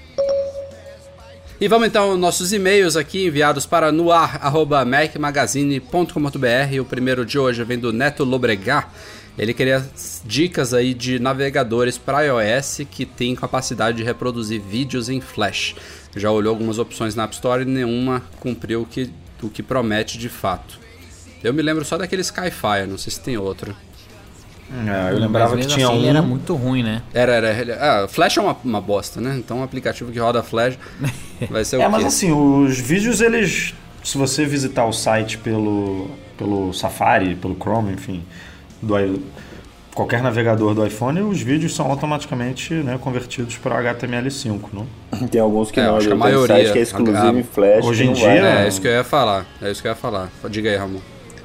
E 1.61 1.69
vamos 1.69 1.87
então 1.87 2.11
aos 2.11 2.19
nossos 2.19 2.53
e-mails 2.53 2.97
aqui 2.97 3.27
enviados 3.27 3.65
para 3.65 3.93
noar.macmagazine.com.br. 3.93 6.81
O 6.81 6.85
primeiro 6.85 7.25
de 7.25 7.39
hoje 7.39 7.63
vem 7.65 7.79
do 7.79 7.93
Neto 7.93 8.25
Lobregat. 8.25 8.89
Ele 9.37 9.53
queria 9.53 9.85
dicas 10.25 10.73
aí 10.73 10.95
de 10.95 11.19
navegadores 11.19 11.99
para 11.99 12.23
iOS 12.23 12.83
que 12.91 13.05
tem 13.05 13.35
capacidade 13.35 13.97
de 13.97 14.05
reproduzir 14.05 14.61
vídeos 14.61 15.09
em 15.09 15.21
Flash. 15.21 15.75
Já 16.15 16.31
olhou 16.31 16.53
algumas 16.53 16.79
opções 16.79 17.15
na 17.17 17.25
App 17.25 17.35
Store 17.35 17.63
e 17.63 17.65
nenhuma 17.65 18.23
cumpriu 18.39 18.83
o 18.83 18.87
que, 18.87 19.11
o 19.43 19.49
que 19.49 19.63
promete 19.63 20.19
de 20.19 20.29
fato. 20.29 20.79
Eu 21.43 21.53
me 21.53 21.63
lembro 21.63 21.85
só 21.85 21.99
daquele 21.99 22.23
Skyfire, 22.23 22.87
não 22.89 22.97
sei 22.97 23.13
se 23.13 23.21
tem 23.21 23.37
outro. 23.37 23.75
É, 24.73 25.13
eu 25.13 25.19
lembrava 25.19 25.57
que 25.57 25.67
tinha 25.67 25.87
assim, 25.89 25.99
um. 25.99 26.09
Era 26.09 26.23
muito 26.23 26.55
ruim, 26.55 26.83
né? 26.83 27.03
Era, 27.13 27.33
era. 27.35 28.05
Ah, 28.05 28.09
Flash 28.09 28.39
é 28.39 28.41
uma, 28.41 28.57
uma 28.65 28.81
bosta, 28.81 29.21
né? 29.21 29.37
Então 29.37 29.59
um 29.59 29.63
aplicativo 29.63 30.11
que 30.11 30.19
roda 30.19 30.43
Flash 30.43 30.79
vai 31.51 31.65
ser 31.65 31.77
o 31.77 31.81
É, 31.83 31.85
quê? 31.85 31.91
mas 31.91 32.05
assim, 32.05 32.33
os 32.33 32.79
vídeos, 32.79 33.21
eles. 33.21 33.75
Se 34.03 34.17
você 34.17 34.45
visitar 34.47 34.87
o 34.87 34.93
site 34.93 35.39
pelo, 35.39 36.11
pelo 36.39 36.73
Safari, 36.73 37.35
pelo 37.37 37.55
Chrome, 37.57 37.93
enfim, 37.93 38.23
do, 38.85 39.23
qualquer 39.95 40.23
navegador 40.23 40.75
do 40.75 40.85
iPhone, 40.87 41.21
os 41.23 41.41
vídeos 41.41 41.75
são 41.75 41.91
automaticamente 41.91 42.75
né, 42.75 42.99
convertidos 43.01 43.57
para 43.57 43.81
HTML5, 43.95 44.61
não? 44.73 44.87
Tem 45.29 45.41
alguns 45.41 45.71
que 45.71 45.81
É, 45.81 45.85
não, 45.87 45.97
acho 45.97 46.07
que 46.09 46.13
a 46.13 46.17
maioria- 46.17 46.57
site 46.57 46.73
que 46.73 46.79
é 46.79 46.83
exclusivo 46.83 47.27
a- 47.27 47.33
em 47.33 47.43
Flash. 47.43 47.85
hoje 47.85 48.03
que 48.05 48.09
em 48.11 48.13
não 48.13 48.21
vai, 48.21 48.33
dia- 48.33 48.43
né? 48.43 48.65
É, 48.65 48.69
isso 48.69 48.81
que 48.81 48.89
eu 48.89 48.93
ia 48.93 49.05
falar. 49.05 49.47
É 49.63 49.71
isso 49.71 49.81
que 49.81 49.89
eu 49.89 49.93
ia 49.93 49.97
falar. 49.97 50.31
Diga 50.51 50.71
aí, 50.71 50.77
Ramon. 50.77 50.99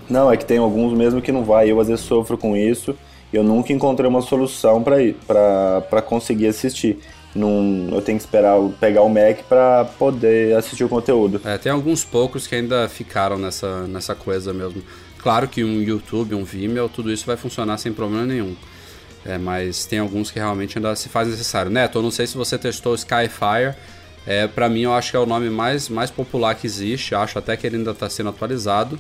Não, 0.10 0.32
é 0.32 0.36
que 0.38 0.46
tem 0.46 0.58
alguns 0.58 0.98
mesmo 0.98 1.22
que 1.22 1.32
não 1.32 1.44
vai. 1.44 1.72
Eu 1.72 1.80
às 1.80 1.88
vezes 1.88 2.04
sofro 2.04 2.36
com 2.38 2.58
isso. 2.58 2.96
Eu 3.32 3.44
nunca 3.44 3.72
encontrei 3.72 4.10
uma 4.10 4.22
solução 4.22 4.84
para 4.84 6.02
conseguir 6.02 6.48
assistir. 6.48 6.98
Num, 7.36 7.90
eu 7.92 8.02
tenho 8.02 8.18
que 8.18 8.24
esperar 8.24 8.58
pegar 8.80 9.04
o 9.04 9.10
Mac 9.10 9.44
para 9.48 9.86
poder 10.00 10.56
assistir 10.58 10.84
o 10.84 10.90
conteúdo. 10.90 11.40
É, 11.46 11.60
tem 11.60 11.72
alguns 11.72 12.04
poucos 12.04 12.48
que 12.48 12.56
ainda 12.56 12.90
ficaram 12.90 13.38
nessa, 13.38 13.84
nessa 13.88 14.16
coisa 14.16 14.52
mesmo. 14.52 14.82
Claro 15.22 15.48
que 15.48 15.64
um 15.64 15.82
YouTube, 15.82 16.34
um 16.34 16.44
Vimeo, 16.44 16.90
tudo 16.90 17.12
isso 17.12 17.26
vai 17.26 17.36
funcionar 17.38 17.78
sem 17.78 17.92
problema 17.92 18.26
nenhum. 18.26 18.56
É, 19.26 19.38
mas 19.38 19.86
tem 19.86 20.00
alguns 20.00 20.32
que 20.32 20.40
realmente 20.40 20.78
ainda 20.78 20.96
se 20.96 21.10
faz 21.10 21.28
necessário. 21.28 21.70
Neto, 21.70 21.98
eu 21.98 22.02
não 22.02 22.12
sei 22.12 22.26
se 22.26 22.38
você 22.38 22.58
testou 22.58 22.94
o 22.94 22.96
Skyfire. 22.96 23.76
É, 24.26 24.48
para 24.48 24.70
mim, 24.70 24.82
eu 24.82 24.94
acho 24.94 25.12
que 25.12 25.18
é 25.18 25.20
o 25.20 25.26
nome 25.26 25.50
mais, 25.50 25.90
mais 25.90 26.10
popular 26.10 26.56
que 26.56 26.66
existe. 26.66 27.14
Acho 27.14 27.38
até 27.38 27.58
que 27.58 27.68
ele 27.68 27.78
ainda 27.78 27.92
está 27.92 28.10
sendo 28.10 28.30
atualizado. 28.30 28.98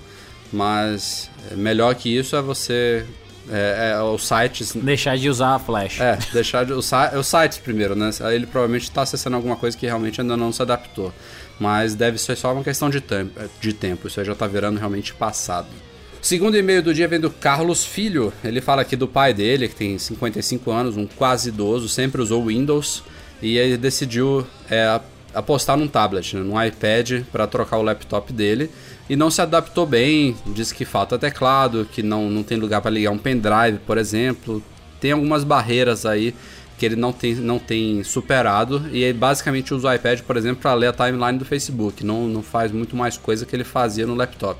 Mas 0.52 1.30
é, 1.52 1.56
melhor 1.56 1.94
que 1.96 2.10
isso 2.16 2.36
é 2.36 2.42
você. 2.42 3.06
É, 3.52 3.94
é, 3.96 4.02
os 4.02 4.28
sites 4.28 4.76
Deixar 4.76 5.18
de 5.18 5.28
usar 5.28 5.56
a 5.56 5.60
Flash. 5.60 6.00
é, 6.00 6.20
deixar 6.32 6.66
de, 6.66 6.74
os, 6.74 6.92
os 7.18 7.28
sites 7.28 7.58
primeiro, 7.58 7.96
né? 7.96 8.12
Ele 8.32 8.46
provavelmente 8.46 8.84
está 8.84 9.02
acessando 9.02 9.36
alguma 9.36 9.56
coisa 9.56 9.76
que 9.76 9.88
realmente 9.88 10.22
ainda 10.22 10.38
não 10.38 10.52
se 10.52 10.62
adaptou. 10.62 11.12
Mas 11.60 11.96
deve 11.96 12.18
ser 12.20 12.36
só 12.36 12.54
uma 12.54 12.64
questão 12.64 12.90
de, 12.90 13.02
tempo, 13.02 13.40
de 13.60 13.74
tempo. 13.74 14.08
Isso 14.08 14.20
aí 14.20 14.26
já 14.26 14.34
está 14.34 14.46
virando 14.46 14.78
realmente 14.78 15.14
passado. 15.16 15.68
Segundo 16.22 16.58
e-mail 16.58 16.84
do 16.84 16.94
dia 16.94 17.08
vem 17.08 17.20
do 17.20 17.30
Carlos 17.30 17.86
Filho. 17.86 18.34
Ele 18.44 18.60
fala 18.60 18.82
aqui 18.82 18.96
do 18.98 19.08
pai 19.08 19.34
dele, 19.34 19.70
que 19.70 19.76
tem 19.76 19.98
55 19.98 20.70
anos, 20.70 20.98
um 20.98 21.08
quase 21.08 21.48
idoso, 21.48 21.88
sempre 21.88 22.22
usou 22.22 22.46
Windows. 22.46 23.04
E 23.42 23.58
ele 23.58 23.78
decidiu 23.78 24.46
é, 24.70 25.00
apostar 25.34 25.78
num 25.78 25.88
tablet, 25.88 26.36
né, 26.36 26.42
num 26.42 26.62
iPad, 26.62 27.24
para 27.32 27.48
trocar 27.48 27.78
o 27.78 27.82
laptop 27.82 28.34
dele. 28.34 28.70
E 29.10 29.16
não 29.16 29.32
se 29.32 29.42
adaptou 29.42 29.86
bem, 29.86 30.36
diz 30.48 30.74
que 30.74 30.84
falta 30.84 31.18
teclado, 31.18 31.88
que 31.90 32.04
não, 32.04 32.30
não 32.30 32.44
tem 32.44 32.58
lugar 32.58 32.82
para 32.82 32.92
ligar 32.92 33.12
um 33.12 33.18
pendrive, 33.18 33.80
por 33.88 33.98
exemplo. 33.98 34.62
Tem 35.00 35.14
algumas 35.14 35.46
barreiras 35.46 36.06
aí 36.06 36.36
que 36.80 36.86
ele 36.86 36.96
não 36.96 37.12
tem, 37.12 37.36
não 37.36 37.60
tem 37.60 38.04
superado. 38.04 38.88
E 38.92 39.04
ele 39.04 39.18
basicamente 39.18 39.74
usa 39.74 39.90
o 39.90 39.94
iPad, 39.94 40.22
por 40.22 40.38
exemplo, 40.38 40.62
para 40.62 40.74
ler 40.74 40.88
a 40.88 40.94
timeline 40.94 41.38
do 41.38 41.44
Facebook. 41.46 42.04
Não, 42.06 42.28
não 42.28 42.42
faz 42.42 42.72
muito 42.72 42.96
mais 42.96 43.18
coisa 43.18 43.46
que 43.46 43.56
ele 43.56 43.66
fazia 43.66 44.08
no 44.08 44.16
laptop. 44.16 44.60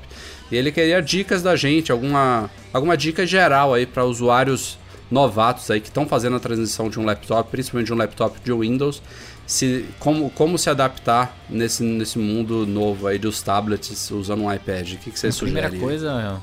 E 0.52 0.56
ele 0.56 0.70
queria 0.70 1.00
dicas 1.00 1.42
da 1.42 1.56
gente, 1.56 1.90
alguma, 1.90 2.50
alguma 2.72 2.96
dica 2.96 3.26
geral 3.26 3.72
aí 3.72 3.86
para 3.86 4.04
usuários 4.04 4.78
novatos 5.10 5.70
aí 5.70 5.80
que 5.80 5.88
estão 5.88 6.06
fazendo 6.06 6.36
a 6.36 6.40
transição 6.40 6.88
de 6.90 7.00
um 7.00 7.04
laptop, 7.04 7.50
principalmente 7.50 7.86
de 7.86 7.92
um 7.92 7.96
laptop 7.96 8.38
de 8.44 8.52
Windows, 8.52 9.02
se, 9.46 9.84
como, 9.98 10.30
como 10.30 10.56
se 10.58 10.70
adaptar 10.70 11.36
nesse, 11.48 11.82
nesse 11.82 12.18
mundo 12.18 12.66
novo 12.66 13.06
aí 13.08 13.18
dos 13.18 13.42
tablets 13.42 14.10
usando 14.10 14.42
um 14.44 14.52
iPad. 14.52 14.92
O 14.92 14.96
que, 14.98 15.10
que 15.10 15.18
você 15.18 15.28
A 15.28 15.32
sugere? 15.32 15.60
primeira 15.68 15.84
coisa 15.84 16.40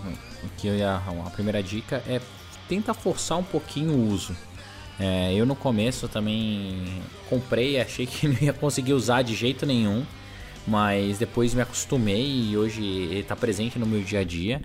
que 0.58 0.68
eu 0.68 0.76
ia, 0.76 0.96
a 0.96 1.30
primeira 1.30 1.62
dica 1.64 2.04
é 2.08 2.20
tenta 2.68 2.94
forçar 2.94 3.38
um 3.38 3.44
pouquinho 3.44 3.94
o 3.94 4.10
uso. 4.10 4.36
É, 5.00 5.34
eu 5.34 5.46
no 5.46 5.56
começo 5.56 6.08
também 6.08 6.84
comprei 7.30 7.80
achei 7.80 8.06
que 8.08 8.28
não 8.28 8.36
ia 8.42 8.54
conseguir 8.54 8.94
usar 8.94 9.22
de 9.22 9.36
jeito 9.36 9.66
nenhum, 9.66 10.04
mas 10.68 11.18
depois 11.20 11.54
me 11.54 11.62
acostumei 11.62 12.50
e 12.50 12.58
hoje 12.58 12.84
ele 12.84 13.20
está 13.20 13.36
presente 13.36 13.78
no 13.78 13.86
meu 13.86 14.02
dia 14.02 14.20
a 14.20 14.24
dia. 14.24 14.62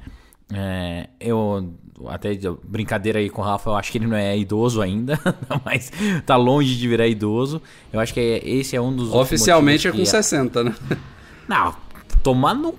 É, 0.54 1.08
eu 1.20 1.72
até 2.08 2.30
brincadeira 2.64 3.18
aí 3.18 3.30
com 3.30 3.40
o 3.40 3.44
Rafa, 3.44 3.70
eu 3.70 3.74
acho 3.74 3.90
que 3.92 3.98
ele 3.98 4.06
não 4.06 4.16
é 4.16 4.36
idoso 4.36 4.80
ainda, 4.82 5.18
mas 5.64 5.90
tá 6.26 6.36
longe 6.36 6.76
de 6.76 6.88
virar 6.88 7.06
idoso. 7.06 7.60
Eu 7.92 8.00
acho 8.00 8.12
que 8.12 8.20
esse 8.44 8.74
é 8.76 8.80
um 8.80 8.94
dos 8.94 9.12
Oficialmente 9.14 9.86
é 9.86 9.90
com 9.90 9.96
motivos 9.98 10.10
que- 10.10 10.22
60, 10.22 10.64
né? 10.64 10.74
não, 11.48 11.74
tomar 12.22 12.54
no 12.54 12.74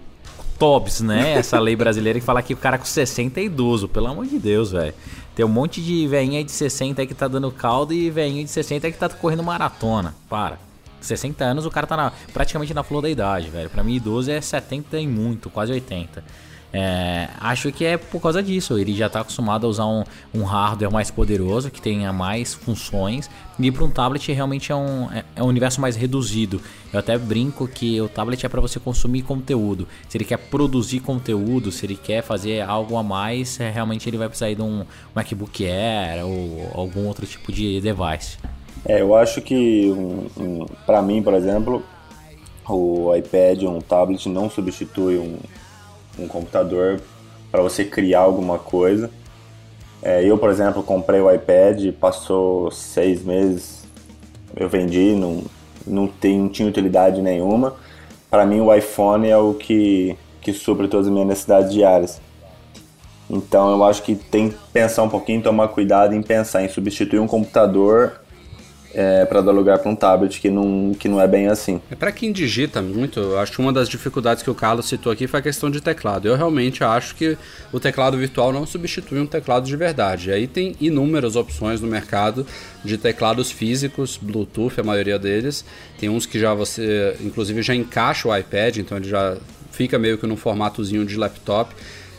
TOBS, 0.60 1.02
né? 1.02 1.34
Essa 1.34 1.60
lei 1.60 1.76
brasileira 1.76 2.20
que 2.20 2.26
fala 2.26 2.42
que 2.44 2.54
o 2.54 2.58
cara 2.58 2.78
com 2.78 2.86
60 2.86 3.40
é 3.40 3.44
idoso, 3.46 3.88
pelo 3.88 4.08
amor 4.08 4.26
de 4.28 4.38
Deus, 4.40 4.72
velho. 4.72 4.94
Tem 5.36 5.44
um 5.46 5.50
monte 5.50 5.82
de 5.82 6.08
veinha 6.08 6.44
de 6.44 6.52
60 6.52 7.02
aí 7.02 7.08
que 7.08 7.14
tá 7.16 7.28
dando 7.28 7.52
caldo 7.52 7.94
e 7.94 8.10
veinha 8.10 8.44
de 8.44 8.50
60 8.50 8.86
aí 8.88 8.94
que 8.94 9.00
tá 9.00 9.10
correndo 9.10 9.44
maratona. 9.44 10.14
Para. 10.30 10.60
60 11.02 11.44
anos 11.44 11.66
o 11.66 11.72
cara 11.72 11.86
tá 11.88 11.98
na- 11.98 12.12
praticamente 12.32 12.74
na 12.74 12.84
flor 12.84 13.02
da 13.02 13.10
idade, 13.10 13.50
velho. 13.50 13.70
Pra 13.70 13.84
mim, 13.84 13.96
idoso 13.96 14.32
é 14.32 14.40
70 14.40 15.00
e 15.00 15.08
muito, 15.08 15.50
quase 15.50 15.72
80. 15.72 16.24
É, 16.76 17.30
acho 17.40 17.72
que 17.72 17.86
é 17.86 17.98
por 17.98 18.20
causa 18.20 18.42
disso. 18.42 18.80
Ele 18.80 18.96
já 18.96 19.06
está 19.06 19.22
acostumado 19.22 19.68
a 19.68 19.70
usar 19.70 19.86
um, 19.86 20.04
um 20.34 20.44
hardware 20.44 20.92
mais 20.92 21.12
poderoso, 21.12 21.70
que 21.70 21.80
tenha 21.80 22.12
mais 22.12 22.56
funções. 22.56 23.30
E 23.60 23.72
para 23.72 23.84
um 23.84 23.92
tablet 23.92 24.32
realmente 24.32 24.72
é 24.72 24.76
um, 24.76 25.12
é, 25.12 25.24
é 25.36 25.44
um 25.44 25.48
universo 25.48 25.80
mais 25.80 25.96
reduzido. 25.96 26.60
Eu 26.92 27.00
até 27.00 27.16
brinco 27.16 27.68
que 27.68 28.02
o 28.02 28.10
tablet 28.10 28.44
é 28.44 28.50
para 28.50 28.60
você 28.60 28.80
consumir 28.80 29.22
conteúdo. 29.22 29.88
Se 30.10 30.18
ele 30.18 30.26
quer 30.26 30.38
produzir 30.38 31.00
conteúdo, 31.00 31.72
se 31.72 31.86
ele 31.86 31.96
quer 31.96 32.24
fazer 32.24 32.62
algo 32.62 32.98
a 32.98 33.04
mais, 33.04 33.60
é, 33.60 33.70
realmente 33.70 34.10
ele 34.10 34.18
vai 34.18 34.28
precisar 34.28 34.52
de 34.52 34.62
um 34.62 34.84
MacBook 35.14 35.64
Air 35.64 36.26
ou 36.26 36.72
algum 36.74 37.06
outro 37.06 37.28
tipo 37.28 37.52
de 37.52 37.80
device. 37.82 38.38
É, 38.86 39.00
eu 39.00 39.16
acho 39.16 39.42
que, 39.42 39.92
um, 39.92 40.28
um, 40.38 40.66
para 40.86 41.02
mim, 41.02 41.22
por 41.22 41.36
exemplo, 41.36 41.84
o 42.68 43.16
iPad, 43.16 43.64
um 43.64 43.80
tablet 43.80 44.28
não 44.28 44.50
substitui 44.50 45.18
um, 45.18 45.38
um 46.18 46.28
computador 46.28 47.02
para 47.52 47.62
você 47.62 47.84
criar 47.84 48.22
alguma 48.22 48.58
coisa. 48.58 49.10
É, 50.02 50.24
eu, 50.24 50.38
por 50.38 50.50
exemplo, 50.50 50.84
comprei 50.84 51.22
o 51.22 51.32
iPad, 51.32 51.94
passou 51.94 52.70
seis 52.72 53.24
meses, 53.24 53.86
eu 54.56 54.68
vendi, 54.68 55.16
não, 55.16 55.44
não, 55.88 56.08
tem, 56.08 56.40
não 56.40 56.50
tinha 56.50 56.68
utilidade 56.68 57.22
nenhuma. 57.22 57.76
Para 58.30 58.46
mim, 58.46 58.60
o 58.60 58.74
iPhone 58.74 59.28
é 59.28 59.38
o 59.38 59.54
que, 59.54 60.18
que 60.42 60.52
supre 60.52 60.88
todas 60.88 61.08
as 61.08 61.14
minhas 61.14 61.28
necessidades 61.28 61.72
diárias. 61.72 62.22
Então, 63.30 63.72
eu 63.72 63.84
acho 63.84 64.04
que 64.04 64.16
tem 64.16 64.50
que 64.50 64.58
pensar 64.74 65.04
um 65.04 65.10
pouquinho, 65.10 65.42
tomar 65.42 65.70
cuidado 65.70 66.14
em 66.14 66.22
pensar 66.22 66.64
em 66.64 66.70
substituir 66.70 67.20
um 67.20 67.28
computador 67.28 68.23
é, 68.94 69.26
para 69.26 69.42
dar 69.42 69.52
lugar 69.52 69.80
para 69.80 69.90
um 69.90 69.96
tablet 69.96 70.40
que 70.40 70.50
não, 70.50 70.94
que 70.98 71.08
não 71.08 71.20
é 71.20 71.28
bem 71.28 71.48
assim. 71.48 71.82
É 71.90 71.96
para 71.96 72.12
quem 72.12 72.32
digita 72.32 72.82
muito, 72.82 73.20
eu 73.20 73.40
acho 73.40 73.52
que 73.52 73.60
uma 73.60 73.74
das 73.74 73.90
dificuldades 73.90 74.44
que 74.44 74.50
o 74.50 74.56
Carlos 74.56 74.88
citou 74.88 75.12
aqui 75.12 75.28
foi 75.28 75.40
a 75.40 75.44
questão 75.44 75.70
de 75.70 75.82
teclado. 75.82 76.28
Eu 76.28 76.36
realmente 76.36 76.84
acho 76.84 77.16
que 77.16 77.38
o 77.72 77.80
teclado 77.80 78.18
virtual 78.18 78.54
não 78.54 78.66
substitui 78.66 79.20
um 79.20 79.26
teclado 79.26 79.66
de 79.66 79.76
verdade. 79.76 80.32
Aí 80.32 80.48
tem 80.48 80.76
inúmeras 80.80 81.36
opções 81.36 81.82
no 81.82 81.88
mercado 81.88 82.46
de 82.84 82.98
teclados 82.98 83.52
físicos, 83.52 84.20
Bluetooth, 84.22 84.80
a 84.80 84.84
maioria 84.84 85.18
deles. 85.18 85.66
Tem 86.00 86.10
uns 86.10 86.26
que 86.26 86.40
já 86.40 86.54
você, 86.54 87.16
inclusive, 87.22 87.62
já 87.62 87.74
encaixa 87.74 88.28
o 88.28 88.38
iPad, 88.38 88.78
então 88.78 88.98
ele 88.98 89.10
já 89.10 89.38
fica 89.72 89.98
meio 89.98 90.18
que 90.18 90.28
num 90.28 90.38
formatozinho 90.38 91.06
de 91.06 91.18
laptop. 91.18 91.74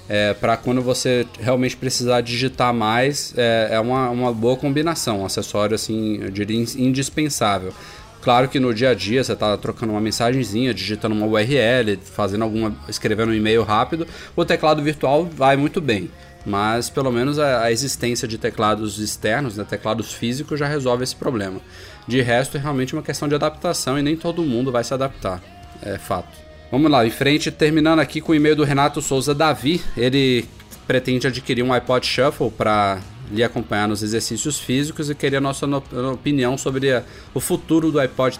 É, 0.08 0.34
para 0.34 0.56
quando 0.56 0.82
você 0.82 1.26
realmente 1.40 1.76
precisar 1.76 2.20
digitar 2.20 2.74
mais, 2.74 3.32
é, 3.36 3.68
é 3.72 3.80
uma, 3.80 4.10
uma 4.10 4.32
boa 4.32 4.56
combinação, 4.56 5.22
um 5.22 5.26
acessório 5.26 5.74
assim, 5.74 6.18
eu 6.22 6.30
diria 6.30 6.58
indispensável. 6.76 7.72
Claro 8.20 8.48
que 8.48 8.58
no 8.58 8.72
dia 8.72 8.90
a 8.90 8.94
dia 8.94 9.22
você 9.22 9.34
está 9.34 9.56
trocando 9.56 9.92
uma 9.92 10.00
mensagenzinha, 10.00 10.72
digitando 10.72 11.14
uma 11.14 11.26
URL, 11.26 11.98
fazendo 12.02 12.42
alguma, 12.42 12.74
escrevendo 12.88 13.30
um 13.30 13.34
e-mail 13.34 13.62
rápido, 13.62 14.06
o 14.34 14.44
teclado 14.44 14.82
virtual 14.82 15.26
vai 15.26 15.56
muito 15.56 15.80
bem. 15.80 16.10
mas 16.46 16.90
pelo 16.90 17.10
menos 17.10 17.38
a, 17.38 17.62
a 17.62 17.72
existência 17.72 18.28
de 18.28 18.36
teclados 18.36 18.98
externos, 18.98 19.56
né, 19.56 19.64
teclados 19.64 20.12
físicos, 20.12 20.58
já 20.58 20.66
resolve 20.66 21.02
esse 21.02 21.16
problema. 21.16 21.60
De 22.06 22.20
resto, 22.20 22.58
é 22.58 22.60
realmente 22.60 22.94
uma 22.94 23.02
questão 23.02 23.26
de 23.26 23.34
adaptação 23.34 23.98
e 23.98 24.02
nem 24.02 24.16
todo 24.16 24.42
mundo 24.42 24.70
vai 24.70 24.84
se 24.84 24.92
adaptar, 24.92 25.42
é 25.82 25.96
fato. 25.96 26.43
Vamos 26.70 26.90
lá, 26.90 27.06
em 27.06 27.10
frente, 27.10 27.50
terminando 27.50 28.00
aqui 28.00 28.20
com 28.20 28.32
o 28.32 28.34
e-mail 28.34 28.56
do 28.56 28.64
Renato 28.64 29.00
Souza 29.00 29.34
Davi. 29.34 29.80
Ele 29.96 30.44
pretende 30.86 31.26
adquirir 31.26 31.62
um 31.62 31.72
iPod 31.72 32.04
Shuffle 32.06 32.50
para 32.50 33.00
lhe 33.30 33.42
acompanhar 33.42 33.88
nos 33.88 34.02
exercícios 34.02 34.58
físicos 34.58 35.08
e 35.08 35.14
queria 35.14 35.38
a 35.38 35.40
nossa 35.40 35.66
opinião 36.12 36.58
sobre 36.58 37.02
o 37.32 37.40
futuro 37.40 37.90
do 37.90 37.98
iPod, 37.98 38.38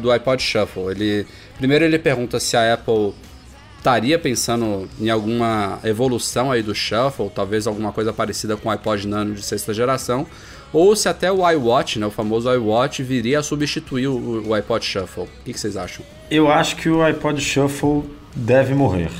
do 0.00 0.10
iPod 0.10 0.42
Shuffle. 0.42 0.90
Ele, 0.90 1.26
primeiro 1.58 1.84
ele 1.84 1.98
pergunta 1.98 2.38
se 2.38 2.56
a 2.56 2.74
Apple 2.74 3.14
estaria 3.78 4.18
pensando 4.18 4.88
em 5.00 5.08
alguma 5.08 5.78
evolução 5.84 6.50
aí 6.50 6.62
do 6.62 6.74
Shuffle, 6.74 7.30
talvez 7.32 7.66
alguma 7.66 7.92
coisa 7.92 8.12
parecida 8.12 8.56
com 8.56 8.68
o 8.68 8.72
iPod 8.72 9.06
Nano 9.06 9.34
de 9.34 9.42
sexta 9.42 9.72
geração, 9.72 10.26
ou 10.72 10.96
se 10.96 11.08
até 11.08 11.30
o 11.30 11.48
iWatch, 11.48 11.98
né, 11.98 12.06
o 12.06 12.10
famoso 12.10 12.52
iWatch, 12.52 13.02
viria 13.02 13.38
a 13.38 13.42
substituir 13.42 14.08
o, 14.08 14.48
o 14.48 14.54
iPod 14.54 14.84
Shuffle. 14.84 15.24
O 15.24 15.44
que, 15.44 15.52
que 15.52 15.60
vocês 15.60 15.76
acham? 15.76 16.04
Eu 16.30 16.50
acho 16.50 16.76
que 16.76 16.88
o 16.88 17.02
iPod 17.02 17.40
Shuffle 17.40 18.04
deve 18.34 18.74
morrer. 18.74 19.10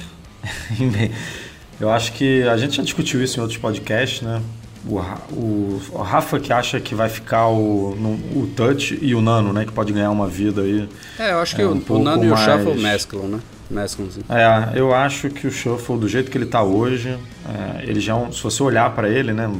Eu 1.78 1.90
acho 1.90 2.12
que 2.12 2.42
a 2.44 2.56
gente 2.56 2.76
já 2.76 2.82
discutiu 2.82 3.22
isso 3.22 3.38
em 3.38 3.42
outros 3.42 3.58
podcasts, 3.58 4.22
né? 4.22 4.40
O, 4.88 4.98
o, 5.32 5.82
o 5.92 5.98
Rafa 5.98 6.38
que 6.40 6.52
acha 6.52 6.80
que 6.80 6.94
vai 6.94 7.08
ficar 7.08 7.48
o, 7.48 7.94
no, 7.98 8.40
o 8.40 8.46
Touch 8.56 8.98
e 9.02 9.14
o 9.14 9.20
Nano, 9.20 9.52
né? 9.52 9.64
Que 9.64 9.72
pode 9.72 9.92
ganhar 9.92 10.10
uma 10.10 10.26
vida 10.26 10.62
aí. 10.62 10.88
É, 11.18 11.32
eu 11.32 11.40
acho 11.40 11.54
que 11.54 11.62
é, 11.62 11.66
um 11.66 11.82
o, 11.86 11.92
o 11.92 12.02
Nano 12.02 12.24
mais... 12.24 12.30
e 12.30 12.32
o 12.32 12.36
Shuffle 12.36 12.82
mesclam, 12.82 13.28
né? 13.28 13.40
Mesclam, 13.68 14.10
sim. 14.10 14.20
É, 14.28 14.78
eu 14.78 14.94
acho 14.94 15.28
que 15.28 15.46
o 15.46 15.50
Shuffle, 15.50 15.98
do 15.98 16.08
jeito 16.08 16.30
que 16.30 16.38
ele 16.38 16.44
está 16.44 16.62
hoje, 16.62 17.18
é, 17.46 17.84
ele 17.84 18.00
já 18.00 18.12
é 18.12 18.16
um, 18.16 18.32
se 18.32 18.42
você 18.42 18.62
olhar 18.62 18.94
para 18.94 19.08
ele, 19.08 19.32
né? 19.32 19.50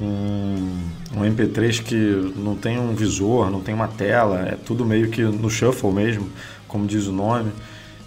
Um, 0.00 0.80
um 1.16 1.20
MP3 1.22 1.82
que 1.82 2.32
não 2.36 2.56
tem 2.56 2.78
um 2.78 2.94
visor, 2.94 3.48
não 3.48 3.60
tem 3.60 3.72
uma 3.72 3.86
tela, 3.86 4.40
é 4.40 4.56
tudo 4.56 4.84
meio 4.84 5.08
que 5.08 5.22
no 5.22 5.48
Shuffle 5.48 5.92
mesmo, 5.92 6.28
como 6.74 6.88
diz 6.88 7.06
o 7.06 7.12
nome. 7.12 7.52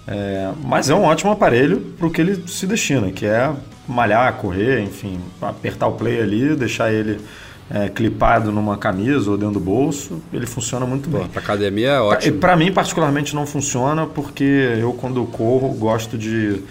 É, 0.06 0.52
mas 0.62 0.90
é 0.90 0.94
um 0.94 1.04
ótimo 1.04 1.32
aparelho 1.32 1.80
para 1.98 2.06
o 2.06 2.12
que 2.12 2.20
ele 2.20 2.44
se 2.48 2.68
destina, 2.68 3.12
que 3.12 3.26
é 3.26 3.50
malhar, 3.88 4.34
correr, 4.34 4.82
enfim, 4.82 5.20
apertar 5.42 5.88
o 5.88 5.94
play 5.94 6.22
ali, 6.22 6.54
deixar 6.54 6.92
ele 6.92 7.18
é, 7.72 7.88
clipado 7.88 8.52
numa 8.52 8.78
camisa 8.78 9.32
ou 9.32 9.38
dentro 9.38 9.54
do 9.54 9.60
bolso, 9.62 10.22
ele 10.34 10.46
funciona 10.46 10.86
muito 10.86 11.10
bem. 11.10 11.28
Para 11.28 11.42
academia 11.42 11.92
é 11.92 12.00
ótimo. 12.02 12.40
Para 12.40 12.58
mim, 12.58 12.74
particularmente, 12.74 13.34
não 13.34 13.46
funciona 13.46 14.06
porque 14.06 14.44
eu, 14.82 14.92
quando 14.92 15.26
corro, 15.28 15.70
gosto 15.70 16.18
de 16.18 16.62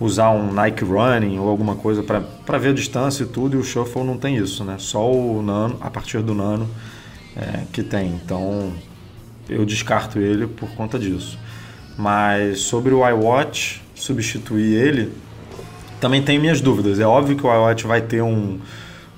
usar 0.00 0.30
um 0.30 0.50
Nike 0.54 0.84
Running 0.84 1.38
ou 1.38 1.50
alguma 1.50 1.76
coisa 1.76 2.02
para 2.02 2.58
ver 2.58 2.70
a 2.70 2.72
distância 2.72 3.24
e 3.24 3.26
tudo, 3.26 3.56
e 3.56 3.60
o 3.60 3.62
Shuffle 3.62 4.04
não 4.04 4.16
tem 4.16 4.36
isso, 4.36 4.64
né? 4.64 4.76
Só 4.78 5.10
o 5.10 5.42
Nano, 5.42 5.76
a 5.82 5.90
partir 5.90 6.22
do 6.22 6.34
Nano, 6.34 6.66
é, 7.36 7.64
que 7.70 7.82
tem. 7.82 8.08
Então, 8.08 8.72
eu 9.54 9.64
descarto 9.64 10.18
ele 10.18 10.46
por 10.46 10.70
conta 10.70 10.98
disso. 10.98 11.38
Mas 11.96 12.60
sobre 12.60 12.94
o 12.94 13.06
iWatch, 13.08 13.80
substituir 13.94 14.74
ele, 14.74 15.12
também 16.00 16.22
tenho 16.22 16.40
minhas 16.40 16.60
dúvidas. 16.60 16.98
É 16.98 17.06
óbvio 17.06 17.36
que 17.36 17.46
o 17.46 17.52
iWatch 17.52 17.86
vai 17.86 18.00
ter 18.00 18.22
um, 18.22 18.58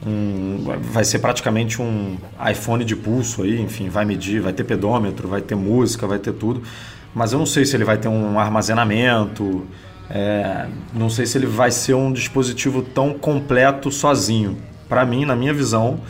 um, 0.07 0.65
vai 0.93 1.05
ser 1.05 1.19
praticamente 1.19 1.81
um 1.81 2.17
iPhone 2.51 2.85
de 2.85 2.95
pulso 2.95 3.43
aí, 3.43 3.61
enfim, 3.61 3.89
vai 3.89 4.05
medir, 4.05 4.41
vai 4.41 4.53
ter 4.53 4.65
pedômetro, 4.65 5.27
vai 5.29 5.41
ter 5.41 5.55
música, 5.55 6.07
vai 6.07 6.19
ter 6.19 6.33
tudo. 6.33 6.63
Mas 7.15 7.33
eu 7.33 7.39
não 7.39 7.47
sei 7.47 7.65
se 7.65 7.77
ele 7.77 7.85
vai 7.85 7.97
ter 7.97 8.09
um 8.09 8.39
armazenamento, 8.39 9.65
é, 10.11 10.67
não 10.93 11.09
sei 11.09 11.27
se 11.27 11.39
ele 11.39 11.47
vai 11.47 11.71
ser 11.71 11.95
um 11.95 12.13
dispositivo 12.13 12.83
tão 12.83 13.15
completo 13.15 13.91
sozinho. 13.91 14.59
Para 14.89 15.07
mim, 15.07 15.25
na 15.25 15.35
minha 15.35 15.55
visão, 15.55 16.01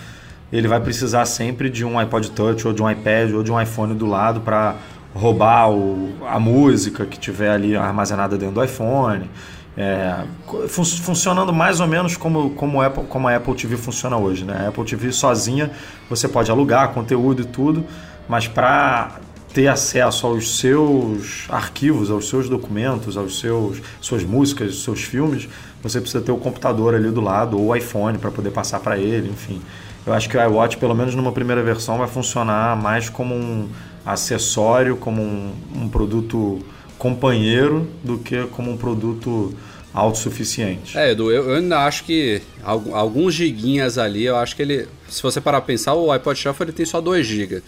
ele 0.56 0.68
vai 0.68 0.78
precisar 0.78 1.26
sempre 1.26 1.68
de 1.68 1.84
um 1.84 1.98
iPod 1.98 2.30
Touch 2.30 2.64
ou 2.64 2.72
de 2.72 2.80
um 2.80 2.88
iPad 2.88 3.32
ou 3.32 3.42
de 3.42 3.50
um 3.50 3.60
iPhone 3.60 3.92
do 3.92 4.06
lado 4.06 4.40
para 4.40 4.76
roubar 5.12 5.68
o, 5.68 6.14
a 6.28 6.38
música 6.38 7.04
que 7.04 7.18
tiver 7.18 7.50
ali 7.50 7.74
armazenada 7.74 8.38
dentro 8.38 8.54
do 8.54 8.64
iPhone. 8.64 9.28
É, 9.76 10.22
fun 10.68 10.84
funcionando 10.84 11.52
mais 11.52 11.80
ou 11.80 11.88
menos 11.88 12.16
como, 12.16 12.50
como, 12.50 12.80
Apple, 12.80 13.02
como 13.08 13.26
a 13.26 13.34
Apple 13.34 13.52
TV 13.54 13.76
funciona 13.76 14.16
hoje. 14.16 14.44
Né? 14.44 14.66
A 14.66 14.68
Apple 14.68 14.84
TV 14.84 15.10
sozinha 15.10 15.72
você 16.08 16.28
pode 16.28 16.52
alugar 16.52 16.90
conteúdo 16.90 17.42
e 17.42 17.44
tudo, 17.44 17.84
mas 18.28 18.46
para 18.46 19.18
ter 19.52 19.66
acesso 19.66 20.24
aos 20.24 20.58
seus 20.58 21.46
arquivos, 21.48 22.12
aos 22.12 22.28
seus 22.28 22.48
documentos, 22.48 23.16
aos 23.16 23.40
seus 23.40 23.82
suas 24.00 24.22
músicas, 24.22 24.82
seus 24.82 25.02
filmes, 25.02 25.48
você 25.82 26.00
precisa 26.00 26.22
ter 26.22 26.30
o 26.30 26.36
computador 26.36 26.94
ali 26.94 27.10
do 27.10 27.20
lado 27.20 27.58
ou 27.58 27.66
o 27.66 27.76
iPhone 27.76 28.18
para 28.18 28.30
poder 28.30 28.50
passar 28.52 28.78
para 28.78 28.96
ele, 28.96 29.28
enfim. 29.28 29.60
Eu 30.06 30.12
acho 30.12 30.28
que 30.28 30.36
o 30.36 30.42
iWatch, 30.42 30.76
pelo 30.76 30.94
menos 30.94 31.14
numa 31.14 31.32
primeira 31.32 31.62
versão, 31.62 31.98
vai 31.98 32.08
funcionar 32.08 32.76
mais 32.76 33.08
como 33.08 33.34
um 33.34 33.68
acessório, 34.04 34.96
como 34.96 35.22
um, 35.22 35.52
um 35.74 35.88
produto 35.88 36.60
companheiro, 36.98 37.88
do 38.02 38.18
que 38.18 38.44
como 38.48 38.70
um 38.70 38.76
produto 38.76 39.54
autossuficiente. 39.94 40.98
É, 40.98 41.12
Edu, 41.12 41.30
eu, 41.30 41.50
eu, 41.50 41.56
ainda 41.56 41.78
acho 41.86 42.04
que 42.04 42.42
alguns 42.62 43.34
giguinhas 43.34 43.96
ali, 43.96 44.24
eu 44.24 44.36
acho 44.36 44.56
que 44.56 44.62
ele, 44.62 44.88
se 45.08 45.22
você 45.22 45.40
parar 45.40 45.60
pra 45.60 45.68
pensar, 45.68 45.94
o 45.94 46.10
iPod 46.10 46.38
Shuffle 46.38 46.66
ele 46.66 46.72
tem 46.72 46.84
só 46.84 47.00
2 47.00 47.26
GB. 47.26 47.62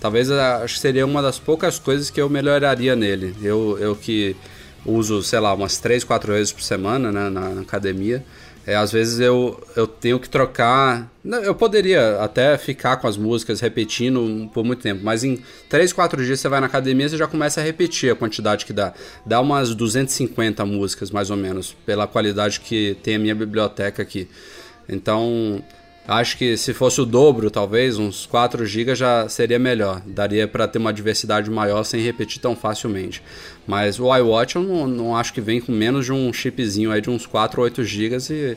Talvez 0.00 0.30
acho 0.30 0.74
que 0.74 0.80
seria 0.80 1.04
uma 1.04 1.20
das 1.20 1.38
poucas 1.38 1.78
coisas 1.78 2.08
que 2.08 2.20
eu 2.20 2.28
melhoraria 2.28 2.94
nele. 2.94 3.34
Eu, 3.42 3.76
eu 3.80 3.96
que 3.96 4.36
uso, 4.84 5.22
sei 5.22 5.40
lá, 5.40 5.52
umas 5.52 5.78
3, 5.78 6.04
4 6.04 6.32
vezes 6.32 6.52
por 6.52 6.62
semana 6.62 7.10
né, 7.12 7.28
na, 7.28 7.50
na 7.50 7.60
academia. 7.60 8.24
É, 8.66 8.76
às 8.76 8.92
vezes 8.92 9.18
eu, 9.18 9.62
eu 9.74 9.86
tenho 9.86 10.20
que 10.20 10.28
trocar. 10.28 11.10
Eu 11.24 11.54
poderia 11.54 12.20
até 12.20 12.56
ficar 12.58 12.98
com 12.98 13.06
as 13.06 13.16
músicas 13.16 13.60
repetindo 13.60 14.50
por 14.52 14.64
muito 14.64 14.82
tempo, 14.82 15.00
mas 15.02 15.24
em 15.24 15.42
3, 15.68 15.92
4 15.92 16.24
dias 16.24 16.40
você 16.40 16.48
vai 16.48 16.60
na 16.60 16.66
academia 16.66 17.06
e 17.06 17.08
já 17.08 17.26
começa 17.26 17.60
a 17.60 17.64
repetir 17.64 18.12
a 18.12 18.16
quantidade 18.16 18.66
que 18.66 18.72
dá. 18.72 18.92
Dá 19.24 19.40
umas 19.40 19.74
250 19.74 20.64
músicas, 20.66 21.10
mais 21.10 21.30
ou 21.30 21.36
menos, 21.36 21.74
pela 21.86 22.06
qualidade 22.06 22.60
que 22.60 22.96
tem 23.02 23.16
a 23.16 23.18
minha 23.18 23.34
biblioteca 23.34 24.02
aqui. 24.02 24.28
Então, 24.88 25.62
Acho 26.10 26.36
que 26.36 26.56
se 26.56 26.74
fosse 26.74 27.00
o 27.00 27.06
dobro, 27.06 27.52
talvez, 27.52 27.96
uns 27.96 28.26
4 28.26 28.66
GB 28.66 28.96
já 28.96 29.28
seria 29.28 29.60
melhor. 29.60 30.02
Daria 30.04 30.48
para 30.48 30.66
ter 30.66 30.78
uma 30.78 30.92
diversidade 30.92 31.48
maior 31.48 31.84
sem 31.84 32.00
repetir 32.02 32.42
tão 32.42 32.56
facilmente. 32.56 33.22
Mas 33.64 34.00
o 34.00 34.12
iWatch 34.12 34.56
eu 34.56 34.62
não, 34.64 34.88
não 34.88 35.16
acho 35.16 35.32
que 35.32 35.40
vem 35.40 35.60
com 35.60 35.70
menos 35.70 36.06
de 36.06 36.12
um 36.12 36.32
chipzinho 36.32 36.90
aí 36.90 37.00
de 37.00 37.08
uns 37.08 37.26
4 37.26 37.60
ou 37.60 37.64
8 37.64 37.84
GB 37.84 38.16
e 38.30 38.56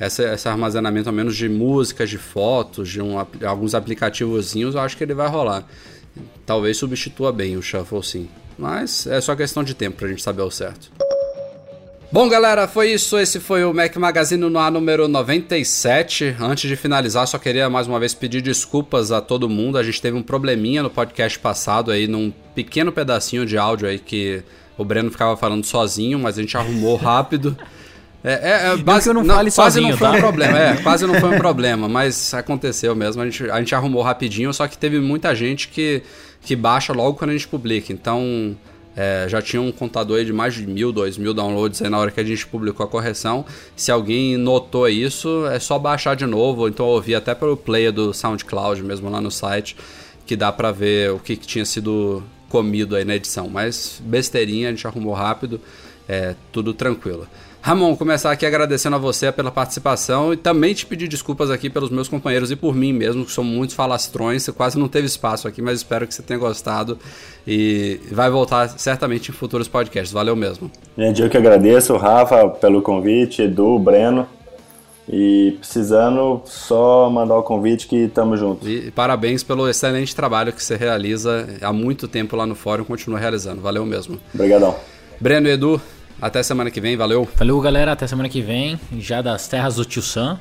essa, 0.00 0.34
esse 0.34 0.48
armazenamento, 0.48 1.08
ao 1.08 1.14
menos 1.14 1.36
de 1.36 1.48
músicas, 1.48 2.10
de 2.10 2.18
fotos, 2.18 2.88
de 2.88 3.00
um, 3.00 3.16
alguns 3.46 3.76
aplicativozinhos, 3.76 4.74
eu 4.74 4.80
acho 4.80 4.96
que 4.96 5.04
ele 5.04 5.14
vai 5.14 5.28
rolar. 5.28 5.68
Talvez 6.44 6.78
substitua 6.78 7.30
bem 7.30 7.56
o 7.56 7.62
Shuffle 7.62 8.02
sim. 8.02 8.28
Mas 8.58 9.06
é 9.06 9.20
só 9.20 9.36
questão 9.36 9.62
de 9.62 9.72
tempo 9.72 9.98
pra 9.98 10.08
gente 10.08 10.20
saber 10.20 10.42
o 10.42 10.50
certo. 10.50 10.90
Bom, 12.10 12.26
galera, 12.26 12.66
foi 12.66 12.90
isso. 12.90 13.18
Esse 13.18 13.38
foi 13.38 13.64
o 13.64 13.74
Mac 13.74 13.94
Magazine 13.96 14.48
no 14.48 14.58
ar 14.58 14.72
número 14.72 15.06
97. 15.06 16.36
Antes 16.40 16.66
de 16.66 16.74
finalizar, 16.74 17.26
só 17.26 17.36
queria 17.36 17.68
mais 17.68 17.86
uma 17.86 18.00
vez 18.00 18.14
pedir 18.14 18.40
desculpas 18.40 19.12
a 19.12 19.20
todo 19.20 19.46
mundo. 19.46 19.76
A 19.76 19.82
gente 19.82 20.00
teve 20.00 20.16
um 20.16 20.22
probleminha 20.22 20.82
no 20.82 20.88
podcast 20.88 21.38
passado 21.38 21.90
aí, 21.90 22.08
num 22.08 22.32
pequeno 22.54 22.90
pedacinho 22.90 23.44
de 23.44 23.58
áudio 23.58 23.86
aí 23.86 23.98
que 23.98 24.42
o 24.78 24.86
Breno 24.86 25.10
ficava 25.10 25.36
falando 25.36 25.66
sozinho, 25.66 26.18
mas 26.18 26.38
a 26.38 26.40
gente 26.40 26.56
arrumou 26.56 26.96
rápido. 26.96 27.54
É, 28.24 28.32
é, 28.32 28.72
é 28.72 28.76
base, 28.78 29.12
não, 29.12 29.22
não 29.22 29.34
quase 29.34 29.50
sozinho, 29.50 29.90
não 29.90 29.98
foi 29.98 30.08
tá? 30.08 30.16
um 30.16 30.20
problema, 30.20 30.58
é, 30.58 30.76
quase 30.78 31.06
não 31.06 31.14
foi 31.14 31.36
um 31.36 31.38
problema, 31.38 31.88
mas 31.88 32.32
aconteceu 32.32 32.96
mesmo. 32.96 33.20
A 33.20 33.26
gente, 33.26 33.50
a 33.50 33.58
gente 33.58 33.74
arrumou 33.74 34.02
rapidinho, 34.02 34.52
só 34.54 34.66
que 34.66 34.78
teve 34.78 34.98
muita 34.98 35.34
gente 35.34 35.68
que, 35.68 36.02
que 36.40 36.56
baixa 36.56 36.94
logo 36.94 37.18
quando 37.18 37.30
a 37.30 37.32
gente 37.34 37.46
publica. 37.46 37.92
Então, 37.92 38.56
é, 39.00 39.28
já 39.28 39.40
tinha 39.40 39.62
um 39.62 39.70
contador 39.70 40.24
de 40.24 40.32
mais 40.32 40.54
de 40.54 40.66
mil, 40.66 40.90
dois 40.90 41.16
mil 41.16 41.32
downloads 41.32 41.80
aí 41.80 41.88
na 41.88 41.96
hora 41.96 42.10
que 42.10 42.18
a 42.18 42.24
gente 42.24 42.44
publicou 42.44 42.84
a 42.84 42.88
correção. 42.88 43.44
Se 43.76 43.92
alguém 43.92 44.36
notou 44.36 44.88
isso, 44.88 45.46
é 45.46 45.60
só 45.60 45.78
baixar 45.78 46.16
de 46.16 46.26
novo, 46.26 46.62
ou 46.62 46.68
então 46.68 46.84
ouvir 46.84 47.14
até 47.14 47.32
pelo 47.32 47.56
player 47.56 47.92
do 47.92 48.12
SoundCloud 48.12 48.82
mesmo 48.82 49.08
lá 49.08 49.20
no 49.20 49.30
site, 49.30 49.76
que 50.26 50.34
dá 50.34 50.50
pra 50.50 50.72
ver 50.72 51.12
o 51.12 51.20
que, 51.20 51.36
que 51.36 51.46
tinha 51.46 51.64
sido 51.64 52.24
comido 52.48 52.96
aí 52.96 53.04
na 53.04 53.14
edição. 53.14 53.48
Mas 53.48 54.02
besteirinha, 54.04 54.66
a 54.66 54.72
gente 54.72 54.84
arrumou 54.84 55.14
rápido, 55.14 55.60
é 56.08 56.34
tudo 56.50 56.74
tranquilo. 56.74 57.28
Ramon, 57.60 57.94
começar 57.96 58.30
aqui 58.30 58.46
agradecendo 58.46 58.96
a 58.96 58.98
você 58.98 59.30
pela 59.30 59.50
participação 59.50 60.32
e 60.32 60.36
também 60.36 60.72
te 60.72 60.86
pedir 60.86 61.08
desculpas 61.08 61.50
aqui 61.50 61.68
pelos 61.68 61.90
meus 61.90 62.08
companheiros 62.08 62.50
e 62.50 62.56
por 62.56 62.74
mim 62.74 62.92
mesmo, 62.92 63.24
que 63.24 63.32
são 63.32 63.44
muitos 63.44 63.74
falastrões, 63.74 64.42
você 64.42 64.52
quase 64.52 64.78
não 64.78 64.88
teve 64.88 65.06
espaço 65.06 65.46
aqui, 65.46 65.60
mas 65.60 65.78
espero 65.78 66.06
que 66.06 66.14
você 66.14 66.22
tenha 66.22 66.38
gostado 66.38 66.98
e 67.46 68.00
vai 68.10 68.30
voltar 68.30 68.68
certamente 68.78 69.30
em 69.30 69.34
futuros 69.34 69.68
podcasts. 69.68 70.12
Valeu 70.12 70.36
mesmo. 70.36 70.70
Gente, 70.96 71.20
eu 71.20 71.28
que 71.28 71.36
agradeço, 71.36 71.96
Rafa, 71.96 72.48
pelo 72.48 72.80
convite, 72.80 73.42
Edu, 73.42 73.78
Breno. 73.78 74.26
E 75.10 75.56
precisando, 75.58 76.42
só 76.44 77.08
mandar 77.08 77.36
o 77.36 77.42
convite 77.42 77.88
que 77.88 77.96
estamos 77.96 78.38
juntos. 78.38 78.68
E 78.68 78.90
parabéns 78.90 79.42
pelo 79.42 79.66
excelente 79.66 80.14
trabalho 80.14 80.52
que 80.52 80.62
você 80.62 80.76
realiza 80.76 81.48
há 81.62 81.72
muito 81.72 82.06
tempo 82.06 82.36
lá 82.36 82.44
no 82.44 82.54
fórum, 82.54 82.84
continua 82.84 83.18
realizando. 83.18 83.62
Valeu 83.62 83.86
mesmo. 83.86 84.20
Obrigadão. 84.34 84.76
Breno 85.18 85.48
e 85.48 85.52
Edu, 85.52 85.80
Até 86.20 86.42
semana 86.42 86.70
que 86.70 86.80
vem, 86.80 86.96
valeu. 86.96 87.28
Valeu, 87.36 87.60
galera. 87.60 87.92
Até 87.92 88.06
semana 88.06 88.28
que 88.28 88.40
vem, 88.40 88.78
já 88.98 89.22
das 89.22 89.46
terras 89.46 89.76
do 89.76 89.84
Tio 89.84 90.02
Sam. 90.02 90.38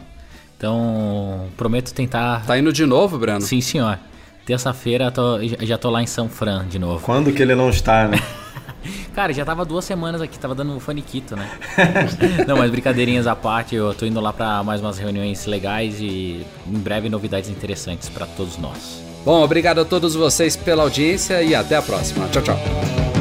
Então, 0.57 1.47
prometo 1.55 1.93
tentar. 1.93 2.45
Tá 2.45 2.57
indo 2.57 2.73
de 2.73 2.85
novo, 2.85 3.17
Breno? 3.17 3.41
Sim, 3.41 3.61
senhor. 3.61 3.99
Terça-feira 4.45 5.13
já 5.61 5.77
tô 5.77 5.89
lá 5.89 6.01
em 6.01 6.07
São 6.07 6.27
Fran 6.29 6.65
de 6.67 6.79
novo. 6.79 7.05
Quando 7.05 7.31
que 7.31 7.41
ele 7.41 7.53
não 7.53 7.69
está, 7.69 8.07
né? 8.07 8.17
Cara, 9.13 9.33
já 9.33 9.43
tava 9.43 9.65
duas 9.65 9.83
semanas 9.83 10.21
aqui, 10.21 10.39
tava 10.39 10.55
dando 10.55 10.79
faniquito, 10.79 11.35
né? 11.35 11.49
Não, 12.47 12.55
mas 12.55 12.69
brincadeirinhas 12.71 13.27
à 13.27 13.35
parte, 13.35 13.75
eu 13.75 13.93
tô 13.93 14.05
indo 14.05 14.21
lá 14.21 14.31
pra 14.31 14.63
mais 14.63 14.79
umas 14.79 14.97
reuniões 14.97 15.45
legais 15.45 15.99
e 15.99 16.45
em 16.65 16.77
breve 16.77 17.09
novidades 17.09 17.49
interessantes 17.49 18.07
pra 18.07 18.25
todos 18.25 18.57
nós. 18.57 19.01
Bom, 19.25 19.43
obrigado 19.43 19.81
a 19.81 19.85
todos 19.85 20.15
vocês 20.15 20.55
pela 20.55 20.83
audiência 20.83 21.41
e 21.41 21.53
até 21.53 21.75
a 21.75 21.81
próxima. 21.81 22.27
Tchau, 22.29 22.43
tchau. 22.43 23.16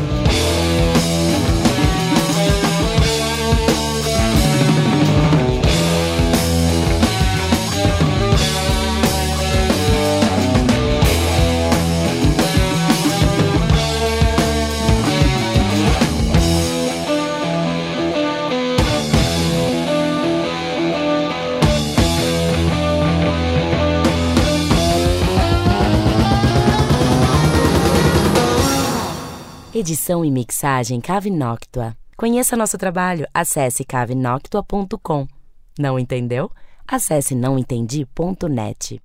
Edição 29.86 30.24
e 30.24 30.32
mixagem 30.32 31.00
Cave 31.00 31.30
Noctua. 31.30 31.96
Conheça 32.16 32.56
nosso 32.56 32.76
trabalho, 32.76 33.24
acesse 33.32 33.84
cavenoctua.com. 33.84 35.28
Não 35.78 35.96
entendeu? 35.96 36.50
Acesse 36.88 37.36
nãoentendi.net. 37.36 39.00